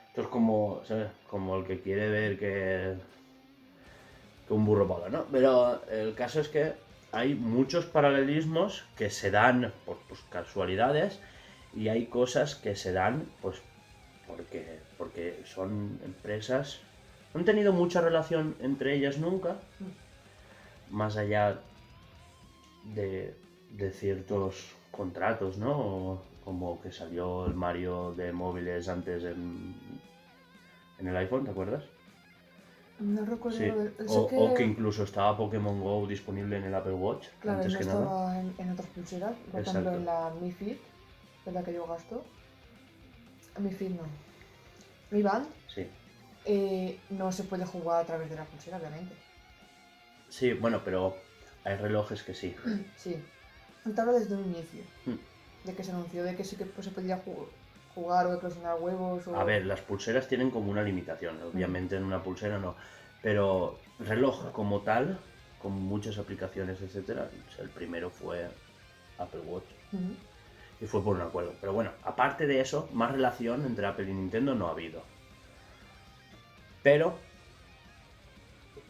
esto 0.10 0.22
es 0.22 0.28
como, 0.28 0.82
¿sabes? 0.86 1.08
Como 1.30 1.56
el 1.58 1.66
que 1.66 1.80
quiere 1.82 2.10
ver 2.10 2.38
que, 2.38 2.96
que 4.48 4.54
un 4.54 4.66
burro 4.66 4.88
paga, 4.88 5.10
¿no? 5.10 5.26
Pero 5.32 5.82
el 5.90 6.14
caso 6.16 6.40
es 6.42 6.50
que 6.50 6.74
hay 7.12 7.36
muchos 7.36 7.86
paralelismos 7.86 8.86
que 8.96 9.10
se 9.10 9.32
dan 9.32 9.74
por 9.86 9.98
pues, 10.08 10.22
casualidades 10.30 11.20
y 11.76 11.90
hay 11.90 12.08
cosas 12.08 12.56
que 12.56 12.76
se 12.76 12.92
dan 12.92 13.26
pues 13.42 13.62
porque, 14.28 14.80
porque 14.98 15.42
son 15.46 16.00
empresas, 16.04 16.82
no 17.34 17.40
han 17.40 17.46
tenido 17.46 17.74
mucha 17.74 18.02
relación 18.02 18.56
entre 18.62 18.96
ellas 18.96 19.18
nunca, 19.18 19.58
más 20.90 21.18
allá 21.18 21.60
de, 22.84 23.34
de 23.72 23.92
ciertos 23.92 24.76
contratos, 24.92 25.58
¿no? 25.58 26.22
Como 26.44 26.82
que 26.82 26.92
salió 26.92 27.46
el 27.46 27.56
Mario 27.56 28.14
de 28.16 28.32
móviles 28.32 28.88
antes 28.88 29.24
en, 29.24 29.76
en 31.00 31.08
el 31.08 31.18
iPhone, 31.18 31.46
¿te 31.46 31.52
acuerdas? 31.52 31.84
No 33.00 33.26
recuerdo. 33.26 33.58
Sí. 33.58 33.66
de- 33.66 34.08
sé 34.08 34.14
O, 34.18 34.24
o 34.52 34.54
que 34.54 34.64
incluso 34.64 35.04
estaba 35.04 35.38
Pokémon 35.38 35.80
Go 35.82 36.06
disponible 36.06 36.58
en 36.58 36.66
el 36.66 36.76
Apple 36.76 36.94
Watch, 36.94 37.28
Claro, 37.40 37.60
antes 37.60 37.74
no 37.74 37.80
que 37.80 37.86
nada. 37.86 38.00
estaba 38.02 38.40
en, 38.40 38.56
en 38.58 38.72
otras 38.72 38.88
pulseras. 38.90 39.36
Por 39.52 39.60
Exacto. 39.62 39.80
ejemplo, 39.90 39.92
en 40.00 40.06
la 40.06 40.32
Mi 40.42 40.52
Fit, 40.52 40.78
que 41.44 41.50
es 41.50 41.54
la 41.54 41.64
que 41.64 41.74
yo 41.74 41.88
gasto. 41.88 42.24
Mi 43.60 43.72
Fit 43.72 43.92
no. 43.92 44.04
Mi 45.12 45.22
Band 45.24 45.48
Sí. 45.74 45.88
eh, 46.46 47.00
no 47.10 47.32
se 47.32 47.44
puede 47.46 47.66
jugar 47.66 48.04
a 48.04 48.06
través 48.06 48.30
de 48.30 48.36
la 48.36 48.44
pulsera, 48.46 48.78
obviamente. 48.78 49.16
Sí, 50.30 50.54
bueno, 50.54 50.82
pero 50.84 51.16
hay 51.64 51.76
relojes 51.78 52.22
que 52.24 52.34
sí. 52.34 52.56
Sí. 52.98 53.16
Te 53.96 54.02
hablo 54.02 54.14
desde 54.14 54.36
un 54.36 54.44
inicio. 54.46 54.84
Mm. 55.06 55.16
De 55.68 55.74
que 55.74 55.84
se 55.84 55.92
anunció 55.92 56.24
de 56.24 56.36
que 56.36 56.44
sí 56.44 56.56
que 56.56 56.66
pues, 56.66 56.86
se 56.86 56.92
podía 56.92 57.18
ju- 57.24 57.48
jugar 58.00 58.28
o 58.28 58.34
eclosionar 58.34 58.78
huevos 58.80 59.28
o... 59.28 59.36
A 59.36 59.44
ver, 59.44 59.66
las 59.66 59.82
pulseras 59.82 60.28
tienen 60.28 60.52
como 60.52 60.72
una 60.72 60.84
limitación, 60.84 61.40
obviamente 61.44 61.96
en 61.98 62.04
una 62.04 62.24
pulsera 62.24 62.58
no. 62.58 62.76
Pero 63.22 63.80
reloj 64.00 64.52
como 64.52 64.82
tal, 64.82 65.20
con 65.62 65.74
muchas 65.74 66.18
aplicaciones, 66.18 66.82
etcétera, 66.82 67.30
o 67.48 67.52
sea, 67.52 67.64
el 67.64 67.70
primero 67.70 68.10
fue 68.10 68.48
Apple 69.18 69.42
Watch. 69.42 69.66
Y 70.82 70.86
fue 70.86 71.04
por 71.04 71.16
un 71.16 71.22
acuerdo. 71.22 71.54
Pero 71.60 71.74
bueno, 71.74 71.92
aparte 72.04 72.48
de 72.48 72.62
eso, 72.62 72.88
más 72.94 73.12
relación 73.12 73.66
entre 73.66 73.86
Apple 73.86 74.10
y 74.10 74.14
Nintendo 74.14 74.56
no 74.56 74.68
ha 74.68 74.72
habido. 74.72 75.04
Pero 76.82 77.18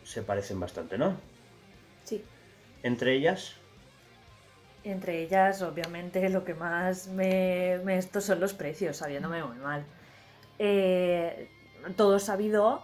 se 0.03 0.21
parecen 0.21 0.59
bastante, 0.59 0.97
¿no? 0.97 1.17
Sí. 2.03 2.23
Entre 2.83 3.15
ellas, 3.15 3.55
Entre 4.83 5.21
ellas, 5.21 5.61
obviamente, 5.61 6.29
lo 6.29 6.43
que 6.43 6.53
más 6.53 7.07
me, 7.07 7.79
me 7.83 8.01
son 8.01 8.39
los 8.39 8.53
precios, 8.53 8.97
sabiéndome 8.97 9.43
muy 9.43 9.57
mal. 9.57 9.85
Eh, 10.57 11.49
todo 11.95 12.19
sabido, 12.19 12.83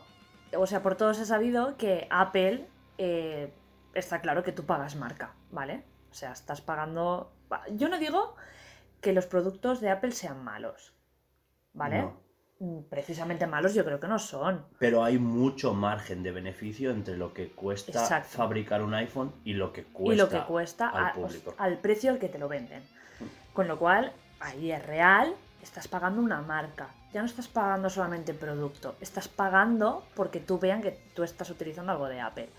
o 0.57 0.67
sea, 0.67 0.81
por 0.81 0.95
todos 0.95 1.19
he 1.19 1.25
sabido 1.25 1.77
que 1.77 2.07
Apple 2.09 2.67
eh, 2.97 3.53
está 3.93 4.21
claro 4.21 4.43
que 4.43 4.51
tú 4.51 4.65
pagas 4.65 4.95
marca, 4.95 5.33
¿vale? 5.51 5.83
O 6.11 6.13
sea, 6.13 6.31
estás 6.31 6.61
pagando. 6.61 7.31
Yo 7.71 7.89
no 7.89 7.97
digo 7.97 8.35
que 9.01 9.13
los 9.13 9.25
productos 9.25 9.81
de 9.81 9.89
Apple 9.89 10.11
sean 10.11 10.43
malos, 10.43 10.93
¿vale? 11.73 12.01
No. 12.01 12.24
Mm, 12.59 12.83
Precisamente 12.89 13.45
malos 13.47 13.73
yo 13.73 13.83
creo 13.83 13.99
que 13.99 14.07
no 14.07 14.17
son. 14.17 14.63
pero 14.79 15.03
hay 15.03 15.17
mucho 15.19 15.73
margen 15.73 16.23
de 16.23 16.31
beneficio 16.31 16.91
entre 16.91 17.17
lo 17.17 17.33
que 17.33 17.49
cuesta 17.51 17.91
Exacto. 18.01 18.37
fabricar 18.37 18.81
un 18.81 18.93
iPhone 18.93 19.33
y 19.43 19.53
lo 19.53 19.73
que 19.73 19.83
cuesta, 19.83 20.13
y 20.13 20.17
lo 20.17 20.29
que 20.29 20.39
cuesta 20.47 20.87
al 20.89 21.05
a- 21.07 21.13
público. 21.13 21.53
al 21.57 21.77
precio 21.79 22.11
al 22.11 22.19
que 22.19 22.29
te 22.29 22.39
lo 22.39 22.47
venden. 22.47 22.81
Con 23.53 23.67
lo 23.67 23.77
cual, 23.77 24.13
ahí 24.39 24.71
es 24.71 24.85
real, 24.85 25.33
estás 25.61 25.87
pagando 25.89 26.21
una 26.21 26.41
marca. 26.41 26.89
Ya 27.13 27.21
no 27.21 27.27
estás 27.27 27.47
pagando 27.49 27.89
solamente 27.89 28.33
producto, 28.33 28.95
estás 29.01 29.27
pagando 29.27 30.05
porque 30.15 30.39
tú 30.39 30.57
vean 30.59 30.81
que 30.81 30.91
tú 31.13 31.23
estás 31.23 31.49
utilizando 31.49 31.91
algo 31.91 32.07
de 32.07 32.21
Apple. 32.21 32.49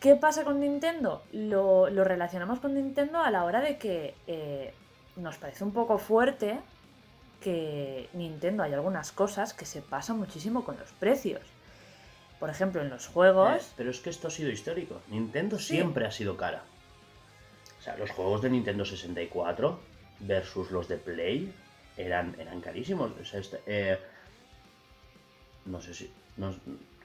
¿Qué 0.00 0.14
pasa 0.16 0.44
con 0.44 0.60
Nintendo? 0.60 1.22
Lo, 1.32 1.88
lo 1.90 2.04
relacionamos 2.04 2.60
con 2.60 2.74
Nintendo 2.74 3.20
a 3.20 3.30
la 3.30 3.44
hora 3.44 3.60
de 3.60 3.76
que 3.78 4.14
eh, 4.26 4.74
nos 5.16 5.36
parece 5.38 5.64
un 5.64 5.72
poco 5.72 5.98
fuerte 5.98 6.58
que 7.40 8.08
Nintendo 8.12 8.62
hay 8.62 8.72
algunas 8.72 9.12
cosas 9.12 9.54
que 9.54 9.66
se 9.66 9.82
pasan 9.82 10.18
muchísimo 10.18 10.64
con 10.64 10.76
los 10.78 10.90
precios. 10.92 11.42
Por 12.40 12.50
ejemplo, 12.50 12.82
en 12.82 12.90
los 12.90 13.06
juegos... 13.06 13.62
Eh, 13.62 13.72
pero 13.76 13.90
es 13.90 14.00
que 14.00 14.10
esto 14.10 14.28
ha 14.28 14.30
sido 14.30 14.50
histórico. 14.50 15.00
Nintendo 15.08 15.58
Sí. 15.58 15.74
siempre 15.74 16.06
ha 16.06 16.10
sido 16.10 16.36
cara. 16.36 16.62
O 17.78 17.82
sea, 17.82 17.96
los 17.96 18.10
juegos 18.10 18.42
de 18.42 18.50
Nintendo 18.50 18.84
64 18.84 19.78
versus 20.20 20.70
los 20.70 20.88
de 20.88 20.96
Play 20.98 21.52
eran, 21.96 22.34
eran 22.38 22.60
carísimos. 22.60 23.12
O 23.20 23.24
sea, 23.24 23.40
este- 23.40 23.60
eh, 23.66 23.98
no 25.66 25.80
sé 25.80 25.94
si. 25.94 26.12
No, 26.36 26.54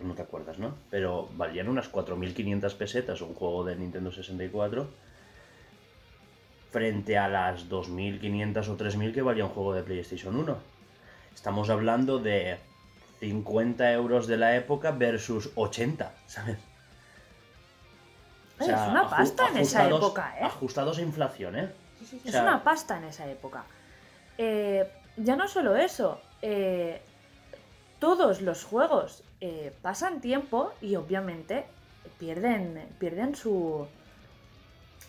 no 0.01 0.13
te 0.13 0.21
acuerdas, 0.23 0.59
¿no? 0.59 0.75
Pero 0.89 1.29
valían 1.37 1.69
unas 1.69 1.89
4.500 1.89 2.73
pesetas 2.75 3.21
un 3.21 3.33
juego 3.33 3.63
de 3.63 3.75
Nintendo 3.77 4.11
64 4.11 4.89
frente 6.71 7.17
a 7.17 7.27
las 7.27 7.69
2.500 7.69 8.67
o 8.67 8.77
3.000 8.77 9.13
que 9.13 9.21
valía 9.21 9.45
un 9.45 9.51
juego 9.51 9.73
de 9.73 9.83
PlayStation 9.83 10.35
1. 10.35 10.57
Estamos 11.33 11.69
hablando 11.69 12.19
de 12.19 12.57
50 13.19 13.91
euros 13.91 14.27
de 14.27 14.37
la 14.37 14.55
época 14.55 14.91
versus 14.91 15.51
80, 15.55 16.13
¿sabes? 16.27 16.57
O 18.59 18.63
es 18.63 18.69
una 18.69 19.09
pasta 19.09 19.49
en 19.49 19.57
esa 19.57 19.87
época, 19.87 20.35
¿eh? 20.39 20.43
Ajustados 20.43 20.97
a 20.97 21.01
inflación, 21.01 21.55
¿eh? 21.57 21.69
Sí, 21.99 22.05
sí, 22.05 22.19
sí. 22.23 22.27
O 22.27 22.29
Es 22.29 22.35
una 22.35 22.63
pasta 22.63 22.97
en 22.97 23.05
esa 23.05 23.29
época. 23.29 23.63
Eh, 24.37 24.87
ya 25.17 25.35
no 25.35 25.47
solo 25.47 25.75
eso, 25.75 26.21
eh, 26.41 27.01
todos 27.99 28.41
los 28.41 28.63
juegos 28.63 29.23
eh, 29.41 29.73
pasan 29.81 30.21
tiempo 30.21 30.73
y 30.81 30.95
obviamente 30.95 31.65
pierden, 32.17 32.87
pierden 32.99 33.35
su... 33.35 33.87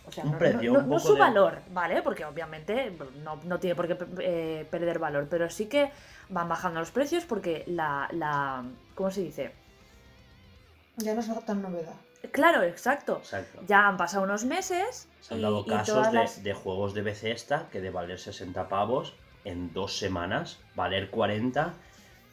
O 0.07 0.11
sea, 0.13 0.25
Un 0.25 0.33
no, 0.33 0.39
precio, 0.39 0.73
no- 0.73 0.79
un 0.81 0.85
no 0.89 0.97
poco 0.97 1.09
su 1.09 1.15
de- 1.15 1.21
valor, 1.21 1.59
¿vale? 1.73 2.03
Porque 2.03 2.25
obviamente 2.25 2.97
no, 3.23 3.37
no 3.45 3.59
tiene 3.61 3.75
por 3.77 3.87
qué 3.87 3.97
eh, 4.21 4.67
perder 4.71 4.99
valor, 4.99 5.27
pero 5.31 5.49
sí 5.49 5.67
que 5.67 5.91
van 6.29 6.49
bajando 6.49 6.81
los 6.81 6.91
precios 6.91 7.25
porque 7.25 7.65
la, 7.67 8.09
la... 8.13 8.65
¿Cómo 8.95 9.11
se 9.11 9.21
dice? 9.23 9.53
Ya 10.97 11.15
no 11.15 11.21
es 11.21 11.45
tan 11.47 11.63
novedad. 11.63 11.95
Claro, 12.31 12.63
exacto. 12.63 13.19
Exacto. 13.19 13.61
Ya 13.67 13.89
han 13.89 13.97
pasado 13.97 14.25
unos 14.25 14.45
meses 14.45 15.09
Se 15.21 15.35
han 15.35 15.41
y, 15.41 15.43
dado 15.43 15.65
y 15.67 15.71
casos 15.71 16.07
de, 16.09 16.13
las- 16.13 16.43
de 16.43 16.55
juegos 16.55 16.95
de 16.95 17.03
Bethesda 17.03 17.69
que 17.71 17.81
de 17.81 17.91
valer 17.91 18.19
60 18.19 18.69
pavos 18.69 19.15
en 19.45 19.73
dos 19.73 19.97
semanas, 19.99 20.59
valer 20.77 21.11
40 21.11 21.75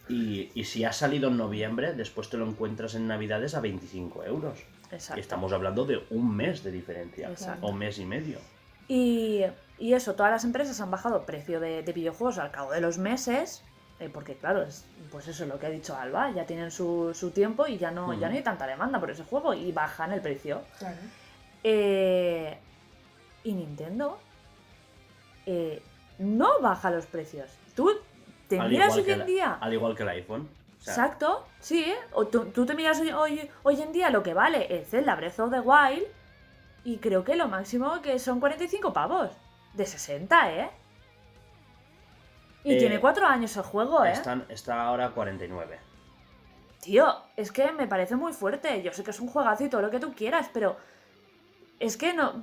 y, 0.10 0.52
y 0.53 0.64
si 0.65 0.86
ha 0.86 0.91
salido 0.94 1.30
en 1.30 1.38
noviembre, 1.38 1.94
después 1.94 2.30
te 2.30 2.38
lo 2.38 2.45
encuentras 2.48 2.95
en 2.95 3.07
Navidades 3.07 3.56
a 3.56 3.61
25 3.61 4.23
euros. 4.26 4.60
Exacto. 4.91 5.20
Y 5.20 5.22
estamos 5.22 5.53
hablando 5.53 5.86
de 5.86 6.03
un 6.10 6.36
mes 6.36 6.64
de 6.64 6.72
diferencia, 6.72 7.30
Exacto. 7.30 7.66
o 7.66 7.74
mes 7.74 7.99
y 7.99 8.06
medio. 8.06 8.40
Y, 8.88 9.44
y 9.78 9.94
eso, 9.94 10.16
todas 10.16 10.32
las 10.32 10.44
empresas 10.44 10.82
han 10.82 10.90
bajado 10.90 11.26
precio 11.26 11.60
de, 11.60 11.84
de 11.84 11.94
videojuegos 11.94 12.40
al 12.40 12.49
cabo 12.52 12.72
de 12.72 12.82
los 12.82 12.98
meses, 12.98 13.64
eh, 13.99 14.10
porque 14.11 14.36
claro, 14.36 14.64
es, 14.64 14.86
pues 15.11 15.28
eso 15.28 15.44
es 15.44 15.49
lo 15.49 15.60
que 15.60 15.68
ha 15.68 15.70
dicho 15.70 15.95
Alba, 15.95 16.32
ya 16.32 16.45
tienen 16.45 16.72
su, 16.72 17.14
su 17.14 17.32
tiempo 17.32 17.68
y 17.68 17.78
ya 17.78 17.91
no, 17.91 18.14
ya 18.14 18.30
no 18.30 18.36
hay 18.36 18.41
tanta 18.41 18.66
demanda 18.66 18.99
por 18.99 19.11
ese 19.11 19.24
juego 19.24 19.53
y 19.53 19.72
bajan 19.72 20.11
el 20.11 20.22
precio. 20.22 20.61
Claro. 20.80 20.98
Eh, 21.64 22.57
y 23.44 23.53
Nintendo 23.53 24.20
eh, 25.45 25.82
no 26.18 26.60
baja 26.61 26.90
los 26.90 27.06
precios. 27.06 27.49
Tú 27.76 27.91
te 28.48 28.60
Al 28.60 28.70
miras 28.70 28.95
hoy 28.95 29.11
en 29.11 29.26
día... 29.26 29.57
Al 29.60 29.74
igual 29.74 29.95
que 29.95 30.03
el 30.03 30.10
iPhone. 30.10 30.49
O 30.80 30.81
sea, 30.81 30.93
Exacto, 30.93 31.45
sí, 31.60 31.84
¿eh? 31.84 31.97
O 32.14 32.27
tú, 32.27 32.45
tú 32.45 32.65
te 32.65 32.73
miras 32.73 32.99
hoy, 32.99 33.11
hoy, 33.11 33.49
hoy 33.64 33.81
en 33.81 33.91
día 33.91 34.10
lo 34.10 34.23
que 34.23 34.34
vale 34.34 34.65
el 34.73 34.85
Zelda 34.85 35.15
Breath 35.15 35.39
of 35.39 35.51
the 35.51 35.60
Wild 35.60 36.03
y 36.85 36.97
creo 36.97 37.23
que 37.23 37.35
lo 37.35 37.47
máximo 37.47 38.01
que 38.01 38.18
son 38.19 38.39
45 38.39 38.93
pavos. 38.93 39.31
De 39.73 39.85
60, 39.85 40.53
¿eh? 40.53 40.69
Y 42.64 42.73
Eh, 42.76 42.77
tiene 42.80 42.99
4 42.99 43.26
años 43.27 43.56
el 43.57 43.64
juego, 43.64 44.03
¿eh? 44.06 44.11
están, 44.11 44.45
está 44.49 44.81
ahora 44.81 45.07
a 45.07 45.11
49. 45.11 45.80
Tío, 46.81 47.06
es 47.35 47.51
que 47.51 47.72
me 47.73 47.88
parece 47.88 48.15
muy 48.15 48.31
fuerte. 48.34 48.81
Yo 48.81 48.93
sé 48.93 49.03
que 49.03 49.11
es 49.11 49.19
un 49.19 49.27
juegazo 49.27 49.65
y 49.65 49.69
todo 49.69 49.81
lo 49.81 49.91
que 49.91 49.99
tú 49.99 50.14
quieras, 50.14 50.49
pero 50.53 50.77
es 51.80 51.97
que 51.97 52.14
no... 52.14 52.41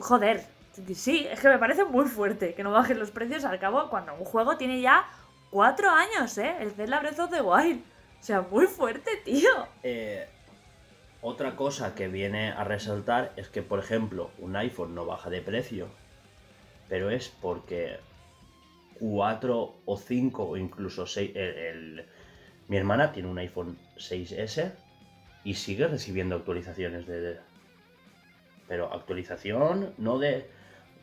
Joder, 0.00 0.46
sí, 0.94 1.26
es 1.30 1.40
que 1.40 1.48
me 1.48 1.58
parece 1.58 1.84
muy 1.84 2.06
fuerte 2.06 2.54
que 2.54 2.64
no 2.64 2.72
bajen 2.72 2.98
los 2.98 3.10
precios 3.10 3.44
al 3.44 3.58
cabo 3.58 3.90
cuando 3.90 4.14
un 4.14 4.24
juego 4.24 4.56
tiene 4.56 4.80
ya 4.80 5.06
4 5.54 5.88
años, 5.88 6.36
¿eh? 6.38 6.56
El 6.58 6.72
Zelda 6.72 6.98
Breath 6.98 7.20
of 7.20 7.30
the 7.30 7.40
Wild. 7.40 7.80
O 8.20 8.22
sea, 8.24 8.40
muy 8.40 8.66
fuerte, 8.66 9.18
tío. 9.24 9.48
Eh, 9.84 10.26
otra 11.22 11.54
cosa 11.54 11.94
que 11.94 12.08
viene 12.08 12.50
a 12.50 12.64
resaltar 12.64 13.32
es 13.36 13.48
que, 13.50 13.62
por 13.62 13.78
ejemplo, 13.78 14.32
un 14.38 14.56
iPhone 14.56 14.96
no 14.96 15.06
baja 15.06 15.30
de 15.30 15.40
precio, 15.42 15.86
pero 16.88 17.08
es 17.08 17.28
porque 17.28 17.98
4 18.98 19.76
o 19.84 19.96
5 19.96 20.42
o 20.48 20.56
incluso 20.56 21.06
6. 21.06 21.30
el- 21.36 22.04
Mi 22.66 22.76
hermana 22.76 23.12
tiene 23.12 23.28
un 23.28 23.38
iPhone 23.38 23.78
6S 23.96 24.72
y 25.44 25.54
sigue 25.54 25.86
recibiendo 25.86 26.34
actualizaciones 26.34 27.06
de- 27.06 27.38
Pero 28.66 28.92
actualización 28.92 29.94
no 29.98 30.18
de 30.18 30.50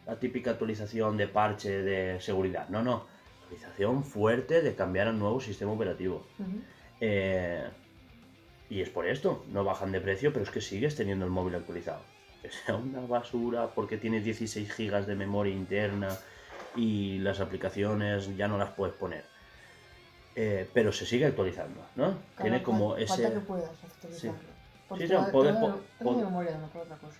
la 0.05 0.17
típica 0.17 0.51
actualización 0.51 1.15
de 1.15 1.29
parche 1.29 1.69
de 1.83 2.19
seguridad, 2.19 2.67
no, 2.67 2.81
no. 2.83 3.05
Actualización 3.55 4.03
fuerte 4.05 4.61
de 4.61 4.75
cambiar 4.75 5.07
a 5.07 5.09
un 5.11 5.19
nuevo 5.19 5.41
sistema 5.41 5.73
operativo. 5.73 6.25
Eh, 7.01 7.67
y 8.69 8.79
es 8.81 8.89
por 8.89 9.05
esto, 9.05 9.43
no 9.51 9.65
bajan 9.65 9.91
de 9.91 9.99
precio, 9.99 10.31
pero 10.31 10.43
es 10.45 10.51
que 10.51 10.61
sigues 10.61 10.95
teniendo 10.95 11.25
el 11.25 11.31
móvil 11.31 11.55
actualizado. 11.55 12.01
Que 12.41 12.49
sea 12.49 12.75
una 12.75 13.01
basura 13.01 13.67
porque 13.75 13.97
tiene 13.97 14.19
16 14.21 14.71
gigas 14.73 15.05
de 15.05 15.15
memoria 15.15 15.53
interna 15.53 16.17
y 16.75 17.19
las 17.19 17.39
aplicaciones 17.39 18.35
ya 18.35 18.47
no 18.47 18.57
las 18.57 18.71
puedes 18.71 18.95
poner. 18.95 19.25
Eh, 20.35 20.67
pero 20.73 20.91
se 20.93 21.05
sigue 21.05 21.25
actualizando, 21.25 21.81
¿no? 21.95 22.15
Tiene 22.41 22.63
como 22.63 22.89
cual- 22.91 23.03
ese... 23.03 23.13
Falta 23.23 23.33
que 23.33 23.45
puedas 23.45 23.71
actualizarlo. 23.83 24.39
Sí, 24.97 25.07
sí, 25.07 25.13
poder- 25.31 25.53
memoria, 26.15 26.57
no 26.57 26.81
otra 26.81 26.95
cosa. 26.97 27.17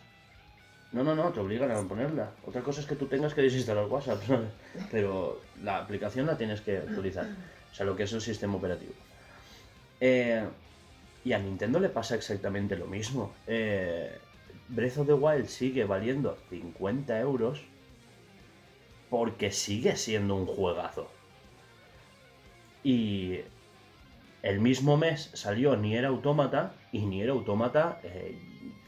No, 0.92 1.04
no, 1.04 1.16
no, 1.16 1.30
te 1.32 1.40
obligan 1.40 1.72
a 1.72 1.82
ponerla. 1.88 2.32
Otra 2.46 2.62
cosa 2.62 2.82
es 2.82 2.88
que 2.88 2.96
tú 2.96 3.06
tengas 3.06 3.34
que 3.34 3.42
desinstalar 3.42 3.86
WhatsApp, 3.86 4.22
¿sabes? 4.28 4.50
Pero 4.92 5.42
la 5.64 5.78
aplicación 5.78 6.26
la 6.26 6.38
tienes 6.38 6.62
que 6.62 6.78
actualizar. 6.78 7.28
O 7.72 7.76
sea, 7.76 7.86
lo 7.86 7.96
que 7.96 8.04
es 8.04 8.14
el 8.14 8.22
sistema 8.22 8.56
operativo. 8.56 8.94
Eh, 10.00 10.44
y 11.24 11.34
a 11.34 11.40
Nintendo 11.40 11.80
le 11.80 11.90
pasa 11.90 12.16
exactamente 12.16 12.76
lo 12.76 12.88
mismo. 12.88 13.34
Eh, 13.48 14.18
Breath 14.68 14.98
of 14.98 15.08
the 15.08 15.14
Wild 15.14 15.48
sigue 15.48 15.86
valiendo 15.86 16.38
50 16.50 17.20
euros 17.20 17.62
porque 19.10 19.52
sigue 19.52 19.96
siendo 19.96 20.36
un 20.36 20.46
juegazo. 20.46 21.10
Y 22.84 23.42
el 24.42 24.60
mismo 24.60 24.98
mes 24.98 25.30
salió 25.34 25.76
Nier 25.78 26.06
Automata 26.06 26.74
y 26.92 27.00
Nier 27.06 27.30
Automata 27.30 28.00
eh, 28.04 28.38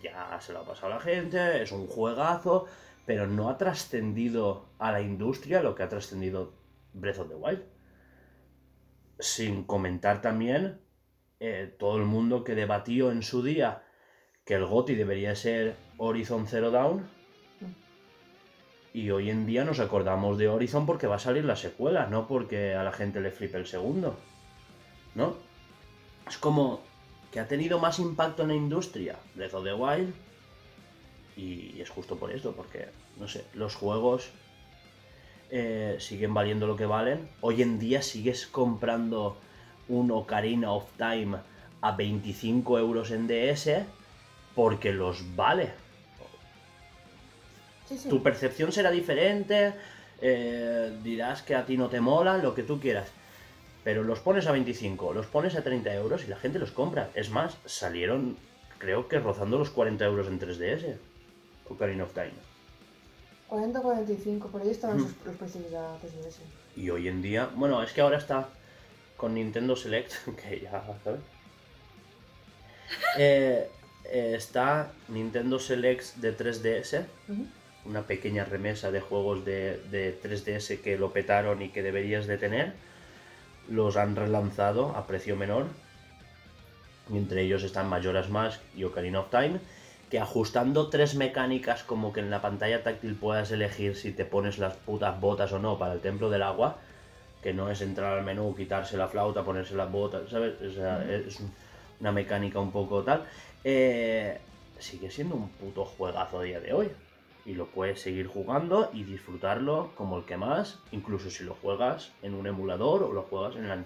ya 0.03 0.39
se 0.39 0.53
lo 0.53 0.59
ha 0.59 0.65
pasado 0.65 0.93
a 0.93 0.95
la 0.97 1.01
gente, 1.01 1.63
es 1.63 1.71
un 1.71 1.87
juegazo, 1.87 2.65
pero 3.05 3.25
no 3.25 3.49
ha 3.49 3.57
trascendido 3.57 4.65
a 4.77 4.91
la 4.91 5.01
industria 5.01 5.63
lo 5.63 5.73
que 5.73 5.83
ha 5.83 5.89
trascendido 5.89 6.53
Breath 6.93 7.19
of 7.19 7.29
the 7.29 7.35
Wild. 7.35 7.63
Sin 9.19 9.63
comentar 9.63 10.21
también 10.21 10.81
eh, 11.39 11.73
todo 11.79 11.97
el 11.97 12.03
mundo 12.03 12.43
que 12.43 12.55
debatió 12.55 13.11
en 13.11 13.23
su 13.23 13.41
día 13.41 13.83
que 14.45 14.55
el 14.55 14.65
GOTI 14.65 14.95
debería 14.95 15.35
ser 15.35 15.75
Horizon 15.97 16.47
Zero 16.47 16.71
Dawn. 16.71 17.07
Y 18.93 19.09
hoy 19.09 19.29
en 19.29 19.45
día 19.45 19.63
nos 19.63 19.79
acordamos 19.79 20.37
de 20.37 20.49
Horizon 20.49 20.85
porque 20.85 21.07
va 21.07 21.15
a 21.15 21.19
salir 21.19 21.45
la 21.45 21.55
secuela, 21.55 22.07
no 22.07 22.27
porque 22.27 22.75
a 22.75 22.83
la 22.83 22.91
gente 22.91 23.21
le 23.21 23.31
flipe 23.31 23.57
el 23.57 23.65
segundo. 23.65 24.17
¿No? 25.15 25.35
Es 26.27 26.37
como 26.37 26.81
que 27.33 27.39
ha 27.39 27.47
tenido 27.47 27.79
más 27.79 27.97
impacto 27.97 28.43
en 28.43 28.49
la 28.49 28.55
industria 28.55 29.17
Breath 29.33 29.55
of 29.55 29.63
the 29.63 29.73
Wild. 29.73 30.13
Y 31.35 31.81
es 31.81 31.89
justo 31.89 32.15
por 32.15 32.31
esto, 32.31 32.51
porque, 32.51 32.89
no 33.19 33.27
sé, 33.27 33.43
los 33.55 33.73
juegos 33.73 34.29
eh, 35.49 35.97
siguen 35.99 36.35
valiendo 36.35 36.67
lo 36.67 36.75
que 36.75 36.85
valen. 36.85 37.27
Hoy 37.41 37.63
en 37.63 37.79
día 37.79 38.03
sigues 38.03 38.45
comprando 38.45 39.35
un 39.89 40.11
Ocarina 40.11 40.71
of 40.71 40.85
Time 40.97 41.37
a 41.81 41.91
25 41.93 42.77
euros 42.77 43.09
en 43.09 43.27
DS 43.27 43.83
porque 44.53 44.93
los 44.93 45.35
vale. 45.35 45.71
Sí, 47.89 47.97
sí. 47.97 48.09
Tu 48.09 48.21
percepción 48.21 48.71
será 48.71 48.91
diferente, 48.91 49.73
eh, 50.21 50.95
dirás 51.03 51.41
que 51.41 51.55
a 51.55 51.65
ti 51.65 51.77
no 51.77 51.89
te 51.89 51.99
mola, 51.99 52.37
lo 52.37 52.53
que 52.53 52.61
tú 52.61 52.79
quieras. 52.79 53.11
Pero 53.83 54.03
los 54.03 54.19
pones 54.19 54.47
a 54.47 54.51
25, 54.51 55.13
los 55.13 55.25
pones 55.25 55.55
a 55.55 55.63
30 55.63 55.93
euros 55.93 56.23
y 56.23 56.27
la 56.27 56.37
gente 56.37 56.59
los 56.59 56.71
compra. 56.71 57.09
Es 57.15 57.29
más, 57.29 57.57
salieron, 57.65 58.37
creo 58.77 59.07
que 59.07 59.19
rozando 59.19 59.57
los 59.57 59.69
40 59.71 60.05
euros 60.05 60.27
en 60.27 60.39
3DS. 60.39 60.95
Ocarina 61.69 62.03
of 62.05 62.13
Time. 62.13 62.31
40 63.49 63.81
45, 63.81 64.47
por 64.47 64.61
ahí 64.61 64.69
estaban 64.69 64.99
sus- 64.99 65.13
los 65.25 65.35
precios 65.35 65.63
de 65.65 65.71
la 65.71 65.97
3DS. 66.01 66.39
Y 66.75 66.89
hoy 66.89 67.07
en 67.07 67.21
día, 67.21 67.49
bueno, 67.55 67.83
es 67.83 67.91
que 67.91 68.01
ahora 68.01 68.17
está 68.17 68.49
con 69.17 69.33
Nintendo 69.35 69.75
Select, 69.75 70.13
que 70.41 70.61
ya, 70.61 70.83
¿sabes? 71.03 71.19
Eh, 73.17 73.67
eh, 74.05 74.33
está 74.35 74.91
Nintendo 75.07 75.59
Select 75.59 76.15
de 76.17 76.33
3DS, 76.37 77.05
Ujú. 77.29 77.45
una 77.85 78.03
pequeña 78.03 78.45
remesa 78.45 78.91
de 78.91 79.01
juegos 79.01 79.45
de, 79.45 79.77
de 79.91 80.19
3DS 80.21 80.79
que 80.81 80.97
lo 80.97 81.11
petaron 81.11 81.61
y 81.61 81.69
que 81.69 81.81
deberías 81.83 82.27
de 82.27 82.37
tener. 82.37 82.73
Los 83.69 83.97
han 83.97 84.15
relanzado 84.15 84.95
a 84.95 85.07
precio 85.07 85.35
menor. 85.35 85.67
Y 87.11 87.17
entre 87.17 87.41
ellos 87.43 87.63
están 87.63 87.89
Majora's 87.89 88.29
Mask 88.29 88.61
y 88.75 88.83
Ocarina 88.83 89.19
of 89.19 89.29
Time. 89.29 89.59
Que 90.09 90.19
ajustando 90.19 90.89
tres 90.89 91.15
mecánicas 91.15 91.83
como 91.83 92.13
que 92.13 92.19
en 92.19 92.29
la 92.29 92.41
pantalla 92.41 92.83
táctil 92.83 93.15
puedas 93.15 93.51
elegir 93.51 93.95
si 93.95 94.11
te 94.11 94.25
pones 94.25 94.59
las 94.59 94.75
putas 94.75 95.19
botas 95.19 95.51
o 95.53 95.59
no 95.59 95.77
para 95.79 95.93
el 95.93 96.01
Templo 96.01 96.29
del 96.29 96.43
Agua. 96.43 96.77
Que 97.41 97.53
no 97.53 97.69
es 97.69 97.81
entrar 97.81 98.17
al 98.17 98.23
menú, 98.23 98.55
quitarse 98.55 98.95
la 98.95 99.07
flauta, 99.07 99.43
ponerse 99.43 99.75
las 99.75 99.91
botas, 99.91 100.29
¿sabes? 100.29 100.53
O 100.61 100.71
sea, 100.71 101.03
es 101.09 101.39
un- 101.39 101.51
una 101.99 102.11
mecánica 102.11 102.59
un 102.59 102.71
poco 102.71 103.03
tal. 103.03 103.25
Eh, 103.63 104.37
sigue 104.79 105.09
siendo 105.09 105.35
un 105.35 105.49
puto 105.49 105.83
juegazo 105.85 106.39
a 106.39 106.43
día 106.43 106.59
de 106.59 106.73
hoy 106.73 106.91
y 107.45 107.53
lo 107.55 107.67
puedes 107.67 108.01
seguir 108.01 108.27
jugando 108.27 108.89
y 108.93 109.03
disfrutarlo 109.03 109.91
como 109.95 110.17
el 110.17 110.25
que 110.25 110.37
más, 110.37 110.79
incluso 110.91 111.29
si 111.29 111.43
lo 111.43 111.55
juegas 111.55 112.11
en 112.21 112.33
un 112.35 112.47
emulador 112.47 113.03
o 113.03 113.11
lo 113.13 113.23
juegas 113.23 113.55
en, 113.57 113.67
la- 113.67 113.83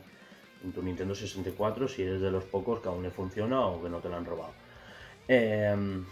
en 0.64 0.72
tu 0.74 0.82
Nintendo 0.84 1.16
64 1.16 1.88
si 1.88 2.04
eres 2.04 2.22
de 2.22 2.30
los 2.32 2.44
pocos 2.44 2.82
que 2.82 2.88
aún 2.90 3.04
le 3.04 3.10
funciona 3.12 3.62
o 3.66 3.82
que 3.82 3.90
no 3.90 4.00
te 4.00 4.10
lo 4.10 4.18
han 4.18 4.26
robado. 4.26 4.52
Em, 5.28 6.06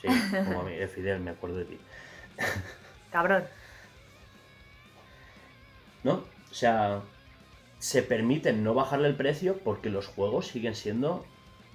sí, 0.00 0.08
como 0.44 0.60
a 0.60 0.64
mí, 0.64 0.72
eh, 0.74 0.88
Fidel, 0.88 1.20
me 1.20 1.30
acuerdo 1.30 1.58
de 1.58 1.64
ti. 1.66 1.78
Cabrón. 3.10 3.44
¿No? 6.02 6.24
O 6.50 6.54
sea, 6.54 7.02
se 7.78 8.02
permiten 8.02 8.64
no 8.64 8.74
bajarle 8.74 9.08
el 9.08 9.14
precio 9.16 9.58
porque 9.58 9.90
los 9.90 10.06
juegos 10.08 10.48
siguen 10.48 10.74
siendo... 10.74 11.24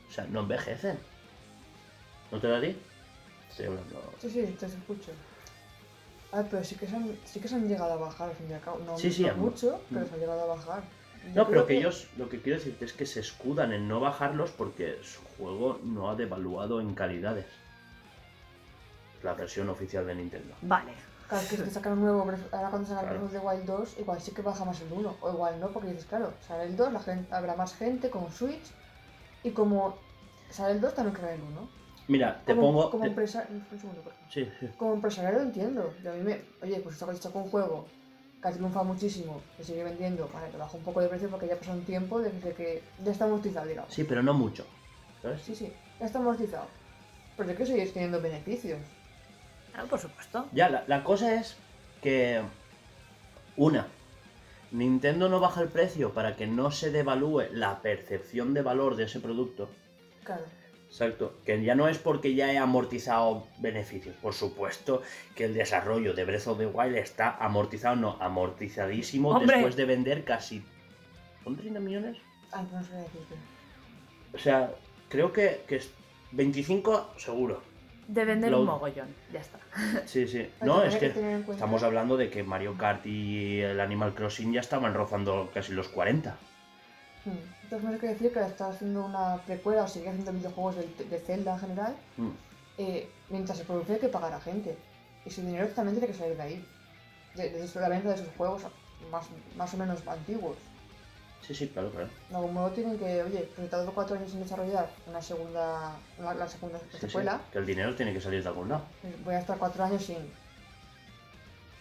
O 0.09 0.11
sea, 0.11 0.25
no 0.25 0.41
envejecen. 0.41 0.99
¿No 2.31 2.39
te 2.39 2.47
da 2.47 2.57
a 2.57 2.61
ti? 2.61 2.75
Estoy 3.57 3.73
hablando... 3.73 4.13
Sí, 4.21 4.29
sí, 4.29 4.55
te 4.59 4.65
escucho. 4.67 5.11
Ah, 6.31 6.43
pero 6.47 6.63
sí 6.63 6.75
que 6.75 6.85
se 6.85 6.95
han, 6.95 7.17
sí 7.25 7.39
que 7.39 7.47
se 7.47 7.55
han 7.55 7.67
llegado 7.67 7.93
a 7.93 7.95
bajar 7.95 8.29
al 8.29 8.35
fin 8.35 8.45
y 8.51 8.53
al 8.53 8.61
cabo. 8.61 8.77
No, 8.85 8.95
Sí, 8.97 9.11
sí, 9.11 9.23
no 9.23 9.29
han- 9.29 9.39
mucho, 9.39 9.81
pero 9.89 10.05
Mm. 10.05 10.07
se 10.09 10.13
han 10.13 10.19
llegado 10.19 10.41
a 10.43 10.55
bajar. 10.55 10.83
Yo 11.33 11.41
No, 11.43 11.49
pero 11.49 11.65
que 11.65 11.77
ellos, 11.77 12.07
lo 12.17 12.29
que 12.29 12.39
quiero 12.39 12.59
decirte 12.59 12.85
es 12.85 12.93
que 12.93 13.07
se 13.07 13.19
escudan 13.21 13.73
en 13.73 13.87
no 13.87 13.99
bajarlos 13.99 14.51
porque 14.51 14.99
su 15.01 15.21
juego 15.37 15.79
no 15.83 16.11
ha 16.11 16.15
devaluado 16.15 16.81
en 16.81 16.93
calidades. 16.93 17.47
La 19.23 19.33
versión 19.33 19.69
oficial 19.69 20.05
de 20.05 20.13
Nintendo. 20.13 20.53
Vale. 20.61 20.91
Claro, 21.27 21.43
es 21.43 21.49
que 21.49 21.57
si 21.57 21.63
te 21.63 21.71
sacan 21.71 21.93
un 21.93 22.01
nuevo, 22.01 22.19
ahora 22.21 22.69
cuando 22.69 22.87
sacan 22.87 23.05
Claro. 23.09 23.25
Of 23.25 23.31
the 23.31 23.39
Wild 23.39 23.65
2, 23.65 23.95
igual 23.99 24.21
sí 24.21 24.31
que 24.33 24.43
baja 24.43 24.63
más 24.65 24.79
el 24.81 24.93
1, 24.93 25.15
o 25.19 25.31
igual 25.31 25.59
no, 25.59 25.69
porque 25.69 25.89
dices, 25.89 26.05
claro, 26.05 26.31
sale 26.47 26.65
el 26.65 26.77
2, 26.77 26.93
la 26.93 26.99
gente, 26.99 27.33
habrá 27.33 27.55
más 27.55 27.73
gente 27.75 28.11
con 28.11 28.31
Switch, 28.31 28.71
y 29.43 29.49
como 29.51 29.97
sale 30.51 30.73
el 30.73 30.81
2 30.81 30.93
también 30.93 31.15
quedará 31.15 31.33
el 31.33 31.41
1. 31.41 31.67
Mira, 32.07 32.41
te 32.45 32.53
como, 32.55 32.67
pongo... 32.67 32.89
Como 32.91 33.03
te- 33.03 33.09
empresario, 33.09 33.49
un 33.71 33.79
segundo, 33.79 34.01
por 34.01 34.13
favor. 34.13 34.27
Sí, 34.31 34.49
sí. 34.59 34.67
Como 34.77 34.93
empresario 34.93 35.31
lo 35.39 35.41
entiendo. 35.41 35.93
Y 36.03 36.07
a 36.07 36.11
mí 36.13 36.21
me, 36.21 36.41
oye, 36.61 36.79
pues 36.79 36.95
está 36.95 37.11
hecho 37.11 37.31
con 37.31 37.43
un 37.43 37.49
juego 37.49 37.85
que 38.41 38.47
ha 38.47 38.51
triunfado 38.51 38.85
muchísimo, 38.85 39.41
que 39.57 39.63
sigue 39.63 39.83
vendiendo, 39.83 40.29
vale, 40.31 40.49
te 40.49 40.57
bajo 40.57 40.77
un 40.77 40.83
poco 40.83 41.01
de 41.01 41.09
precio 41.09 41.29
porque 41.29 41.47
ya 41.47 41.55
ha 41.55 41.57
pasado 41.57 41.77
un 41.79 41.85
tiempo 41.85 42.21
desde 42.21 42.53
que 42.53 42.83
ya 43.03 43.11
está 43.11 43.25
amortizado, 43.25 43.67
digamos. 43.67 43.93
Sí, 43.93 44.03
pero 44.03 44.21
no 44.21 44.33
mucho. 44.33 44.65
¿Sabes? 45.21 45.41
Sí, 45.41 45.55
sí, 45.55 45.73
ya 45.99 46.05
está 46.05 46.19
amortizado. 46.19 46.67
Pero 47.35 47.51
es 47.51 47.57
que 47.57 47.65
sigues 47.65 47.93
teniendo 47.93 48.21
beneficios. 48.21 48.79
Claro, 49.71 49.87
por 49.87 49.99
supuesto. 49.99 50.47
Ya, 50.53 50.69
la, 50.69 50.83
la 50.87 51.03
cosa 51.03 51.33
es 51.33 51.57
que... 52.01 52.41
Una, 53.55 53.87
Nintendo 54.71 55.29
no 55.29 55.39
baja 55.39 55.61
el 55.61 55.69
precio 55.69 56.13
para 56.13 56.35
que 56.35 56.45
no 56.45 56.69
se 56.71 56.91
devalúe 56.91 57.45
la 57.53 57.81
percepción 57.81 58.53
de 58.53 58.61
valor 58.61 58.95
de 58.95 59.05
ese 59.05 59.19
producto. 59.19 59.69
Claro. 60.23 60.43
Exacto, 60.87 61.35
que 61.45 61.61
ya 61.61 61.75
no 61.75 61.87
es 61.87 61.97
porque 61.97 62.33
ya 62.33 62.51
he 62.51 62.57
amortizado 62.57 63.45
beneficios. 63.59 64.15
Por 64.21 64.33
supuesto 64.33 65.01
que 65.35 65.45
el 65.45 65.53
desarrollo 65.53 66.13
de 66.13 66.25
Breath 66.25 66.47
of 66.47 66.57
the 66.57 66.65
Wild 66.65 66.95
está 66.95 67.35
amortizado, 67.37 67.95
no, 67.97 68.17
amortizadísimo 68.19 69.31
¡Hombre! 69.31 69.57
después 69.57 69.75
de 69.75 69.85
vender 69.85 70.23
casi... 70.23 70.63
¿Son 71.43 71.55
30 71.55 71.79
millones? 71.79 72.17
Ah. 72.51 72.63
O 74.33 74.37
sea, 74.37 74.71
creo 75.09 75.33
que, 75.33 75.61
que 75.67 75.77
es 75.77 75.91
25 76.31 77.13
seguro. 77.17 77.61
De 78.07 78.23
vender 78.23 78.51
Lo- 78.51 78.61
un 78.61 78.67
mogollón. 78.67 79.07
Ya 79.31 79.41
está. 79.41 79.59
Sí, 80.05 80.27
sí. 80.27 80.47
No, 80.61 80.83
es 80.83 80.95
que 80.95 81.07
estamos 81.51 81.83
hablando 81.83 82.17
de 82.17 82.29
que 82.29 82.43
Mario 82.43 82.77
Kart 82.77 83.05
y 83.05 83.59
el 83.59 83.79
Animal 83.79 84.13
Crossing 84.13 84.53
ya 84.53 84.61
estaban 84.61 84.93
rozando 84.93 85.49
casi 85.53 85.73
los 85.73 85.89
40. 85.89 86.35
Hmm. 87.25 87.31
Entonces, 87.69 87.89
hay 87.89 87.99
que 87.99 88.07
decir 88.07 88.31
que 88.31 88.39
está 88.39 88.67
haciendo 88.69 89.03
una 89.05 89.35
precuela 89.45 89.83
o 89.83 89.87
sigue 89.89 90.07
haciendo 90.07 90.31
videojuegos 90.31 90.77
de, 90.77 90.87
de 91.09 91.19
Zelda 91.19 91.53
en 91.53 91.59
general. 91.59 91.95
Mm. 92.15 92.29
eh, 92.79 93.09
mientras 93.29 93.57
se 93.57 93.65
produce 93.65 93.93
hay 93.93 93.99
que 93.99 94.07
pagar 94.07 94.31
a 94.33 94.39
gente. 94.39 94.77
Y 95.25 95.29
ese 95.29 95.41
dinero 95.41 95.67
también 95.69 95.97
tiene 95.97 96.13
que 96.13 96.17
salir 96.17 96.37
de 96.37 96.43
ahí. 96.43 96.65
De, 97.35 97.49
de 97.49 97.79
la 97.81 97.89
venta 97.89 98.09
de 98.09 98.17
sus 98.17 98.27
juegos 98.37 98.61
más, 99.11 99.25
más 99.57 99.73
o 99.73 99.77
menos 99.77 99.99
antiguos. 100.07 100.55
Sí, 101.45 101.53
sí, 101.53 101.67
claro, 101.67 101.91
claro. 101.91 102.07
De 102.29 102.35
algún 102.35 102.53
modo 102.53 102.69
tienen 102.71 102.97
que, 102.97 103.21
oye, 103.23 103.49
pues 103.55 103.69
tardado 103.69 103.91
cuatro 103.93 104.15
años 104.15 104.33
en 104.33 104.39
desarrollar 104.43 104.89
una 105.07 105.21
segunda, 105.21 105.91
una- 106.17 106.33
la 106.35 106.47
segunda 106.47 106.79
Sí, 106.79 106.85
sí, 106.91 106.99
secuela, 107.07 107.41
que 107.51 107.59
el 107.59 107.65
dinero 107.65 107.93
tiene 107.95 108.13
que 108.13 108.21
salir 108.21 108.41
de 108.41 108.47
algún 108.49 108.69
lado. 108.69 108.85
voy 109.25 109.35
a 109.35 109.39
estar 109.39 109.57
cuatro 109.57 109.83
años 109.83 110.03
sin, 110.05 110.17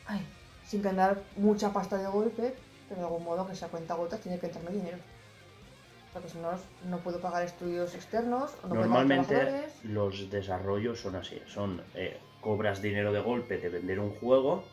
ay, 0.07 0.27
sin 0.67 0.83
ganar 0.83 1.19
mucha 1.37 1.73
pasta 1.73 1.97
de 1.97 2.07
golpe, 2.09 2.55
pero 2.89 3.01
de 3.01 3.07
algún 3.07 3.25
modo 3.25 3.47
que 3.47 3.55
sea 3.55 3.69
cuenta 3.69 3.95
gotas 3.95 4.21
tiene 4.21 4.39
que 4.39 4.47
entrarme 4.47 4.71
dinero. 4.73 4.99
Porque 6.17 6.31
si 6.31 6.39
no, 6.39 6.49
no 6.89 6.99
puedo 7.01 7.21
pagar 7.21 7.43
estudios 7.43 7.95
externos, 7.95 8.51
no 8.67 8.75
Normalmente 8.75 9.67
los 9.85 10.31
desarrollos 10.31 10.99
son 10.99 11.15
así, 11.17 11.43
son 11.47 11.83
eh, 11.95 12.19
cobras 12.41 12.81
dinero 12.81 13.13
de 13.13 13.21
golpe 13.21 13.59
de 13.59 13.69
vender 13.69 14.01
un 14.01 14.13
juego 14.15 14.65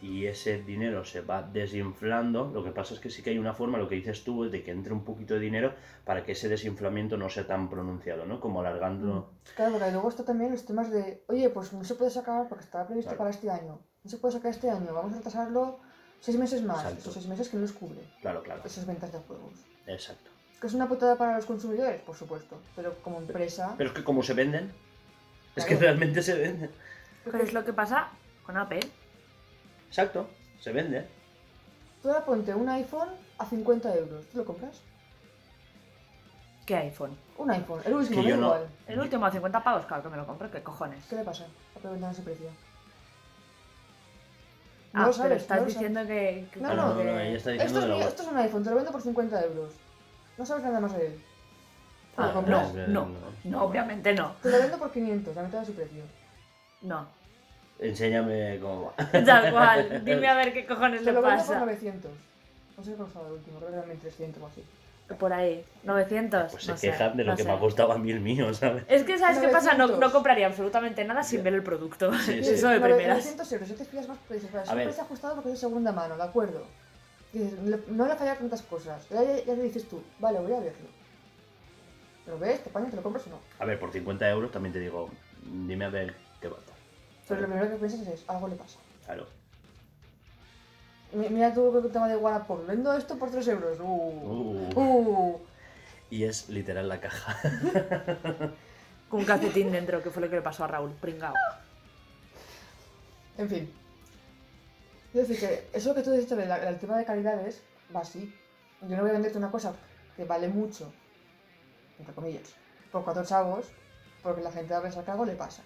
y 0.00 0.24
ese 0.24 0.62
dinero 0.62 1.04
se 1.04 1.20
va 1.20 1.42
desinflando. 1.42 2.50
Lo 2.50 2.64
que 2.64 2.70
pasa 2.70 2.94
es 2.94 3.00
que 3.00 3.10
sí 3.10 3.22
que 3.22 3.28
hay 3.28 3.38
una 3.38 3.52
forma, 3.52 3.76
lo 3.76 3.88
que 3.90 3.96
dices 3.96 4.24
tú, 4.24 4.46
es 4.46 4.52
de 4.52 4.62
que 4.62 4.70
entre 4.70 4.94
un 4.94 5.04
poquito 5.04 5.34
de 5.34 5.40
dinero 5.40 5.74
para 6.06 6.24
que 6.24 6.32
ese 6.32 6.48
desinflamiento 6.48 7.18
no 7.18 7.28
sea 7.28 7.46
tan 7.46 7.68
pronunciado, 7.68 8.24
¿no? 8.24 8.40
Como 8.40 8.60
alargando... 8.60 9.34
Claro, 9.54 9.72
porque 9.72 9.90
luego 9.92 10.08
está 10.08 10.24
también 10.24 10.50
los 10.52 10.64
temas 10.64 10.90
de, 10.90 11.24
oye, 11.28 11.50
pues 11.50 11.74
no 11.74 11.84
se 11.84 11.94
puede 11.94 12.10
sacar 12.10 12.48
porque 12.48 12.64
estaba 12.64 12.86
previsto 12.86 13.10
Claro. 13.10 13.18
para 13.18 13.30
este 13.30 13.50
año. 13.50 13.80
No 14.02 14.10
se 14.10 14.16
puede 14.16 14.32
sacar 14.32 14.50
este 14.50 14.70
año, 14.70 14.94
vamos 14.94 15.12
a 15.12 15.16
retrasarlo 15.16 15.78
seis 16.20 16.38
meses 16.38 16.62
más. 16.62 16.78
Exacto. 16.78 17.00
Esos 17.00 17.12
seis 17.12 17.26
meses 17.26 17.50
que 17.50 17.56
no 17.56 17.62
los 17.62 17.72
cubre 17.72 18.00
Claro, 18.22 18.42
claro. 18.42 18.62
esas 18.64 18.86
ventas 18.86 19.12
de 19.12 19.18
juegos. 19.18 19.52
Exacto. 19.86 20.30
¿Que 20.60 20.66
es 20.68 20.74
una 20.74 20.88
putada 20.88 21.16
para 21.16 21.36
los 21.36 21.44
consumidores? 21.46 22.00
Por 22.02 22.16
supuesto. 22.16 22.58
Pero 22.74 22.94
como 23.02 23.18
empresa. 23.18 23.74
Pero 23.76 23.90
es 23.90 23.96
que 23.96 24.04
como 24.04 24.22
se 24.22 24.34
venden, 24.34 24.72
es 25.54 25.64
que 25.64 25.76
realmente 25.76 26.22
se 26.22 26.34
venden. 26.34 26.70
Pero 27.24 27.38
es 27.38 27.52
lo 27.52 27.64
que 27.64 27.72
pasa 27.72 28.08
con 28.44 28.56
Apple. 28.56 28.80
Exacto, 29.88 30.28
se 30.60 30.72
vende. 30.72 31.06
Tú 32.02 32.08
ahora 32.08 32.24
ponte 32.24 32.54
un 32.54 32.68
iPhone 32.68 33.08
a 33.38 33.44
50 33.46 33.94
euros. 33.96 34.24
¿Tú 34.30 34.38
lo 34.38 34.44
compras? 34.44 34.80
¿Qué 36.64 36.74
iPhone? 36.76 37.16
Un 37.38 37.50
iPhone, 37.50 37.80
el 37.84 37.94
último, 37.94 38.22
que 38.22 38.28
da 38.28 38.34
yo 38.34 38.40
no- 38.40 38.46
igual. 38.46 38.66
El 38.88 38.98
último 38.98 39.26
a 39.26 39.30
50 39.30 39.62
pavos, 39.62 39.86
claro 39.86 40.02
que 40.02 40.08
me 40.08 40.16
lo 40.16 40.26
compro, 40.26 40.50
¿qué 40.50 40.62
cojones? 40.62 41.04
¿Qué 41.08 41.16
le 41.16 41.22
pasa? 41.22 41.44
¿A 41.44 42.10
ese 42.10 42.22
precio? 42.22 42.48
Ah, 44.92 45.02
No 45.02 45.06
lo 45.08 45.22
pero 45.22 45.34
estás 45.34 45.58
no 45.60 45.64
lo 45.66 45.70
sabes. 45.70 45.74
diciendo 45.74 46.06
que... 46.06 46.48
que 46.52 46.60
No, 46.60 46.68
Ah, 46.70 46.74
no, 46.74 46.82
no, 46.88 46.94
no, 46.94 47.02
que- 47.02 47.28
ella 47.28 47.36
está 47.36 47.50
Esto 47.52 47.64
diciendo 47.64 47.78
es, 47.78 47.84
de 47.84 47.88
la 47.88 47.94
mi- 47.94 48.00
web. 48.00 48.08
esto 48.08 48.22
es 48.22 48.28
un 48.28 48.36
iPhone, 48.38 48.64
te 48.64 48.70
lo 48.70 48.76
vendo 48.76 48.92
por 48.92 49.02
50 49.02 49.42
euros. 49.44 49.72
No 50.38 50.46
sabes 50.46 50.64
nada 50.64 50.80
más 50.80 50.96
de 50.96 51.06
él. 51.06 51.20
¿Te 52.16 52.22
lo 52.22 52.28
Ah, 52.28 52.32
compras? 52.32 52.74
no, 52.74 53.06
no, 53.06 53.18
no, 53.44 53.62
obviamente 53.64 54.14
no. 54.14 54.32
Te 54.42 54.50
lo 54.50 54.58
vendo 54.58 54.78
por 54.78 54.90
500, 54.92 55.36
la 55.36 55.42
mitad 55.42 55.60
de 55.60 55.66
su 55.66 55.74
precio. 55.74 56.02
No. 56.82 57.06
Enséñame 57.78 58.58
cómo 58.60 58.92
va. 58.98 59.10
Tal 59.24 59.52
cual. 59.52 60.02
Dime 60.04 60.28
a 60.28 60.34
ver 60.34 60.52
qué 60.52 60.66
cojones 60.66 61.00
Te 61.00 61.06
le 61.06 61.12
lo 61.12 61.20
vendo 61.22 61.36
por 61.38 61.46
pasa. 61.46 61.60
900. 61.60 62.10
No 62.78 62.84
sé 62.84 62.90
qué 62.92 62.96
costaba 62.96 63.26
el 63.28 63.32
último, 63.34 63.58
creo 63.58 63.70
que 63.70 63.76
eran 63.76 63.88
1300 63.88 64.42
o 64.42 64.46
así. 64.46 64.64
Por 65.18 65.32
ahí. 65.32 65.64
900. 65.84 66.50
Pues 66.52 66.68
no 66.68 66.74
se 66.74 66.80
sé, 66.80 66.90
quejan 66.90 67.16
de 67.16 67.24
lo 67.24 67.30
no 67.32 67.36
que 67.36 67.42
sé. 67.42 67.48
me 67.48 67.54
ha 67.54 67.58
costado 67.60 67.92
a 67.92 67.98
mí 67.98 68.10
el 68.10 68.20
mío, 68.20 68.52
¿sabes? 68.54 68.84
Es 68.88 69.04
que, 69.04 69.18
¿sabes 69.18 69.38
qué 69.38 69.48
pasa? 69.48 69.72
No, 69.72 69.86
900. 69.86 70.00
no 70.00 70.12
compraría 70.12 70.46
absolutamente 70.48 71.04
nada 71.04 71.22
sin 71.22 71.42
ver 71.44 71.54
el 71.54 71.62
producto. 71.62 72.12
Sí, 72.18 72.32
sí. 72.42 72.50
Eso 72.54 72.68
de 72.68 72.80
primeras. 72.80 73.08
900 73.18 73.52
euros, 73.52 73.68
si 73.68 73.74
te 73.74 73.84
fías 73.84 74.08
más, 74.08 74.18
pues 74.26 74.42
A 74.66 74.70
un 74.72 74.76
ver. 74.76 74.86
precio 74.86 75.04
ajustado 75.04 75.34
porque 75.34 75.50
es 75.50 75.54
de 75.54 75.60
segunda 75.60 75.92
mano, 75.92 76.16
de 76.16 76.22
acuerdo. 76.24 76.64
No 77.88 78.06
le 78.06 78.14
fallan 78.16 78.38
tantas 78.38 78.62
cosas. 78.62 79.08
Ya, 79.10 79.22
ya, 79.22 79.36
ya 79.38 79.54
te 79.54 79.62
dices 79.62 79.88
tú, 79.88 80.02
vale, 80.18 80.38
voy 80.40 80.52
a 80.52 80.60
verlo. 80.60 80.88
¿Lo 82.26 82.38
ves? 82.38 82.62
¿Te 82.62 82.70
apañas? 82.70 82.90
¿Te 82.90 82.96
lo 82.96 83.02
compras 83.02 83.26
o 83.26 83.30
no? 83.30 83.38
A 83.58 83.64
ver, 83.64 83.78
por 83.78 83.92
50 83.92 84.28
euros 84.30 84.50
también 84.50 84.72
te 84.72 84.80
digo, 84.80 85.10
dime 85.42 85.84
a 85.84 85.90
ver 85.90 86.14
qué 86.40 86.48
pasa. 86.48 86.62
Pero 87.28 87.40
lo 87.42 87.46
primero 87.48 87.70
que 87.70 87.76
piensas 87.76 88.06
es, 88.08 88.24
algo 88.28 88.48
le 88.48 88.56
pasa. 88.56 88.78
Claro. 89.04 89.26
Mi- 91.12 91.28
Mira 91.28 91.54
tú 91.54 91.76
el 91.78 91.90
tema 91.92 92.08
de 92.08 92.16
Wallapop, 92.16 92.66
vendo 92.66 92.92
esto 92.92 93.16
por 93.16 93.30
3 93.30 93.46
euros. 93.48 93.78
Uh. 93.80 93.84
Uh. 93.84 94.80
Uh. 94.80 95.40
Y 96.10 96.24
es 96.24 96.48
literal 96.48 96.88
la 96.88 97.00
caja. 97.00 97.38
Con 99.08 99.20
un 99.20 99.26
calcetín 99.26 99.70
dentro, 99.70 100.02
que 100.02 100.10
fue 100.10 100.20
lo 100.22 100.28
que 100.28 100.36
le 100.36 100.42
pasó 100.42 100.64
a 100.64 100.68
Raúl. 100.68 100.90
Pringao. 101.00 101.34
En 103.38 103.48
fin. 103.48 103.72
Quiero 105.16 105.28
decir 105.28 105.48
que 105.48 105.78
eso 105.78 105.94
que 105.94 106.02
tú 106.02 106.10
del 106.10 106.26
del 106.28 106.78
tema 106.78 106.98
de 106.98 107.06
calidades 107.06 107.62
va 107.94 108.00
así. 108.00 108.30
Yo 108.82 108.96
no 108.96 109.00
voy 109.00 109.08
a 109.08 109.14
venderte 109.14 109.38
una 109.38 109.50
cosa 109.50 109.74
que 110.14 110.26
vale 110.26 110.46
mucho, 110.46 110.92
entre 111.98 112.14
comillas, 112.14 112.54
por 112.92 113.02
cuatro 113.02 113.24
chavos, 113.24 113.64
porque 114.22 114.42
la 114.42 114.52
gente 114.52 114.74
va 114.74 114.80
a 114.80 114.82
pensar 114.82 115.06
que 115.06 115.10
algo 115.12 115.24
le 115.24 115.34
pasa. 115.34 115.62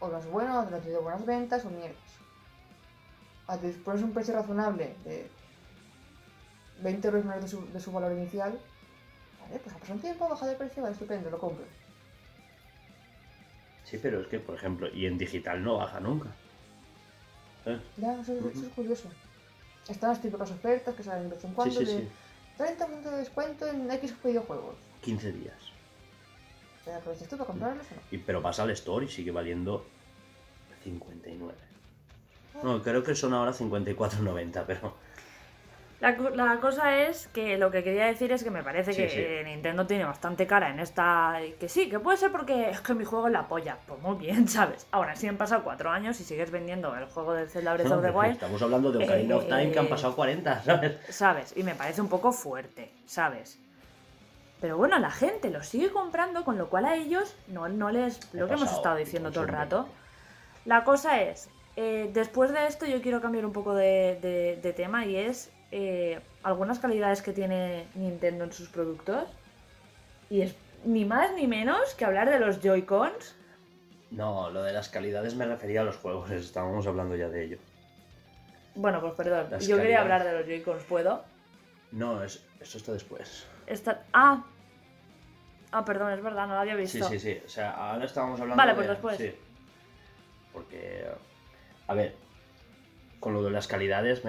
O 0.00 0.08
no 0.08 0.18
es 0.18 0.26
bueno, 0.26 0.58
o 0.58 0.68
no 0.68 0.76
ha 0.76 0.80
tenido 0.80 1.02
buenas 1.02 1.24
ventas, 1.24 1.64
o 1.64 1.70
mierdas. 1.70 2.18
A 3.46 3.56
ti 3.58 3.68
pones 3.84 4.02
un 4.02 4.12
precio 4.12 4.34
razonable 4.34 4.96
de 5.04 5.30
20 6.80 7.06
euros 7.06 7.24
menos 7.26 7.42
de 7.42 7.48
su, 7.48 7.72
de 7.72 7.78
su 7.78 7.92
valor 7.92 8.10
inicial, 8.10 8.58
vale, 9.40 9.60
pues 9.60 9.72
ha 9.72 9.78
pasado 9.78 9.94
un 9.94 10.00
tiempo, 10.00 10.28
baja 10.28 10.48
de 10.48 10.56
precio, 10.56 10.82
vale, 10.82 10.94
estupendo, 10.94 11.30
lo 11.30 11.38
compro. 11.38 11.64
Sí, 13.84 14.00
pero 14.02 14.20
es 14.20 14.26
que, 14.26 14.40
por 14.40 14.56
ejemplo, 14.56 14.88
y 14.92 15.06
en 15.06 15.16
digital 15.16 15.62
no 15.62 15.76
baja 15.76 16.00
nunca. 16.00 16.34
¿Eh? 17.66 17.80
Ya, 17.96 18.20
eso, 18.20 18.32
eso 18.32 18.66
es 18.66 18.72
curioso. 18.74 19.08
Están 19.88 20.10
las 20.10 20.22
típicas 20.22 20.50
ofertas 20.50 20.94
que 20.94 21.02
salen 21.02 21.28
de 21.28 21.34
vez 21.34 21.44
en 21.44 21.50
Sí, 21.50 21.56
cuando 21.56 21.74
sí, 21.80 21.84
de 21.84 21.98
sí. 21.98 22.08
30% 22.58 23.02
de 23.02 23.16
descuento 23.18 23.66
en 23.66 23.90
X 23.90 24.14
videojuegos. 24.22 24.76
15 25.02 25.32
días. 25.32 25.56
¿Te 26.84 26.92
aprovechas 26.92 27.28
tú 27.28 27.36
para 27.36 27.46
comprarlos 27.46 27.86
o 27.90 27.94
no? 27.94 28.00
Y, 28.10 28.18
pero 28.18 28.40
vas 28.42 28.58
al 28.60 28.70
store 28.70 29.06
y 29.06 29.08
sigue 29.08 29.30
valiendo 29.30 29.86
59. 30.82 31.54
No, 32.62 32.82
creo 32.82 33.02
que 33.02 33.14
son 33.14 33.34
ahora 33.34 33.52
54.90, 33.52 34.64
pero... 34.66 34.94
La, 36.04 36.16
co- 36.18 36.28
la 36.30 36.60
cosa 36.60 36.98
es 36.98 37.28
que 37.28 37.56
lo 37.56 37.70
que 37.70 37.82
quería 37.82 38.04
decir 38.04 38.30
es 38.30 38.44
que 38.44 38.50
me 38.50 38.62
parece 38.62 38.92
Sí, 38.92 39.02
que 39.02 39.08
sí. 39.08 39.16
eh, 39.18 39.42
Nintendo 39.44 39.86
tiene 39.86 40.04
bastante 40.04 40.46
cara 40.46 40.68
en 40.68 40.78
esta. 40.78 41.38
Que 41.58 41.68
sí, 41.68 41.88
que 41.88 41.98
puede 41.98 42.18
ser 42.18 42.30
porque 42.30 42.68
es 42.68 42.80
que 42.82 42.92
mi 42.92 43.04
juego 43.06 43.28
es 43.28 43.32
la 43.32 43.48
polla. 43.48 43.78
Pues 43.86 43.98
muy 44.02 44.16
bien, 44.16 44.46
¿sabes? 44.56 44.86
Ahora 44.90 45.16
sí 45.16 45.26
han 45.28 45.38
pasado 45.38 45.62
cuatro 45.64 45.88
años 45.90 46.20
y 46.20 46.24
sigues 46.24 46.50
vendiendo 46.50 46.94
el 46.94 47.06
juego 47.06 47.32
de 47.32 47.48
Zelda 47.48 47.72
Breath 47.72 47.90
of 47.90 48.02
the 48.02 48.10
Wild, 48.10 48.32
Estamos 48.32 48.60
hablando 48.60 48.92
de 48.92 49.02
Ocarina 49.04 49.36
of 49.36 49.44
Time 49.46 49.70
que 49.72 49.78
han 49.78 49.86
Eh, 49.86 49.88
pasado 49.88 50.14
40, 50.16 50.62
¿sabes? 50.62 50.96
¿sabes? 51.08 51.54
Y 51.56 51.62
me 51.62 51.74
parece 51.74 52.02
un 52.02 52.08
poco 52.10 52.32
fuerte, 52.32 52.90
¿sabes? 53.06 53.58
Pero 54.60 54.76
bueno, 54.76 54.98
la 54.98 55.10
gente 55.10 55.48
lo 55.50 55.62
sigue 55.62 55.90
comprando, 55.90 56.44
con 56.44 56.58
lo 56.58 56.68
cual 56.68 56.84
a 56.84 56.96
ellos 56.96 57.34
no, 57.48 57.68
no 57.68 57.90
les. 57.90 58.18
He 58.34 58.38
Lo 58.38 58.46
que 58.48 58.54
hemos 58.54 58.70
estado 58.72 58.96
diciendo 58.96 59.30
todo 59.30 59.44
el 59.44 59.48
rato. 59.50 59.88
La 60.64 60.84
cosa 60.84 61.20
es, 61.22 61.48
eh, 61.76 62.10
después 62.12 62.52
de 62.52 62.66
esto 62.66 62.86
yo 62.86 63.02
quiero 63.02 63.20
cambiar 63.20 63.44
un 63.46 63.52
poco 63.52 63.74
de, 63.74 64.18
de- 64.22 64.58
de 64.62 64.72
tema 64.72 65.04
y 65.04 65.16
es 65.16 65.50
eh, 65.72 66.20
algunas 66.42 66.78
calidades 66.78 67.22
que 67.22 67.32
tiene 67.32 67.86
Nintendo 67.94 68.44
en 68.44 68.52
sus 68.52 68.68
productos. 68.68 69.24
Y 70.30 70.42
es 70.42 70.54
ni 70.84 71.04
más 71.04 71.32
ni 71.34 71.46
menos 71.46 71.94
que 71.94 72.04
hablar 72.04 72.30
de 72.30 72.38
los 72.38 72.60
Joy-Cons. 72.60 73.34
No, 74.10 74.50
lo 74.50 74.62
de 74.62 74.72
las 74.72 74.88
calidades 74.88 75.34
me 75.34 75.46
refería 75.46 75.80
a 75.80 75.84
los 75.84 75.96
juegos, 75.96 76.30
estábamos 76.30 76.86
hablando 76.86 77.16
ya 77.16 77.28
de 77.28 77.44
ello. 77.44 77.58
Bueno, 78.76 79.00
pues 79.00 79.14
perdón, 79.14 79.48
Las 79.50 79.66
yo 79.66 79.76
quería 79.76 80.00
hablar 80.02 80.24
de 80.24 80.32
los 80.32 80.46
Joy-Cons, 80.46 80.84
¿puedo? 80.84 81.24
No, 81.92 82.22
es, 82.22 82.44
eso 82.60 82.78
está 82.78 82.92
después. 82.92 83.46
Esta... 83.66 84.02
Ah. 84.12 84.44
Ah, 85.72 85.84
perdón, 85.84 86.12
es 86.12 86.22
verdad, 86.22 86.46
no 86.46 86.54
lo 86.54 86.60
había 86.60 86.74
Sí, 86.74 86.80
visto. 86.98 87.08
sí, 87.08 87.18
sí. 87.18 87.40
O 87.44 87.48
sea, 87.48 87.70
ahora 87.72 88.04
estábamos 88.04 88.40
hablando 88.40 88.56
Vale, 88.60 88.72
de- 88.72 88.76
pues 88.76 88.88
después. 88.88 89.16
Sí. 89.16 89.34
Porque, 90.52 91.04
a 91.88 91.94
ver, 91.94 92.14
con 93.24 93.32
lo 93.32 93.42
de 93.42 93.50
las 93.50 93.66
calidades 93.66 94.20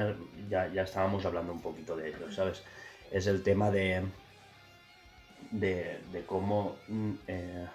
ya, 0.49 0.71
ya 0.71 0.83
estábamos 0.83 1.25
hablando 1.25 1.51
un 1.51 1.59
poquito 1.59 1.97
de 1.97 2.07
ello, 2.07 2.31
¿sabes? 2.31 2.63
Es 3.11 3.27
el 3.27 3.43
tema 3.43 3.69
de, 3.69 4.03
de, 5.51 5.99
de 6.13 6.23
cómo 6.25 6.77
mm, 6.87 7.11
eh, 7.27 7.67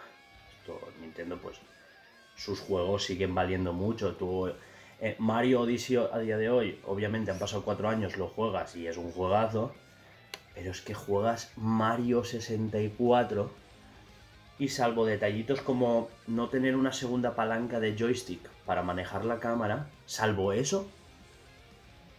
esto, 0.59 0.80
Nintendo, 0.98 1.36
pues, 1.36 1.59
sus 2.36 2.59
juegos 2.60 3.05
siguen 3.05 3.34
valiendo 3.34 3.74
mucho. 3.74 4.14
Tú, 4.14 4.51
eh, 4.98 5.14
Mario 5.18 5.60
Odyssey 5.60 5.97
a 5.97 6.18
día 6.20 6.38
de 6.38 6.48
hoy, 6.48 6.80
obviamente 6.86 7.30
han 7.30 7.38
pasado 7.38 7.64
cuatro 7.64 7.90
años, 7.90 8.16
lo 8.16 8.28
juegas 8.28 8.74
y 8.74 8.86
es 8.86 8.97
un 8.97 9.12
juegazo, 9.12 9.74
pero 10.55 10.70
es 10.70 10.80
que 10.80 10.94
juegas 10.94 11.52
Mario 11.55 12.24
64 12.24 13.51
y 14.59 14.68
salvo 14.68 15.05
detallitos 15.05 15.60
como 15.60 16.09
no 16.26 16.48
tener 16.48 16.76
una 16.76 16.94
segunda 16.94 17.34
palanca 17.34 17.78
de 17.78 17.94
joystick 17.94 18.48
para 18.64 18.82
manejar 18.82 19.26
la 19.26 19.38
cámara, 19.38 19.90
salvo 20.06 20.55
eso, 20.55 20.90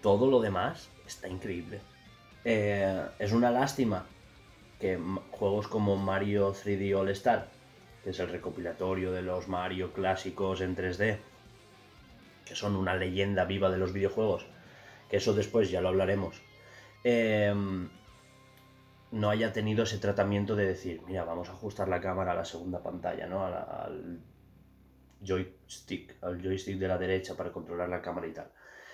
todo 0.01 0.29
lo 0.29 0.41
demás 0.41 0.89
está 1.05 1.27
increíble. 1.27 1.81
Eh, 2.43 3.05
es 3.19 3.31
una 3.31 3.51
lástima 3.51 4.05
que 4.79 4.99
juegos 5.31 5.67
como 5.67 5.95
Mario 5.95 6.53
3D 6.53 6.95
All 6.97 7.09
Star, 7.09 7.47
que 8.03 8.09
es 8.09 8.19
el 8.19 8.29
recopilatorio 8.29 9.11
de 9.11 9.21
los 9.21 9.47
Mario 9.47 9.93
clásicos 9.93 10.61
en 10.61 10.75
3D, 10.75 11.17
que 12.45 12.55
son 12.55 12.75
una 12.75 12.95
leyenda 12.95 13.45
viva 13.45 13.69
de 13.69 13.77
los 13.77 13.93
videojuegos, 13.93 14.45
que 15.09 15.17
eso 15.17 15.33
después 15.33 15.69
ya 15.69 15.81
lo 15.81 15.89
hablaremos, 15.89 16.41
eh, 17.03 17.53
no 19.11 19.29
haya 19.29 19.53
tenido 19.53 19.83
ese 19.83 19.97
tratamiento 19.97 20.55
de 20.55 20.65
decir, 20.65 21.01
mira, 21.05 21.23
vamos 21.25 21.49
a 21.49 21.51
ajustar 21.51 21.87
la 21.87 22.01
cámara 22.01 22.31
a 22.31 22.35
la 22.35 22.45
segunda 22.45 22.81
pantalla, 22.81 23.27
¿no? 23.27 23.45
Al 23.45 24.19
joystick, 25.21 26.15
al 26.23 26.41
joystick 26.41 26.77
de 26.77 26.87
la 26.87 26.97
derecha 26.97 27.35
para 27.35 27.51
controlar 27.51 27.89
la 27.89 28.01
cámara 28.01 28.27
y 28.27 28.33
tal. 28.33 28.51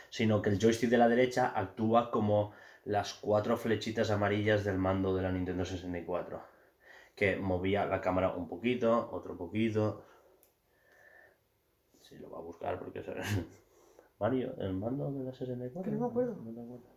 Sino 0.10 0.42
que 0.42 0.50
el 0.50 0.60
joystick 0.60 0.90
de 0.90 0.98
la 0.98 1.08
derecha 1.08 1.52
actúa 1.56 2.12
como 2.12 2.54
las 2.86 3.14
cuatro 3.14 3.58
flechitas 3.58 4.12
amarillas 4.12 4.64
del 4.64 4.78
mando 4.78 5.16
de 5.16 5.22
la 5.24 5.32
Nintendo 5.32 5.66
64, 5.66 6.42
que 7.16 7.36
movía 7.36 7.86
la 7.86 8.02
cámara 8.02 8.34
un 8.36 8.48
poquito, 8.48 9.10
otro 9.12 9.38
poquito. 9.38 10.04
Sí, 12.02 12.18
lo 12.18 12.30
va 12.30 12.38
a 12.38 12.42
buscar 12.42 12.80
porque 12.80 13.00
es 13.00 13.08
Mario, 14.20 14.56
el 14.60 14.74
mando 14.74 15.12
de 15.12 15.24
la 15.26 15.34
64. 15.34 15.84
Que 15.84 15.92
no 15.92 16.06
me 16.06 16.12
acuerdo. 16.12 16.36
¿No 16.36 16.54
te 16.54 16.62
acuerdas? 16.62 16.92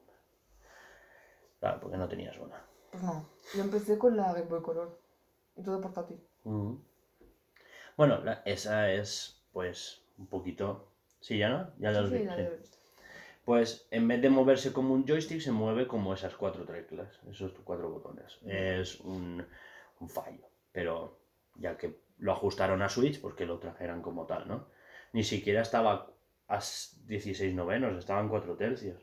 Claro, 1.58 1.80
porque 1.80 1.96
no 1.98 2.08
tenías 2.08 2.38
una. 2.38 2.64
Pues 2.90 3.02
no. 3.02 3.28
Yo 3.54 3.62
empecé 3.62 3.98
con 3.98 4.16
la 4.16 4.32
Game 4.32 4.46
Boy 4.46 4.62
Color. 4.62 4.98
Y 5.56 5.62
todo 5.62 5.80
portátil. 5.80 6.18
Ujú. 6.44 6.80
Bueno, 7.96 8.22
la- 8.24 8.42
esa 8.46 8.90
es 8.92 9.42
pues 9.52 10.02
un 10.16 10.26
poquito... 10.26 10.86
Sí, 11.20 11.36
ya 11.36 11.50
no, 11.50 11.70
ya 11.78 11.90
lo 11.90 12.08
Sí, 12.08 12.24
Pues 13.44 13.86
en 13.90 14.06
vez 14.06 14.20
de 14.22 14.30
moverse 14.30 14.72
como 14.72 14.94
un 14.94 15.06
joystick, 15.06 15.40
se 15.40 15.52
mueve 15.52 15.86
como 15.86 16.14
esas 16.14 16.34
cuatro 16.36 16.64
teclas, 16.64 17.20
esos 17.30 17.52
cuatro 17.64 17.90
botones. 17.90 18.38
Es 18.46 19.00
un, 19.00 19.44
fallo, 20.08 20.46
pero 20.72 21.18
ya 21.56 21.76
que 21.76 22.00
lo 22.18 22.32
ajustaron 22.32 22.82
a 22.82 22.88
Switch, 22.88 23.20
pues 23.20 23.34
que 23.34 23.46
lo 23.46 23.58
trajeran 23.58 24.02
como 24.02 24.26
tal, 24.26 24.46
¿no? 24.48 24.66
Ni 25.12 25.24
siquiera 25.24 25.62
estaba 25.62 26.10
a 26.48 26.58
s- 26.58 26.96
16 27.06 27.54
novenos, 27.54 27.96
estaban 27.98 28.28
4 28.28 28.56
tercios. 28.56 29.02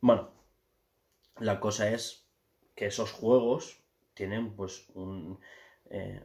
Bueno, 0.00 0.30
la 1.38 1.60
cosa 1.60 1.90
es 1.90 2.26
que 2.74 2.86
esos 2.86 3.12
juegos 3.12 3.82
tienen 4.14 4.54
pues 4.56 4.88
un... 4.94 5.40
eh, 5.90 6.22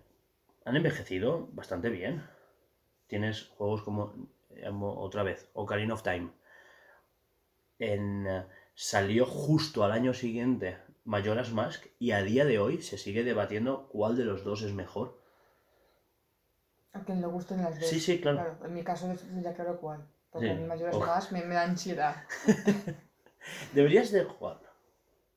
han 0.66 0.76
envejecido 0.76 1.48
bastante 1.54 1.90
bien. 1.90 2.24
Tienes 3.08 3.48
juegos 3.58 3.82
como, 3.84 4.14
otra 4.68 5.24
vez, 5.24 5.50
Ocarina 5.54 5.94
of 5.94 6.04
Time. 6.04 6.30
En, 7.80 8.28
eh, 8.28 8.46
salió 8.74 9.26
justo 9.26 9.84
al 9.84 9.92
año 9.92 10.14
siguiente 10.14 10.78
Majora's 11.06 11.52
Mask 11.52 11.86
y 11.98 12.12
a 12.12 12.22
día 12.24 12.46
de 12.46 12.60
hoy 12.60 12.82
se 12.82 12.98
sigue 12.98 13.24
debatiendo 13.24 13.88
cuál 13.90 14.18
de 14.18 14.26
los 14.26 14.44
dos 14.44 14.62
es 14.64 14.74
mejor. 14.74 15.18
A 16.94 17.02
quien 17.04 17.22
le 17.22 17.28
gusten 17.28 17.62
las 17.62 17.80
dos. 17.80 17.88
Sí, 17.90 18.00
sí, 18.00 18.20
claro. 18.20 18.58
En 18.66 18.74
mi 18.74 18.84
caso 18.84 19.12
es 19.12 19.24
ya 19.42 19.54
claro 19.54 19.80
cuál. 19.80 20.06
Porque 20.32 20.48
Sí. 20.48 20.54
a 20.54 20.56
mí 20.58 20.64
mayores 20.66 20.96
Uf. 20.96 21.06
más 21.06 21.32
me, 21.32 21.44
me 21.44 21.56
da 21.56 21.64
ansiedad. 21.64 22.16
Deberías 23.74 24.12
de 24.12 24.24
jugarlo. 24.26 24.68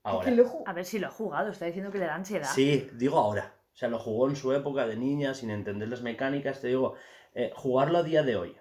Ahora. 0.03 0.24
Porque 0.27 0.31
lo 0.36 0.44
ju- 0.49 0.62
A 0.66 0.73
ver 0.73 0.85
si 0.85 0.99
lo 0.99 1.07
ha 1.07 1.11
jugado, 1.11 1.51
está 1.51 1.66
diciendo 1.66 1.90
que 1.93 1.99
le 1.99 2.07
da 2.07 2.15
ansiedad. 2.15 2.49
Sí, 2.53 2.89
digo 2.94 3.19
ahora. 3.19 3.55
O 3.73 3.77
sea, 3.77 3.89
lo 3.89 3.99
jugó 3.99 4.28
en 4.28 4.36
su 4.36 4.53
época 4.53 4.86
de 4.86 4.97
niña, 4.97 5.32
sin 5.35 5.51
entender 5.51 5.89
las 5.89 6.03
mecánicas. 6.03 6.61
Te 6.61 6.69
digo, 6.69 6.94
eh, 7.35 7.53
jugarlo 7.55 7.99
a 7.99 8.03
día 8.03 8.23
de 8.23 8.36
hoy, 8.36 8.57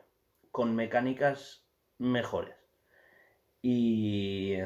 con 0.51 0.75
mecánicas 0.75 1.65
mejores. 1.97 2.55
Y. 3.61 4.57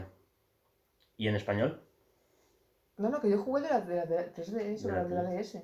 ¿Y 1.18 1.28
en 1.28 1.36
español? 1.36 1.82
No, 2.98 3.10
no, 3.10 3.20
que 3.22 3.30
yo 3.30 3.38
jugué 3.41 3.62
de 3.64 3.70
la, 3.70 3.82
de 3.82 3.95
la, 3.95 4.06
de 4.06 4.16
la 4.16 4.34
3DS 4.34 4.86
o 4.86 4.88
De 4.88 4.94
la 4.94 5.03
la 5.03 5.03
de 5.03 5.16
la 5.16 5.24
DS. 5.24 5.64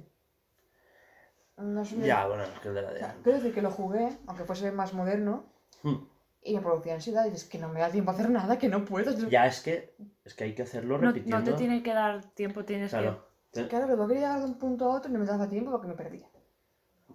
No 1.57 1.85
sé. 1.85 1.97
Ya, 2.01 2.27
bueno, 2.27 2.43
es 2.43 2.59
que 2.59 2.69
el 2.69 2.73
de 2.75 2.81
la 2.81 2.89
O 2.91 2.95
sea, 2.97 3.15
quiero 3.23 3.37
decir 3.37 3.53
que 3.53 3.61
lo 3.61 3.71
jugué, 3.71 4.17
aunque 4.27 4.43
fuese 4.45 4.71
más 4.71 4.93
moderno, 4.93 5.45
Hmm. 5.83 5.95
y 6.43 6.55
me 6.55 6.61
producía 6.61 6.93
ansiedad. 6.93 7.25
Y 7.25 7.33
es 7.33 7.45
que 7.45 7.57
no 7.57 7.69
me 7.69 7.79
da 7.79 7.89
tiempo 7.89 8.11
a 8.11 8.13
hacer 8.13 8.29
nada, 8.29 8.57
que 8.57 8.67
no 8.69 8.85
puedo. 8.85 9.11
Ya 9.29 9.45
es 9.47 9.61
que. 9.61 9.95
Es 10.23 10.33
que 10.33 10.43
hay 10.45 10.55
que 10.55 10.63
hacerlo 10.63 10.97
No, 10.97 11.07
repitiendo. 11.07 11.39
no 11.39 11.45
te 11.45 11.53
tiene 11.53 11.81
que 11.83 11.93
dar 11.93 12.23
tiempo, 12.33 12.63
tienes 12.65 12.91
Claro. 12.91 13.25
Te- 13.51 13.67
Claro, 13.67 13.87
que 13.87 13.95
quería 14.07 14.27
llegar 14.27 14.39
de 14.39 14.45
un 14.45 14.57
punto 14.57 14.85
a 14.85 14.95
otro 14.95 15.09
y 15.09 15.13
no 15.13 15.19
me 15.19 15.25
daba 15.25 15.47
tiempo 15.49 15.71
porque 15.71 15.87
me 15.87 15.95
perdía. 15.95 16.29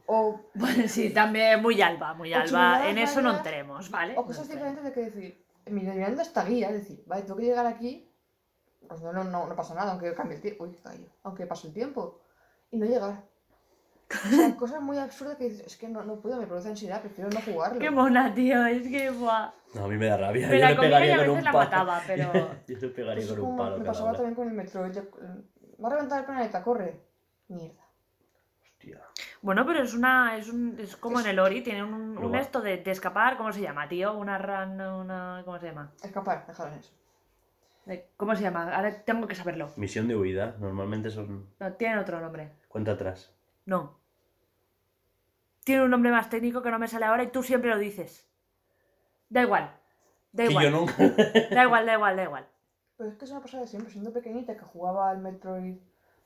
O. 0.07 0.41
Bueno, 0.55 0.89
sí, 0.89 1.11
también 1.11 1.61
muy 1.63 1.81
alba, 1.83 2.15
muy 2.15 2.33
O 2.33 2.39
alba. 2.39 2.89
En 2.89 2.99
eso 2.99 3.21
no 3.21 3.37
entremos, 3.37 3.91
¿vale? 3.91 4.13
o 4.15 4.21
No 4.21 4.27
cosas 4.27 4.49
entremos. 4.49 4.71
diferentes 4.71 4.85
de 4.85 4.93
que 4.93 5.11
decir, 5.11 5.45
mira, 5.67 5.93
mirando 5.95 6.23
esta 6.23 6.45
guía, 6.45 6.69
es 6.71 6.75
decir, 6.75 7.03
vale, 7.07 7.23
tengo 7.23 7.37
que 7.37 7.45
llegar 7.45 7.67
aquí, 7.67 8.09
pues 8.89 9.01
no, 9.03 9.13
no, 9.13 9.25
no, 9.25 9.47
no 9.47 9.57
pasa 9.57 9.75
nada, 9.75 9.93
aunque 9.93 10.15
cambie 10.15 10.37
el 10.37 10.43
tiempo, 10.43 10.65
uy, 10.65 10.77
callo, 10.83 11.07
aunque 11.25 11.47
pase 11.47 11.67
el 11.69 11.75
tiempo, 11.75 12.21
y 12.71 12.77
no 12.77 12.87
llegar. 12.87 13.23
O 14.09 14.29
sea, 14.29 14.55
cosas 14.57 14.81
muy 14.81 14.97
absurdas 14.99 15.37
que 15.37 15.45
dices, 15.51 15.67
es 15.67 15.77
que 15.77 15.89
no, 15.89 16.05
no 16.05 16.21
puedo, 16.21 16.37
me 16.41 16.47
produce 16.47 16.69
ansiedad, 16.69 17.01
prefiero 17.01 17.29
no 17.31 17.41
jugarlo. 17.41 17.81
Qué 17.81 17.91
mona, 17.91 18.33
tío, 18.33 18.65
es 18.67 18.87
que 18.87 19.11
buah. 19.11 19.51
No, 19.75 19.85
a 19.87 19.89
mí 19.89 19.97
me 19.97 20.07
da 20.07 20.17
rabia. 20.17 20.47
Me 20.49 20.61
Yo 20.61 20.69
le 20.69 20.77
pegaría 20.77 21.15
a 21.15 21.19
con 21.19 21.27
veces 21.27 21.39
un 21.39 21.45
la 21.45 21.53
palo. 21.53 21.65
mataba, 21.65 22.03
pero- 22.07 22.33
Yo 22.69 22.77
le 22.79 22.89
pegaría 22.89 23.27
Pues 23.27 23.39
con 23.39 23.49
un 23.49 23.57
palo 23.57 23.79
me 23.79 23.85
pasaba 23.85 24.11
hora. 24.11 24.17
también 24.19 24.35
con 24.37 24.47
el 24.49 24.55
Metroid, 24.55 24.93
yo- 24.93 25.03
va 25.85 25.89
a 25.89 25.91
reventar 25.91 26.21
el 26.21 26.25
planeta, 26.27 26.63
corre. 26.63 27.01
Mierda. 27.49 27.83
Bueno, 29.43 29.65
pero 29.67 29.83
es 29.83 29.95
una. 29.95 30.37
Es, 30.37 30.49
un, 30.49 30.77
es 30.81 30.97
como 30.97 31.21
Es- 31.21 31.27
en 31.27 31.31
el 31.33 31.39
Ori, 31.39 31.63
tiene 31.63 31.85
un, 31.85 32.35
esto 32.35 32.61
de, 32.61 32.79
de 32.79 32.91
escapar, 32.91 33.37
¿cómo 33.37 33.53
se 33.53 33.61
llama, 33.61 33.89
tío? 33.89 34.15
Una 34.15 34.39
run, 34.39 34.81
una. 34.81 35.43
¿Cómo 35.45 35.59
se 35.59 35.67
llama? 35.67 35.93
Escapar, 36.03 36.47
déjalo 36.47 36.73
en 36.73 36.79
eso. 36.81 36.93
¿Cómo 38.17 38.35
se 38.35 38.43
llama? 38.43 38.75
Ahora 38.75 39.05
tengo 39.05 39.29
que 39.29 39.35
saberlo. 39.37 39.71
Misión 39.77 40.09
de 40.09 40.17
huida, 40.17 40.57
normalmente 40.59 41.11
son. 41.11 41.47
No, 41.61 41.73
tiene 41.75 41.99
otro 41.99 42.21
nombre. 42.21 42.51
Cuenta 42.69 42.93
atrás. 42.93 43.33
No. 43.65 43.99
Tiene 45.65 45.85
un 45.85 45.91
nombre 45.91 46.11
más 46.11 46.29
técnico 46.31 46.63
que 46.63 46.71
no 46.71 46.79
me 46.79 46.89
sale 46.89 47.05
ahora 47.07 47.23
y 47.23 47.29
tú 47.31 47.43
siempre 47.43 47.71
lo 47.71 47.79
dices. 47.79 48.29
Da 49.29 49.43
igual. 49.43 49.71
Da 50.33 50.45
Que 50.45 50.51
igual. 50.51 50.65
yo 50.65 50.71
nunca. 50.71 50.95
Da 51.51 51.63
igual, 51.65 51.87
da 51.87 51.95
igual, 51.95 52.17
da 52.17 52.23
igual. 52.25 52.47
Pero 52.97 53.11
es 53.11 53.17
que 53.17 53.25
eso 53.25 53.35
me 53.35 53.41
pasaba 53.41 53.63
de 53.63 53.69
siempre, 53.69 53.93
siendo 53.93 54.13
pequeñita, 54.13 54.57
que 54.57 54.65
jugaba 54.65 55.11
al 55.11 55.19
Metroid 55.19 55.77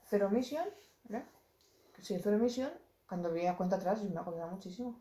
Zero 0.09 0.31
Mission, 0.31 0.65
¿verdad? 1.05 1.27
Sí, 2.01 2.19
Zero 2.23 2.39
Mission, 2.39 2.71
cuando 3.11 3.33
veía 3.33 3.57
cuenta 3.57 3.75
atrás, 3.75 4.01
yo 4.05 4.09
me 4.09 4.21
agobiaba 4.21 4.53
muchísimo. 4.53 5.01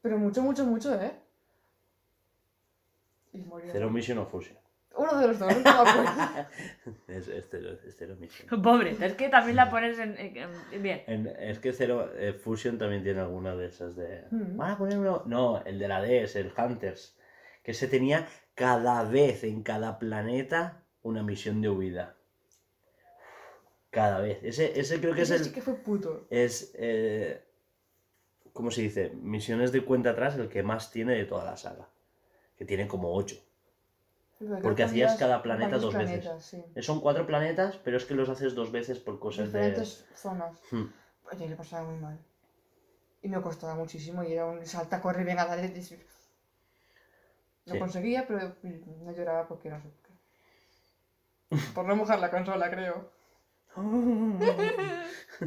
Pero 0.00 0.16
mucho, 0.16 0.40
mucho, 0.42 0.64
mucho, 0.64 0.94
¿eh? 1.00 1.12
Y 3.34 3.42
moría. 3.42 3.72
Zero 3.72 3.90
Mission 3.90 4.16
o 4.18 4.24
Fusion. 4.26 4.56
Uno 4.96 5.18
de 5.18 5.28
los 5.28 5.38
dos, 5.38 5.54
no 5.54 5.60
me 5.60 5.68
acuerdo. 5.68 6.48
Es, 7.08 7.28
es 7.28 7.48
Zero, 7.50 7.72
es 7.86 7.94
Zero 7.98 8.16
Mission. 8.16 8.48
Pobre, 8.62 8.96
es 8.98 9.12
que 9.14 9.28
también 9.28 9.56
la 9.56 9.68
pones 9.68 9.98
en. 9.98 10.16
en- 10.18 10.36
en- 10.72 10.82
bien. 10.82 11.02
En- 11.06 11.26
es 11.26 11.58
que 11.58 11.74
Zero 11.74 12.10
eh, 12.16 12.32
Fusion 12.32 12.78
también 12.78 13.02
tiene 13.02 13.20
alguna 13.20 13.54
de 13.54 13.66
esas 13.66 13.94
de. 13.94 14.24
Mm. 14.30 14.56
Van 14.56 14.70
a 14.70 14.78
poner 14.78 14.98
uno. 14.98 15.24
No, 15.26 15.62
el 15.66 15.78
de 15.78 15.88
la 15.88 16.00
DS, 16.00 16.36
el 16.36 16.52
Hunters. 16.56 17.18
Que 17.62 17.74
se 17.74 17.86
tenía 17.88 18.26
cada 18.54 19.02
vez 19.04 19.44
en 19.44 19.62
cada 19.62 19.98
planeta 19.98 20.84
una 21.02 21.22
misión 21.22 21.60
de 21.60 21.68
huida. 21.68 22.15
Cada 23.96 24.20
vez. 24.20 24.38
Ese, 24.42 24.78
ese 24.78 25.00
creo 25.00 25.14
que 25.14 25.22
es 25.22 25.30
el. 25.30 25.42
sí 25.44 25.52
que 25.52 25.62
fue 25.62 25.74
puto. 25.74 26.26
Es. 26.28 26.72
eh, 26.74 27.42
¿Cómo 28.52 28.70
se 28.70 28.82
dice? 28.82 29.10
Misiones 29.14 29.72
de 29.72 29.84
cuenta 29.84 30.10
atrás, 30.10 30.34
el 30.36 30.48
que 30.50 30.62
más 30.62 30.90
tiene 30.90 31.14
de 31.14 31.24
toda 31.24 31.44
la 31.44 31.56
saga. 31.56 31.88
Que 32.58 32.64
tiene 32.66 32.86
como 32.86 33.14
8. 33.14 33.36
Porque 34.62 34.82
hacías 34.82 35.16
cada 35.16 35.42
planeta 35.42 35.78
dos 35.78 35.94
planetas, 35.94 36.44
Sí. 36.44 36.62
Son 36.82 37.00
cuatro 37.00 37.26
planetas, 37.26 37.78
pero 37.78 37.96
es 37.96 38.04
que 38.04 38.14
los 38.14 38.28
haces 38.28 38.54
dos 38.54 38.70
veces 38.70 38.98
por 38.98 39.18
cosas 39.18 39.50
de. 39.50 39.60
Diferentes 39.60 40.04
zonas. 40.14 40.60
Hmm. 40.70 40.84
Oye, 41.32 41.48
le 41.48 41.56
pasaba 41.56 41.88
muy 41.90 41.98
mal. 41.98 42.18
Y 43.22 43.28
me 43.28 43.40
costaba 43.40 43.74
muchísimo 43.74 44.22
y 44.22 44.32
era 44.34 44.44
un 44.44 44.64
salta, 44.66 45.00
corre, 45.00 45.24
venga, 45.24 45.46
dale. 45.46 45.68
Lo 47.64 47.72
Sí. 47.72 47.78
conseguía, 47.78 48.26
pero 48.28 48.54
no 48.62 49.12
lloraba 49.12 49.48
porque 49.48 49.70
no 49.70 49.80
sé 49.80 49.88
por 49.88 50.02
qué. 51.58 51.72
Por 51.74 51.86
no 51.86 51.96
mojar 51.96 52.18
la 52.20 52.30
consola, 52.30 52.70
creo. 52.70 53.15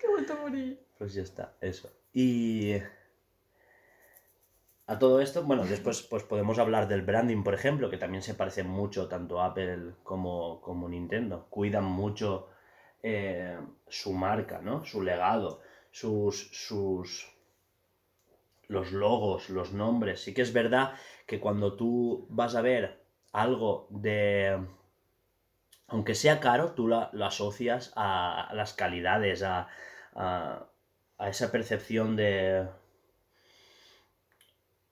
¡Qué 0.00 0.08
vuelto 0.08 0.32
a 0.34 0.36
morir! 0.36 0.80
Pues 0.98 1.14
ya 1.14 1.22
está, 1.22 1.54
eso. 1.60 1.90
Y 2.12 2.74
a 4.86 4.98
todo 4.98 5.20
esto, 5.20 5.42
bueno, 5.42 5.64
después 5.64 6.02
pues 6.02 6.22
podemos 6.22 6.58
hablar 6.58 6.86
del 6.86 7.02
branding, 7.02 7.42
por 7.42 7.54
ejemplo, 7.54 7.90
que 7.90 7.98
también 7.98 8.22
se 8.22 8.34
parece 8.34 8.62
mucho 8.62 9.08
tanto 9.08 9.42
Apple 9.42 9.94
como, 10.04 10.60
como 10.60 10.88
Nintendo. 10.88 11.46
Cuidan 11.50 11.84
mucho 11.84 12.48
eh, 13.02 13.58
su 13.88 14.12
marca, 14.12 14.60
¿no? 14.62 14.84
Su 14.84 15.02
legado, 15.02 15.60
sus, 15.90 16.48
sus 16.52 17.32
los 18.68 18.92
logos, 18.92 19.50
los 19.50 19.72
nombres. 19.72 20.20
Sí 20.22 20.32
que 20.34 20.42
es 20.42 20.52
verdad 20.52 20.94
que 21.26 21.40
cuando 21.40 21.74
tú 21.74 22.26
vas 22.30 22.54
a 22.54 22.62
ver 22.62 23.00
algo 23.32 23.88
de 23.90 24.58
aunque 25.88 26.14
sea 26.14 26.40
caro, 26.40 26.72
tú 26.72 26.88
la- 26.88 27.10
lo 27.12 27.24
asocias 27.26 27.92
a, 27.96 28.46
a 28.48 28.54
las 28.54 28.74
calidades, 28.74 29.42
a, 29.42 29.68
a- 30.14 30.66
a 31.18 31.28
esa 31.28 31.50
percepción 31.52 32.16
de... 32.16 32.66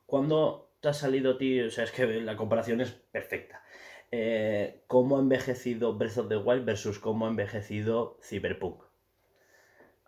¿Cuándo 0.07 0.71
te 0.81 0.89
ha 0.89 0.93
salido 0.95 1.33
a 1.33 1.39
ti? 1.39 1.61
O 1.61 1.71
sea, 1.71 1.85
es 1.85 1.93
que 1.93 2.07
la 2.21 2.37
comparación 2.37 2.81
es 2.81 2.93
perfecta. 2.93 3.63
Eh, 4.11 4.85
¿Cómo 4.87 5.17
ha 5.17 5.21
envejecido 5.21 5.95
Breath 5.97 6.19
of 6.19 6.29
the 6.29 6.37
Wild 6.37 6.65
versus 6.65 6.99
cómo 6.99 7.27
ha 7.27 7.31
envejecido 7.31 8.19
Cyberpunk? 8.23 8.83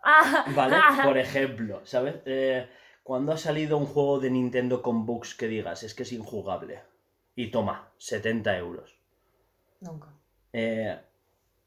Ah, 0.03 0.45
¿Vale? 0.55 0.75
Por 1.03 1.17
ejemplo, 1.17 1.81
¿sabes? 1.85 2.15
Eh, 2.25 2.69
¿Cuándo 3.03 3.31
ha 3.33 3.37
salido 3.37 3.77
un 3.77 3.85
juego 3.85 4.19
de 4.19 4.29
Nintendo 4.29 4.81
con 4.81 5.05
bugs 5.05 5.33
que 5.35 5.47
digas, 5.47 5.83
es 5.83 5.93
que 5.93 6.03
es 6.03 6.11
injugable? 6.13 6.83
Y 7.35 7.51
toma, 7.51 7.91
70 7.97 8.57
euros. 8.57 8.97
Nunca. 9.81 10.13
Eh, 10.53 10.97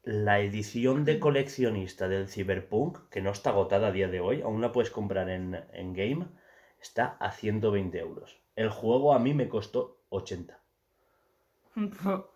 la 0.02 0.40
edición 0.40 1.04
de 1.04 1.20
coleccionista 1.20 2.08
del 2.08 2.28
Cyberpunk, 2.28 3.08
que 3.10 3.20
no 3.20 3.30
está 3.30 3.50
agotada 3.50 3.88
a 3.88 3.92
día 3.92 4.08
de 4.08 4.20
hoy, 4.20 4.42
aún 4.42 4.60
la 4.60 4.72
puedes 4.72 4.90
comprar 4.90 5.28
en, 5.28 5.62
en 5.72 5.92
Game, 5.92 6.26
está 6.80 7.16
a 7.20 7.32
120 7.32 7.98
euros. 7.98 8.40
El 8.56 8.70
juego 8.70 9.12
a 9.14 9.18
mí 9.18 9.34
me 9.34 9.48
costó 9.48 10.00
80. 10.08 10.58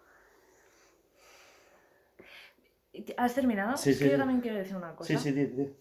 ¿Has 3.16 3.34
terminado? 3.34 3.76
Sí, 3.76 3.90
es 3.90 3.98
sí, 3.98 4.04
que 4.04 4.10
yo 4.12 4.18
también 4.18 4.40
quiero 4.40 4.56
decir 4.56 4.76
una 4.76 4.94
cosa. 4.94 5.12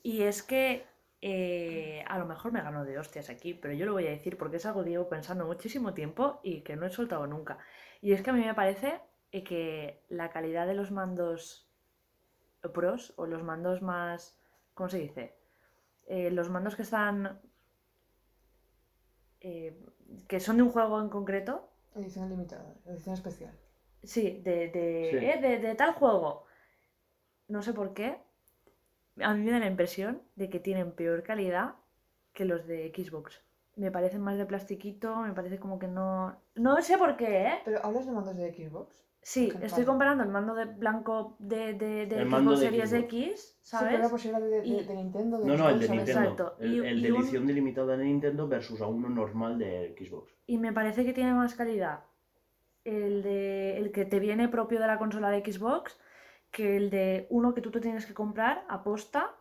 Y 0.01 0.23
es 0.23 0.41
que 0.41 0.85
eh, 1.21 2.03
a 2.07 2.17
lo 2.17 2.25
mejor 2.25 2.51
me 2.51 2.61
gano 2.61 2.83
de 2.85 2.97
hostias 2.97 3.29
aquí, 3.29 3.53
pero 3.53 3.73
yo 3.73 3.85
lo 3.85 3.93
voy 3.93 4.07
a 4.07 4.11
decir 4.11 4.37
porque 4.37 4.57
es 4.57 4.65
algo 4.65 4.83
que 4.83 4.89
llevo 4.89 5.09
pensando 5.09 5.45
muchísimo 5.45 5.93
tiempo 5.93 6.39
y 6.43 6.61
que 6.61 6.75
no 6.75 6.85
he 6.87 6.89
soltado 6.89 7.27
nunca. 7.27 7.59
Y 8.01 8.13
es 8.13 8.21
que 8.21 8.31
a 8.31 8.33
mí 8.33 8.43
me 8.43 8.55
parece 8.55 8.99
eh, 9.33 9.43
que 9.43 10.03
la 10.09 10.29
calidad 10.31 10.65
de 10.67 10.75
los 10.75 10.91
mandos 10.91 11.69
pros 12.73 13.13
o 13.17 13.25
los 13.27 13.43
mandos 13.43 13.81
más... 13.81 14.39
¿Cómo 14.73 14.89
se 14.89 14.99
dice? 14.99 15.35
Eh, 16.07 16.31
los 16.31 16.49
mandos 16.49 16.75
que 16.77 16.83
están... 16.83 17.41
eh, 19.41 19.77
que 20.27 20.39
son 20.39 20.57
de 20.57 20.63
un 20.63 20.69
juego 20.71 21.01
en 21.01 21.09
concreto, 21.09 21.69
Edición 21.95 22.27
limitada, 22.29 22.73
edición 22.87 23.13
especial. 23.13 23.53
Sí, 24.03 24.41
de, 24.43 24.69
de, 24.69 25.09
Sí. 25.11 25.17
eh, 25.25 25.39
de, 25.39 25.59
de 25.59 25.75
tal 25.75 25.93
juego. 25.93 26.45
No 27.47 27.61
sé 27.61 27.71
por 27.73 27.93
qué. 27.93 28.17
A 29.21 29.33
mí 29.35 29.41
me 29.43 29.51
da 29.51 29.59
la 29.59 29.67
impresión 29.67 30.23
de 30.35 30.49
que 30.49 30.59
tienen 30.59 30.91
peor 30.93 31.21
calidad 31.21 31.75
que 32.33 32.45
los 32.45 32.65
de 32.65 32.91
Xbox. 32.95 33.43
Me 33.75 33.91
parecen 33.91 34.21
más 34.21 34.37
de 34.39 34.45
plastiquito, 34.47 35.17
me 35.17 35.33
parece 35.33 35.59
como 35.59 35.77
que 35.77 35.87
no... 35.87 36.35
No 36.55 36.81
sé 36.81 36.97
por 36.97 37.15
qué, 37.15 37.47
¿eh? 37.47 37.61
Pero 37.63 37.79
hablas 37.85 38.07
de 38.07 38.11
mandos 38.11 38.35
de 38.35 38.51
Xbox. 38.51 39.03
Sí, 39.25 39.51
estoy 39.61 39.85
comparando 39.85 40.21
el 40.23 40.29
mando 40.29 40.53
de 40.53 40.65
blanco 40.65 41.37
de, 41.39 41.73
de, 41.75 42.05
de 42.07 42.17
El 42.21 42.29
Xbox 42.29 42.59
Series. 42.59 42.91
X, 42.93 43.41
Sí, 43.61 43.69
¿sabes? 43.69 43.87
pero 43.87 43.99
era 43.99 44.09
pues 44.09 44.25
era 44.25 44.39
de, 44.41 44.49
de, 44.49 44.65
Y- 44.67 44.83
de 44.83 44.95
Nintendo. 44.95 45.39
De 45.39 45.45
No, 45.47 45.57
no, 45.57 45.69
el 45.69 45.79
de. 45.79 45.87
Nintendo. 45.89 46.19
Exacto. 46.21 46.55
El, 46.59 46.73
Y- 46.73 46.79
el 46.87 46.99
y 46.99 47.01
de 47.03 47.11
un- 47.13 47.21
edición 47.21 47.47
delimitada 47.47 47.95
de 47.95 48.03
Nintendo 48.03 48.47
versus 48.49 48.81
a 48.81 48.87
uno 48.87 49.07
normal 49.09 49.57
de 49.57 49.95
Xbox. 49.97 50.33
Y 50.45 50.57
me 50.57 50.73
parece 50.73 51.05
que 51.05 51.13
tiene 51.13 51.33
más 51.33 51.55
calidad 51.55 52.01
el, 52.83 53.23
de, 53.23 53.77
el 53.77 53.91
que 53.93 54.03
te 54.03 54.19
viene 54.19 54.49
propio 54.49 54.81
de 54.81 54.87
la 54.87 54.97
consola 54.99 55.29
de 55.29 55.39
Xbox 55.39 55.97
que 56.51 56.75
el 56.75 56.89
de 56.89 57.25
uno 57.29 57.53
que 57.53 57.61
tú 57.61 57.71
te 57.71 57.79
tienes 57.79 58.05
que 58.05 58.13
comprar 58.13 58.65
a 58.67 58.83
posta. 58.83 59.31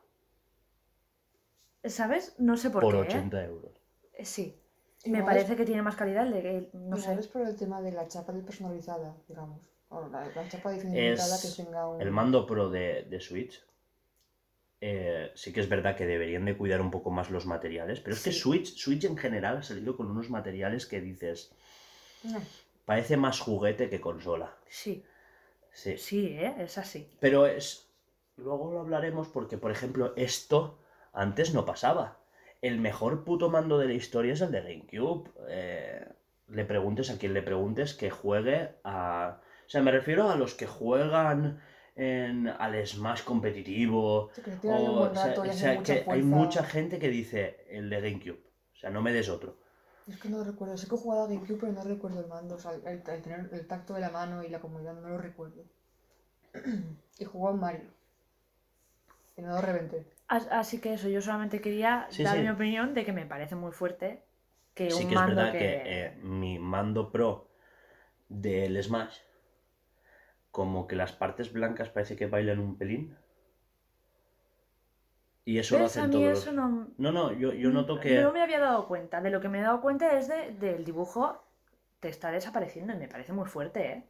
¿Sabes? 1.84 2.36
No 2.38 2.56
sé 2.56 2.70
por, 2.70 2.82
Por, 2.82 2.92
qué. 2.94 2.98
¿eh? 3.00 3.16
80 3.18 3.44
euros. 3.44 3.72
Eh, 4.14 4.24
Sí. 4.24 4.58
Me 5.04 5.24
parece 5.24 5.52
es- 5.54 5.58
que 5.58 5.64
tiene 5.64 5.82
más 5.82 5.96
calidad 5.96 6.24
el 6.28 6.32
de. 6.32 6.56
el- 6.58 6.70
no 6.74 6.96
igual 6.96 7.00
sé. 7.16 7.18
es 7.18 7.26
por 7.26 7.42
el 7.42 7.56
tema 7.56 7.80
de 7.82 7.90
la 7.90 8.06
chapa 8.06 8.32
personalizada, 8.32 9.16
digamos. 9.26 9.71
O 9.92 10.08
la, 10.08 10.24
que 10.32 11.12
Es 11.12 11.56
tenga 11.56 11.86
un... 11.88 12.00
el 12.00 12.10
mando 12.10 12.46
Pro 12.46 12.70
de, 12.70 13.04
de 13.04 13.20
Switch. 13.20 13.62
eh, 14.80 15.30
sí 15.34 15.52
que 15.52 15.60
es 15.60 15.68
verdad 15.68 15.96
que 15.96 16.06
deberían 16.06 16.44
de 16.44 16.56
cuidar 16.56 16.80
un 16.80 16.90
poco 16.90 17.10
más 17.10 17.30
los 17.30 17.46
materiales, 17.46 18.00
pero 18.00 18.16
es 18.16 18.22
que. 18.22 18.32
Switch, 18.32 18.74
Switch 18.76 19.04
en 19.04 19.16
general 19.16 19.58
ha 19.58 19.62
salido 19.62 19.96
con 19.96 20.10
unos 20.10 20.30
materiales 20.30 20.86
que 20.86 21.00
dices, 21.00 21.52
No. 22.24 22.40
parece 22.84 23.16
más 23.16 23.38
juguete 23.40 23.88
que 23.90 24.00
consola. 24.00 24.56
Sí. 24.68 25.04
Sí. 25.72 25.96
Sí, 25.98 26.26
¿eh? 26.38 26.54
Es 26.58 26.78
así. 26.78 27.08
Pero 27.20 27.46
es. 27.46 27.86
Luego 28.36 28.72
lo 28.72 28.80
hablaremos 28.80 29.28
porque, 29.28 29.58
por 29.58 29.70
ejemplo, 29.70 30.14
esto 30.16 30.78
antes 31.12 31.52
no 31.54 31.64
pasaba. 31.66 32.18
El 32.62 32.78
mejor 32.80 33.24
puto 33.24 33.50
mando 33.50 33.78
de 33.78 33.86
la 33.88 33.94
historia 33.94 34.32
es 34.32 34.40
el 34.40 34.52
de 34.52 34.62
GameCube. 34.62 35.30
Eh, 35.48 36.06
le 36.48 36.64
preguntes 36.64 37.10
a 37.10 37.18
quien 37.18 37.34
le 37.34 37.42
preguntes 37.42 37.92
que 37.94 38.10
juegue 38.10 38.70
a. 38.84 39.40
O 39.66 39.70
sea, 39.72 39.82
me 39.82 39.90
refiero 39.90 40.28
a 40.30 40.36
los 40.36 40.54
que 40.54 40.66
juegan 40.66 41.60
en, 41.96 42.48
al 42.48 42.86
Smash 42.86 43.22
competitivo. 43.24 44.30
Sí, 44.34 44.42
que 44.42 44.50
o, 44.52 45.14
sea, 45.14 45.78
o 45.78 45.82
que 45.82 46.04
hay 46.08 46.22
mucha 46.22 46.62
gente 46.64 46.98
que 46.98 47.08
dice 47.08 47.64
el 47.68 47.88
de 47.90 48.00
GameCube. 48.00 48.42
O 48.74 48.76
sea, 48.76 48.90
no 48.90 49.02
me 49.02 49.12
des 49.12 49.28
otro. 49.28 49.56
Es 50.06 50.16
que 50.20 50.28
no 50.28 50.44
recuerdo. 50.44 50.76
Sé 50.76 50.86
que 50.88 50.94
he 50.94 50.98
jugado 50.98 51.24
a 51.24 51.26
GameCube, 51.28 51.58
pero 51.60 51.72
no 51.72 51.82
recuerdo 51.82 52.20
el 52.20 52.28
mando. 52.28 52.54
O 52.54 52.58
sea, 52.58 52.72
el, 52.74 52.86
el 52.86 53.22
tener 53.22 53.48
el 53.52 53.66
tacto 53.66 53.94
de 53.94 54.00
la 54.00 54.10
mano 54.10 54.42
y 54.44 54.48
la 54.48 54.60
comodidad 54.60 54.94
no 54.94 55.08
lo 55.08 55.18
recuerdo. 55.18 55.64
y 57.18 57.24
jugó 57.24 57.48
a 57.50 57.52
Mario. 57.54 57.90
Y 59.36 59.42
no 59.42 59.50
lo 59.54 59.60
reventé. 59.60 60.06
As- 60.28 60.48
Así 60.50 60.76
que 60.80 60.94
eso, 60.94 61.08
yo 61.08 61.20
solamente 61.20 61.60
quería 61.60 62.08
Sí, 62.10 62.22
dar 62.24 62.36
sí. 62.36 62.42
mi 62.42 62.50
opinión 62.50 62.94
de 62.94 63.04
que 63.04 63.12
me 63.12 63.26
parece 63.26 63.54
muy 63.56 63.72
fuerte 63.72 64.22
que 64.74 64.94
Sí 64.94 65.02
un 65.02 65.08
que 65.08 65.14
es 65.14 65.20
mando 65.20 65.36
verdad 65.36 65.52
que. 65.52 65.58
que, 65.58 65.82
eh, 65.84 66.16
mi 66.22 66.58
mando 66.58 67.10
pro 67.10 67.48
del 68.28 68.82
Smash, 68.82 69.18
como 70.52 70.86
que 70.86 70.94
las 70.94 71.10
partes 71.12 71.52
blancas 71.52 71.88
parece 71.88 72.14
que 72.14 72.26
bailan 72.26 72.60
un 72.60 72.76
pelín. 72.78 73.16
Y 75.44 75.58
eso 75.58 75.76
lo. 75.76 75.84
A 75.84 75.86
hacen 75.86 76.08
mí 76.08 76.12
todos. 76.12 76.38
eso 76.38 76.52
no. 76.52 76.88
No, 76.98 77.10
no, 77.10 77.32
yo, 77.32 77.52
yo 77.52 77.70
noto 77.70 77.98
que... 77.98 78.20
No 78.20 78.32
me 78.32 78.40
había 78.42 78.60
dado 78.60 78.86
cuenta. 78.86 79.20
De 79.20 79.30
lo 79.30 79.40
que 79.40 79.48
me 79.48 79.58
he 79.58 79.62
dado 79.62 79.80
cuenta 79.80 80.16
es 80.16 80.28
de, 80.28 80.52
del 80.52 80.84
dibujo 80.84 81.42
te 81.98 82.08
está 82.08 82.30
desapareciendo 82.30 82.92
y 82.92 82.96
me 82.96 83.08
parece 83.08 83.32
muy 83.32 83.46
fuerte, 83.46 83.92
¿eh? 83.92 84.04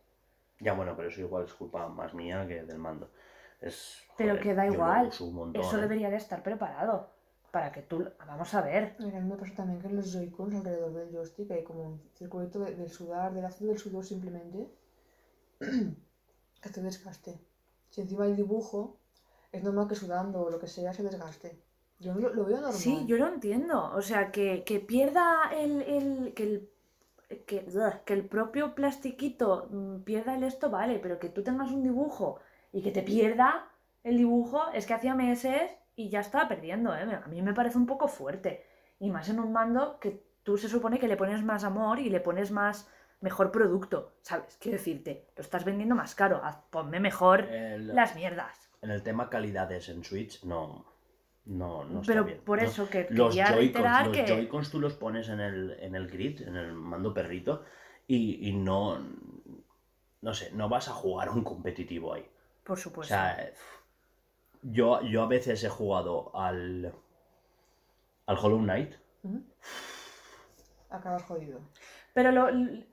Ya 0.60 0.74
bueno, 0.74 0.94
pero 0.96 1.08
eso 1.08 1.20
igual 1.20 1.44
es 1.44 1.52
culpa 1.54 1.88
más 1.88 2.12
mía 2.14 2.46
que 2.46 2.62
del 2.64 2.78
mando. 2.78 3.10
Es, 3.60 4.02
Pero 4.16 4.38
que 4.40 4.54
da 4.54 4.66
igual. 4.66 5.10
montón, 5.32 5.62
Eso 5.62 5.78
¿eh? 5.78 5.80
debería 5.80 6.10
de 6.10 6.16
estar 6.16 6.42
preparado. 6.42 7.10
Para 7.50 7.70
que 7.70 7.82
tú. 7.82 8.08
Vamos 8.26 8.54
a 8.54 8.62
ver. 8.62 8.96
Mira, 8.98 9.18
a 9.18 9.20
mí 9.20 9.28
me 9.28 9.36
pasa 9.36 9.54
también 9.54 9.80
que 9.80 9.86
en 9.88 9.96
los 9.96 10.10
Joy-Cons 10.12 10.54
alrededor 10.54 10.92
del 10.94 11.10
joystick 11.12 11.50
hay 11.50 11.62
como 11.62 11.82
un 11.84 12.02
circulito 12.14 12.60
de- 12.60 12.74
del 12.74 12.88
sudar, 12.90 13.32
del 13.34 13.44
ácido 13.44 13.70
del 13.70 13.78
sudor 13.78 14.04
simplemente, 14.04 14.68
que 16.62 16.70
te 16.70 16.80
desgaste. 16.82 17.32
Si 17.90 18.00
encima 18.00 18.26
el 18.26 18.36
dibujo, 18.36 18.98
es 19.52 19.62
normal 19.62 19.88
que 19.88 19.94
sudando 20.02 20.40
o 20.42 20.50
lo 20.50 20.58
que 20.58 20.66
sea 20.68 20.92
se 20.94 21.02
desgaste. 21.02 21.50
Yo 21.98 22.14
lo, 22.14 22.32
lo 22.34 22.44
veo 22.44 22.56
normal. 22.56 22.72
Sí, 22.74 23.04
yo 23.06 23.16
lo 23.18 23.28
entiendo. 23.28 23.92
O 23.94 24.02
sea, 24.02 24.30
que, 24.32 24.64
que 24.64 24.80
pierda 24.80 25.50
el, 25.62 25.82
el- 25.82 26.32
que 26.34 26.44
el 26.44 26.68
que 28.06 28.12
el 28.12 28.24
propio 28.26 28.74
plastiquito 28.74 29.68
mm, 29.70 30.00
pierda 30.02 30.34
el 30.36 30.44
esto, 30.44 30.70
vale, 30.70 30.98
pero 30.98 31.18
que 31.18 31.28
tú 31.30 31.42
tengas 31.42 31.70
un 31.70 31.82
dibujo 31.82 32.38
y 32.72 32.82
que 32.82 32.90
te 32.90 33.02
pierda 33.02 33.68
el 34.04 34.18
dibujo, 34.18 34.60
es 34.74 34.86
que 34.86 34.94
hacía 34.94 35.14
meses 35.14 35.70
y 35.96 36.08
ya 36.10 36.20
estaba 36.20 36.48
perdiendo, 36.48 36.94
¿eh? 36.94 37.02
A 37.24 37.28
mí 37.28 37.40
me 37.42 37.54
parece 37.54 37.78
un 37.78 37.86
poco 37.86 38.08
fuerte. 38.08 38.64
Y 38.98 39.10
más 39.10 39.28
en 39.28 39.40
un 39.40 39.52
mando 39.52 39.98
que 40.00 40.22
tú 40.42 40.58
se 40.58 40.68
supone 40.68 40.98
que 40.98 41.08
le 41.08 41.16
pones 41.16 41.42
más 41.42 41.64
amor 41.64 41.98
y 41.98 42.10
le 42.10 42.20
pones 42.20 42.50
más 42.50 42.88
mejor 43.22 43.50
producto, 43.50 44.12
¿sabes? 44.22 44.56
Quiero 44.60 44.78
decirte, 44.78 45.26
lo 45.36 45.42
estás 45.42 45.64
vendiendo 45.64 45.94
más 45.94 46.14
caro, 46.14 46.40
haz- 46.44 46.62
ponme 46.70 47.00
mejor 47.00 47.42
El- 47.42 47.94
las 47.94 48.14
mierdas. 48.14 48.70
En 48.82 48.90
el 48.90 49.02
tema 49.02 49.30
calidades 49.30 49.88
en 49.88 50.04
Switch, 50.04 50.42
no... 50.44 50.90
No, 51.44 51.84
no 51.84 52.02
está 52.02 52.12
Pero 52.12 52.24
bien. 52.24 52.40
por 52.44 52.62
No. 52.62 52.68
eso 52.68 52.88
que 52.88 53.08
Los 53.10 53.34
Joy-Cons, 53.34 54.04
los 54.06 54.16
que... 54.16 54.26
Joy-Cons 54.26 54.70
tú 54.70 54.78
los 54.80 54.94
pones 54.94 55.28
en 55.28 55.40
el, 55.40 55.76
en 55.80 55.96
el 55.96 56.06
grid, 56.08 56.40
en 56.42 56.54
el 56.56 56.72
mando 56.72 57.12
perrito, 57.12 57.64
y, 58.06 58.48
y 58.48 58.52
no... 58.52 58.98
No 60.20 60.34
sé, 60.34 60.52
no 60.52 60.68
vas 60.68 60.86
a 60.88 60.92
jugar 60.92 61.30
un 61.30 61.42
competitivo 61.42 62.14
ahí. 62.14 62.24
Por 62.62 62.78
O 62.78 62.80
supuesto. 62.80 63.12
sea, 63.12 63.42
eh, 63.42 63.54
yo, 64.62 65.02
yo 65.02 65.22
a 65.22 65.26
veces 65.26 65.64
he 65.64 65.68
jugado 65.68 66.30
al, 66.36 66.94
al 68.26 68.38
Hollow 68.38 68.58
Knight. 68.60 68.94
Ujú. 69.24 69.42
Acabas 70.90 71.24
jodido. 71.24 71.58
Pero 72.14 72.30
lo, 72.30 72.48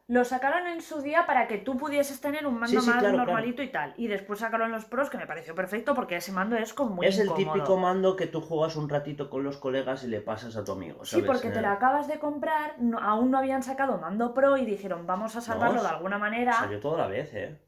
lo 0.08 0.24
sacaron 0.24 0.66
en 0.68 0.82
su 0.82 1.02
día 1.02 1.26
para 1.26 1.48
que 1.48 1.58
tú 1.58 1.76
pudieses 1.76 2.22
tener 2.22 2.48
un 2.48 2.54
mando 2.58 2.80
Sí, 2.80 2.86
sí, 2.86 2.90
más 2.90 3.00
claro, 3.00 3.18
normalito 3.18 3.62
y 3.62 3.68
tal. 3.70 3.94
Y 3.98 4.08
después 4.08 4.40
sacaron 4.40 4.72
los 4.72 4.86
pros, 4.86 5.10
que 5.10 5.18
me 5.18 5.28
pareció 5.28 5.54
perfecto 5.54 5.94
porque 5.94 6.16
ese 6.16 6.32
mando 6.32 6.56
es 6.56 6.74
como 6.74 6.96
muy 6.96 7.06
es 7.06 7.20
el 7.20 7.34
típico 7.34 7.76
mando 7.76 8.16
que 8.16 8.28
tú 8.28 8.40
juegas 8.40 8.78
un 8.78 8.88
ratito 8.88 9.30
con 9.30 9.44
los 9.44 9.58
colegas 9.58 10.06
y 10.06 10.08
le 10.08 10.22
pasas 10.22 10.56
a 10.56 10.64
tu 10.64 10.72
amigo. 10.72 11.04
Sí, 11.04 11.22
porque 11.22 11.50
te 11.50 11.58
el- 11.58 11.64
lo 11.66 11.70
acabas 11.72 12.08
de 12.08 12.18
comprar, 12.18 12.76
no- 12.80 13.00
aún 13.00 13.30
no 13.32 13.38
habían 13.38 13.62
sacado 13.62 13.98
mando 13.98 14.34
pro 14.34 14.56
y 14.56 14.66
dijeron 14.66 15.06
vamos 15.06 15.36
a 15.36 15.42
salvarlo 15.42 15.78
No, 15.78 15.84
de 15.84 15.90
alguna 15.90 16.18
manera. 16.18 16.54
Salió 16.54 16.80
toda 16.80 17.00
la 17.00 17.08
vez, 17.08 17.34
¿eh? 17.34 17.60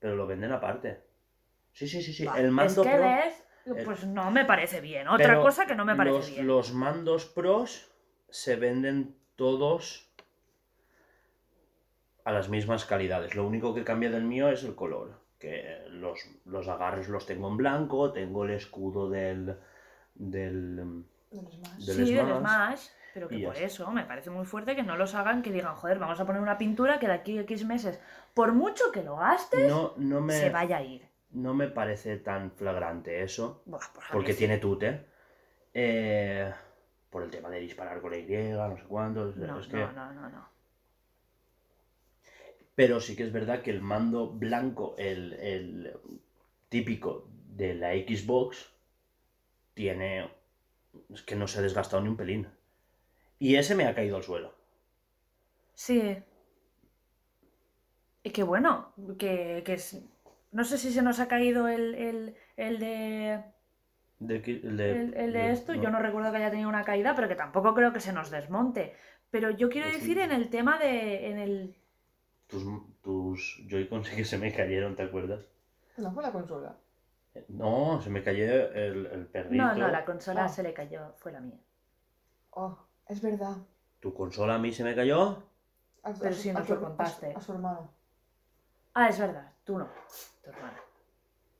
Pero 0.00 0.16
lo 0.16 0.26
venden 0.26 0.50
aparte. 0.50 1.04
Sí, 1.72 1.86
sí, 1.86 2.02
sí, 2.02 2.12
sí. 2.12 2.26
El 2.36 2.50
mando 2.50 2.82
es 2.82 2.88
que 2.88 2.94
pro. 2.96 3.04
ves, 3.06 3.44
pues 3.84 4.04
no 4.04 4.32
me 4.32 4.44
parece 4.44 4.80
bien. 4.80 5.06
Otra 5.06 5.26
Pero 5.28 5.42
cosa 5.42 5.64
que 5.66 5.76
no 5.76 5.84
me 5.84 5.94
parece 5.94 6.16
los, 6.16 6.30
bien. 6.30 6.46
los 6.48 6.72
mandos 6.72 7.26
pros 7.26 7.88
se 8.30 8.56
venden 8.56 9.16
todos 9.36 10.07
a 12.24 12.32
las 12.32 12.48
mismas 12.48 12.84
calidades. 12.84 13.34
Lo 13.34 13.46
único 13.46 13.74
que 13.74 13.84
cambia 13.84 14.10
del 14.10 14.24
mío 14.24 14.48
es 14.50 14.64
el 14.64 14.74
color. 14.74 15.20
Que 15.38 15.84
los, 15.90 16.18
los 16.46 16.66
agarres 16.68 17.08
los 17.08 17.24
tengo 17.26 17.48
en 17.48 17.56
blanco, 17.56 18.12
tengo 18.12 18.44
el 18.44 18.50
escudo 18.50 19.08
del. 19.08 19.56
del. 20.14 21.04
De 21.30 21.42
los 21.42 21.58
más. 21.58 21.86
del 21.86 22.06
sí, 22.06 22.14
del 22.14 22.26
Smash. 22.26 22.38
Smash, 22.40 22.86
pero 23.14 23.28
que 23.28 23.38
por 23.44 23.54
está. 23.54 23.66
eso 23.66 23.90
me 23.92 24.04
parece 24.04 24.30
muy 24.30 24.44
fuerte 24.46 24.74
que 24.74 24.82
no 24.82 24.96
los 24.96 25.14
hagan, 25.14 25.42
que 25.42 25.52
digan, 25.52 25.74
joder, 25.76 25.98
vamos 25.98 26.18
a 26.20 26.26
poner 26.26 26.40
una 26.42 26.58
pintura 26.58 26.98
que 26.98 27.06
de 27.06 27.12
aquí 27.12 27.38
a 27.38 27.42
X 27.42 27.64
meses, 27.66 28.00
por 28.34 28.52
mucho 28.52 28.90
que 28.92 29.02
lo 29.04 29.16
gastes, 29.16 29.68
No, 29.70 29.92
no, 29.96 30.20
me, 30.20 30.32
se 30.32 30.50
vaya 30.50 30.78
a 30.78 30.82
ir. 30.82 31.06
no 31.30 31.52
me 31.54 31.68
parece 31.68 32.16
tan 32.16 32.50
flagrante 32.52 33.22
eso. 33.22 33.62
Buah, 33.66 33.78
pues 33.94 34.06
Porque 34.10 34.32
sí. 34.32 34.38
tiene 34.38 34.58
tute. 34.58 35.06
eh, 35.74 36.52
por 37.10 37.22
el 37.22 37.30
tema 37.30 37.48
de 37.50 37.60
disparar 37.60 38.00
con 38.00 38.10
la 38.10 38.18
Y, 38.18 38.26
no 38.26 38.76
sé 38.76 38.84
cuántos. 38.88 39.36
No, 39.36 39.60
es 39.60 39.66
que... 39.68 39.76
no, 39.76 39.92
no, 39.92 40.12
no, 40.12 40.28
no. 40.30 40.48
Pero 42.78 42.94
sí 43.04 43.12
que 43.16 43.24
es 43.24 43.32
verdad 43.38 43.62
que 43.62 43.70
el 43.76 43.82
mando 43.82 44.20
blanco, 44.44 44.94
el, 44.98 45.34
el 45.34 45.92
típico 46.70 47.28
de 47.60 47.74
la 47.74 47.92
Xbox, 47.92 48.72
tiene. 49.74 50.28
Es 51.14 51.22
que 51.22 51.36
no 51.36 51.48
se 51.48 51.58
ha 51.58 51.62
desgastado 51.62 52.02
ni 52.02 52.08
un 52.10 52.16
pelín. 52.16 52.48
Y 53.40 53.56
ese 53.56 53.74
me 53.76 53.86
ha 53.86 53.94
caído 53.94 54.16
al 54.16 54.24
suelo. 54.24 54.54
Sí. 55.74 56.22
Y 58.22 58.30
que 58.30 58.42
bueno, 58.44 58.92
que, 59.18 59.62
que 59.66 59.74
es- 59.74 60.00
no 60.52 60.64
sé 60.64 60.78
si 60.78 60.92
se 60.92 61.02
nos 61.02 61.18
ha 61.20 61.28
caído 61.28 61.68
el, 61.68 61.94
el, 61.94 62.36
el 62.56 62.78
de, 62.78 63.42
el 64.64 64.76
de, 64.76 64.90
el, 65.00 65.14
el 65.14 65.32
de 65.32 65.50
esto, 65.52 65.74
yo 65.74 65.90
no 65.90 65.98
recuerdo 66.00 66.30
que 66.30 66.38
haya 66.38 66.50
tenido 66.50 66.68
una 66.68 66.84
caída, 66.84 67.14
pero 67.14 67.28
que 67.28 67.34
tampoco 67.36 67.74
creo 67.74 67.92
que 67.92 68.00
se 68.00 68.12
nos 68.12 68.30
desmonte. 68.30 68.94
Pero 69.30 69.50
yo 69.50 69.68
quiero 69.68 69.88
Pues 69.88 69.96
sí. 69.96 70.00
decir 70.00 70.18
en 70.18 70.32
el 70.32 70.48
tema 70.50 70.78
de, 70.78 71.30
en 71.30 71.38
el, 71.38 71.76
Tus, 72.48 72.64
tus 73.02 73.62
Joy-Con 73.68 74.04
sí 74.04 74.16
que 74.16 74.24
se 74.24 74.38
me 74.38 74.52
cayeron, 74.52 74.96
¿te 74.96 75.02
acuerdas? 75.04 75.44
No 75.96 76.10
fue 76.12 76.22
la 76.22 76.32
consola. 76.32 76.76
No, 77.48 78.00
se 78.00 78.10
me 78.10 78.22
cayó 78.24 78.44
el, 78.72 79.06
el 79.06 79.26
perrito. 79.26 79.62
no, 79.62 79.74
no, 79.74 79.88
la 79.88 80.04
consola 80.04 80.44
Ah. 80.44 80.48
se 80.48 80.62
le 80.64 80.72
cayó, 80.74 81.12
fue 81.18 81.30
la 81.30 81.40
mía. 81.40 81.58
Oh, 82.50 82.76
es 83.06 83.22
verdad. 83.22 83.56
Tu 84.00 84.12
consola 84.12 84.56
a 84.56 84.58
mí 84.58 84.72
se 84.72 84.82
me 84.82 84.94
cayó. 84.94 85.42
A- 86.02 86.12
Pero 86.14 86.30
a 86.34 86.38
sí 86.38 86.52
nos 86.52 86.66
su- 86.66 86.74
lo 86.74 86.80
contaste. 86.82 87.28
A 87.28 87.32
su, 87.34 87.38
a 87.38 87.40
su 87.42 87.52
hermano. 87.52 87.92
Ah, 88.94 89.08
es 89.08 89.18
verdad, 89.20 89.52
tú 89.64 89.78
no, 89.78 89.88
tu 90.42 90.50
hermana. 90.50 90.80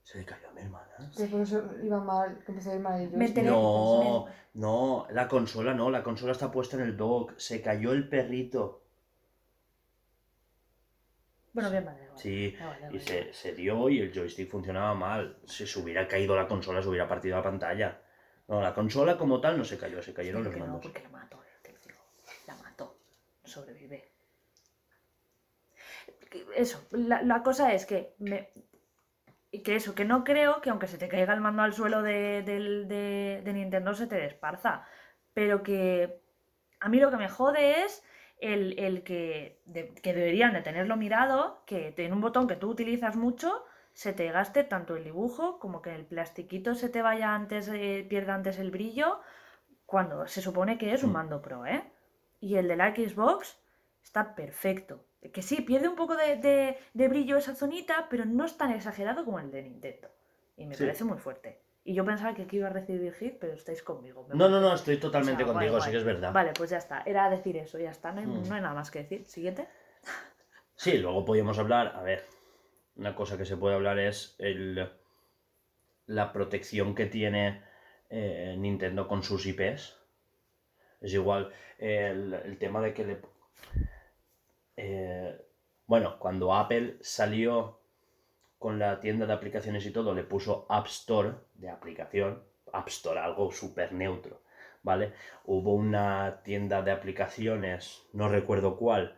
Se 0.02 0.18
le 0.18 0.24
cayó 0.24 0.48
a 0.48 0.52
mi 0.52 0.62
hermana. 0.62 1.12
Por 1.30 1.40
eso 1.42 1.62
iba 1.84 2.00
mal, 2.00 2.42
que 2.44 2.52
empezó 2.52 2.70
a 2.72 2.74
ir 2.74 2.80
mal 2.80 3.00
el 3.00 3.10
Me. 3.12 3.28
No, 3.42 4.26
no, 4.54 5.06
la 5.10 5.28
consola 5.28 5.74
no, 5.74 5.90
la 5.90 6.02
consola 6.02 6.32
está 6.32 6.50
puesta 6.50 6.76
en 6.76 6.82
el 6.84 6.96
dock. 6.96 7.36
Se 7.36 7.60
cayó 7.60 7.92
el 7.92 8.08
perrito. 8.08 8.82
Bueno, 11.58 11.70
bien, 11.72 11.84
vale, 11.84 12.06
vale. 12.06 12.20
Sí, 12.20 12.56
y 12.92 12.98
se, 13.00 13.32
se 13.32 13.52
dio 13.54 13.88
y 13.88 14.00
el 14.00 14.12
joystick 14.14 14.48
funcionaba 14.48 14.94
mal. 14.94 15.38
Si 15.44 15.66
se 15.66 15.80
hubiera 15.80 16.06
caído 16.06 16.36
la 16.36 16.46
consola, 16.46 16.80
se 16.80 16.88
hubiera 16.88 17.08
partido 17.08 17.36
la 17.36 17.42
pantalla. 17.42 18.00
No, 18.46 18.62
la 18.62 18.72
consola 18.72 19.18
como 19.18 19.40
tal 19.40 19.58
no 19.58 19.64
se 19.64 19.76
cayó, 19.76 20.00
se 20.00 20.14
cayeron 20.14 20.44
los 20.44 20.52
que 20.52 20.60
no, 20.60 20.66
mandos. 20.66 20.82
porque 20.82 21.02
la 21.02 21.08
mató. 21.08 21.42
La 22.46 22.54
mató. 22.56 22.96
Sobrevive. 23.44 24.12
Eso, 26.54 26.86
la, 26.92 27.22
la 27.22 27.42
cosa 27.42 27.72
es 27.72 27.86
que 27.86 28.14
me. 28.18 28.50
Que 29.64 29.74
eso, 29.76 29.94
que 29.94 30.04
no 30.04 30.22
creo 30.24 30.60
que 30.60 30.70
aunque 30.70 30.86
se 30.86 30.98
te 30.98 31.08
caiga 31.08 31.34
el 31.34 31.40
mando 31.40 31.62
al 31.62 31.72
suelo 31.72 32.02
de- 32.02 32.42
de 32.44 33.52
Nintendo 33.52 33.94
se 33.94 34.06
te 34.06 34.14
desparza. 34.16 34.84
Pero 35.34 35.62
que 35.62 36.20
a 36.80 36.88
mí 36.88 37.00
lo 37.00 37.10
que 37.10 37.16
me 37.16 37.28
jode 37.28 37.82
es 37.84 38.04
el, 38.40 38.78
el 38.78 39.02
que, 39.02 39.60
de- 39.66 39.88
que 39.94 40.14
deberían 40.14 40.52
de 40.52 40.62
tenerlo 40.62 40.96
mirado, 40.96 41.62
que 41.66 41.92
tiene 41.92 42.14
un 42.14 42.20
botón 42.20 42.46
que 42.46 42.56
tú 42.56 42.68
utilizas 42.70 43.16
mucho, 43.16 43.64
se 43.92 44.12
te 44.12 44.30
gaste 44.30 44.62
tanto 44.64 44.96
el 44.96 45.04
dibujo 45.04 45.58
como 45.58 45.82
que 45.82 45.94
el 45.94 46.04
plastiquito 46.04 46.74
se 46.74 46.88
te 46.88 47.02
vaya 47.02 47.34
antes, 47.34 47.68
eh, 47.68 48.06
pierda 48.08 48.34
antes 48.34 48.58
el 48.58 48.70
brillo, 48.70 49.20
cuando 49.86 50.26
se 50.28 50.42
supone 50.42 50.78
que 50.78 50.92
es 50.92 51.02
un 51.02 51.10
Mm. 51.10 51.12
mando 51.14 51.42
pro, 51.42 51.66
¿eh? 51.66 51.82
Y 52.40 52.56
el 52.56 52.68
de 52.68 52.76
la 52.76 52.94
Xbox 52.94 53.58
está 54.02 54.34
perfecto. 54.34 55.04
Que 55.32 55.42
sí, 55.42 55.62
pierde 55.62 55.88
un 55.88 55.96
poco 55.96 56.14
de, 56.16 56.36
de- 56.36 56.78
de 56.94 57.08
brillo 57.08 57.36
esa 57.36 57.54
zonita, 57.56 58.06
pero 58.08 58.24
no 58.24 58.44
es 58.44 58.56
tan 58.56 58.70
exagerado 58.70 59.24
como 59.24 59.40
el 59.40 59.50
de 59.50 59.62
Nintendo. 59.62 60.08
Y 60.56 60.66
me 60.66 60.74
Sí. 60.76 60.84
parece 60.84 61.02
muy 61.04 61.18
fuerte. 61.18 61.60
Y 61.88 61.94
yo 61.94 62.04
pensaba 62.04 62.34
que 62.34 62.42
aquí 62.42 62.56
iba 62.58 62.66
a 62.66 62.70
recibir 62.70 63.14
hit, 63.14 63.38
pero 63.40 63.54
estáis 63.54 63.82
conmigo. 63.82 64.26
No, 64.34 64.46
no, 64.50 64.60
no, 64.60 64.74
estoy 64.74 64.98
totalmente 64.98 65.42
O 65.42 65.46
sea, 65.46 65.52
guay, 65.54 65.68
contigo, 65.68 65.80
sí 65.82 65.90
que 65.90 65.96
es 65.96 66.04
verdad. 66.04 66.34
Vale, 66.34 66.52
pues 66.54 66.68
ya 66.68 66.76
está. 66.76 67.02
Era 67.06 67.30
decir 67.30 67.56
eso, 67.56 67.78
ya 67.78 67.90
está. 67.90 68.12
No 68.12 68.20
hay, 68.20 68.26
Mm. 68.26 68.46
no 68.46 68.54
hay 68.54 68.60
nada 68.60 68.74
más 68.74 68.90
que 68.90 68.98
decir. 68.98 69.24
Siguiente. 69.24 69.66
Sí, 70.74 70.98
luego 70.98 71.24
podíamos 71.24 71.58
hablar, 71.58 71.96
a 71.96 72.02
ver, 72.02 72.24
una 72.96 73.14
cosa 73.14 73.38
que 73.38 73.46
se 73.46 73.56
puede 73.56 73.74
hablar 73.74 73.98
es 73.98 74.36
el, 74.38 74.86
la 76.04 76.30
protección 76.34 76.94
que 76.94 77.06
tiene 77.06 77.62
eh, 78.10 78.54
Nintendo 78.58 79.08
con 79.08 79.22
sus 79.22 79.46
IPs. 79.46 79.96
Es 81.00 81.14
igual 81.14 81.50
el, 81.78 82.34
el 82.34 82.58
tema 82.58 82.82
de 82.82 82.92
que 82.92 83.04
le... 83.06 83.20
eh, 84.76 85.40
bueno, 85.86 86.18
cuando 86.18 86.54
Apple 86.54 86.98
salió 87.00 87.77
con 88.58 88.78
la 88.78 89.00
tienda 89.00 89.26
de 89.26 89.32
aplicaciones 89.32 89.86
y 89.86 89.92
todo, 89.92 90.14
le 90.14 90.24
puso 90.24 90.66
App 90.68 90.86
Store 90.86 91.34
de 91.54 91.70
aplicación, 91.70 92.42
App 92.72 92.88
Store, 92.88 93.20
algo 93.20 93.52
súper 93.52 93.92
neutro, 93.92 94.42
¿vale? 94.82 95.12
Hubo 95.44 95.74
una 95.74 96.42
tienda 96.42 96.82
de 96.82 96.90
aplicaciones, 96.90 98.02
no 98.12 98.28
recuerdo 98.28 98.76
cuál, 98.76 99.16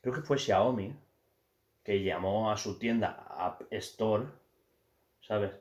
creo 0.00 0.14
que 0.14 0.22
fue 0.22 0.38
Xiaomi, 0.38 0.96
que 1.84 2.02
llamó 2.02 2.50
a 2.50 2.56
su 2.56 2.78
tienda 2.78 3.26
App 3.28 3.62
Store, 3.70 4.24
¿sabes? 5.20 5.52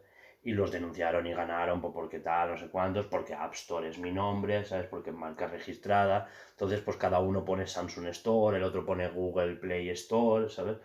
Y 0.44 0.54
los 0.54 0.72
denunciaron 0.72 1.28
y 1.28 1.34
ganaron 1.34 1.82
por 1.82 1.94
porque 1.94 2.20
tal, 2.20 2.52
no 2.52 2.58
sé 2.58 2.70
cuántos, 2.70 3.06
porque 3.08 3.34
App 3.34 3.54
Store 3.54 3.88
es 3.90 4.00
mi 4.00 4.12
nombre, 4.12 4.64
¿sabes? 4.66 4.88
Porque 4.88 5.12
es 5.12 5.16
marca 5.16 5.48
registrada. 5.48 6.30
Entonces, 6.52 6.82
pues 6.82 6.98
cada 6.98 7.20
uno 7.20 7.46
pone 7.46 7.68
Samsung 7.68 8.08
Store, 8.08 8.58
el 8.58 8.64
otro 8.64 8.86
pone 8.86 9.08
Google 9.10 9.56
Play 9.56 9.90
Store, 9.90 10.50
¿sabes? 10.50 10.78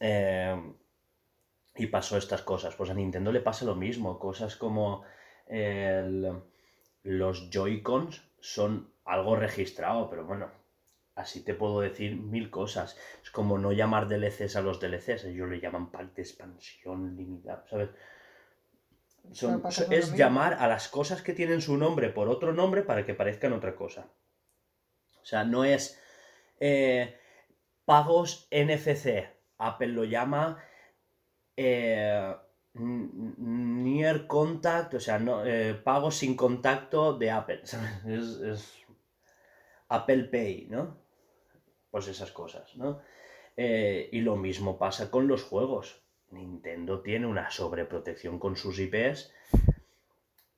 Eh, 0.00 0.56
y 1.76 1.86
pasó 1.86 2.16
estas 2.16 2.42
cosas. 2.42 2.74
Pues 2.74 2.90
a 2.90 2.94
Nintendo 2.94 3.32
le 3.32 3.40
pasa 3.40 3.64
lo 3.64 3.74
mismo. 3.74 4.18
Cosas 4.18 4.56
como 4.56 5.02
el- 5.46 6.42
los 7.02 7.50
Joy-Cons 7.50 8.22
son 8.40 8.90
algo 9.04 9.36
registrado, 9.36 10.08
pero 10.08 10.24
bueno, 10.24 10.50
así 11.14 11.40
te 11.40 11.54
puedo 11.54 11.80
decir 11.80 12.16
mil 12.16 12.50
cosas. 12.50 12.96
Es 13.22 13.30
como 13.30 13.58
no 13.58 13.72
llamar 13.72 14.06
DLCs 14.08 14.56
a 14.56 14.60
los 14.60 14.80
DLCs, 14.80 15.24
ellos 15.24 15.48
le 15.48 15.60
llaman 15.60 15.90
pack 15.90 16.14
de 16.14 16.22
expansión 16.22 17.16
limitada, 17.16 17.64
¿sabes? 17.68 17.90
Son- 19.32 19.60
es 19.92 20.12
llamar 20.18 20.54
a 20.54 20.68
las 20.68 20.88
cosas 20.88 21.22
que 21.22 21.32
tienen 21.32 21.60
su 21.60 21.76
nombre 21.76 22.10
por 22.10 22.28
otro 22.28 22.52
nombre 22.52 22.82
para 22.82 23.04
que 23.04 23.14
parezcan 23.14 23.52
otra 23.52 23.74
cosa. 23.74 24.08
O 25.20 25.24
sea, 25.24 25.44
no 25.44 25.64
es 25.64 26.00
eh, 26.60 27.16
pagos 27.84 28.46
NFC. 28.50 29.28
Apple 29.58 29.88
lo 29.88 30.04
llama 30.04 30.58
eh, 31.56 32.36
Near 32.74 34.26
Contact, 34.26 34.94
o 34.94 35.00
sea, 35.00 35.18
no, 35.18 35.44
eh, 35.44 35.74
pagos 35.74 36.16
sin 36.16 36.36
contacto 36.36 37.16
de 37.16 37.30
Apple. 37.30 37.62
Es, 38.06 38.84
Apple 39.88 40.24
Pay, 40.24 40.66
¿no? 40.68 40.96
Pues 41.90 42.08
esas 42.08 42.32
cosas, 42.32 42.74
¿no? 42.76 43.00
Eh, 43.56 44.08
y 44.12 44.20
lo 44.20 44.36
mismo 44.36 44.78
pasa 44.78 45.10
con 45.10 45.28
los 45.28 45.44
juegos. 45.44 46.02
Nintendo 46.30 47.00
tiene 47.00 47.26
una 47.26 47.50
sobreprotección 47.50 48.38
con 48.38 48.56
sus 48.56 48.78
IPs. 48.78 49.32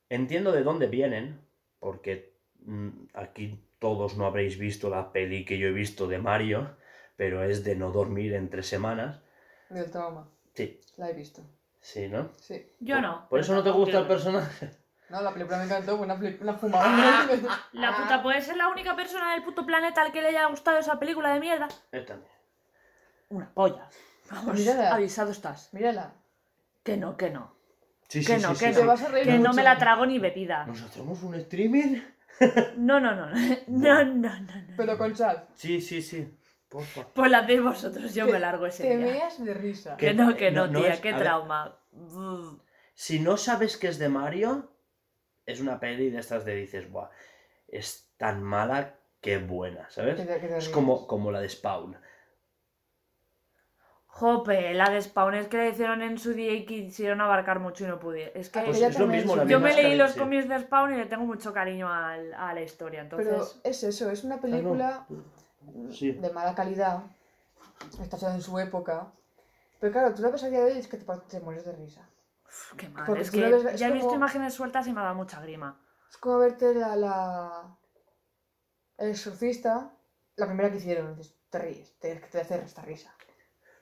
Entiendo 0.09 0.51
de 0.51 0.63
dónde 0.63 0.87
vienen, 0.87 1.39
porque 1.79 2.33
mm, 2.65 2.89
aquí 3.13 3.63
todos 3.77 4.17
no 4.17 4.25
habréis 4.25 4.57
visto 4.57 4.89
la 4.89 5.11
peli 5.11 5.45
que 5.45 5.59
yo 5.59 5.67
he 5.67 5.71
visto 5.71 6.07
de 6.07 6.17
Mario, 6.17 6.75
pero 7.15 7.43
es 7.43 7.63
de 7.63 7.75
no 7.75 7.91
dormir 7.91 8.33
en 8.33 8.49
tres 8.49 8.67
semanas. 8.67 9.21
Del 9.69 9.91
trauma. 9.91 10.27
Sí, 10.59 10.81
La 10.97 11.09
he 11.09 11.13
visto. 11.13 11.41
sí, 11.79 12.07
¿no? 12.09 12.31
Sí. 12.37 12.69
Yo 12.81 12.99
no. 12.99 13.27
¿Por 13.29 13.39
eso 13.39 13.53
no 13.55 13.63
te 13.63 13.69
gusta 13.71 13.99
el 13.99 14.07
personaje? 14.07 14.71
No, 15.09 15.21
la 15.21 15.33
película 15.33 15.57
me 15.57 15.63
encantó, 15.63 15.95
una, 15.95 16.15
una 16.15 16.53
fumada. 16.55 17.27
La 17.71 17.95
puta 17.95 18.21
puede 18.21 18.41
ser 18.41 18.57
la 18.57 18.67
única 18.67 18.95
persona 18.95 19.31
del 19.33 19.43
puto 19.43 19.65
planeta 19.65 20.01
al 20.01 20.11
que 20.11 20.21
le 20.21 20.27
haya 20.27 20.45
gustado 20.47 20.77
esa 20.77 20.99
película 20.99 21.33
de 21.33 21.39
mierda. 21.39 21.67
Él 21.91 22.05
también. 22.05 22.31
Una 23.29 23.49
polla. 23.53 23.87
Vamos, 24.29 24.55
Mírala. 24.55 24.93
avisado 24.93 25.31
estás. 25.31 25.73
Mírala. 25.73 26.13
Que 26.83 26.97
no, 26.97 27.15
que 27.17 27.29
no. 27.29 27.55
Sí, 28.07 28.19
Que 28.25 28.35
sí, 28.37 28.41
no, 28.43 28.53
sí, 28.53 28.65
que 28.65 28.71
sí, 28.71 28.75
Te 28.75 28.81
sí. 28.81 28.85
vas 28.87 29.01
a 29.03 29.07
reír 29.07 29.25
Que 29.27 29.39
no 29.39 29.53
me 29.53 29.63
la 29.63 29.77
trago 29.77 30.05
ni 30.05 30.19
bebida. 30.19 30.65
¿Nos 30.65 30.81
hacemos 30.81 31.23
un 31.23 31.35
streaming? 31.35 32.01
No, 32.77 32.99
no, 32.99 33.15
no. 33.15 33.27
No, 33.31 33.33
no, 33.67 34.05
no, 34.05 34.39
no. 34.39 34.39
no. 34.39 34.73
Pero 34.77 34.97
con 34.97 35.15
sal. 35.15 35.47
Sí, 35.55 35.79
sí, 35.81 36.01
sí. 36.01 36.37
Porfa. 36.69 37.07
Pues 37.15 37.31
la 37.31 37.39
hacéis 37.39 37.63
vosotros, 37.63 38.13
yo 38.13 38.25
Te- 38.27 38.31
me 38.33 38.39
largo 38.39 38.65
ese 38.67 38.83
Te 38.83 38.95
día. 38.97 39.05
meas 39.07 39.43
de 39.43 39.53
risa. 39.55 39.97
Que 39.97 40.13
no, 40.13 40.35
que 40.35 40.51
no, 40.51 40.67
No, 40.67 40.73
no 40.73 40.79
tía, 40.81 40.93
es- 40.93 40.99
qué 41.01 41.11
ver. 41.13 41.21
trauma. 41.21 41.79
Si 42.93 43.19
no 43.19 43.37
sabes 43.37 43.75
que 43.77 43.87
es 43.87 43.97
de 43.97 44.09
Mario, 44.09 44.71
es 45.45 45.59
una 45.61 45.79
peli 45.79 46.09
de 46.11 46.19
estas 46.19 46.45
de 46.45 46.53
dices, 46.55 46.89
Buah, 46.91 47.09
es 47.67 48.11
tan 48.17 48.43
mala 48.43 48.95
que 49.21 49.37
buena, 49.39 49.89
¿sabes? 49.89 50.15
Que 50.15 50.25
te- 50.25 50.39
que 50.39 50.47
te 50.47 50.57
Es 50.57 50.69
como, 50.69 51.07
como 51.07 51.31
la 51.31 51.41
de 51.41 51.49
Spawn. 51.49 51.97
Jope, 54.11 54.73
la 54.73 54.89
de 54.89 55.01
Spawn 55.01 55.35
es 55.35 55.47
que 55.47 55.57
la 55.57 55.67
hicieron 55.69 56.01
en 56.01 56.17
su 56.17 56.33
día 56.33 56.51
y 56.53 56.65
quisieron 56.65 57.21
abarcar 57.21 57.59
mucho 57.59 57.85
y 57.85 57.87
no 57.87 57.99
pude. 57.99 58.37
Es 58.37 58.49
que 58.49 58.59
Ah, 58.59 58.63
Pues 58.65 58.81
es 58.81 58.99
lo 58.99 59.07
mismo, 59.07 59.35
la 59.35 59.43
yo 59.45 59.59
misma 59.59 59.75
me 59.75 59.81
leí 59.81 59.95
los 59.95 60.11
sí. 60.11 60.19
cómics 60.19 60.49
de 60.49 60.59
Spawn 60.59 60.93
y 60.93 60.97
le 60.97 61.05
tengo 61.05 61.25
mucho 61.25 61.53
cariño 61.53 61.91
al- 61.91 62.33
a 62.33 62.53
la 62.53 62.61
historia, 62.61 63.01
entonces... 63.01 63.27
Pero 63.29 63.45
es 63.63 63.83
eso, 63.83 64.09
es 64.11 64.23
una 64.23 64.41
película 64.41 65.05
Sí. 65.91 66.11
de 66.11 66.29
mala 66.31 66.55
calidad. 66.55 67.03
Está 68.01 68.17
hecha 68.17 68.33
en 68.33 68.41
su 68.41 68.57
época. 68.59 69.11
Pero 69.79 69.93
claro, 69.93 70.13
tú 70.13 70.21
la 70.21 70.29
ves 70.29 70.43
a 70.43 70.49
día 70.49 70.59
de 70.59 70.71
hoy 70.71 70.77
y 70.77 70.79
es 70.79 70.87
que 70.87 70.97
te, 70.97 71.05
te 71.29 71.39
mueres 71.39 71.65
de 71.65 71.71
risa. 71.73 72.07
Uf, 72.45 72.73
qué 72.75 72.89
mal. 72.89 73.05
porque 73.05 73.21
Es 73.21 73.31
que 73.31 73.37
lo 73.47 73.61
ves- 73.63 73.73
es 73.73 73.79
ya 73.79 73.87
he 73.87 73.91
visto 73.93 74.13
imágenes 74.13 74.53
sueltas 74.53 74.87
y 74.87 74.93
me 74.93 74.99
ha 74.99 75.03
dado 75.03 75.15
mucha 75.15 75.39
grima. 75.41 75.79
Es 76.09 76.17
como 76.17 76.39
verte 76.39 76.73
la, 76.75 76.95
la... 76.95 77.77
El 78.97 79.11
exorcista, 79.11 79.91
la 80.35 80.45
primera 80.47 80.69
que 80.71 80.77
hicieron. 80.77 81.15
Dices, 81.15 81.35
te 81.49 81.59
ríes, 81.59 81.97
te, 81.99 82.15
te 82.15 82.41
hace 82.41 82.55
esta 82.57 82.81
risa. 82.81 83.13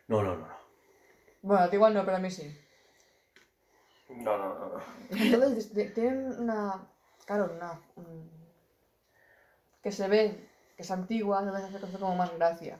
No, 0.07 0.21
no, 0.21 0.35
no, 0.35 0.47
no. 0.47 0.57
Bueno, 1.41 1.63
a 1.63 1.69
ti 1.69 1.75
igual 1.75 1.93
no, 1.93 2.03
pero 2.05 2.17
a 2.17 2.19
mí 2.19 2.29
sí. 2.29 2.55
No, 4.09 4.37
no, 4.37 4.57
no. 4.59 4.69
no. 4.69 4.81
Entonces 5.09 5.71
tienen 5.93 6.39
una. 6.39 6.87
Claro, 7.25 7.51
una. 7.53 7.73
mm, 7.95 8.29
que 9.83 9.91
se 9.91 10.07
ve 10.07 10.49
que 10.77 10.83
es 10.83 10.91
antigua, 10.91 11.41
no 11.41 11.51
me 11.51 11.57
hace 11.57 11.97
como 11.99 12.15
más 12.15 12.33
gracia. 12.37 12.77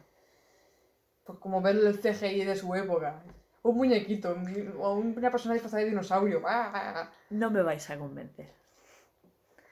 Pues 1.26 1.40
como 1.40 1.61
ver 1.61 1.76
el 1.76 1.99
CGI 1.99 2.45
de 2.45 2.56
su 2.56 2.74
época. 2.76 3.24
Un 3.64 3.76
muñequito, 3.76 4.34
un- 4.34 4.76
o 4.80 4.94
una 4.94 5.32
persona 5.32 5.56
disfrazada 5.56 5.82
de 5.84 5.90
dinosaurio. 5.90 6.41
¡Ah! 6.45 7.11
No 7.32 7.49
me 7.52 7.64
vais 7.64 7.90
a 7.90 7.98
convencer. 7.98 8.49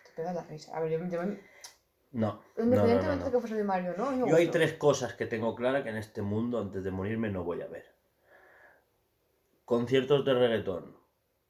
Te 0.05 0.11
pega 0.15 0.33
la 0.33 0.41
risa. 0.43 0.75
A 0.75 0.81
ver, 0.81 0.91
yo, 0.99 1.05
yo- 1.07 1.21
No. 1.23 1.37
No, 2.11 2.41
no, 2.57 2.63
independientemente 2.63 3.05
no, 3.07 3.15
no. 3.19 3.25
de 3.25 3.31
que 3.31 3.39
fuese 3.39 3.55
de 3.55 3.63
Mario, 3.63 3.93
¿no? 3.95 4.11
Me 4.11 4.27
Yo 4.29 4.35
hay 4.35 4.47
tres 4.49 4.73
cosas 4.73 5.13
que 5.13 5.27
tengo 5.27 5.55
clara 5.55 5.83
que 5.83 5.89
en 5.89 5.97
este 5.97 6.21
mundo 6.21 6.59
antes 6.59 6.83
de 6.83 6.91
morirme 6.91 7.29
no 7.29 7.43
voy 7.43 7.61
a 7.61 7.67
ver. 7.67 7.85
Conciertos 9.65 10.25
de 10.25 10.33
reggaetón, 10.33 10.97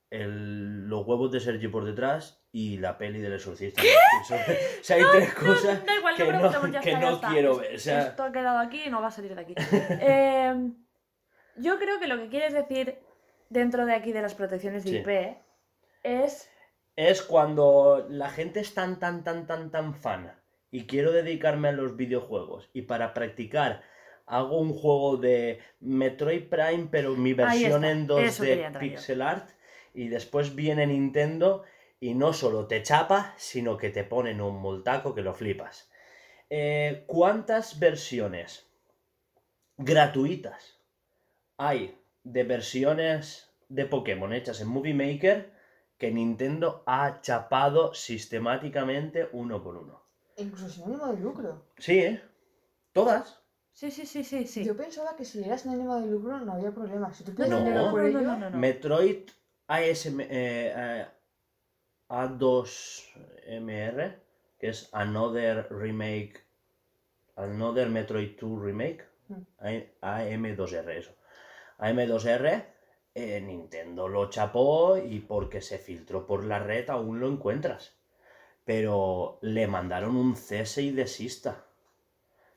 el- 0.10 0.88
los 0.88 1.06
huevos 1.06 1.32
de 1.32 1.40
Sergi 1.40 1.68
por 1.68 1.86
detrás 1.86 2.42
y 2.52 2.78
la 2.78 2.98
peli 2.98 3.20
del 3.20 3.34
exorcista. 3.34 3.82
Eso- 3.82 4.36
o 4.82 4.84
sea, 4.84 4.98
hay 4.98 5.04
tres 5.12 5.34
cosas 5.34 5.86
da 5.86 5.96
igual, 5.96 6.16
que 6.16 6.24
no 6.26 6.40
no, 6.52 6.68
ya 6.68 6.80
que 6.80 6.90
está, 6.92 7.02
ya 7.02 7.10
no 7.10 7.16
está. 7.16 7.28
quiero 7.30 7.58
ver. 7.58 7.76
O 7.76 7.80
sea, 7.80 8.02
Esto 8.08 8.24
ha 8.24 8.32
quedado 8.32 8.60
aquí 8.60 8.84
y 8.86 8.90
no 8.90 9.02
va 9.02 9.08
a 9.08 9.12
salir 9.12 9.36
de 9.36 9.42
aquí. 9.42 9.56
Eh, 10.02 10.72
yo 11.58 11.78
creo 11.80 12.00
que 12.00 12.08
lo 12.08 12.18
que 12.18 12.30
quieres 12.30 12.54
decir 12.54 13.00
dentro 13.50 13.86
de 13.86 13.94
aquí 13.94 14.12
de 14.12 14.22
las 14.22 14.36
protecciones 14.36 14.84
de 14.84 14.90
Sí. 14.92 14.98
IP 14.98 15.38
es 16.04 16.50
es 16.98 17.22
cuando 17.22 18.06
la 18.10 18.30
gente 18.30 18.62
es 18.62 18.74
tan, 18.74 19.00
tan, 19.00 19.24
tan, 19.26 19.46
tan, 19.48 19.70
tan 19.70 19.96
fan 19.96 20.32
y 20.72 20.86
quiero 20.86 21.12
dedicarme 21.12 21.68
a 21.70 21.74
los 21.74 21.98
videojuegos 21.98 22.70
y 22.74 22.84
para 22.84 23.14
practicar 23.14 23.84
hago 24.26 24.60
un 24.60 24.74
juego 24.74 25.18
de 25.18 25.60
Metroid 25.82 26.48
Prime, 26.48 26.88
pero 26.90 27.16
mi 27.16 27.34
versión 27.34 27.84
en 27.84 28.04
eso 28.20 28.44
quería 28.44 28.64
2D 28.64 28.66
entrar 28.68 28.84
yo. 28.84 28.90
pixel 28.92 29.22
art 29.22 29.50
y 29.96 30.10
después 30.10 30.56
viene 30.56 30.86
Nintendo 30.86 31.64
y 32.00 32.14
no 32.14 32.34
solo 32.34 32.68
te 32.68 32.84
chapa, 32.84 33.34
sino 33.38 33.78
que 33.78 33.90
te 33.90 34.04
ponen 34.04 34.42
un 34.42 34.58
multaco 34.58 35.16
que 35.16 35.22
lo 35.22 35.34
flipas. 35.34 35.90
Eh, 36.50 37.06
¿Cuántas 37.08 37.80
versiones 37.80 38.68
gratuitas 39.78 40.80
hay 41.58 41.98
de 42.24 42.44
versiones 42.44 43.50
de 43.70 43.86
Pokémon 43.86 44.34
hechas 44.34 44.62
en 44.62 44.68
Movie 44.68 44.94
Maker 44.94 45.54
que 45.98 46.12
Nintendo 46.12 46.84
ha 46.86 47.22
chapado 47.22 47.94
sistemáticamente 47.94 49.30
uno 49.32 49.64
por 49.64 49.78
uno? 49.78 50.04
Incluso 50.38 50.70
sin 50.70 50.84
ánimo 50.84 51.08
de 51.08 51.20
lucro. 51.20 51.66
Sí, 51.78 52.00
¿eh? 52.00 52.22
Todas. 52.92 53.42
Sí, 53.72 53.90
sí, 53.92 54.06
sí, 54.06 54.24
sí, 54.24 54.46
sí. 54.46 54.64
Yo 54.64 54.76
pensaba 54.76 55.16
que 55.16 55.26
si 55.26 55.44
eras 55.44 55.62
sin 55.62 55.72
ánimo 55.72 55.96
de 56.00 56.08
lucro 56.08 56.40
no 56.40 56.54
había 56.54 56.72
problema. 56.72 57.14
Si 57.14 57.24
tú 57.24 57.34
No, 57.38 57.48
no, 57.48 57.92
no, 57.92 58.38
no, 58.38 58.50
no. 58.50 58.58
Metroid 58.58 59.30
ASM, 59.68 60.20
eh, 60.22 60.74
eh, 60.76 61.06
A2MR, 62.10 64.20
que 64.60 64.68
es 64.70 64.90
Another 64.94 65.68
Remake, 65.72 66.44
Another 67.36 67.90
Metroid 67.90 68.38
2 68.40 68.62
Remake, 68.62 69.04
Mm. 69.28 69.42
A- 70.02 70.22
AM2R, 70.22 70.98
eso. 70.98 71.12
AM2R, 71.80 72.66
eh, 73.16 73.42
Nintendo 73.42 74.08
lo 74.08 74.30
chapó 74.30 74.98
y 74.98 75.20
porque 75.20 75.62
se 75.62 75.80
filtró 75.80 76.28
por 76.28 76.44
la 76.44 76.60
red 76.60 76.88
aún 76.92 77.20
lo 77.20 77.28
encuentras. 77.28 77.96
Pero 78.66 79.40
le 79.42 79.66
mandaron 79.68 80.16
un 80.16 80.36
cese 80.36 80.84
y 80.84 80.92
desista. 80.92 81.66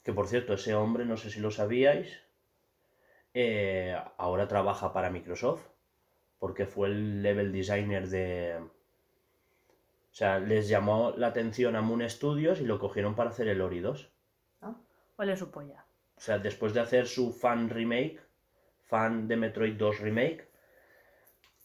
Que 0.04 0.12
por 0.12 0.28
cierto, 0.28 0.52
ese 0.54 0.74
hombre, 0.74 1.04
no 1.06 1.16
sé 1.16 1.30
si 1.30 1.40
lo 1.40 1.50
sabíais, 1.50 2.20
eh, 3.34 3.96
ahora 4.18 4.46
trabaja 4.48 4.92
para 4.92 5.10
Microsoft 5.10 5.62
porque 6.38 6.66
fue 6.66 6.88
el 6.88 7.22
level 7.22 7.52
designer 7.52 8.08
de... 8.08 8.58
O 10.10 10.14
sea, 10.18 10.38
les 10.38 10.68
llamó 10.68 11.12
la 11.16 11.28
atención 11.28 11.76
a 11.76 11.82
Moon 11.82 12.08
Studios 12.08 12.60
y 12.60 12.64
lo 12.64 12.78
cogieron 12.78 13.14
para 13.14 13.30
hacer 13.30 13.48
el 13.48 13.60
Ori 13.60 13.80
2. 13.80 14.10
Huele 15.16 15.36
su 15.36 15.50
polla. 15.50 15.84
O 16.16 16.20
sea, 16.20 16.38
después 16.38 16.74
de 16.74 16.80
hacer 16.80 17.06
su 17.06 17.32
fan 17.32 17.68
remake, 17.70 18.20
fan 18.86 19.28
de 19.28 19.36
Metroid 19.36 19.74
2 19.74 20.00
remake, 20.00 20.48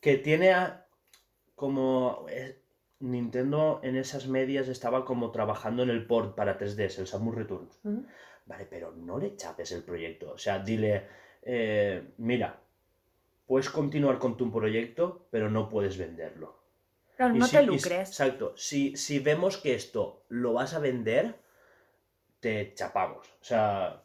que 0.01 0.17
tiene 0.17 0.51
a- 0.51 0.85
como... 1.55 2.25
eh, 2.29 2.59
Nintendo 2.99 3.81
en 3.83 3.97
esas 3.97 4.27
medias 4.27 4.69
estaba 4.69 5.03
como 5.03 5.31
trabajando 5.31 5.83
en 5.83 5.89
el 5.89 6.07
port 6.07 6.35
para 6.35 6.57
3DS, 6.57 6.99
el 7.01 7.07
Samus 7.07 7.35
Returns. 7.35 7.77
Vale, 8.45 8.65
pero 8.65 8.93
no 8.93 9.17
le 9.19 9.35
chapes 9.35 9.73
el 9.73 9.83
proyecto. 9.83 10.31
O 10.31 10.37
sea, 10.37 10.59
dile, 10.59 11.07
eh, 11.41 12.13
mira, 12.17 12.61
puedes 13.53 13.69
continuar 13.69 14.17
con 14.17 14.35
tu 14.35 14.51
proyecto, 14.51 15.27
pero 15.29 15.47
no 15.47 15.69
puedes 15.69 15.99
venderlo. 15.99 16.57
Claro, 17.15 17.35
Y 17.35 17.37
no 17.37 17.45
si- 17.45 17.55
te 17.55 17.61
y 17.61 17.65
lucres. 17.67 18.09
exacto. 18.09 18.57
Si, 18.57 18.97
si 18.97 19.19
vemos 19.19 19.57
que 19.57 19.75
esto 19.75 20.23
lo 20.29 20.53
vas 20.53 20.73
a 20.73 20.79
vender, 20.79 21.35
te 22.39 22.73
chapamos. 22.73 23.27
O 23.27 23.43
sea, 23.43 24.01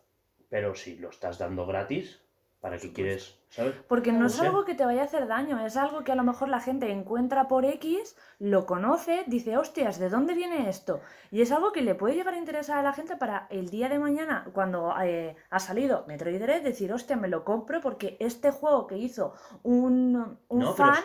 pero 0.50 0.74
si 0.74 0.96
lo 0.98 1.08
estás 1.08 1.38
dando 1.38 1.64
gratis, 1.64 2.20
¿para 2.60 2.76
qué 2.76 2.92
quieres? 2.92 3.37
¿Sabes? 3.50 3.74
Porque 3.88 4.12
no 4.12 4.20
No 4.20 4.26
es 4.26 4.34
sé. 4.34 4.46
algo 4.46 4.64
que 4.66 4.74
te 4.74 4.84
vaya 4.84 5.02
a 5.02 5.04
hacer 5.06 5.26
daño, 5.26 5.58
es 5.64 5.76
algo 5.76 6.04
que 6.04 6.12
a 6.12 6.14
lo 6.14 6.22
mejor 6.22 6.48
la 6.50 6.60
gente 6.60 6.90
encuentra 6.92 7.48
por 7.48 7.64
X, 7.64 8.14
lo 8.38 8.66
conoce, 8.66 9.24
dice, 9.26 9.56
hostias, 9.56 9.98
¿de 9.98 10.10
dónde 10.10 10.34
viene 10.34 10.68
esto? 10.68 11.00
Y 11.30 11.40
es 11.40 11.50
algo 11.50 11.72
que 11.72 11.80
le 11.82 11.94
puede 11.94 12.14
llegar 12.14 12.34
a 12.34 12.38
interesar 12.38 12.78
a 12.78 12.82
la 12.82 12.92
gente 12.92 13.16
para 13.16 13.46
el 13.50 13.70
día 13.70 13.88
de 13.88 13.98
mañana, 13.98 14.46
cuando 14.52 14.94
eh, 15.02 15.34
ha 15.48 15.58
salido 15.60 16.04
Metroid 16.06 16.40
Dread, 16.40 16.62
decir, 16.62 16.92
hostia, 16.92 17.16
me 17.16 17.28
lo 17.28 17.44
compro 17.44 17.80
porque 17.80 18.16
este 18.20 18.50
juego 18.50 18.86
que 18.86 18.98
hizo 18.98 19.32
un, 19.62 20.38
un 20.48 20.58
no, 20.58 20.74
fan 20.74 20.96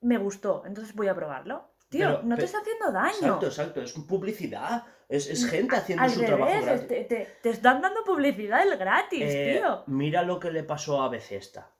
me 0.00 0.16
gustó, 0.18 0.62
entonces 0.66 0.94
voy 0.94 1.08
a 1.08 1.14
probarlo. 1.14 1.68
Tío, 1.90 2.06
Pero- 2.08 2.22
no 2.22 2.36
te 2.38 2.44
está 2.46 2.58
haciendo 2.60 2.90
daño. 2.90 3.12
Exacto, 3.12 3.46
exacto. 3.46 3.82
Es 3.82 3.92
publicidad. 3.92 4.84
Es, 5.10 5.28
es 5.28 5.44
gente 5.44 5.76
haciendo 5.76 6.02
Al 6.04 6.10
su 6.10 6.24
trabajo 6.24 6.50
gratis. 6.62 6.88
te, 6.88 7.04
te- 7.04 7.28
te 7.42 7.50
están 7.50 7.82
dando 7.82 8.02
publicidad 8.02 8.62
el 8.66 8.78
gratis, 8.78 9.20
Eh, 9.22 9.58
tío. 9.60 9.84
Mira 9.88 10.22
lo 10.22 10.40
que 10.40 10.50
le 10.50 10.64
pasó 10.64 11.02
a 11.02 11.10
Bethesda. 11.10 11.70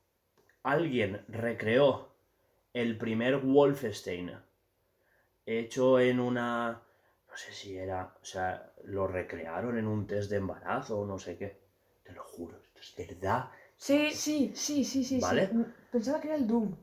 Alguien 0.65 1.25
recreó 1.29 2.09
el 2.73 2.97
primer 2.99 3.39
Wolfenstein 3.39 4.33
hecho 5.47 6.01
en 6.01 6.21
una... 6.21 6.83
No 7.29 7.37
sé 7.37 7.53
si 7.53 7.77
era... 7.77 8.15
O 8.21 8.25
sea, 8.25 8.73
lo 8.85 9.07
recrearon 9.07 9.79
en 9.79 9.87
un 9.87 10.07
test 10.07 10.31
de 10.31 10.37
embarazo 10.39 11.01
o 11.01 11.07
no 11.07 11.19
sé 11.19 11.37
qué. 11.37 11.59
Te 12.05 12.13
lo 12.13 12.25
juro, 12.25 12.59
esto 12.59 12.81
es 13.03 13.09
verdad. 13.09 13.51
Sí, 13.77 14.11
Sí, 14.13 14.53
sí, 14.55 14.85
sí, 14.85 15.05
sí. 15.05 15.21
¿Vale? 15.21 15.49
sí. 15.49 15.55
Mm, 15.55 15.65
Pensaba 15.91 16.21
que 16.21 16.29
era 16.29 16.37
el 16.37 16.47
Doom. 16.47 16.75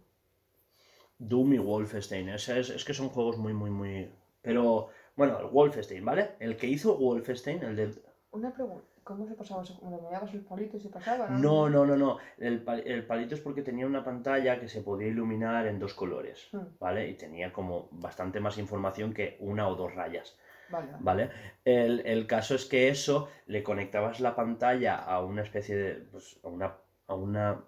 Doom 1.19 1.53
y 1.53 1.57
Wolfenstein. 1.59 2.29
Es, 2.29 2.49
es, 2.49 2.69
es 2.69 2.83
que 2.85 2.93
son 2.93 3.09
juegos 3.09 3.37
muy, 3.37 3.53
muy, 3.53 3.69
muy... 3.69 4.09
Pero, 4.41 4.89
bueno, 5.15 5.39
el 5.39 5.47
Wolfenstein, 5.47 6.03
¿vale? 6.03 6.31
El 6.39 6.57
que 6.57 6.67
hizo 6.67 6.97
Wolfenstein, 6.97 7.63
el 7.63 7.75
de... 7.75 7.93
Una 8.31 8.51
pregunta. 8.53 8.88
¿Cómo 9.09 9.25
se 9.27 9.33
pasaba 9.41 9.63
eso? 9.63 9.75
¿Cuando 9.79 9.97
me 10.03 10.11
dabas 10.15 10.31
el 10.35 10.41
palito 10.49 10.77
y 10.77 10.79
se 10.85 10.89
pasaba? 10.97 11.27
No, 11.45 11.67
no, 11.67 11.81
no, 11.89 11.95
no. 11.97 12.11
El, 12.37 12.63
pal- 12.63 12.83
el 12.85 13.03
palito 13.09 13.33
es 13.35 13.41
porque 13.41 13.63
tenía 13.69 13.87
una 13.93 14.03
pantalla 14.09 14.59
que 14.59 14.67
se 14.73 14.81
podía 14.87 15.07
iluminar 15.07 15.65
en 15.65 15.79
dos 15.79 15.93
colores, 16.01 16.47
Hmm, 16.53 16.67
¿vale? 16.79 17.09
Y 17.09 17.15
tenía 17.15 17.51
como 17.51 17.89
bastante 17.91 18.39
más 18.39 18.59
información 18.65 19.13
que 19.17 19.35
una 19.39 19.67
o 19.67 19.75
dos 19.75 19.95
rayas, 19.95 20.37
Vale, 20.69 20.87
vale. 20.99 21.29
El, 21.65 22.01
el 22.05 22.27
caso 22.27 22.53
es 22.53 22.65
que 22.71 22.89
eso 22.89 23.27
le 23.47 23.63
conectabas 23.63 24.19
la 24.19 24.35
pantalla 24.35 24.95
a 25.13 25.23
una 25.31 25.41
especie 25.41 25.75
de. 25.75 25.91
Pues, 26.11 26.39
a 26.43 26.47
una. 26.49 26.67
A 27.07 27.15
una 27.15 27.63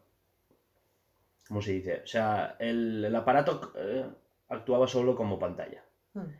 ¿Cómo 1.48 1.62
se 1.62 1.74
dice? 1.74 2.02
O 2.04 2.08
sea, 2.08 2.56
el, 2.60 3.04
el 3.06 3.16
aparato 3.16 3.74
eh, 3.76 4.06
actuaba 4.50 4.88
solo 4.88 5.16
como 5.16 5.38
pantalla. 5.40 5.84
Hmm. 6.14 6.32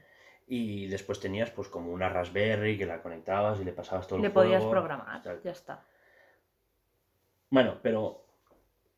Y 0.48 0.88
después 0.88 1.20
tenías 1.20 1.50
pues 1.52 1.68
como 1.70 1.92
una 1.92 2.10
Raspberry 2.10 2.78
que 2.78 2.86
la 2.86 3.02
conectabas 3.02 3.60
y 3.60 3.64
le 3.64 3.72
pasabas 3.72 4.08
todo 4.08 4.18
el 4.18 4.24
Le 4.24 4.30
podías 4.30 4.60
juego. 4.60 4.72
programar, 4.72 5.22
Tal. 5.22 5.42
ya 5.44 5.52
está. 5.52 5.86
Bueno, 7.50 7.80
pero 7.82 8.26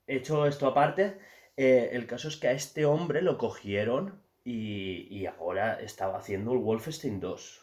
hecho 0.08 0.46
esto 0.48 0.68
aparte, 0.68 1.20
eh, 1.58 1.90
el 1.94 2.08
caso 2.08 2.28
es 2.28 2.38
que 2.38 2.48
a 2.48 2.52
este 2.52 2.86
hombre 2.86 3.22
lo 3.22 3.38
cogieron 3.38 4.22
y, 4.44 5.08
y 5.16 5.26
ahora 5.26 5.80
estaba 5.80 6.18
haciendo 6.18 6.54
el 6.54 6.60
Wolfenstein 6.60 7.20
2. 7.20 7.60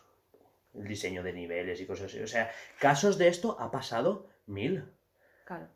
El 0.74 0.86
diseño 0.86 1.23
de 1.24 1.32
niveles 1.32 1.81
y 1.81 1.86
cosas 1.86 2.07
así. 2.07 2.20
O 2.23 2.28
sea, 2.28 2.51
casos 2.78 3.19
de 3.19 3.27
esto 3.28 3.57
ha 3.59 3.70
pasado 3.73 4.28
mil. 4.47 4.85
Claro. 5.44 5.66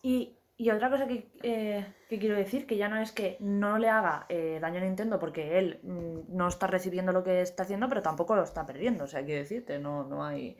Y, 0.00 0.35
y 0.58 0.70
otra 0.70 0.88
cosa 0.90 1.06
que, 1.06 1.30
eh, 1.42 1.86
que 2.08 2.18
quiero 2.18 2.34
decir, 2.36 2.66
que 2.66 2.76
ya 2.76 2.88
no 2.88 2.96
es 2.98 3.12
que 3.12 3.36
no 3.40 3.78
le 3.78 3.88
haga 3.90 4.26
eh, 4.28 4.58
daño 4.60 4.78
a 4.78 4.84
Nintendo 4.84 5.18
porque 5.18 5.58
él 5.58 5.80
mm, 5.82 6.34
no 6.36 6.48
está 6.48 6.66
recibiendo 6.66 7.12
lo 7.12 7.22
que 7.22 7.42
está 7.42 7.64
haciendo, 7.64 7.88
pero 7.88 8.02
tampoco 8.02 8.34
lo 8.34 8.42
está 8.42 8.64
perdiendo. 8.64 9.04
O 9.04 9.06
sea, 9.06 9.24
quiero 9.24 9.40
decirte, 9.42 9.78
no, 9.78 10.04
no 10.04 10.24
hay. 10.24 10.56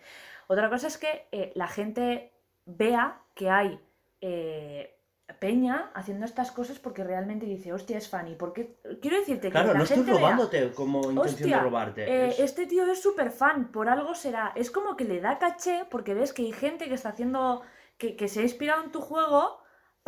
Otra 0.48 0.68
cosa 0.68 0.86
es 0.88 0.98
que 0.98 1.28
eh, 1.32 1.52
la 1.54 1.66
gente 1.66 2.32
vea 2.66 3.22
que 3.34 3.48
hay 3.50 3.80
peña 5.40 5.90
haciendo 5.94 6.24
estas 6.24 6.50
cosas 6.52 6.78
porque 6.78 7.02
realmente 7.04 7.46
dice, 7.46 7.72
hostia, 7.72 7.98
es 7.98 8.08
funny. 8.08 8.36
Porque 8.36 8.76
quiero 9.02 9.18
decirte 9.18 9.48
que 9.48 9.52
Claro, 9.52 9.72
la 9.72 9.78
no 9.78 9.82
estoy 9.84 9.98
gente 9.98 10.12
vea, 10.12 10.20
robándote 10.20 10.70
como 10.72 10.98
intención 11.10 11.18
Hostia, 11.26 11.56
de 11.56 11.62
robarte. 11.62 12.28
es- 12.28 12.38
este 12.40 12.66
tío 12.66 12.84
es 12.90 13.02
súper 13.02 13.30
fan, 13.30 13.72
por 13.72 13.88
algo 13.88 14.14
será. 14.14 14.52
Es 14.54 14.70
como 14.70 14.96
que 14.96 15.04
le 15.04 15.20
da 15.20 15.38
caché 15.38 15.84
porque 15.90 16.14
ves 16.14 16.32
que 16.32 16.42
hay 16.42 16.52
gente 16.52 16.86
que 16.88 16.94
está 16.94 17.10
haciendo, 17.10 17.62
que, 17.98 18.14
que 18.16 18.28
se 18.28 18.40
ha 18.40 18.42
inspirado 18.44 18.84
en 18.84 18.92
tu 18.92 19.00
juego 19.00 19.58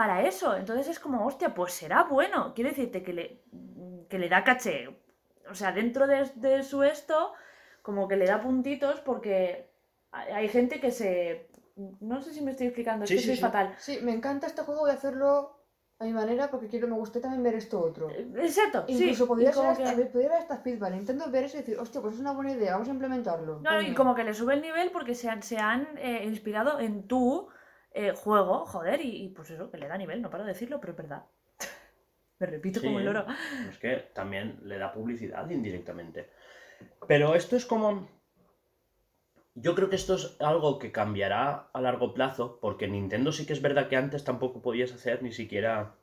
para 0.01 0.23
eso. 0.23 0.55
Entonces 0.57 0.87
es 0.89 1.01
como, 1.01 1.27
hostia, 1.27 1.49
pues 1.59 1.73
será 1.73 2.05
bueno. 2.05 2.53
Quiero 2.55 2.71
decirte 2.71 3.03
que 3.03 3.13
le, 3.13 3.25
que 4.09 4.19
le 4.21 4.29
da 4.29 4.45
caché. 4.45 4.77
O 5.51 5.55
sea, 5.57 5.73
dentro 5.73 6.07
de, 6.07 6.31
de 6.37 6.63
su 6.63 6.85
esto, 6.85 7.33
como 7.83 8.07
que 8.07 8.15
le 8.17 8.27
da 8.27 8.41
puntitos 8.41 9.01
porque 9.01 9.73
hay 10.13 10.49
gente 10.49 10.79
que 10.83 10.93
se... 10.93 11.49
No 12.01 12.21
sé 12.23 12.33
si 12.33 12.41
me 12.43 12.53
estoy 12.53 12.69
explicando, 12.69 13.05
es 13.05 13.09
Sí, 13.11 13.17
que 13.17 13.21
sí, 13.23 13.27
soy 13.27 13.37
sí. 13.37 13.43
fatal. 13.43 13.75
Sí, 13.79 13.99
me 14.03 14.13
encanta 14.13 14.47
este 14.47 14.63
juego, 14.63 14.83
voy 14.83 14.91
a 14.91 14.95
hacerlo 15.01 15.31
a 15.99 16.05
mi 16.05 16.13
manera 16.13 16.49
porque 16.49 16.69
quiero, 16.69 16.87
me 16.87 16.95
gustaría 16.95 17.23
también 17.23 17.43
ver 17.43 17.55
esto 17.57 17.81
otro. 17.81 18.09
Eh, 18.11 18.29
Exacto, 18.37 18.85
sí. 18.87 18.95
Incluso 19.03 19.25
y 19.25 19.27
podría, 19.27 19.49
ser 19.53 19.57
como 19.57 19.71
hasta, 19.73 19.97
que- 19.97 20.05
podría 20.13 20.29
ver 20.29 20.39
hasta 20.39 20.59
feedback. 20.59 20.95
Intento 20.95 21.29
ver 21.29 21.45
eso 21.45 21.57
y 21.57 21.61
decir, 21.61 21.77
hostia, 21.77 22.01
pues 22.01 22.15
es 22.15 22.21
una 22.21 22.33
buena 22.33 22.53
idea, 22.53 22.75
vamos 22.75 22.87
a 22.89 22.93
implementarlo. 22.93 23.59
No, 23.63 23.83
y 23.83 23.95
como 23.95 24.15
que 24.15 24.23
le 24.23 24.33
sube 24.33 24.55
el 24.55 24.63
nivel 24.63 24.93
porque 24.93 25.17
se 25.17 25.29
han, 25.29 25.43
se 25.43 25.59
han 25.59 25.89
eh, 25.99 26.23
inspirado 26.25 26.79
en 26.79 27.09
tu 27.09 27.49
eh, 28.01 28.13
juego, 28.15 28.67
joder, 28.67 29.01
y, 29.05 29.25
y 29.25 29.29
pues 29.31 29.51
eso, 29.51 29.71
que 29.71 29.79
le 29.79 29.89
da 29.89 29.97
nivel, 29.99 30.23
no 30.23 30.31
paro 30.31 30.45
de 30.45 30.53
decirlo, 30.53 30.81
pero 30.81 30.93
es 30.93 30.97
verdad. 30.99 31.25
Me 32.41 32.47
repito 32.47 32.81
Sí, 32.81 32.87
como 32.87 32.99
el 33.01 33.07
loro. 33.07 33.27
Es 33.71 33.79
que 33.79 33.97
también 34.15 34.59
le 34.63 34.79
da 34.79 34.93
publicidad 34.93 35.49
indirectamente. 35.51 36.31
Pero 37.09 37.35
esto 37.35 37.57
es 37.57 37.67
como... 37.67 38.09
Yo 39.55 39.75
creo 39.75 39.91
que 39.91 39.97
esto 39.97 40.15
es 40.15 40.37
algo 40.41 40.79
que 40.79 40.91
cambiará 40.91 41.69
a 41.75 41.81
largo 41.83 42.15
plazo, 42.15 42.59
porque 42.63 42.89
Nintendo 42.89 43.31
sí 43.31 43.45
que 43.45 43.53
es 43.53 43.61
verdad 43.61 43.89
que 43.89 43.97
antes 43.97 44.25
tampoco 44.25 44.63
podías 44.63 44.93
hacer 44.95 45.23
ni 45.23 45.33
siquiera 45.33 45.97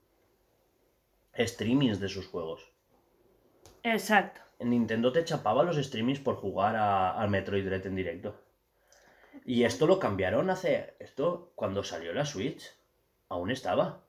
streamings 1.37 1.99
de 1.99 2.09
sus 2.09 2.25
juegos. 2.25 2.73
Exacto. 3.83 4.41
Nintendo 4.59 5.13
te 5.13 5.23
chapaba 5.23 5.63
los 5.63 5.77
streamings 5.77 6.19
por 6.19 6.35
jugar 6.35 6.75
a- 6.75 7.11
al 7.17 7.29
Metroid 7.29 7.63
Dread 7.65 7.85
en 7.87 7.95
directo. 7.95 8.35
Y 9.45 9.63
esto 9.63 9.85
lo 9.85 9.99
cambiaron 9.99 10.49
hace... 10.49 10.95
Esto, 10.99 11.51
cuando 11.53 11.83
salió 11.83 12.13
la 12.13 12.25
Switch, 12.25 12.63
aún 13.29 13.51
estaba. 13.51 14.01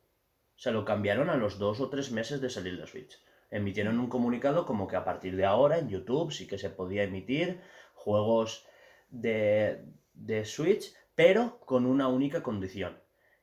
O 0.57 0.59
sea, 0.59 0.73
lo 0.73 0.87
cambiaron 0.87 1.29
a 1.29 1.37
los 1.37 1.59
dos 1.59 1.81
o 1.81 1.91
tres 1.91 2.11
meses 2.11 2.41
de 2.41 2.49
salir 2.49 2.73
la 2.75 2.87
Switch. 2.87 3.23
Emitieron 3.51 3.99
un 4.01 4.09
comunicado 4.09 4.65
como 4.65 4.89
que 4.89 4.97
a 4.97 5.05
partir 5.05 5.37
de 5.37 5.45
ahora 5.45 5.79
en 5.79 5.91
YouTube 5.91 6.33
sí 6.33 6.47
que 6.47 6.57
se 6.57 6.71
podía 6.71 7.05
emitir 7.05 7.61
juegos 7.95 8.67
de, 9.11 9.85
de 10.15 10.47
Switch, 10.47 10.95
pero 11.15 11.61
con 11.61 11.85
una 11.85 12.09
única 12.09 12.43
condición. 12.43 12.99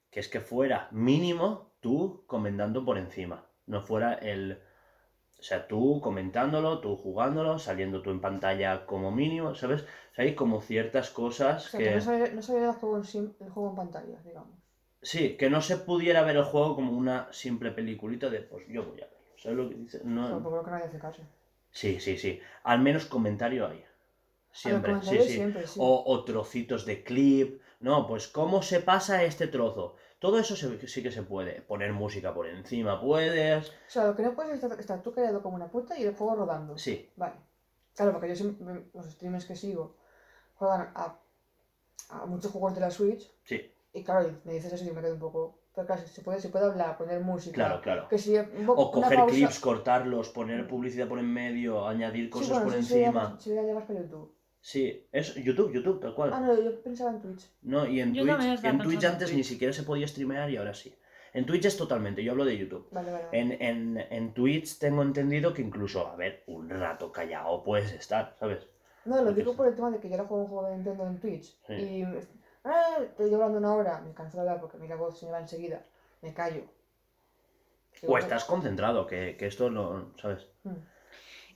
Que 0.10 0.20
es 0.20 0.28
que 0.28 0.42
fuera 0.42 0.88
mínimo 0.92 1.74
tú 1.80 2.24
comentando 2.26 2.84
por 2.84 2.98
encima. 2.98 3.46
No 3.68 3.82
fuera 3.84 4.16
el... 4.16 4.60
O 5.38 5.44
sea, 5.44 5.68
tú 5.68 6.00
comentándolo, 6.02 6.80
tú 6.80 6.96
jugándolo, 6.96 7.60
saliendo 7.60 8.02
tú 8.02 8.10
en 8.12 8.22
pantalla 8.22 8.86
como 8.86 9.12
mínimo, 9.12 9.54
¿sabes? 9.56 9.86
O 10.14 10.16
sea, 10.16 10.26
hay 10.26 10.36
como 10.36 10.62
ciertas 10.62 11.10
O 11.10 11.14
cosas 11.14 11.70
sea, 11.70 11.80
que 11.80 11.86
que... 11.86 11.96
no 11.96 12.02
sabía, 12.02 12.28
no 12.28 12.42
el, 12.70 12.72
juego 12.80 12.98
en 12.98 13.04
sim- 13.04 13.34
el 13.40 13.50
juego 13.50 13.70
en 13.70 13.76
pantalla, 13.76 14.18
digamos. 14.24 14.56
Sí, 15.02 15.36
que 15.38 15.50
no 15.50 15.62
se 15.62 15.78
pudiera 15.78 16.24
ver 16.24 16.38
el 16.38 16.44
juego 16.44 16.76
como 16.76 16.94
una 16.94 17.28
simple 17.32 17.72
peliculita 17.72 18.30
de, 18.30 18.40
pues 18.42 18.66
yo 18.68 18.84
voy 18.86 19.02
a 19.02 19.06
verlo. 19.06 19.18
¿Sabes 19.38 19.58
lo 19.58 19.70
que 19.70 19.76
dice? 19.76 20.02
No... 20.04 20.42
Por 20.42 20.54
lo 20.54 20.64
que 20.64 20.72
nadie 20.72 20.86
hace 20.86 21.00
caso. 21.00 21.22
Sí, 21.72 22.00
sí, 22.00 22.18
sí. 22.18 22.40
Al 22.64 22.80
menos 22.80 23.06
comentario 23.06 23.68
hay. 23.68 23.84
Siempre, 24.52 24.92
A 24.92 24.96
los 24.96 25.06
sí, 25.06 25.20
sí. 25.22 25.36
siempre, 25.36 25.68
sí. 25.68 25.80
O, 25.80 26.04
o 26.06 26.24
trocitos 26.24 26.86
de 26.86 27.04
clip. 27.04 27.62
No, 27.82 28.08
pues 28.08 28.28
cómo 28.28 28.62
se 28.62 28.80
pasa 28.80 29.24
este 29.24 29.48
trozo. 29.48 29.96
Todo 30.20 30.40
eso 30.40 30.56
se- 30.56 30.88
sí 30.88 31.04
que 31.04 31.12
se 31.12 31.24
puede. 31.24 31.62
Poner 31.64 31.92
música 31.94 32.34
por 32.34 32.48
encima 32.48 33.02
puedes. 33.02 33.70
O 33.70 33.92
sea, 33.94 34.08
lo 34.08 34.16
que 34.16 34.24
no 34.24 34.36
puedes 34.36 34.52
es 34.58 34.64
estar, 34.64 34.80
estar 34.80 35.02
tú 35.02 35.12
callado 35.12 35.42
como 35.42 35.56
una 35.56 35.70
puta 35.70 35.98
y 35.98 36.04
el 36.04 36.16
juego 36.16 36.36
rodando. 36.36 36.78
Sí, 36.78 37.10
Vale. 37.16 37.36
Claro, 37.96 38.12
porque 38.14 38.30
yo 38.30 38.36
siempre, 38.36 38.86
los 38.94 39.06
streamers 39.12 39.46
que 39.46 39.56
sigo 39.56 39.96
juegan 40.64 40.92
a, 40.96 41.20
a 42.10 42.26
muchos 42.26 42.52
juegos 42.52 42.76
de 42.76 42.82
la 42.82 42.92
Switch 42.92 43.30
sí, 43.44 43.62
y 43.94 44.04
claro, 44.04 44.30
me 44.46 44.54
dices 44.54 44.74
eso 44.74 44.86
y 44.86 44.92
me 44.92 45.02
quedo 45.02 45.14
un 45.14 45.20
poco... 45.20 45.60
Pero 45.76 45.88
claro, 45.88 46.04
se 46.06 46.22
puede, 46.22 46.40
se 46.40 46.50
puede 46.50 46.66
hablar, 46.66 46.98
poner 46.98 47.20
música. 47.22 47.56
claro, 47.56 47.82
claro. 47.82 48.08
Que 48.08 48.20
si 48.20 48.38
un 48.38 48.66
poco- 48.68 48.82
O 48.84 48.92
coger 48.92 49.18
pausa- 49.18 49.34
clips, 49.36 49.60
cortarlos, 49.60 50.30
poner 50.30 50.68
publicidad 50.68 51.08
por 51.08 51.18
en 51.18 51.34
medio, 51.34 51.88
añadir 51.88 52.26
Sí, 52.26 52.30
cosas 52.30 52.50
bueno, 52.50 52.64
por 52.66 52.74
sí, 52.84 52.94
encima. 53.04 53.40
sería 53.40 53.64
ya 53.66 53.74
más 53.74 53.86
para 53.86 54.00
YouTube. 54.02 54.36
Sí, 54.62 55.08
es 55.12 55.34
YouTube, 55.36 55.74
YouTube, 55.74 56.00
tal 56.00 56.14
cual. 56.14 56.32
Ah, 56.32 56.40
no, 56.40 56.54
yo 56.62 56.80
pensaba 56.84 57.10
en 57.10 57.22
Twitch. 57.22 57.50
No, 57.64 57.88
y 57.88 58.00
en 58.02 58.14
Yo 58.14 58.24
Twitch, 58.24 58.64
en 58.64 58.78
Twitch 58.80 59.04
en 59.04 59.10
antes 59.10 59.28
Twitch. 59.30 59.38
ni 59.38 59.44
siquiera 59.44 59.74
se 59.74 59.82
podía 59.82 60.08
streamear 60.08 60.50
y 60.52 60.58
ahora 60.58 60.76
sí. 60.76 60.96
En 61.34 61.48
Twitch 61.48 61.66
es 61.66 61.76
totalmente, 61.76 62.24
yo 62.24 62.34
hablo 62.34 62.46
de 62.46 62.56
YouTube. 62.56 62.88
Vale, 62.92 63.12
vale. 63.12 63.26
vale. 63.26 63.40
En, 63.40 63.52
en, 63.60 63.98
en 64.12 64.34
Twitch 64.36 64.78
tengo 64.78 65.02
entendido 65.02 65.54
que 65.56 65.64
incluso, 65.64 66.08
a 66.08 66.16
ver, 66.16 66.44
un 66.46 66.70
rato 66.70 67.12
callado 67.12 67.64
puedes 67.64 67.92
estar, 67.94 68.36
¿sabes? 68.40 68.68
No, 69.06 69.22
lo 69.22 69.32
digo 69.34 69.56
por 69.56 69.68
el 69.68 69.76
tema 69.76 69.92
de 69.92 70.00
que 70.00 70.08
yo 70.10 70.16
ahora 70.16 70.28
juego 70.28 70.44
un 70.44 70.50
juego 70.50 70.68
de 70.68 70.76
Nintendo 70.76 71.08
en 71.08 71.20
Twitch. 71.20 71.58
Sí. 71.68 71.74
Y. 71.74 72.06
Ah, 72.66 72.98
estoy 73.04 73.34
hablando 73.34 73.58
una 73.58 73.74
hora, 73.76 74.02
me 74.02 74.14
canso 74.14 74.38
de 74.38 74.42
hablar 74.42 74.62
porque 74.62 74.78
mi 74.78 74.88
voz 74.88 75.20
se 75.20 75.26
me 75.26 75.34
va 75.34 75.40
enseguida. 75.42 75.82
Me 76.22 76.34
callo. 76.34 76.64
O 78.08 78.18
estás 78.18 78.46
concentrado, 78.46 79.06
que, 79.06 79.36
que 79.38 79.46
esto 79.48 79.70
no, 79.70 80.14
¿sabes? 80.22 80.48
Mm. 80.64 80.72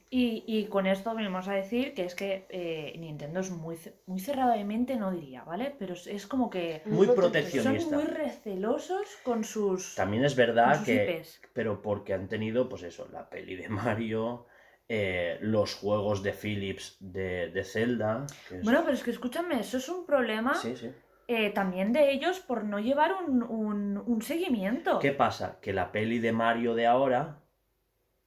Y, 0.09 0.43
y 0.47 0.67
con 0.67 0.87
esto 0.87 1.13
venimos 1.15 1.49
a 1.49 1.53
decir 1.53 1.93
que 1.93 2.05
es 2.05 2.15
que 2.15 2.45
eh, 2.49 2.95
Nintendo 2.97 3.41
es 3.41 3.51
muy, 3.51 3.77
muy 4.05 4.19
cerrado 4.21 4.53
de 4.53 4.63
mente, 4.63 4.95
no 4.95 5.11
diría, 5.11 5.43
¿vale? 5.43 5.75
Pero 5.77 5.93
es, 5.95 6.07
es 6.07 6.25
como 6.27 6.49
que 6.49 6.81
Muy 6.85 7.07
protector. 7.07 7.61
son 7.61 7.73
proteccionista. 7.73 7.95
muy 7.97 8.05
recelosos 8.05 9.07
con 9.23 9.43
sus, 9.43 9.95
También 9.95 10.23
es 10.23 10.35
verdad 10.37 10.77
sus 10.77 10.85
que, 10.85 11.17
IPs. 11.19 11.41
pero 11.51 11.81
porque 11.81 12.13
han 12.13 12.29
tenido, 12.29 12.69
pues 12.69 12.83
eso, 12.83 13.07
la 13.11 13.29
peli 13.29 13.57
de 13.57 13.67
Mario, 13.69 14.45
eh, 14.89 15.37
los 15.41 15.75
juegos 15.75 16.23
de 16.23 16.31
Philips 16.33 16.97
de, 16.99 17.49
de 17.49 17.63
Zelda. 17.63 18.25
es- 18.51 18.63
Bueno, 18.63 18.81
pero 18.83 18.93
es 18.93 19.03
que 19.03 19.11
escúchame, 19.11 19.59
eso 19.59 19.77
es 19.77 19.89
un 19.89 20.05
problema 20.05 20.53
sí, 20.55 20.75
sí. 20.77 20.91
eh, 21.27 21.49
también 21.49 21.91
de 21.91 22.11
ellos 22.11 22.39
por 22.39 22.63
no 22.63 22.79
llevar 22.79 23.13
un, 23.13 23.43
un- 23.43 23.97
un 23.97 24.21
seguimiento. 24.21 24.99
¿Qué 24.99 25.11
pasa? 25.11 25.59
Que 25.61 25.73
la 25.73 25.91
peli 25.91 26.19
de 26.19 26.31
Mario 26.31 26.73
de 26.73 26.87
ahora 26.87 27.43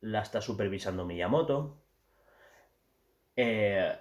la 0.01 0.21
está 0.21 0.41
supervisando 0.43 1.05
Miyamoto. 1.07 1.83
Eh, 3.37 3.93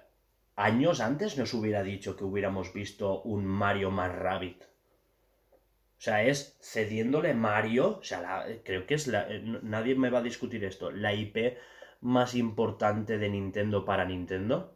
años 0.56 1.00
antes 1.00 1.38
nos 1.38 1.54
hubiera 1.54 1.82
dicho 1.82 2.16
que 2.16 2.24
hubiéramos 2.24 2.72
visto 2.74 3.22
un 3.22 3.46
Mario 3.46 3.90
más 3.90 4.14
Rabbit. 4.14 4.64
O 4.64 6.02
sea, 6.02 6.22
es 6.24 6.58
cediéndole 6.62 7.34
Mario, 7.34 7.98
o 7.98 8.02
sea, 8.02 8.20
la- 8.22 8.46
creo 8.64 8.86
que 8.86 8.94
es 8.94 9.06
la, 9.06 9.26
nadie 9.62 9.94
me 9.94 10.10
va 10.10 10.18
a 10.18 10.22
discutir 10.22 10.64
esto, 10.64 10.90
la 10.90 11.12
IP 11.12 11.56
más 12.00 12.34
importante 12.34 13.18
de 13.18 13.28
Nintendo 13.28 13.84
para 13.84 14.04
Nintendo. 14.04 14.74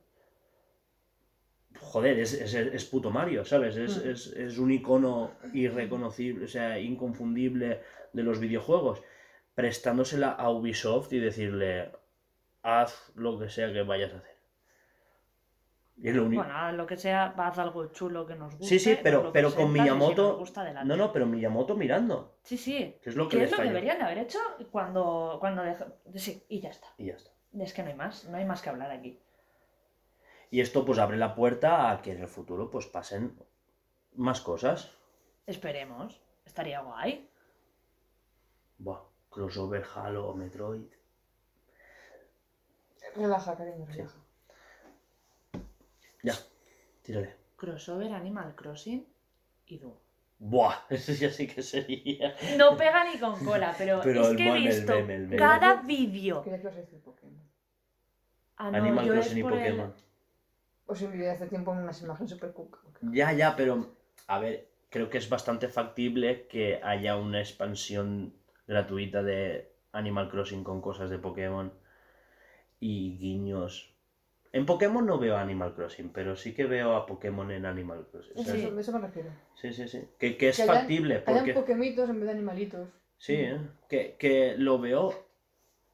Joder, 1.81 2.19
es, 2.21 2.33
es, 2.35 2.55
es 2.55 2.85
puto 2.85 3.11
Mario, 3.11 3.45
¿sabes? 3.45 3.77
Es, 3.77 4.05
Mm. 4.05 4.09
es- 4.11 4.27
es 4.29 4.59
un 4.59 4.71
icono 4.71 5.33
irreconocible, 5.53 6.45
o 6.45 6.49
sea, 6.49 6.79
inconfundible 6.79 7.81
de 8.13 8.23
los 8.23 8.39
videojuegos. 8.39 9.03
Prestándosela 9.55 10.31
a 10.31 10.51
Ubisoft 10.51 11.13
y 11.13 11.19
decirle, 11.19 11.91
haz 12.63 13.13
lo 13.17 13.39
que 13.39 13.49
sea 13.49 13.73
que 13.73 13.83
vayas 13.83 14.13
a 14.15 14.19
hacer. 14.19 14.34
Y 15.97 16.09
es 16.09 16.17
lo 16.17 16.25
único. 16.27 16.43
Bueno, 16.43 16.73
lo 16.73 16.87
que 16.87 16.97
sea, 16.97 17.35
haz 17.37 17.59
algo 17.59 17.87
chulo 17.93 18.27
que 18.27 18.35
nos 18.35 18.53
guste. 18.57 18.67
Sí, 18.67 18.79
sí, 18.79 18.99
pero- 19.03 19.33
pero 19.33 19.55
con 19.55 19.73
si 19.73 19.79
Miyamoto-. 19.81 20.45
No, 20.85 20.97
no, 20.97 21.13
pero 21.13 21.25
Miyamoto 21.27 21.77
mirando. 21.77 22.35
Sí, 22.43 22.57
sí. 22.59 22.99
Que 23.03 23.11
es 23.11 23.17
lo 23.17 23.29
que 23.29 23.37
¿Qué 23.37 23.43
les 23.43 23.45
es 23.47 23.51
lo 23.53 23.57
que 23.57 23.63
falló. 23.63 23.75
deberían 23.75 23.99
de 23.99 24.05
haber 24.05 24.19
hecho 24.19 24.39
cuando, 24.73 25.37
cuando 25.41 25.63
dej- 25.63 25.93
Sí, 26.17 26.45
y 26.49 26.61
ya 26.61 26.71
está. 26.71 26.89
Y 26.99 27.07
ya 27.07 27.15
está. 27.15 27.31
Es 27.59 27.73
que 27.73 27.83
no 27.85 27.89
hay 27.91 27.95
más, 27.95 28.25
no 28.25 28.37
hay 28.37 28.45
más 28.45 28.61
que 28.61 28.71
hablar 28.71 28.91
aquí. 28.91 29.21
Y 30.51 30.61
esto 30.61 30.85
pues 30.85 30.99
abre 30.99 31.17
la 31.17 31.35
puerta 31.35 31.91
a 31.91 32.03
que 32.03 32.13
en 32.13 32.21
el 32.21 32.29
futuro 32.29 32.71
pues 32.71 32.87
pasen 32.87 33.39
más 34.17 34.41
cosas. 34.41 34.91
Esperemos. 35.47 36.21
Estaría 36.45 36.81
guay. 36.81 37.29
Buah, 38.79 39.01
crossover, 39.31 39.85
Halo, 39.95 40.35
Metroid. 40.35 40.87
Relaja, 43.17 43.57
cariño, 43.57 43.87
Sí. 43.93 44.03
Ya, 46.25 46.35
tírale. 47.03 47.31
Crossover 47.57 48.13
Animal 48.13 48.55
Crossing 48.57 49.07
y 49.67 49.79
Doom. 49.79 49.95
Buah, 50.39 50.75
ese 50.91 51.15
ya 51.15 51.31
sí 51.31 51.47
que 51.47 51.63
sería. 51.63 52.35
No 52.59 52.77
pega 52.77 53.05
ni 53.05 53.19
con 53.19 53.39
cola, 53.45 53.75
pero, 53.79 54.01
Pero 54.03 54.23
es 54.31 54.37
que 54.37 54.49
he 54.49 54.57
el 54.57 54.63
visto 54.69 54.93
meme, 54.95 55.15
el 55.15 55.23
meme. 55.29 55.37
cada 55.37 55.83
vídeo. 55.83 56.43
Quería 56.43 56.61
que 56.61 56.69
os 56.69 56.75
decir 56.77 57.01
Pokémon. 57.01 57.45
Ah, 58.57 58.71
no, 58.71 58.79
Animal 58.79 59.09
Crossing 59.11 59.39
y 59.39 59.43
por 59.43 59.53
el- 59.53 59.59
Pokémon. 59.59 59.95
Os 60.87 61.01
envié 61.03 61.31
hace 61.31 61.47
tiempo 61.47 61.71
unas 61.71 62.01
imágenes 62.03 62.31
super 62.31 62.53
cook. 62.53 62.79
Ya, 63.13 63.33
ya, 63.33 63.57
pero 63.57 63.97
a 64.27 64.39
ver, 64.39 64.69
creo 64.91 65.09
que 65.09 65.19
es 65.19 65.29
bastante 65.31 65.69
factible 65.69 66.47
que 66.47 66.81
haya 66.83 67.17
una 67.17 67.41
expansión 67.41 68.35
gratuita 68.67 69.23
de 69.23 69.73
Animal 69.93 70.29
Crossing 70.31 70.63
con 70.65 70.81
cosas 70.83 71.09
de 71.11 71.19
Pokémon 71.19 71.73
y 72.81 73.17
guiños. 73.19 73.94
En 74.55 74.67
Pokémon 74.67 75.05
no 75.05 75.19
veo 75.19 75.37
Animal 75.37 75.75
Crossing, 75.75 76.11
pero 76.11 76.37
sí 76.37 76.55
que 76.55 76.65
veo 76.65 76.95
a 76.95 77.07
Pokémon 77.07 77.51
en 77.51 77.67
Animal 77.67 78.07
Crossing. 78.11 78.33
Eso, 78.35 78.45
¿sabes? 78.45 78.61
Sí. 78.63 78.67
eso, 78.69 78.79
eso 78.81 78.93
me 78.93 78.99
refiero. 79.01 79.31
Sí, 79.55 79.73
sí, 79.73 79.89
sí. 79.89 80.09
Que, 80.19 80.37
que 80.37 80.49
es 80.51 80.57
Que 80.57 80.63
hayan- 80.63 80.75
factible, 80.77 81.15
Hayan 81.27 81.35
porque... 81.39 81.55
Pokémitos 81.55 82.09
en 82.09 82.17
vez 82.21 82.25
de 82.27 82.31
animalitos. 82.31 82.89
Sí, 83.19 83.35
¿eh? 83.35 83.61
que, 83.89 84.17
que 84.19 84.55
lo 84.57 84.79
veo 84.79 85.13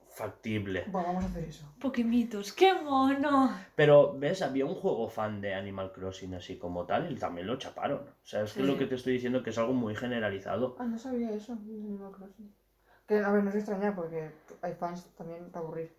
factible. 0.09 0.85
Bueno, 0.89 1.09
vamos 1.09 1.25
a 1.25 1.27
hacer 1.29 1.45
eso. 1.45 1.73
Pokémitos, 1.81 2.53
qué 2.53 2.75
mono. 2.75 3.51
Pero, 3.77 4.15
¿ves? 4.19 4.43
Había 4.43 4.67
un 4.67 4.75
juego 4.75 5.09
fan 5.09 5.41
de 5.41 5.55
Animal 5.55 5.93
Crossing 5.93 6.35
así 6.35 6.59
como 6.59 6.85
tal 6.85 7.11
y 7.11 7.15
también 7.17 7.47
lo 7.47 7.57
chaparon. 7.57 8.01
O 8.01 8.27
sea, 8.27 8.43
es 8.43 8.53
que 8.53 8.61
Sí. 8.61 8.67
lo 8.67 8.77
que 8.77 8.87
te 8.87 8.97
estoy 8.97 9.15
diciendo 9.15 9.43
que 9.43 9.51
es 9.51 9.59
algo 9.59 9.73
muy 9.73 9.95
generalizado. 9.95 10.77
Ah, 10.79 10.85
no 10.85 10.99
sabía 10.99 11.31
eso. 11.33 11.57
de 11.57 11.75
Animal 11.75 12.13
Crossing. 12.13 12.53
Que, 13.07 13.19
a 13.19 13.31
ver, 13.33 13.43
no 13.43 13.51
es 13.51 13.57
extrañar 13.57 13.95
porque 13.95 14.31
hay 14.63 14.75
fans 14.75 15.09
también 15.17 15.51
para 15.51 15.65
aburrir. 15.65 15.93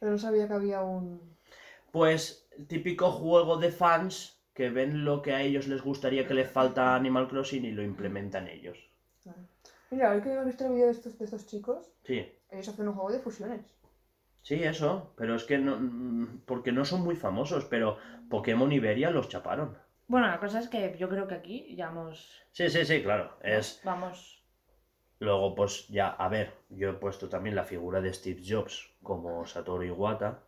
Pero 0.00 0.12
no 0.12 0.18
sabía 0.18 0.48
que 0.48 0.54
había 0.54 0.82
un. 0.82 1.36
Pues, 1.92 2.48
típico 2.68 3.10
juego 3.12 3.56
de 3.58 3.70
fans 3.70 4.40
que 4.54 4.70
ven 4.70 5.04
lo 5.04 5.22
que 5.22 5.32
a 5.32 5.42
ellos 5.42 5.68
les 5.68 5.82
gustaría 5.82 6.26
que 6.26 6.34
les 6.34 6.50
falta 6.50 6.92
a 6.92 6.96
Animal 6.96 7.28
Crossing 7.28 7.64
y 7.64 7.70
lo 7.72 7.82
implementan 7.82 8.48
ellos. 8.48 8.78
Mira, 9.90 10.12
hoy 10.12 10.20
que 10.22 10.32
hemos 10.32 10.46
visto 10.46 10.66
el 10.66 10.72
vídeo 10.72 10.86
de 10.86 10.92
estos, 10.92 11.18
de 11.18 11.24
estos 11.24 11.46
chicos, 11.46 11.92
Sí, 12.04 12.24
ellos 12.50 12.68
hacen 12.68 12.88
un 12.88 12.94
juego 12.94 13.10
de 13.12 13.18
fusiones. 13.18 13.62
sí, 14.42 14.62
eso, 14.62 15.12
pero 15.16 15.34
es 15.34 15.44
que 15.44 15.58
no, 15.58 15.76
mm, 15.80 16.42
porque 16.46 16.72
no 16.72 16.84
son 16.84 17.02
muy 17.02 17.16
famosos, 17.16 17.64
pero 17.64 17.98
Pokémon 18.28 18.70
Iberia 18.72 19.10
los 19.10 19.28
chaparon. 19.28 19.76
Bueno, 20.06 20.28
la 20.28 20.38
cosa 20.40 20.60
es 20.60 20.68
que 20.68 20.96
yo 20.98 21.08
creo 21.08 21.26
que 21.26 21.34
aquí 21.34 21.74
ya 21.76 21.88
hemos... 21.88 22.42
Sí, 22.52 22.68
sí, 22.70 22.84
sí, 22.84 23.02
claro, 23.02 23.36
es... 23.42 23.80
Vamos... 23.84 24.39
Luego, 25.20 25.54
pues 25.54 25.86
ya, 25.88 26.08
a 26.08 26.28
ver, 26.28 26.52
yo 26.70 26.90
he 26.90 26.94
puesto 26.94 27.28
también 27.28 27.54
la 27.56 27.64
figura 27.64 28.00
de 28.00 28.12
Steve 28.12 28.42
Jobs 28.46 28.90
como 29.02 29.46
Satoru 29.46 29.84
Iwata, 29.84 30.40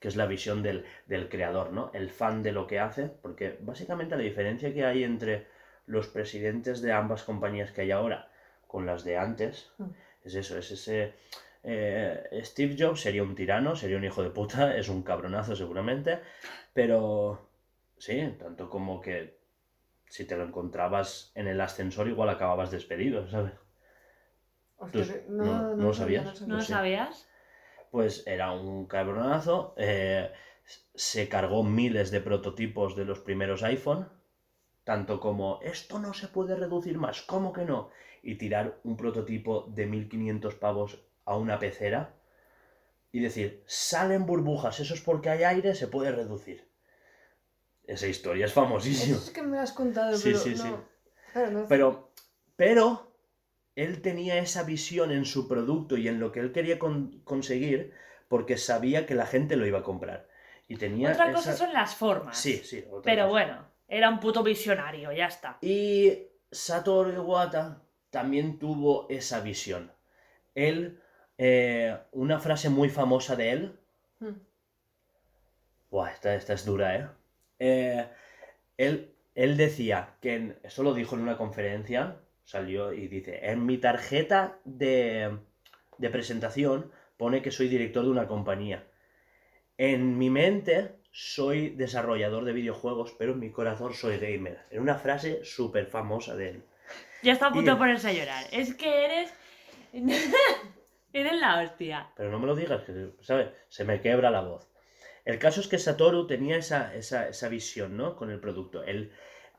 que 0.00 0.08
es 0.08 0.16
la 0.16 0.26
visión 0.26 0.62
del, 0.62 0.84
del 1.06 1.28
creador, 1.28 1.72
¿no? 1.72 1.90
El 1.94 2.10
fan 2.10 2.42
de 2.42 2.52
lo 2.52 2.66
que 2.66 2.80
hace, 2.80 3.08
porque 3.08 3.56
básicamente 3.60 4.16
la 4.16 4.22
diferencia 4.22 4.72
que 4.74 4.84
hay 4.84 5.04
entre 5.04 5.46
los 5.86 6.08
presidentes 6.08 6.80
de 6.82 6.92
ambas 6.92 7.24
compañías 7.24 7.72
que 7.72 7.82
hay 7.82 7.90
ahora 7.92 8.28
con 8.66 8.86
las 8.86 9.04
de 9.04 9.16
antes 9.16 9.70
Mm. 9.78 9.90
es 10.24 10.34
eso, 10.34 10.58
es 10.58 10.70
ese... 10.70 11.14
eh, 11.64 12.40
Steve 12.44 12.76
Jobs 12.78 13.00
sería 13.00 13.22
un 13.22 13.34
tirano, 13.34 13.74
sería 13.76 13.96
un 13.96 14.04
hijo 14.04 14.22
de 14.22 14.30
puta, 14.30 14.76
es 14.80 14.88
un 14.88 15.02
cabronazo 15.02 15.56
seguramente, 15.56 16.20
pero 16.74 17.48
sí, 17.98 18.34
tanto 18.38 18.68
como 18.68 19.00
que 19.00 19.36
si 20.08 20.24
te 20.26 20.36
lo 20.36 20.44
encontrabas 20.44 21.32
en 21.34 21.48
el 21.48 21.60
ascensor 21.60 22.08
igual 22.08 22.30
acababas 22.30 22.70
despedido, 22.70 23.28
¿sabes? 23.28 23.54
Hostia, 24.82 25.04
que- 25.06 25.24
no- 25.28 25.74
no 25.74 25.84
lo 25.86 25.94
sabías. 25.94 26.40
¿No 26.42 26.56
Pues 26.56 26.68
lo 26.68 26.74
sabías? 26.76 27.28
pues 27.90 28.26
era 28.26 28.52
un 28.52 28.86
cabronazo. 28.86 29.74
eh, 29.76 30.30
se 30.94 31.28
cargó 31.28 31.62
miles 31.64 32.10
de 32.10 32.20
prototipos 32.20 32.96
de 32.96 33.04
los 33.04 33.18
primeros 33.20 33.62
iPhone. 33.62 34.08
Tanto 34.84 35.20
como, 35.20 35.60
esto 35.62 35.98
no 35.98 36.12
se 36.14 36.28
puede 36.28 36.56
reducir 36.56 36.98
más, 36.98 37.22
¿cómo 37.22 37.52
que 37.52 37.64
no? 37.64 37.90
Y 38.22 38.36
tirar 38.36 38.80
un 38.84 38.96
prototipo 38.96 39.66
de 39.74 39.86
1500 39.86 40.54
pavos 40.54 41.04
a 41.24 41.36
una 41.36 41.58
pecera 41.58 42.14
y 43.12 43.20
decir, 43.20 43.62
salen 43.66 44.24
burbujas, 44.26 44.80
eso 44.80 44.94
es 44.94 45.00
porque 45.02 45.28
hay 45.30 45.44
aire, 45.44 45.74
se 45.74 45.86
puede 45.88 46.10
reducir. 46.10 46.66
Esa 47.84 48.06
historia 48.06 48.46
es 48.46 48.52
famosísima. 48.52 49.16
Eso 49.16 49.26
es 49.26 49.30
que 49.30 49.42
me 49.42 49.58
has 49.58 49.72
contado, 49.72 50.16
Sí, 50.16 50.30
pero 50.30 50.38
sí, 50.38 50.50
no. 50.54 50.62
sí. 50.62 50.74
Claro, 51.32 51.50
no- 51.50 51.66
Pero, 51.68 52.10
pero, 52.56 53.11
él 53.76 54.02
tenía 54.02 54.38
esa 54.38 54.62
visión 54.64 55.10
en 55.12 55.24
su 55.24 55.48
producto 55.48 55.96
y 55.96 56.08
en 56.08 56.20
lo 56.20 56.32
que 56.32 56.40
él 56.40 56.52
quería 56.52 56.78
con- 56.78 57.20
conseguir 57.24 57.92
porque 58.28 58.56
sabía 58.56 59.06
que 59.06 59.14
la 59.14 59.26
gente 59.26 59.56
lo 59.56 59.66
iba 59.66 59.80
a 59.80 59.82
comprar. 59.82 60.28
Y 60.68 60.76
tenía 60.76 61.10
Otra 61.10 61.24
esa- 61.26 61.32
cosa 61.34 61.52
son 61.56 61.72
las 61.72 61.94
formas. 61.94 62.36
Sí, 62.38 62.58
sí. 62.64 62.84
otra 62.90 63.02
Pero 63.02 63.22
cosa. 63.24 63.30
bueno, 63.30 63.66
era 63.88 64.08
un 64.08 64.20
puto 64.20 64.42
visionario, 64.42 65.12
ya 65.12 65.26
está. 65.26 65.58
Y 65.60 66.18
Satoru 66.50 67.12
Iwata 67.12 67.82
también 68.10 68.58
tuvo 68.58 69.06
esa 69.10 69.40
visión. 69.40 69.90
Él, 70.54 71.00
eh, 71.38 71.96
una 72.12 72.38
frase 72.38 72.68
muy 72.70 72.88
famosa 72.90 73.36
de 73.36 73.50
él, 73.52 73.78
Hmm. 74.20 74.34
Buah, 75.90 76.10
esta, 76.12 76.34
esta 76.34 76.52
es 76.54 76.64
dura, 76.64 76.96
¿eh? 76.96 77.08
Eh, 77.58 78.08
él, 78.78 79.14
él 79.34 79.56
decía 79.56 80.14
que, 80.20 80.34
en- 80.36 80.58
eso 80.62 80.82
lo 80.82 80.94
dijo 80.94 81.14
en 81.16 81.22
una 81.22 81.36
conferencia, 81.36 82.16
salió 82.44 82.92
y 82.92 83.08
dice, 83.08 83.40
en 83.42 83.64
mi 83.66 83.78
tarjeta 83.78 84.60
de, 84.64 85.38
de 85.98 86.10
presentación 86.10 86.90
pone 87.16 87.42
que 87.42 87.50
soy 87.50 87.68
director 87.68 88.04
de 88.04 88.10
una 88.10 88.26
compañía. 88.26 88.86
En 89.78 90.18
mi 90.18 90.30
mente 90.30 90.96
soy 91.12 91.70
desarrollador 91.70 92.44
de 92.44 92.52
videojuegos, 92.52 93.14
pero 93.18 93.32
en 93.32 93.40
mi 93.40 93.50
corazón 93.50 93.94
soy 93.94 94.18
gamer. 94.18 94.60
Era 94.70 94.80
una 94.80 94.96
frase 94.96 95.44
súper 95.44 95.86
famosa 95.86 96.34
de 96.34 96.48
él. 96.50 96.64
Ya 97.22 97.32
está 97.32 97.48
a 97.48 97.52
punto 97.52 97.70
de 97.70 97.76
ponerse 97.76 98.08
a 98.08 98.12
llorar. 98.12 98.46
Es 98.50 98.74
que 98.74 99.04
eres. 99.04 99.32
eres 101.12 101.40
la 101.40 101.62
hostia. 101.62 102.10
Pero 102.16 102.30
no 102.30 102.38
me 102.38 102.46
lo 102.46 102.56
digas, 102.56 102.82
que, 102.82 103.10
¿sabes? 103.20 103.48
Se 103.68 103.84
me 103.84 104.00
quebra 104.00 104.30
la 104.30 104.40
voz. 104.40 104.68
El 105.24 105.38
caso 105.38 105.60
es 105.60 105.68
que 105.68 105.78
Satoru 105.78 106.26
tenía 106.26 106.56
esa, 106.56 106.94
esa, 106.94 107.28
esa 107.28 107.48
visión, 107.48 107.96
¿no? 107.96 108.16
Con 108.16 108.30
el 108.30 108.40
producto. 108.40 108.82
Él, 108.82 109.12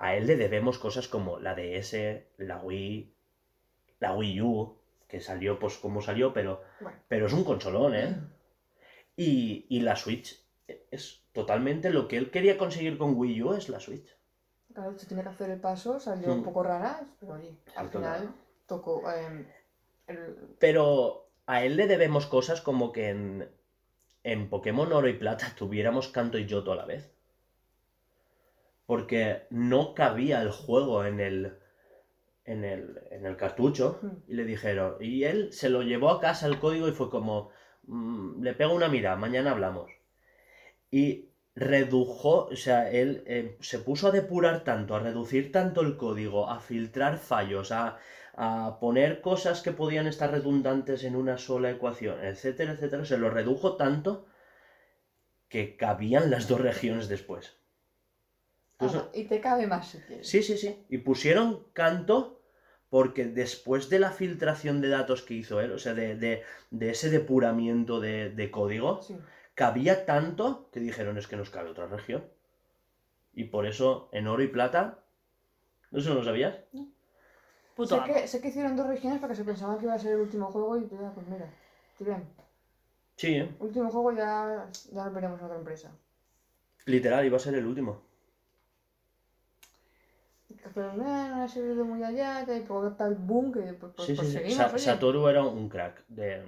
a 0.05 0.15
él 0.15 0.27
le 0.27 0.35
debemos 0.35 0.77
cosas 0.85 1.07
como 1.07 1.39
la 1.39 1.53
DS, 1.55 2.27
la 2.37 2.57
Wii, 2.59 3.13
la 3.99 4.13
Wii 4.17 4.41
U, 4.41 4.77
que 5.07 5.19
salió 5.21 5.59
pues 5.59 5.77
como 5.77 6.01
salió, 6.01 6.33
pero, 6.33 6.61
Bueno. 6.81 6.97
pero 7.07 7.27
es 7.27 7.33
un 7.33 7.43
consolón, 7.45 7.95
¿eh? 7.95 8.09
Y, 9.15 9.65
y 9.69 9.79
la 9.81 9.95
Switch 9.95 10.27
es 10.91 11.23
totalmente 11.33 11.89
lo 11.89 12.07
que 12.07 12.17
él 12.17 12.31
quería 12.31 12.57
conseguir 12.57 12.97
con 12.97 13.15
Wii 13.15 13.41
U, 13.43 13.53
es 13.53 13.69
la 13.69 13.79
Switch. 13.79 14.09
Claro, 14.73 14.97
se 14.97 15.05
tiene 15.05 15.23
que 15.23 15.29
hacer 15.29 15.49
el 15.51 15.59
paso, 15.59 15.99
salió 15.99 16.29
Hmm. 16.29 16.39
un 16.39 16.43
poco 16.43 16.63
rara, 16.63 17.01
pero 17.19 17.33
oye, 17.33 17.55
al 17.75 17.89
final 17.89 18.33
tocó. 18.65 19.09
em, 19.11 19.45
el- 20.07 20.35
Pero 20.59 21.29
a 21.45 21.63
él 21.63 21.77
le 21.77 21.87
debemos 21.87 22.25
cosas 22.25 22.61
como 22.61 22.91
que 22.91 23.09
en, 23.09 23.49
en 24.23 24.49
Pokémon 24.49 24.91
Oro 24.91 25.07
y 25.07 25.13
Plata 25.13 25.53
tuviéramos 25.57 26.07
Canto 26.07 26.37
y 26.39 26.45
Yoto 26.47 26.71
a 26.71 26.75
la 26.75 26.85
vez. 26.85 27.12
Porque 28.93 29.47
no 29.49 29.93
cabía 29.95 30.41
el 30.41 30.51
juego 30.51 31.05
en 31.05 31.19
el, 31.19 31.57
en 32.45 32.63
el, 32.65 32.99
en 33.11 33.25
el 33.25 33.37
cartucho. 33.37 33.99
Y 34.27 34.33
le 34.35 34.45
dijeron. 34.45 34.97
Y 34.99 35.23
él 35.25 35.51
se 35.53 35.69
lo 35.69 35.81
llevó 35.83 36.09
a 36.11 36.19
casa 36.21 36.47
el 36.47 36.59
código 36.59 36.87
y 36.87 36.91
fue 36.99 37.09
como. 37.09 37.49
"Mm, 37.83 38.41
le 38.43 38.53
pego 38.53 38.73
una 38.75 38.89
mira, 38.89 39.15
mañana 39.15 39.51
hablamos. 39.51 39.91
Y 40.91 41.29
redujo, 41.55 42.45
o 42.45 42.55
sea, 42.55 42.89
él 42.91 43.23
eh, 43.27 43.57
se 43.61 43.79
puso 43.79 44.07
a 44.07 44.11
depurar 44.11 44.63
tanto, 44.63 44.95
a 44.95 44.99
reducir 44.99 45.51
tanto 45.51 45.81
el 45.81 45.97
código, 45.97 46.49
a 46.49 46.59
filtrar 46.59 47.17
fallos, 47.17 47.71
a, 47.71 47.97
a 48.35 48.77
poner 48.79 49.21
cosas 49.21 49.61
que 49.63 49.71
podían 49.71 50.07
estar 50.07 50.31
redundantes 50.31 51.03
en 51.03 51.15
una 51.15 51.37
sola 51.37 51.69
ecuación, 51.71 52.23
etcétera, 52.23 52.73
etcétera. 52.73 53.05
Se 53.05 53.17
lo 53.17 53.29
redujo 53.29 53.75
tanto 53.77 54.25
que 55.49 55.77
cabían 55.77 56.29
las 56.31 56.47
dos 56.49 56.59
regiones 56.61 57.07
después. 57.07 57.57
Entonces, 58.73 59.01
Ajá, 59.01 59.09
y 59.13 59.23
te 59.25 59.39
cabe 59.39 59.67
más 59.67 59.87
si 59.87 59.99
quieres. 59.99 60.27
Sí, 60.27 60.41
sí, 60.43 60.57
sí. 60.57 60.85
Y 60.89 60.97
pusieron 60.99 61.63
canto 61.73 62.39
porque 62.89 63.25
después 63.25 63.89
de 63.89 63.99
la 63.99 64.11
filtración 64.11 64.81
de 64.81 64.89
datos 64.89 65.21
que 65.23 65.33
hizo 65.33 65.59
él, 65.61 65.71
o 65.71 65.79
sea, 65.79 65.93
de, 65.93 66.15
de- 66.15 66.43
de 66.71 66.89
ese 66.91 67.09
depuramiento 67.09 67.99
de, 67.99 68.29
de 68.29 68.51
código, 68.51 69.01
Sí. 69.01 69.15
cabía 69.55 70.05
tanto 70.05 70.69
que 70.71 70.79
dijeron 70.79 71.17
es 71.17 71.27
que 71.27 71.35
nos 71.35 71.49
cabe 71.49 71.69
otra 71.69 71.87
región. 71.87 72.23
Y 73.33 73.45
por 73.45 73.65
eso 73.65 74.09
en 74.11 74.27
oro 74.27 74.43
y 74.43 74.47
plata, 74.47 74.99
¿eso 75.91 76.09
no 76.09 76.15
lo 76.15 76.23
sabías? 76.23 76.55
Puto 77.75 77.95
Sé 77.95 78.01
amo. 78.03 78.13
que, 78.13 78.27
sé 78.27 78.41
que 78.41 78.49
hicieron 78.49 78.75
dos 78.75 78.87
regiones 78.87 79.19
porque 79.19 79.35
se 79.35 79.43
pensaban 79.43 79.77
que 79.79 79.85
iba 79.85 79.95
a 79.95 79.99
ser 79.99 80.11
el 80.13 80.19
último 80.21 80.51
juego 80.51 80.77
y 80.77 80.87
ya, 80.87 81.11
pues 81.15 81.27
mira, 81.27 81.47
bien. 81.99 82.27
Sí, 83.15 83.35
¿eh? 83.37 83.49
Último 83.59 83.89
juego 83.89 84.11
ya, 84.11 84.67
ya 84.91 85.05
lo 85.05 85.11
veremos 85.11 85.39
en 85.39 85.45
otra 85.45 85.57
empresa. 85.57 85.91
literal, 86.85 87.25
iba 87.25 87.37
a 87.37 87.39
ser 87.39 87.55
el 87.55 87.65
último. 87.65 88.01
Pero 90.73 90.93
no, 90.93 91.03
no 91.03 91.43
ha 91.43 91.83
muy 91.83 92.03
allá, 92.03 92.45
que 92.45 92.61
tal 92.97 93.15
boom 93.15 93.51
que 93.53 93.73
pues, 93.73 93.93
Sí, 93.97 94.13
pues 94.13 94.27
sí, 94.27 94.33
sí. 94.33 94.39
seguimos, 94.39 94.55
Sa- 94.55 94.71
oye. 94.75 94.79
Satoru 94.79 95.27
era 95.27 95.43
un 95.43 95.69
crack. 95.69 96.03
De, 96.07 96.43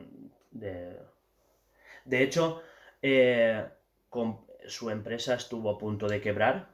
de... 0.52 1.00
de 2.06 2.24
hecho, 2.24 2.62
eh, 3.02 3.66
con- 4.10 4.46
su 4.68 4.90
empresa 4.90 5.36
estuvo 5.36 5.70
a 5.70 5.78
punto 5.78 6.08
de 6.08 6.22
quebrar. 6.22 6.68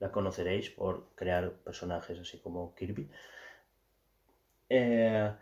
La 0.00 0.12
conoceréis 0.12 0.70
por 0.70 1.08
crear 1.16 1.50
personajes 1.68 2.18
así 2.20 2.38
como 2.38 2.72
Kirby. 2.74 3.08
Eh, 4.70 5.32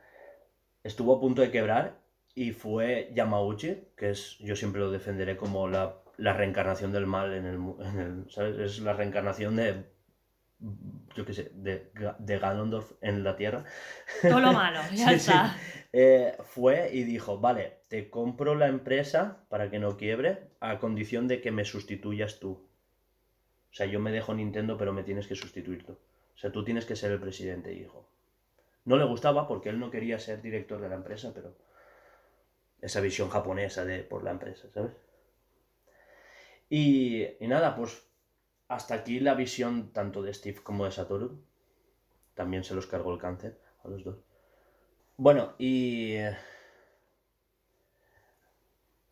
estuvo 0.84 1.16
a 1.16 1.20
punto 1.20 1.42
de 1.42 1.50
quebrar 1.50 1.98
y 2.34 2.52
fue 2.52 3.10
Yamauchi, 3.14 3.88
que 3.96 4.10
es, 4.10 4.38
yo 4.38 4.54
siempre 4.56 4.80
lo 4.80 4.90
defenderé 4.90 5.36
como 5.36 5.68
la, 5.68 5.96
la 6.18 6.32
reencarnación 6.32 6.92
del 6.92 7.06
mal 7.06 7.32
en 7.34 7.46
el, 7.46 7.56
en 7.86 7.98
el- 8.00 8.30
¿sabes? 8.30 8.58
Es 8.58 8.78
la 8.80 8.92
reencarnación 8.92 9.56
de, 9.56 9.84
yo 11.14 11.24
qué 11.24 11.32
sé, 11.34 11.50
de, 11.54 11.90
de 12.18 12.38
Ganondorf 12.38 12.92
en 13.00 13.22
la 13.24 13.36
Tierra. 13.36 13.64
Todo 14.28 14.40
lo 14.40 14.52
malo, 14.52 14.88
ya 14.92 15.10
Sí, 15.10 15.18
sí. 15.18 15.32
está. 15.32 15.56
Eh, 15.92 16.36
fue 16.44 16.90
y 16.92 17.04
dijo, 17.04 17.38
vale, 17.40 17.80
te 17.88 18.10
compro 18.10 18.54
la 18.54 18.68
empresa 18.68 19.46
para 19.48 19.70
que 19.70 19.78
no 19.78 19.96
quiebre 19.96 20.50
a 20.60 20.78
condición 20.78 21.28
de 21.28 21.40
que 21.40 21.50
me 21.52 21.64
sustituyas 21.64 22.38
tú. 22.40 22.68
O 23.70 23.74
sea, 23.76 23.86
yo 23.86 24.00
me 24.00 24.10
dejo 24.10 24.34
Nintendo, 24.34 24.76
pero 24.76 24.92
me 24.92 25.04
tienes 25.04 25.28
que 25.28 25.36
sustituir 25.36 25.84
tú. 25.86 25.92
O 25.92 26.38
sea, 26.38 26.50
tú 26.50 26.64
tienes 26.64 26.84
que 26.84 26.96
ser 26.96 27.12
el 27.12 27.20
presidente, 27.20 27.72
y 27.72 27.78
dijo. 27.80 28.08
No 28.84 28.96
le 28.98 29.04
gustaba 29.04 29.48
porque 29.48 29.70
él 29.70 29.80
no 29.80 29.90
quería 29.90 30.18
ser 30.20 30.42
director 30.42 30.80
de 30.80 30.88
la 30.90 30.96
empresa, 30.96 31.32
pero 31.34 31.56
esa 32.80 33.02
visión 33.02 33.28
japonesa 33.28 33.84
de 33.84 34.02
por 34.02 34.24
la 34.24 34.30
empresa, 34.30 34.70
¿sabes? 34.72 34.92
Y, 36.68 37.24
y 37.40 37.46
nada, 37.48 37.74
pues 37.76 38.02
hasta 38.68 38.94
aquí 38.94 39.20
la 39.20 39.34
visión 39.34 39.92
tanto 39.92 40.22
de 40.22 40.34
Steve 40.34 40.60
como 40.62 40.84
de 40.84 40.90
Satoru. 40.92 41.40
También 42.34 42.64
se 42.64 42.74
los 42.74 42.86
cargó 42.86 43.12
el 43.12 43.20
cáncer 43.20 43.58
a 43.84 43.88
los 43.88 44.04
dos. 44.04 44.16
Bueno, 45.16 45.54
y 45.58 46.12
eh, 46.14 46.36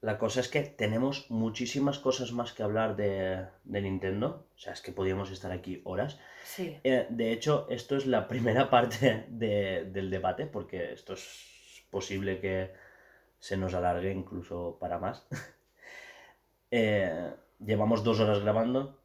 La 0.00 0.18
cosa 0.18 0.40
es 0.40 0.48
que 0.48 0.60
tenemos 0.62 1.30
muchísimas 1.30 1.98
cosas 1.98 2.30
más 2.32 2.52
que 2.52 2.62
hablar 2.62 2.94
de, 2.94 3.46
de 3.64 3.80
Nintendo. 3.80 4.46
O 4.54 4.58
sea, 4.58 4.74
es 4.74 4.82
que 4.82 4.92
podríamos 4.92 5.30
estar 5.30 5.50
aquí 5.50 5.80
horas. 5.84 6.18
Sí. 6.44 6.78
Eh, 6.84 7.06
de 7.08 7.32
hecho, 7.32 7.66
esto 7.70 7.96
es 7.96 8.04
la 8.06 8.28
primera 8.28 8.68
parte 8.74 9.24
de- 9.28 9.84
del 9.86 10.10
debate, 10.10 10.46
porque 10.46 10.92
esto 10.92 11.14
es 11.14 11.86
posible 11.90 12.40
que 12.40 12.72
se 13.38 13.56
nos 13.56 13.72
alargue 13.74 14.12
incluso 14.12 14.76
para 14.80 14.98
más. 14.98 15.26
Eh, 16.70 17.32
llevamos 17.60 18.02
dos 18.02 18.18
horas 18.18 18.40
grabando. 18.40 18.98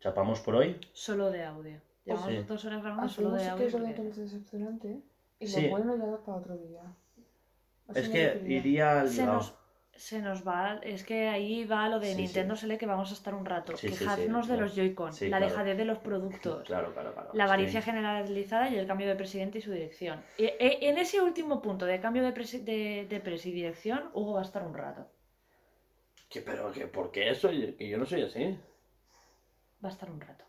Chapamos 0.00 0.40
por 0.40 0.56
hoy. 0.56 0.78
Solo 0.92 1.30
de 1.30 1.44
audio. 1.44 1.80
Llevamos 2.04 2.30
Sí. 2.30 2.36
dos 2.46 2.64
horas 2.64 2.82
grabando 2.82 3.08
solo 3.08 3.34
Hacemos 3.34 3.38
de 3.38 3.40
sí 3.40 3.46
que 3.46 3.52
audio. 3.52 3.66
es 3.66 3.74
un 3.74 3.80
porque- 3.82 4.00
evento 4.00 4.20
decepcionante 4.20 4.88
¿eh? 4.92 5.00
y 5.40 5.46
Sí. 5.46 5.62
lo 5.62 5.68
bueno 5.70 5.96
ya 5.96 6.06
da 6.06 6.18
para 6.24 6.38
otro 6.38 6.56
día. 6.56 6.82
Así 7.88 8.00
Es 8.00 8.08
que 8.08 8.42
iría 8.46 9.00
al 9.00 9.08
Se 9.08 9.24
nos, 9.24 9.54
se 9.94 10.20
nos 10.20 10.46
va, 10.46 10.78
es 10.82 11.04
que 11.04 11.28
ahí 11.28 11.64
va 11.64 11.88
lo 11.88 11.98
de 11.98 12.12
Sí, 12.14 12.16
Nintendo 12.22 12.54
sí. 12.54 12.62
se 12.62 12.66
lee 12.68 12.78
que 12.78 12.86
vamos 12.86 13.10
a 13.10 13.14
estar 13.14 13.34
un 13.34 13.44
rato. 13.46 13.76
Sí, 13.76 13.88
sí, 13.88 13.94
sí, 13.94 13.98
Quejarnos 14.00 14.46
de 14.46 14.54
claro. 14.54 14.66
los 14.66 14.74
Joy-Con, 14.76 15.12
Sí, 15.12 15.28
la 15.28 15.38
claro. 15.38 15.50
dejadez 15.52 15.76
de 15.78 15.84
los 15.84 15.98
productos, 15.98 16.62
Claro, 16.66 16.92
claro, 16.92 17.12
claro. 17.14 17.30
la 17.32 17.44
sí. 17.44 17.48
avaricia 17.48 17.82
generalizada 17.82 18.68
y 18.70 18.76
el 18.76 18.86
cambio 18.86 19.08
de 19.08 19.16
presidente 19.16 19.58
y 19.58 19.62
su 19.62 19.72
dirección. 19.72 20.22
Y, 20.38 20.44
e- 20.44 20.78
en 20.88 20.98
ese 20.98 21.20
último 21.20 21.62
punto 21.62 21.86
de 21.86 22.00
cambio 22.00 22.22
de, 22.22 22.34
presi- 22.34 22.62
de, 22.62 23.06
de 23.08 23.20
presi 23.20 23.50
y 23.50 23.52
dirección, 23.52 24.10
Hugo 24.14 24.34
va 24.34 24.40
a 24.40 24.44
estar 24.44 24.62
un 24.64 24.74
rato. 24.74 25.08
Que, 26.28 26.40
pero, 26.42 26.70
que, 26.72 26.86
¿por 26.88 27.10
qué 27.10 27.34
soy? 27.34 27.72
Que 27.74 27.88
yo 27.88 27.98
no 27.98 28.04
soy 28.04 28.22
así. 28.22 28.58
Va 29.84 29.88
a 29.88 29.92
estar 29.92 30.10
un 30.10 30.20
rato. 30.20 30.44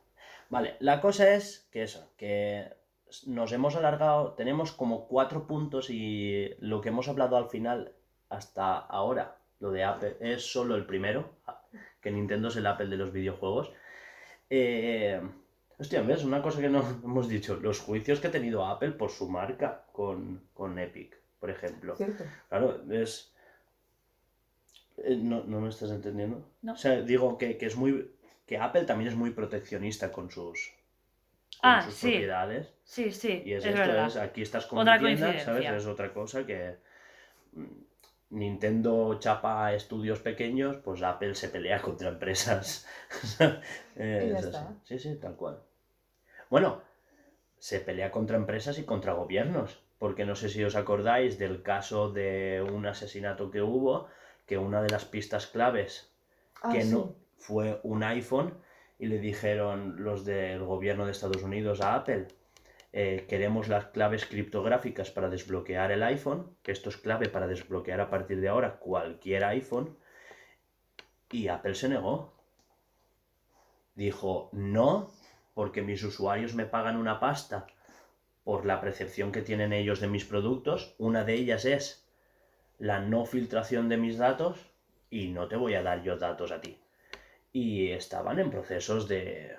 Vale, 0.49 0.75
la 0.79 1.01
cosa 1.01 1.33
es 1.35 1.67
que 1.71 1.83
eso, 1.83 2.11
que 2.17 2.73
nos 3.25 3.51
hemos 3.51 3.75
alargado, 3.75 4.33
tenemos 4.33 4.71
como 4.71 5.07
cuatro 5.07 5.47
puntos 5.47 5.89
y 5.89 6.49
lo 6.59 6.81
que 6.81 6.89
hemos 6.89 7.07
hablado 7.07 7.37
al 7.37 7.49
final 7.49 7.93
hasta 8.29 8.77
ahora, 8.77 9.37
lo 9.59 9.71
de 9.71 9.83
Apple, 9.83 10.17
es 10.19 10.51
solo 10.51 10.75
el 10.75 10.85
primero, 10.85 11.29
que 12.01 12.11
Nintendo 12.11 12.47
es 12.49 12.55
el 12.57 12.67
Apple 12.67 12.87
de 12.87 12.97
los 12.97 13.11
videojuegos. 13.11 13.71
Eh, 14.49 15.21
hostia, 15.79 16.01
¿ves? 16.01 16.23
Una 16.23 16.41
cosa 16.41 16.61
que 16.61 16.69
no 16.69 16.81
hemos 17.03 17.27
dicho, 17.27 17.55
los 17.57 17.79
juicios 17.81 18.19
que 18.19 18.27
ha 18.27 18.31
tenido 18.31 18.65
Apple 18.65 18.91
por 18.91 19.11
su 19.11 19.29
marca 19.29 19.85
con, 19.91 20.43
con 20.53 20.79
Epic, 20.79 21.17
por 21.39 21.49
ejemplo. 21.49 21.95
Cierto. 21.95 22.23
Claro, 22.49 22.81
es... 22.91 23.33
eh, 24.97 25.15
No, 25.21 25.43
no 25.43 25.61
me 25.61 25.69
estás 25.69 25.91
entendiendo. 25.91 26.37
No. 26.61 26.73
O 26.73 26.77
sea, 26.77 27.01
digo 27.01 27.37
que, 27.37 27.57
que 27.57 27.65
es 27.67 27.75
muy... 27.75 28.11
que 28.47 28.57
Apple 28.57 28.85
también 28.85 29.09
es 29.11 29.17
muy 29.17 29.31
proteccionista 29.31 30.11
con 30.11 30.31
sus, 30.31 30.73
con 31.59 31.71
Ah, 31.71 31.81
sus 31.81 31.95
sí. 31.95 32.13
propiedades. 32.13 32.73
Sí, 32.83 33.11
sí, 33.11 33.33
Y 33.43 33.53
es, 33.53 33.65
es, 33.65 33.75
esto, 33.75 33.89
verdad. 33.89 34.07
es 34.07 34.17
aquí 34.17 34.41
estás 34.43 34.65
Otra 34.73 34.99
compitiendo, 34.99 35.37
¿sabes? 35.39 35.69
Es 35.69 35.85
otra 35.87 36.13
cosa 36.13 36.45
que 36.45 36.77
mm, 37.53 37.65
Nintendo 38.31 39.19
chapa 39.19 39.73
estudios 39.73 40.19
pequeños, 40.19 40.77
pues 40.83 41.03
Apple 41.03 41.35
se 41.35 41.49
pelea 41.49 41.81
contra 41.87 42.09
empresas. 42.09 42.87
Ya 44.19 44.39
es 44.39 44.39
está. 44.39 44.59
así. 44.59 44.65
Sí, 44.85 44.99
sí, 44.99 45.15
tal 45.17 45.35
cual. 45.35 45.59
Bueno, 46.49 46.81
se 47.59 47.79
pelea 47.79 48.11
contra 48.11 48.37
empresas 48.37 48.79
y 48.79 48.85
contra 48.85 49.13
gobiernos, 49.13 49.79
porque 49.99 50.25
no 50.25 50.35
sé 50.35 50.49
si 50.49 50.63
os 50.63 50.75
acordáis 50.75 51.39
del 51.39 51.63
caso 51.63 52.11
de 52.11 52.61
un 52.73 52.85
asesinato 52.87 53.51
que 53.51 53.61
hubo, 53.61 54.07
que 54.47 54.57
una 54.57 54.81
de 54.83 54.89
las 54.89 55.05
pistas 55.05 55.47
claves 55.47 56.11
Ah, 56.61 56.69
que 56.69 56.81
sí. 56.81 56.93
no 56.93 57.15
fue 57.37 57.79
un 57.83 58.03
iPhone 58.03 58.57
y 58.99 59.07
le 59.07 59.19
dijeron 59.19 60.03
los 60.03 60.25
del 60.25 60.63
gobierno 60.63 61.05
de 61.05 61.11
Estados 61.11 61.43
Unidos 61.43 61.81
a 61.81 61.95
Apple, 61.95 62.27
eh, 62.93 63.25
queremos 63.29 63.67
las 63.67 63.87
claves 63.87 64.25
criptográficas 64.25 65.11
para 65.11 65.29
desbloquear 65.29 65.91
el 65.91 66.03
iPhone, 66.03 66.55
que 66.63 66.71
esto 66.71 66.89
es 66.89 66.97
clave 66.97 67.29
para 67.29 67.47
desbloquear 67.47 68.01
a 68.01 68.09
partir 68.09 68.41
de 68.41 68.47
ahora 68.47 68.77
cualquier 68.79 69.43
iPhone, 69.43 69.97
y 71.31 71.47
Apple 71.49 71.75
se 71.75 71.89
negó. 71.89 72.33
Dijo, 73.95 74.49
no, 74.53 75.11
porque 75.53 75.81
mis 75.81 76.03
usuarios 76.03 76.53
me 76.55 76.65
pagan 76.65 76.97
una 76.97 77.19
pasta 77.19 77.67
por 78.43 78.65
la 78.65 78.79
percepción 78.79 79.31
que 79.31 79.41
tienen 79.41 79.73
ellos 79.73 79.99
de 79.99 80.07
mis 80.07 80.23
productos. 80.23 80.95
Una 80.97 81.23
de 81.23 81.33
ellas 81.33 81.65
es 81.65 82.07
la 82.79 82.99
no 82.99 83.25
filtración 83.25 83.89
de 83.89 83.97
mis 83.97 84.17
datos 84.17 84.71
y 85.09 85.29
no 85.29 85.47
te 85.47 85.55
voy 85.55 85.73
a 85.73 85.83
dar 85.83 86.01
yo 86.03 86.17
datos 86.17 86.51
a 86.51 86.61
ti. 86.61 86.79
Y 87.61 87.91
estaban 87.91 88.37
en 88.39 88.49
procesos 88.51 89.07
de... 89.07 89.55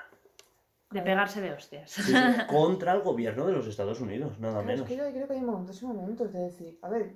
De 0.90 1.02
pegarse 1.02 1.40
de 1.42 1.52
hostias. 1.52 1.90
sí, 1.90 2.02
sí, 2.02 2.14
contra 2.48 2.92
el 2.94 3.00
gobierno 3.02 3.46
de 3.46 3.52
los 3.52 3.66
Estados 3.66 4.00
Unidos, 4.00 4.38
nada 4.38 4.60
es 4.60 4.66
menos. 4.66 4.86
que 4.88 4.96
yo 4.96 5.04
creo 5.12 5.26
que 5.26 5.34
hay 5.34 5.40
momentos 5.42 5.82
y 5.82 5.86
momentos 5.86 6.32
de 6.32 6.38
decir, 6.38 6.78
a 6.82 6.88
ver, 6.88 7.10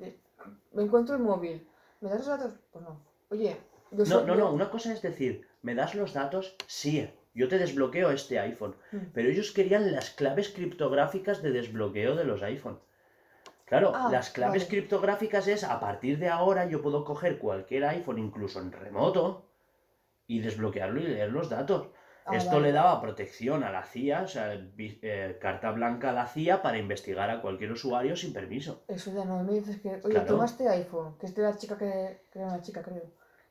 me 0.72 0.82
encuentro 0.82 1.14
el 1.16 1.22
móvil, 1.22 1.66
¿me 2.00 2.10
das 2.10 2.18
los 2.18 2.26
datos? 2.28 2.52
Pues 2.72 2.84
no. 2.84 3.00
Oye, 3.30 3.56
yo 3.92 3.98
No, 3.98 4.04
soy 4.06 4.26
no, 4.26 4.34
yo. 4.34 4.40
no, 4.40 4.52
una 4.52 4.68
cosa 4.70 4.92
es 4.92 5.00
decir, 5.00 5.46
¿me 5.62 5.74
das 5.74 5.94
los 5.94 6.12
datos? 6.12 6.54
Sí, 6.66 7.08
yo 7.34 7.48
te 7.48 7.58
desbloqueo 7.58 8.10
este 8.10 8.38
iPhone. 8.40 8.74
Mm. 8.90 8.96
Pero 9.14 9.28
ellos 9.30 9.52
querían 9.52 9.90
las 9.92 10.10
claves 10.10 10.50
criptográficas 10.50 11.40
de 11.42 11.52
desbloqueo 11.52 12.14
de 12.16 12.24
los 12.24 12.42
iPhone. 12.42 12.78
Claro, 13.64 13.92
Ah, 13.94 14.08
las 14.12 14.28
claves 14.30 14.64
vale. 14.64 14.70
criptográficas 14.70 15.48
es 15.48 15.64
a 15.64 15.80
partir 15.80 16.18
de 16.18 16.28
ahora 16.28 16.66
yo 16.66 16.82
puedo 16.82 17.04
coger 17.06 17.38
cualquier 17.38 17.84
iPhone, 17.86 18.18
incluso 18.18 18.60
en 18.60 18.70
remoto, 18.72 19.46
y 20.36 20.40
desbloquearlo 20.40 21.00
y 21.00 21.04
leer 21.04 21.30
los 21.30 21.48
datos. 21.50 21.88
Ah, 22.24 22.36
Esto 22.36 22.52
vale. 22.56 22.68
le 22.68 22.72
daba 22.72 23.00
protección 23.00 23.64
a 23.64 23.72
la 23.72 23.82
CIA, 23.82 24.22
o 24.22 24.28
sea, 24.28 24.54
eh, 24.54 25.38
carta 25.40 25.72
blanca 25.72 26.10
a 26.10 26.12
la 26.12 26.26
CIA 26.26 26.62
para 26.62 26.78
investigar 26.78 27.28
a 27.30 27.40
cualquier 27.42 27.72
usuario 27.72 28.14
sin 28.16 28.32
permiso. 28.32 28.84
Eso 28.86 29.12
ya 29.12 29.24
no, 29.24 29.42
me 29.42 29.54
dices 29.54 29.80
que, 29.80 29.88
oye, 29.88 30.00
Claro. 30.14 30.26
toma 30.26 30.44
este 30.44 30.68
iPhone, 30.68 31.18
que 31.18 31.26
es 31.26 31.34
de 31.34 31.42
la 31.42 31.56
chica 31.56 31.76
que, 31.76 32.20
que 32.30 32.38
era 32.38 32.48
una 32.48 32.62
chica, 32.62 32.80
creo, 32.82 33.10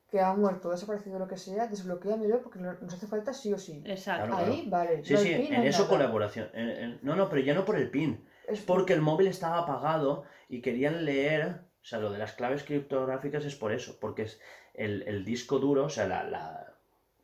que 0.09 0.21
ha 0.21 0.33
muerto, 0.33 0.69
desaparecido, 0.71 1.19
lo 1.19 1.27
que 1.27 1.35
sea, 1.37 1.67
desbloqueamelo 1.67 2.41
porque 2.41 2.59
lo- 2.59 2.73
nos 2.79 2.93
hace 2.93 3.07
falta 3.07 3.33
sí 3.33 3.51
o 3.53 3.57
sí. 3.57 3.83
Exacto. 3.85 4.27
Claro. 4.35 4.51
Ahí, 4.51 4.65
vale. 4.69 5.03
Sí, 5.03 5.13
no, 5.13 5.19
sí, 5.19 5.31
en 5.33 5.63
eso 5.63 5.79
nada. 5.83 5.89
colaboración. 5.89 6.49
En- 6.53 6.69
en- 6.69 6.99
no, 7.01 7.15
no, 7.17 7.29
pero 7.29 7.41
ya 7.41 7.53
no 7.53 7.65
por 7.65 7.77
el 7.77 7.89
PIN. 7.91 8.25
Es 8.47 8.61
porque 8.61 8.93
el 8.93 9.01
móvil 9.01 9.27
estaba 9.27 9.59
apagado 9.59 10.23
y 10.49 10.61
querían 10.61 11.03
leer, 11.05 11.61
o 11.81 11.85
sea, 11.85 11.99
lo 11.99 12.09
de 12.11 12.19
las 12.19 12.33
claves 12.33 12.63
criptográficas 12.63 13.43
es 13.45 13.55
por 13.55 13.71
eso, 13.73 13.97
porque 13.99 14.23
es 14.23 14.39
el, 14.73 15.03
el 15.03 15.23
disco 15.25 15.59
duro, 15.59 15.85
o 15.85 15.89
sea, 15.89 16.07
la, 16.07 16.23
la- 16.23 16.70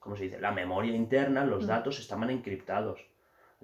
¿cómo 0.07 0.15
se 0.15 0.23
dice? 0.23 0.39
La 0.39 0.51
memoria 0.53 0.95
interna, 0.95 1.43
los 1.43 1.65
Mm. 1.65 1.67
datos 1.67 1.99
estaban 1.99 2.29
encriptados. 2.29 3.05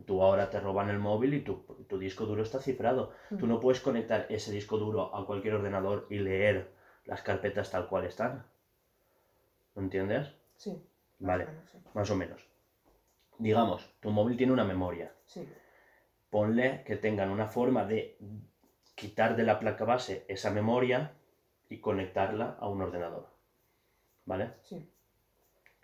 Tú 0.06 0.22
ahora 0.22 0.50
te 0.50 0.60
roban 0.60 0.90
el 0.90 1.00
móvil 1.00 1.34
y 1.36 1.40
tu, 1.40 1.64
tu 1.88 1.98
disco 1.98 2.26
duro 2.26 2.44
está 2.44 2.60
cifrado. 2.60 3.12
Tú 3.40 3.48
no 3.48 3.62
puedes 3.62 3.80
conectar 3.80 4.26
ese 4.28 4.52
disco 4.52 4.78
duro 4.78 5.16
a 5.16 5.26
cualquier 5.26 5.54
ordenador 5.54 6.06
y 6.10 6.20
leer 6.20 6.70
las 7.06 7.22
carpetas 7.22 7.72
tal 7.72 7.88
cual 7.88 8.04
están. 8.04 8.46
¿Lo 9.76 9.84
entiendes? 9.84 10.34
Sí. 10.58 10.72
más 11.20 11.28
Vale. 11.30 11.44
o 11.46 11.48
menos, 11.48 11.70
sí. 11.70 11.78
Más 11.94 12.10
o 12.12 12.16
menos. 12.16 12.46
Digamos, 13.38 13.90
tu 14.02 14.10
móvil 14.12 14.36
tiene 14.36 14.52
una 14.52 14.66
memoria 14.66 15.14
Sí. 15.26 15.48
ponle 16.30 16.84
que 16.84 16.98
tengan 16.98 17.30
una 17.30 17.48
forma 17.48 17.86
de 17.86 18.18
quitar 18.96 19.38
de 19.38 19.44
la 19.44 19.60
placa 19.60 19.86
base 19.86 20.26
esa 20.28 20.52
memoria 20.52 21.14
y 21.70 21.80
conectarla 21.80 22.58
a 22.60 22.68
un 22.68 22.82
ordenador. 22.82 23.28
¿Vale? 24.26 24.52
Sí. 24.64 24.90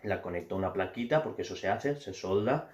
La 0.02 0.22
conecto 0.22 0.54
a 0.54 0.58
una 0.58 0.72
plaquita, 0.72 1.22
porque 1.22 1.42
eso 1.42 1.56
se 1.56 1.68
hace, 1.68 1.94
se 1.96 2.12
solda, 2.12 2.70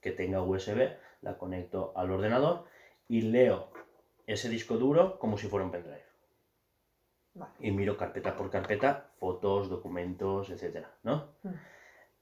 que 0.00 0.12
tenga 0.12 0.42
USB, 0.42 0.96
la 1.22 1.36
conecto 1.38 1.92
al 1.96 2.10
ordenador 2.10 2.64
y 3.08 3.22
leo 3.22 3.70
ese 4.26 4.48
disco 4.48 4.76
duro 4.76 5.18
como 5.18 5.38
si 5.38 5.48
fuera 5.48 5.64
un 5.64 5.70
pendrive. 5.70 6.04
Vale. 7.34 7.52
Y 7.60 7.70
miro 7.70 7.96
carpeta 7.96 8.36
por 8.36 8.50
carpeta, 8.50 9.10
fotos, 9.18 9.68
documentos, 9.68 10.50
etcétera, 10.50 10.90
¿no? 11.02 11.28
Mm. 11.42 11.50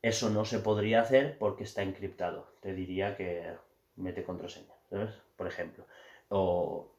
Eso 0.02 0.28
no 0.28 0.44
se 0.44 0.58
podría 0.58 1.00
hacer 1.00 1.38
porque 1.38 1.64
está 1.64 1.82
encriptado. 1.82 2.48
Te 2.60 2.74
diría 2.74 3.16
que 3.16 3.54
mete 3.96 4.24
contraseña, 4.24 4.74
¿sabes? 4.90 5.14
Por 5.36 5.46
ejemplo. 5.46 5.86
O, 6.28 6.90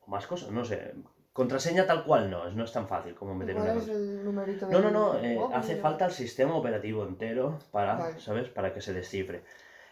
o 0.00 0.10
más 0.10 0.26
cosas, 0.26 0.50
no 0.50 0.64
sé. 0.64 0.94
Contraseña 1.34 1.84
tal 1.84 2.04
cual 2.04 2.30
no, 2.30 2.48
no 2.50 2.64
es 2.64 2.72
tan 2.72 2.86
fácil 2.86 3.14
como 3.16 3.34
meter 3.34 3.56
¿Cuál 3.56 3.66
una 3.70 3.72
es 3.74 3.78
contraseña. 3.80 4.10
el 4.20 4.24
numerito 4.24 4.68
No, 4.68 4.80
no, 4.80 4.90
no, 4.92 5.18
eh, 5.18 5.38
hace 5.52 5.76
falta 5.76 6.06
el 6.06 6.12
sistema 6.12 6.54
operativo 6.56 7.04
entero 7.04 7.58
para, 7.72 7.96
Vale. 7.96 8.20
¿sabes? 8.20 8.48
Para 8.48 8.72
que 8.72 8.80
se 8.80 8.92
descifre. 8.94 9.42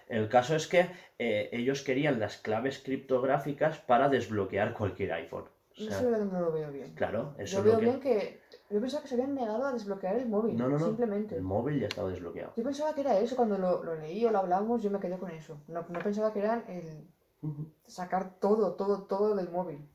El 0.08 0.28
caso 0.28 0.54
es 0.54 0.68
que 0.68 0.86
eh, 1.18 1.48
ellos 1.52 1.82
querían 1.82 2.20
las 2.20 2.36
claves 2.38 2.78
criptográficas 2.78 3.78
para 3.78 4.08
desbloquear 4.08 4.72
cualquier 4.72 5.12
iPhone. 5.14 5.44
O 5.44 5.82
No 5.82 5.88
sea, 5.90 5.98
sé 5.98 6.10
dónde 6.10 6.38
lo 6.40 6.52
veo 6.52 6.70
bien. 6.70 6.94
claro, 6.94 7.34
eso 7.38 7.56
Yo 7.58 7.64
veo 7.64 7.72
lo 7.72 7.78
que... 7.80 7.84
bien 7.86 8.00
que... 8.00 8.40
Yo 8.70 8.80
pensaba 8.80 9.02
que 9.02 9.08
se 9.08 9.14
habían 9.14 9.34
negado 9.34 9.64
a 9.66 9.72
desbloquear 9.72 10.16
el 10.16 10.28
móvil. 10.28 10.56
No, 10.56 10.68
no, 10.68 10.78
no. 10.78 10.86
Simplemente. 10.86 11.34
El 11.36 11.42
móvil 11.42 11.80
ya 11.80 11.88
estaba 11.88 12.08
desbloqueado. 12.10 12.52
Yo 12.56 12.62
pensaba 12.62 12.94
que 12.94 13.00
era 13.00 13.18
eso, 13.18 13.34
cuando 13.36 13.58
lo, 13.58 13.82
lo 13.82 13.96
leí 13.96 14.24
o 14.24 14.30
lo 14.30 14.38
hablamos, 14.38 14.80
yo 14.82 14.90
me 14.90 15.00
quedé 15.00 15.18
con 15.18 15.30
eso. 15.30 15.60
No, 15.66 15.84
no 15.88 15.98
pensaba 16.00 16.32
que 16.32 16.38
eran 16.38 16.64
el 16.68 17.08
sacar 17.86 18.38
todo, 18.38 18.74
todo, 18.74 19.02
todo 19.04 19.34
del 19.34 19.50
móvil. 19.50 19.88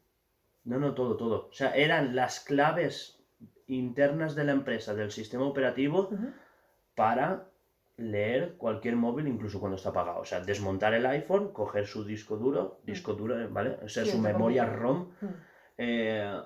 No, 0.67 0.79
no, 0.79 0.93
todo, 0.93 1.15
todo. 1.15 1.47
O 1.49 1.53
sea, 1.53 1.73
eran 1.75 2.13
las 2.13 2.41
claves 2.41 3.23
internas 3.67 4.35
de 4.35 4.43
la 4.43 4.51
empresa, 4.51 4.93
del 4.93 5.11
sistema 5.11 5.45
operativo, 5.45 6.09
para 6.93 7.49
leer 7.95 8.57
cualquier 8.57 8.95
móvil, 8.97 9.27
incluso 9.27 9.59
cuando 9.59 9.77
está 9.77 9.89
apagado. 9.89 10.19
O 10.19 10.25
sea, 10.25 10.41
desmontar 10.41 10.93
el 10.93 11.05
iPhone, 11.05 11.53
coger 11.53 11.87
su 11.87 12.03
disco 12.03 12.35
duro, 12.37 12.79
disco 12.83 13.13
duro, 13.13 13.39
eh, 13.39 13.47
¿vale? 13.47 13.77
O 13.81 13.87
sea, 13.87 14.03
Sí, 14.03 14.11
su 14.11 14.19
memoria. 14.19 14.65
ROM, 14.65 15.09
Mm. 15.21 15.25
eh, 15.77 16.41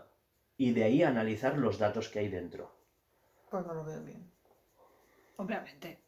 y 0.58 0.72
de 0.72 0.84
ahí 0.84 1.02
analizar 1.04 1.58
los 1.58 1.80
datos 1.80 2.08
que 2.10 2.20
hay 2.20 2.30
dentro. 2.30 2.72
Pues 3.50 3.66
no 3.66 3.74
lo 3.74 3.84
veo 3.84 4.02
bien. 4.04 4.32
Obviamente. 5.38 6.01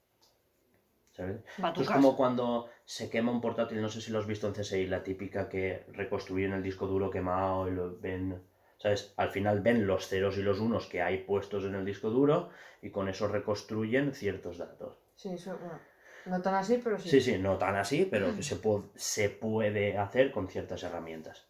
¿Sabes? 1.14 1.42
Es 1.78 1.90
como 1.90 2.16
cuando 2.18 2.68
se 2.86 3.10
quema 3.10 3.32
un 3.32 3.42
portátil, 3.42 3.82
no 3.82 3.90
sé 3.90 4.02
si 4.02 4.12
lo 4.12 4.20
has 4.20 4.28
visto 4.28 4.48
en 4.48 4.56
CSI, 4.56 4.88
la 4.88 5.04
típica 5.04 5.48
que 5.50 5.86
reconstruyen 5.94 6.54
el 6.54 6.64
disco 6.64 6.88
duro 6.88 7.10
quemado 7.10 7.68
y 7.68 7.72
lo 7.72 7.98
ven, 8.00 8.42
¿sabes? 8.78 9.14
Al 9.18 9.30
final 9.30 9.62
ven 9.62 9.88
los 9.88 10.08
ceros 10.08 10.38
y 10.38 10.42
los 10.42 10.60
unos 10.60 10.88
que 10.88 11.02
hay 11.02 11.20
puestos 11.20 11.64
en 11.66 11.76
el 11.76 11.86
disco 11.86 12.10
duro 12.10 12.50
y 12.82 12.90
con 12.90 13.08
eso 13.10 13.28
reconstruyen 13.28 14.14
ciertos 14.14 14.58
datos. 14.58 14.98
Sí, 15.16 15.30
eso, 15.34 15.58
bueno. 15.58 15.80
No 16.26 16.42
tan 16.42 16.56
así, 16.56 16.78
pero 16.84 16.98
sí. 16.98 17.10
Sí, 17.10 17.22
sí, 17.22 17.38
no 17.38 17.58
tan 17.58 17.76
así, 17.76 18.06
pero 18.10 18.34
que 18.36 18.44
se, 18.44 18.62
pu- 18.62 18.90
se 18.96 19.30
puede 19.30 19.98
hacer 19.98 20.32
con 20.32 20.48
ciertas 20.48 20.84
herramientas. 20.84 21.46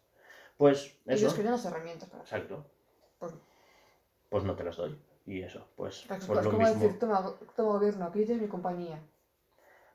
Pues 0.56 0.96
eso, 1.06 1.34
querían 1.34 1.52
las 1.52 1.64
herramientas 1.64 2.08
para 2.08 2.22
exacto, 2.22 2.66
Pues, 3.18 3.32
pues 4.28 4.44
no 4.44 4.54
te 4.54 4.64
las 4.64 4.76
doy. 4.76 4.98
Y 5.26 5.42
eso, 5.42 5.68
pues, 5.76 6.06
es 6.10 6.26
como 6.28 6.58
mismo. 6.58 6.82
decir, 6.82 6.98
toma, 6.98 7.22
toma 7.56 7.72
gobierno, 7.72 8.06
aquí 8.06 8.24
tienes 8.24 8.42
mi 8.42 8.48
compañía. 8.48 9.00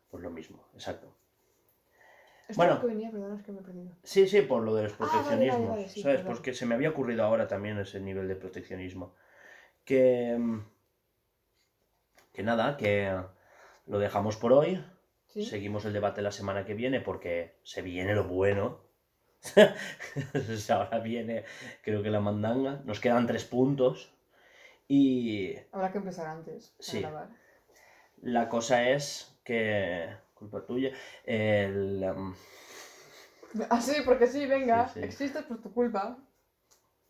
Pues 0.09 0.23
lo 0.23 0.29
mismo, 0.31 0.67
exacto. 0.73 1.15
Esto 2.47 2.57
Bueno. 2.59 2.73
es 2.75 2.79
que 2.79 2.87
venía, 2.87 3.11
perdona, 3.11 3.35
es 3.35 3.43
que 3.43 3.51
me 3.51 3.59
he 3.59 3.63
perdido. 3.63 3.91
Sí, 4.03 4.27
sí, 4.27 4.41
por 4.41 4.63
lo 4.63 4.73
de 4.73 4.83
los 4.83 4.93
Ah, 4.93 4.97
vale, 4.99 5.11
vale, 5.11 5.23
proteccionismos, 5.29 5.69
vale, 5.69 5.89
sí, 5.89 6.01
¿sabes? 6.01 6.17
perdón. 6.19 6.33
Porque 6.33 6.53
se 6.53 6.65
me 6.65 6.75
había 6.75 6.89
ocurrido 6.89 7.23
ahora 7.23 7.47
también 7.47 7.77
ese 7.77 7.99
nivel 7.99 8.27
de 8.27 8.35
proteccionismo. 8.35 9.13
Que... 9.85 10.35
mm, 10.37 10.65
Que 12.33 12.43
nada, 12.43 12.77
que 12.77 13.15
lo 13.85 13.99
dejamos 13.99 14.37
por 14.37 14.53
hoy. 14.53 14.83
¿Sí? 15.27 15.45
Seguimos 15.45 15.85
el 15.85 15.93
debate 15.93 16.21
la 16.23 16.31
semana 16.31 16.65
que 16.65 16.73
viene 16.73 17.01
porque 17.01 17.59
se 17.63 17.81
viene 17.83 18.15
lo 18.15 18.23
bueno. 18.23 18.81
Ahora 20.69 20.99
viene, 20.99 21.43
creo 21.83 22.01
que 22.01 22.09
la 22.09 22.19
mandanga. 22.19 22.81
Nos 22.85 22.99
quedan 22.99 23.27
tres 23.27 23.45
puntos. 23.45 24.11
Y 24.87 25.55
Habrá 25.71 25.91
que 25.91 25.99
empezar 25.99 26.27
antes. 26.27 26.73
a 26.79 26.83
Sí. 26.83 26.99
grabar. 27.01 27.29
la 28.21 28.49
cosa 28.49 28.89
es 28.89 29.28
que... 29.49 30.07
Culpa 30.35 30.61
tuya. 30.65 30.91
El... 31.25 32.05
mm, 32.15 32.33
Ah, 33.69 33.81
sí, 33.81 33.95
porque 34.05 34.27
sí, 34.27 34.45
venga. 34.45 34.87
Sí, 34.89 34.99
sí. 34.99 35.05
Existes 35.05 35.43
por 35.43 35.57
tu 35.61 35.73
culpa. 35.73 36.17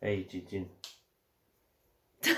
Ey, 0.02 0.26
chichín. 0.28 0.72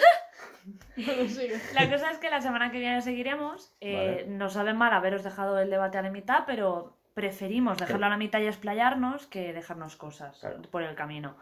Bueno, 0.95 1.27
sigue. 1.27 1.59
La 1.73 1.89
cosa 1.89 2.11
es 2.11 2.19
que 2.19 2.29
la 2.29 2.39
semana 2.41 2.71
que 2.71 2.77
viene 2.79 3.01
seguiremos. 3.01 3.73
Eh, 3.81 3.95
Vale. 4.23 4.37
Nos 4.37 4.53
sabe 4.53 4.73
mal 4.73 4.93
haberos 4.93 5.23
dejado 5.23 5.57
el 5.59 5.69
debate 5.71 5.97
a 5.97 6.03
la 6.03 6.11
mitad, 6.11 6.43
pero 6.45 6.95
preferimos 7.15 7.77
dejarlo 7.79 8.05
a 8.05 8.09
la 8.09 8.17
mitad 8.17 8.39
y 8.41 8.45
explayarnos 8.47 9.25
que 9.27 9.53
dejarnos 9.53 9.95
cosas 9.95 10.37
Claro. 10.39 10.61
por 10.69 10.83
el 10.83 10.93
camino. 10.95 11.35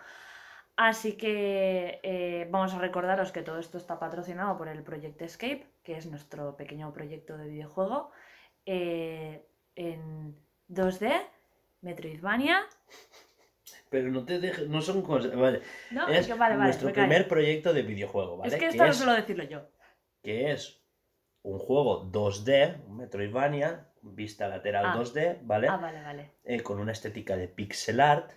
Así 0.77 1.18
que 1.18 1.99
eh, 2.03 2.48
vamos 2.49 2.73
a 2.73 2.80
recordaros 2.80 3.34
que 3.34 3.41
todo 3.41 3.60
esto 3.60 3.77
está 3.77 3.99
patrocinado 3.99 4.57
por 4.57 4.69
el 4.69 4.84
Project 4.84 5.22
Escape, 5.22 5.68
que 5.84 5.98
es 5.98 6.06
nuestro 6.06 6.56
pequeño 6.56 6.94
proyecto 6.94 7.38
de 7.38 7.49
videojuego 7.49 8.11
eh, 8.71 9.47
en 9.75 10.35
2D, 10.69 11.11
Metroidvania. 11.81 12.61
Pero 13.89 14.09
no 14.11 14.23
te 14.25 14.39
dejes, 14.39 14.67
no 14.69 14.81
son 14.81 15.01
cosas. 15.01 15.35
Vale, 15.35 15.61
No, 15.89 16.07
es 16.07 16.27
vale, 16.29 16.39
vale, 16.39 16.55
nuestro 16.65 16.89
callo. 16.89 17.07
primer 17.07 17.27
proyecto 17.27 17.73
de 17.73 17.81
videojuego, 17.81 18.37
¿vale? 18.37 18.53
Es 18.53 18.59
que 18.59 18.67
esto 18.67 18.83
no 18.83 18.89
es, 18.91 18.97
suelo 18.97 19.13
decirlo 19.13 19.43
yo. 19.45 19.61
que 20.21 20.51
es 20.51 20.83
un 21.41 21.57
juego 21.57 22.05
2D, 22.11 22.83
un 22.85 22.97
Metroidvania, 22.97 23.87
vista 24.03 24.47
lateral 24.47 24.85
Ah. 24.85 24.95
2D, 24.97 25.39
¿vale? 25.41 25.67
Ah, 25.67 25.77
vale, 25.77 26.03
vale. 26.03 26.31
Eh, 26.43 26.61
con 26.61 26.79
una 26.79 26.91
estética 26.91 27.35
de 27.35 27.47
pixel 27.47 27.99
art, 27.99 28.31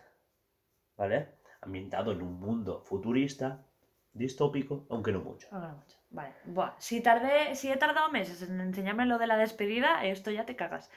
¿vale? 0.97 1.29
Ambientado 1.61 2.13
en 2.13 2.23
un 2.23 2.41
mundo 2.41 2.81
futurista, 2.85 3.67
distópico, 4.15 4.87
aunque 4.89 5.13
no 5.13 5.21
mucho. 5.21 5.49
No 5.53 5.61
gana 5.61 5.75
mucho. 5.75 5.99
Vale. 6.13 6.33
Buah, 6.45 6.75
si, 6.79 7.01
tardé, 7.01 7.55
si 7.55 7.71
he 7.71 7.77
tardado 7.77 8.11
meses 8.11 8.43
en 8.43 8.61
enseñarme 8.61 9.07
lo 9.07 9.19
de 9.19 9.27
la 9.27 9.37
despedida, 9.37 10.05
esto 10.05 10.31
ya 10.31 10.47
te 10.47 10.57
cagas. 10.57 10.91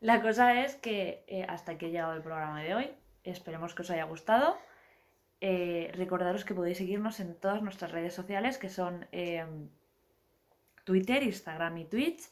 La 0.00 0.22
cosa 0.22 0.64
es 0.64 0.76
que 0.76 1.24
eh, 1.26 1.44
hasta 1.48 1.72
aquí 1.72 1.86
ha 1.86 1.88
llegado 1.88 2.14
el 2.14 2.22
programa 2.22 2.62
de 2.62 2.74
hoy. 2.74 2.90
Esperemos 3.24 3.74
que 3.74 3.82
os 3.82 3.90
haya 3.90 4.04
gustado. 4.04 4.56
Eh, 5.40 5.90
recordaros 5.94 6.44
que 6.44 6.54
podéis 6.54 6.78
seguirnos 6.78 7.20
en 7.20 7.34
todas 7.34 7.62
nuestras 7.62 7.90
redes 7.90 8.14
sociales, 8.14 8.56
que 8.56 8.68
son 8.68 9.06
eh, 9.12 9.44
Twitter, 10.84 11.22
Instagram 11.22 11.76
y 11.78 11.84
Twitch. 11.86 12.22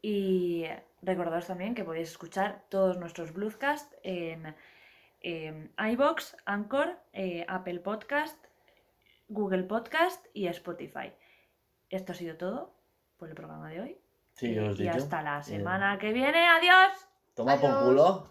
Y 0.00 0.64
recordaros 1.02 1.46
también 1.46 1.74
que 1.74 1.84
podéis 1.84 2.10
escuchar 2.10 2.62
todos 2.68 2.98
nuestros 2.98 3.32
Bluescast 3.32 3.92
en 4.02 4.54
eh, 5.20 5.68
iBox, 5.78 6.36
Anchor, 6.46 6.98
eh, 7.12 7.44
Apple 7.48 7.80
Podcast, 7.80 8.44
Google 9.28 9.64
Podcast 9.64 10.26
y 10.34 10.46
Spotify. 10.48 11.12
Esto 11.92 12.12
ha 12.12 12.14
sido 12.14 12.36
todo 12.36 12.74
por 13.18 13.28
el 13.28 13.34
programa 13.34 13.68
de 13.68 13.80
hoy. 13.82 14.00
Sí, 14.32 14.46
y, 14.48 14.54
ya 14.54 14.62
os 14.64 14.80
y 14.80 14.84
dicho. 14.84 14.96
hasta 14.96 15.20
la 15.22 15.40
Eh, 15.40 15.44
semana 15.44 15.98
que 15.98 16.10
viene. 16.12 16.46
¡Adiós! 16.48 16.92
Toma 17.34 17.56
por 17.60 17.84
culo. 17.84 18.30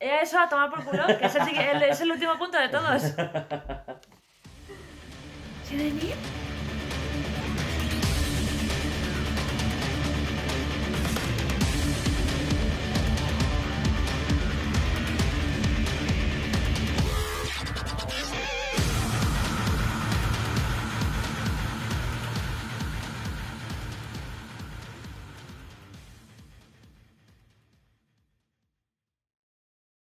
Eso, 0.00 0.38
a 0.40 0.48
tomar 0.48 0.70
por 0.70 0.82
culo, 0.84 1.06
que 1.06 1.26
es 1.26 1.34
el, 1.36 1.82
es 1.82 2.00
último 2.10 2.38
punto 2.38 2.58
de 2.58 2.68
todos. 2.70 3.02
¿Sí, 5.64 5.76
Denis? 5.76 6.14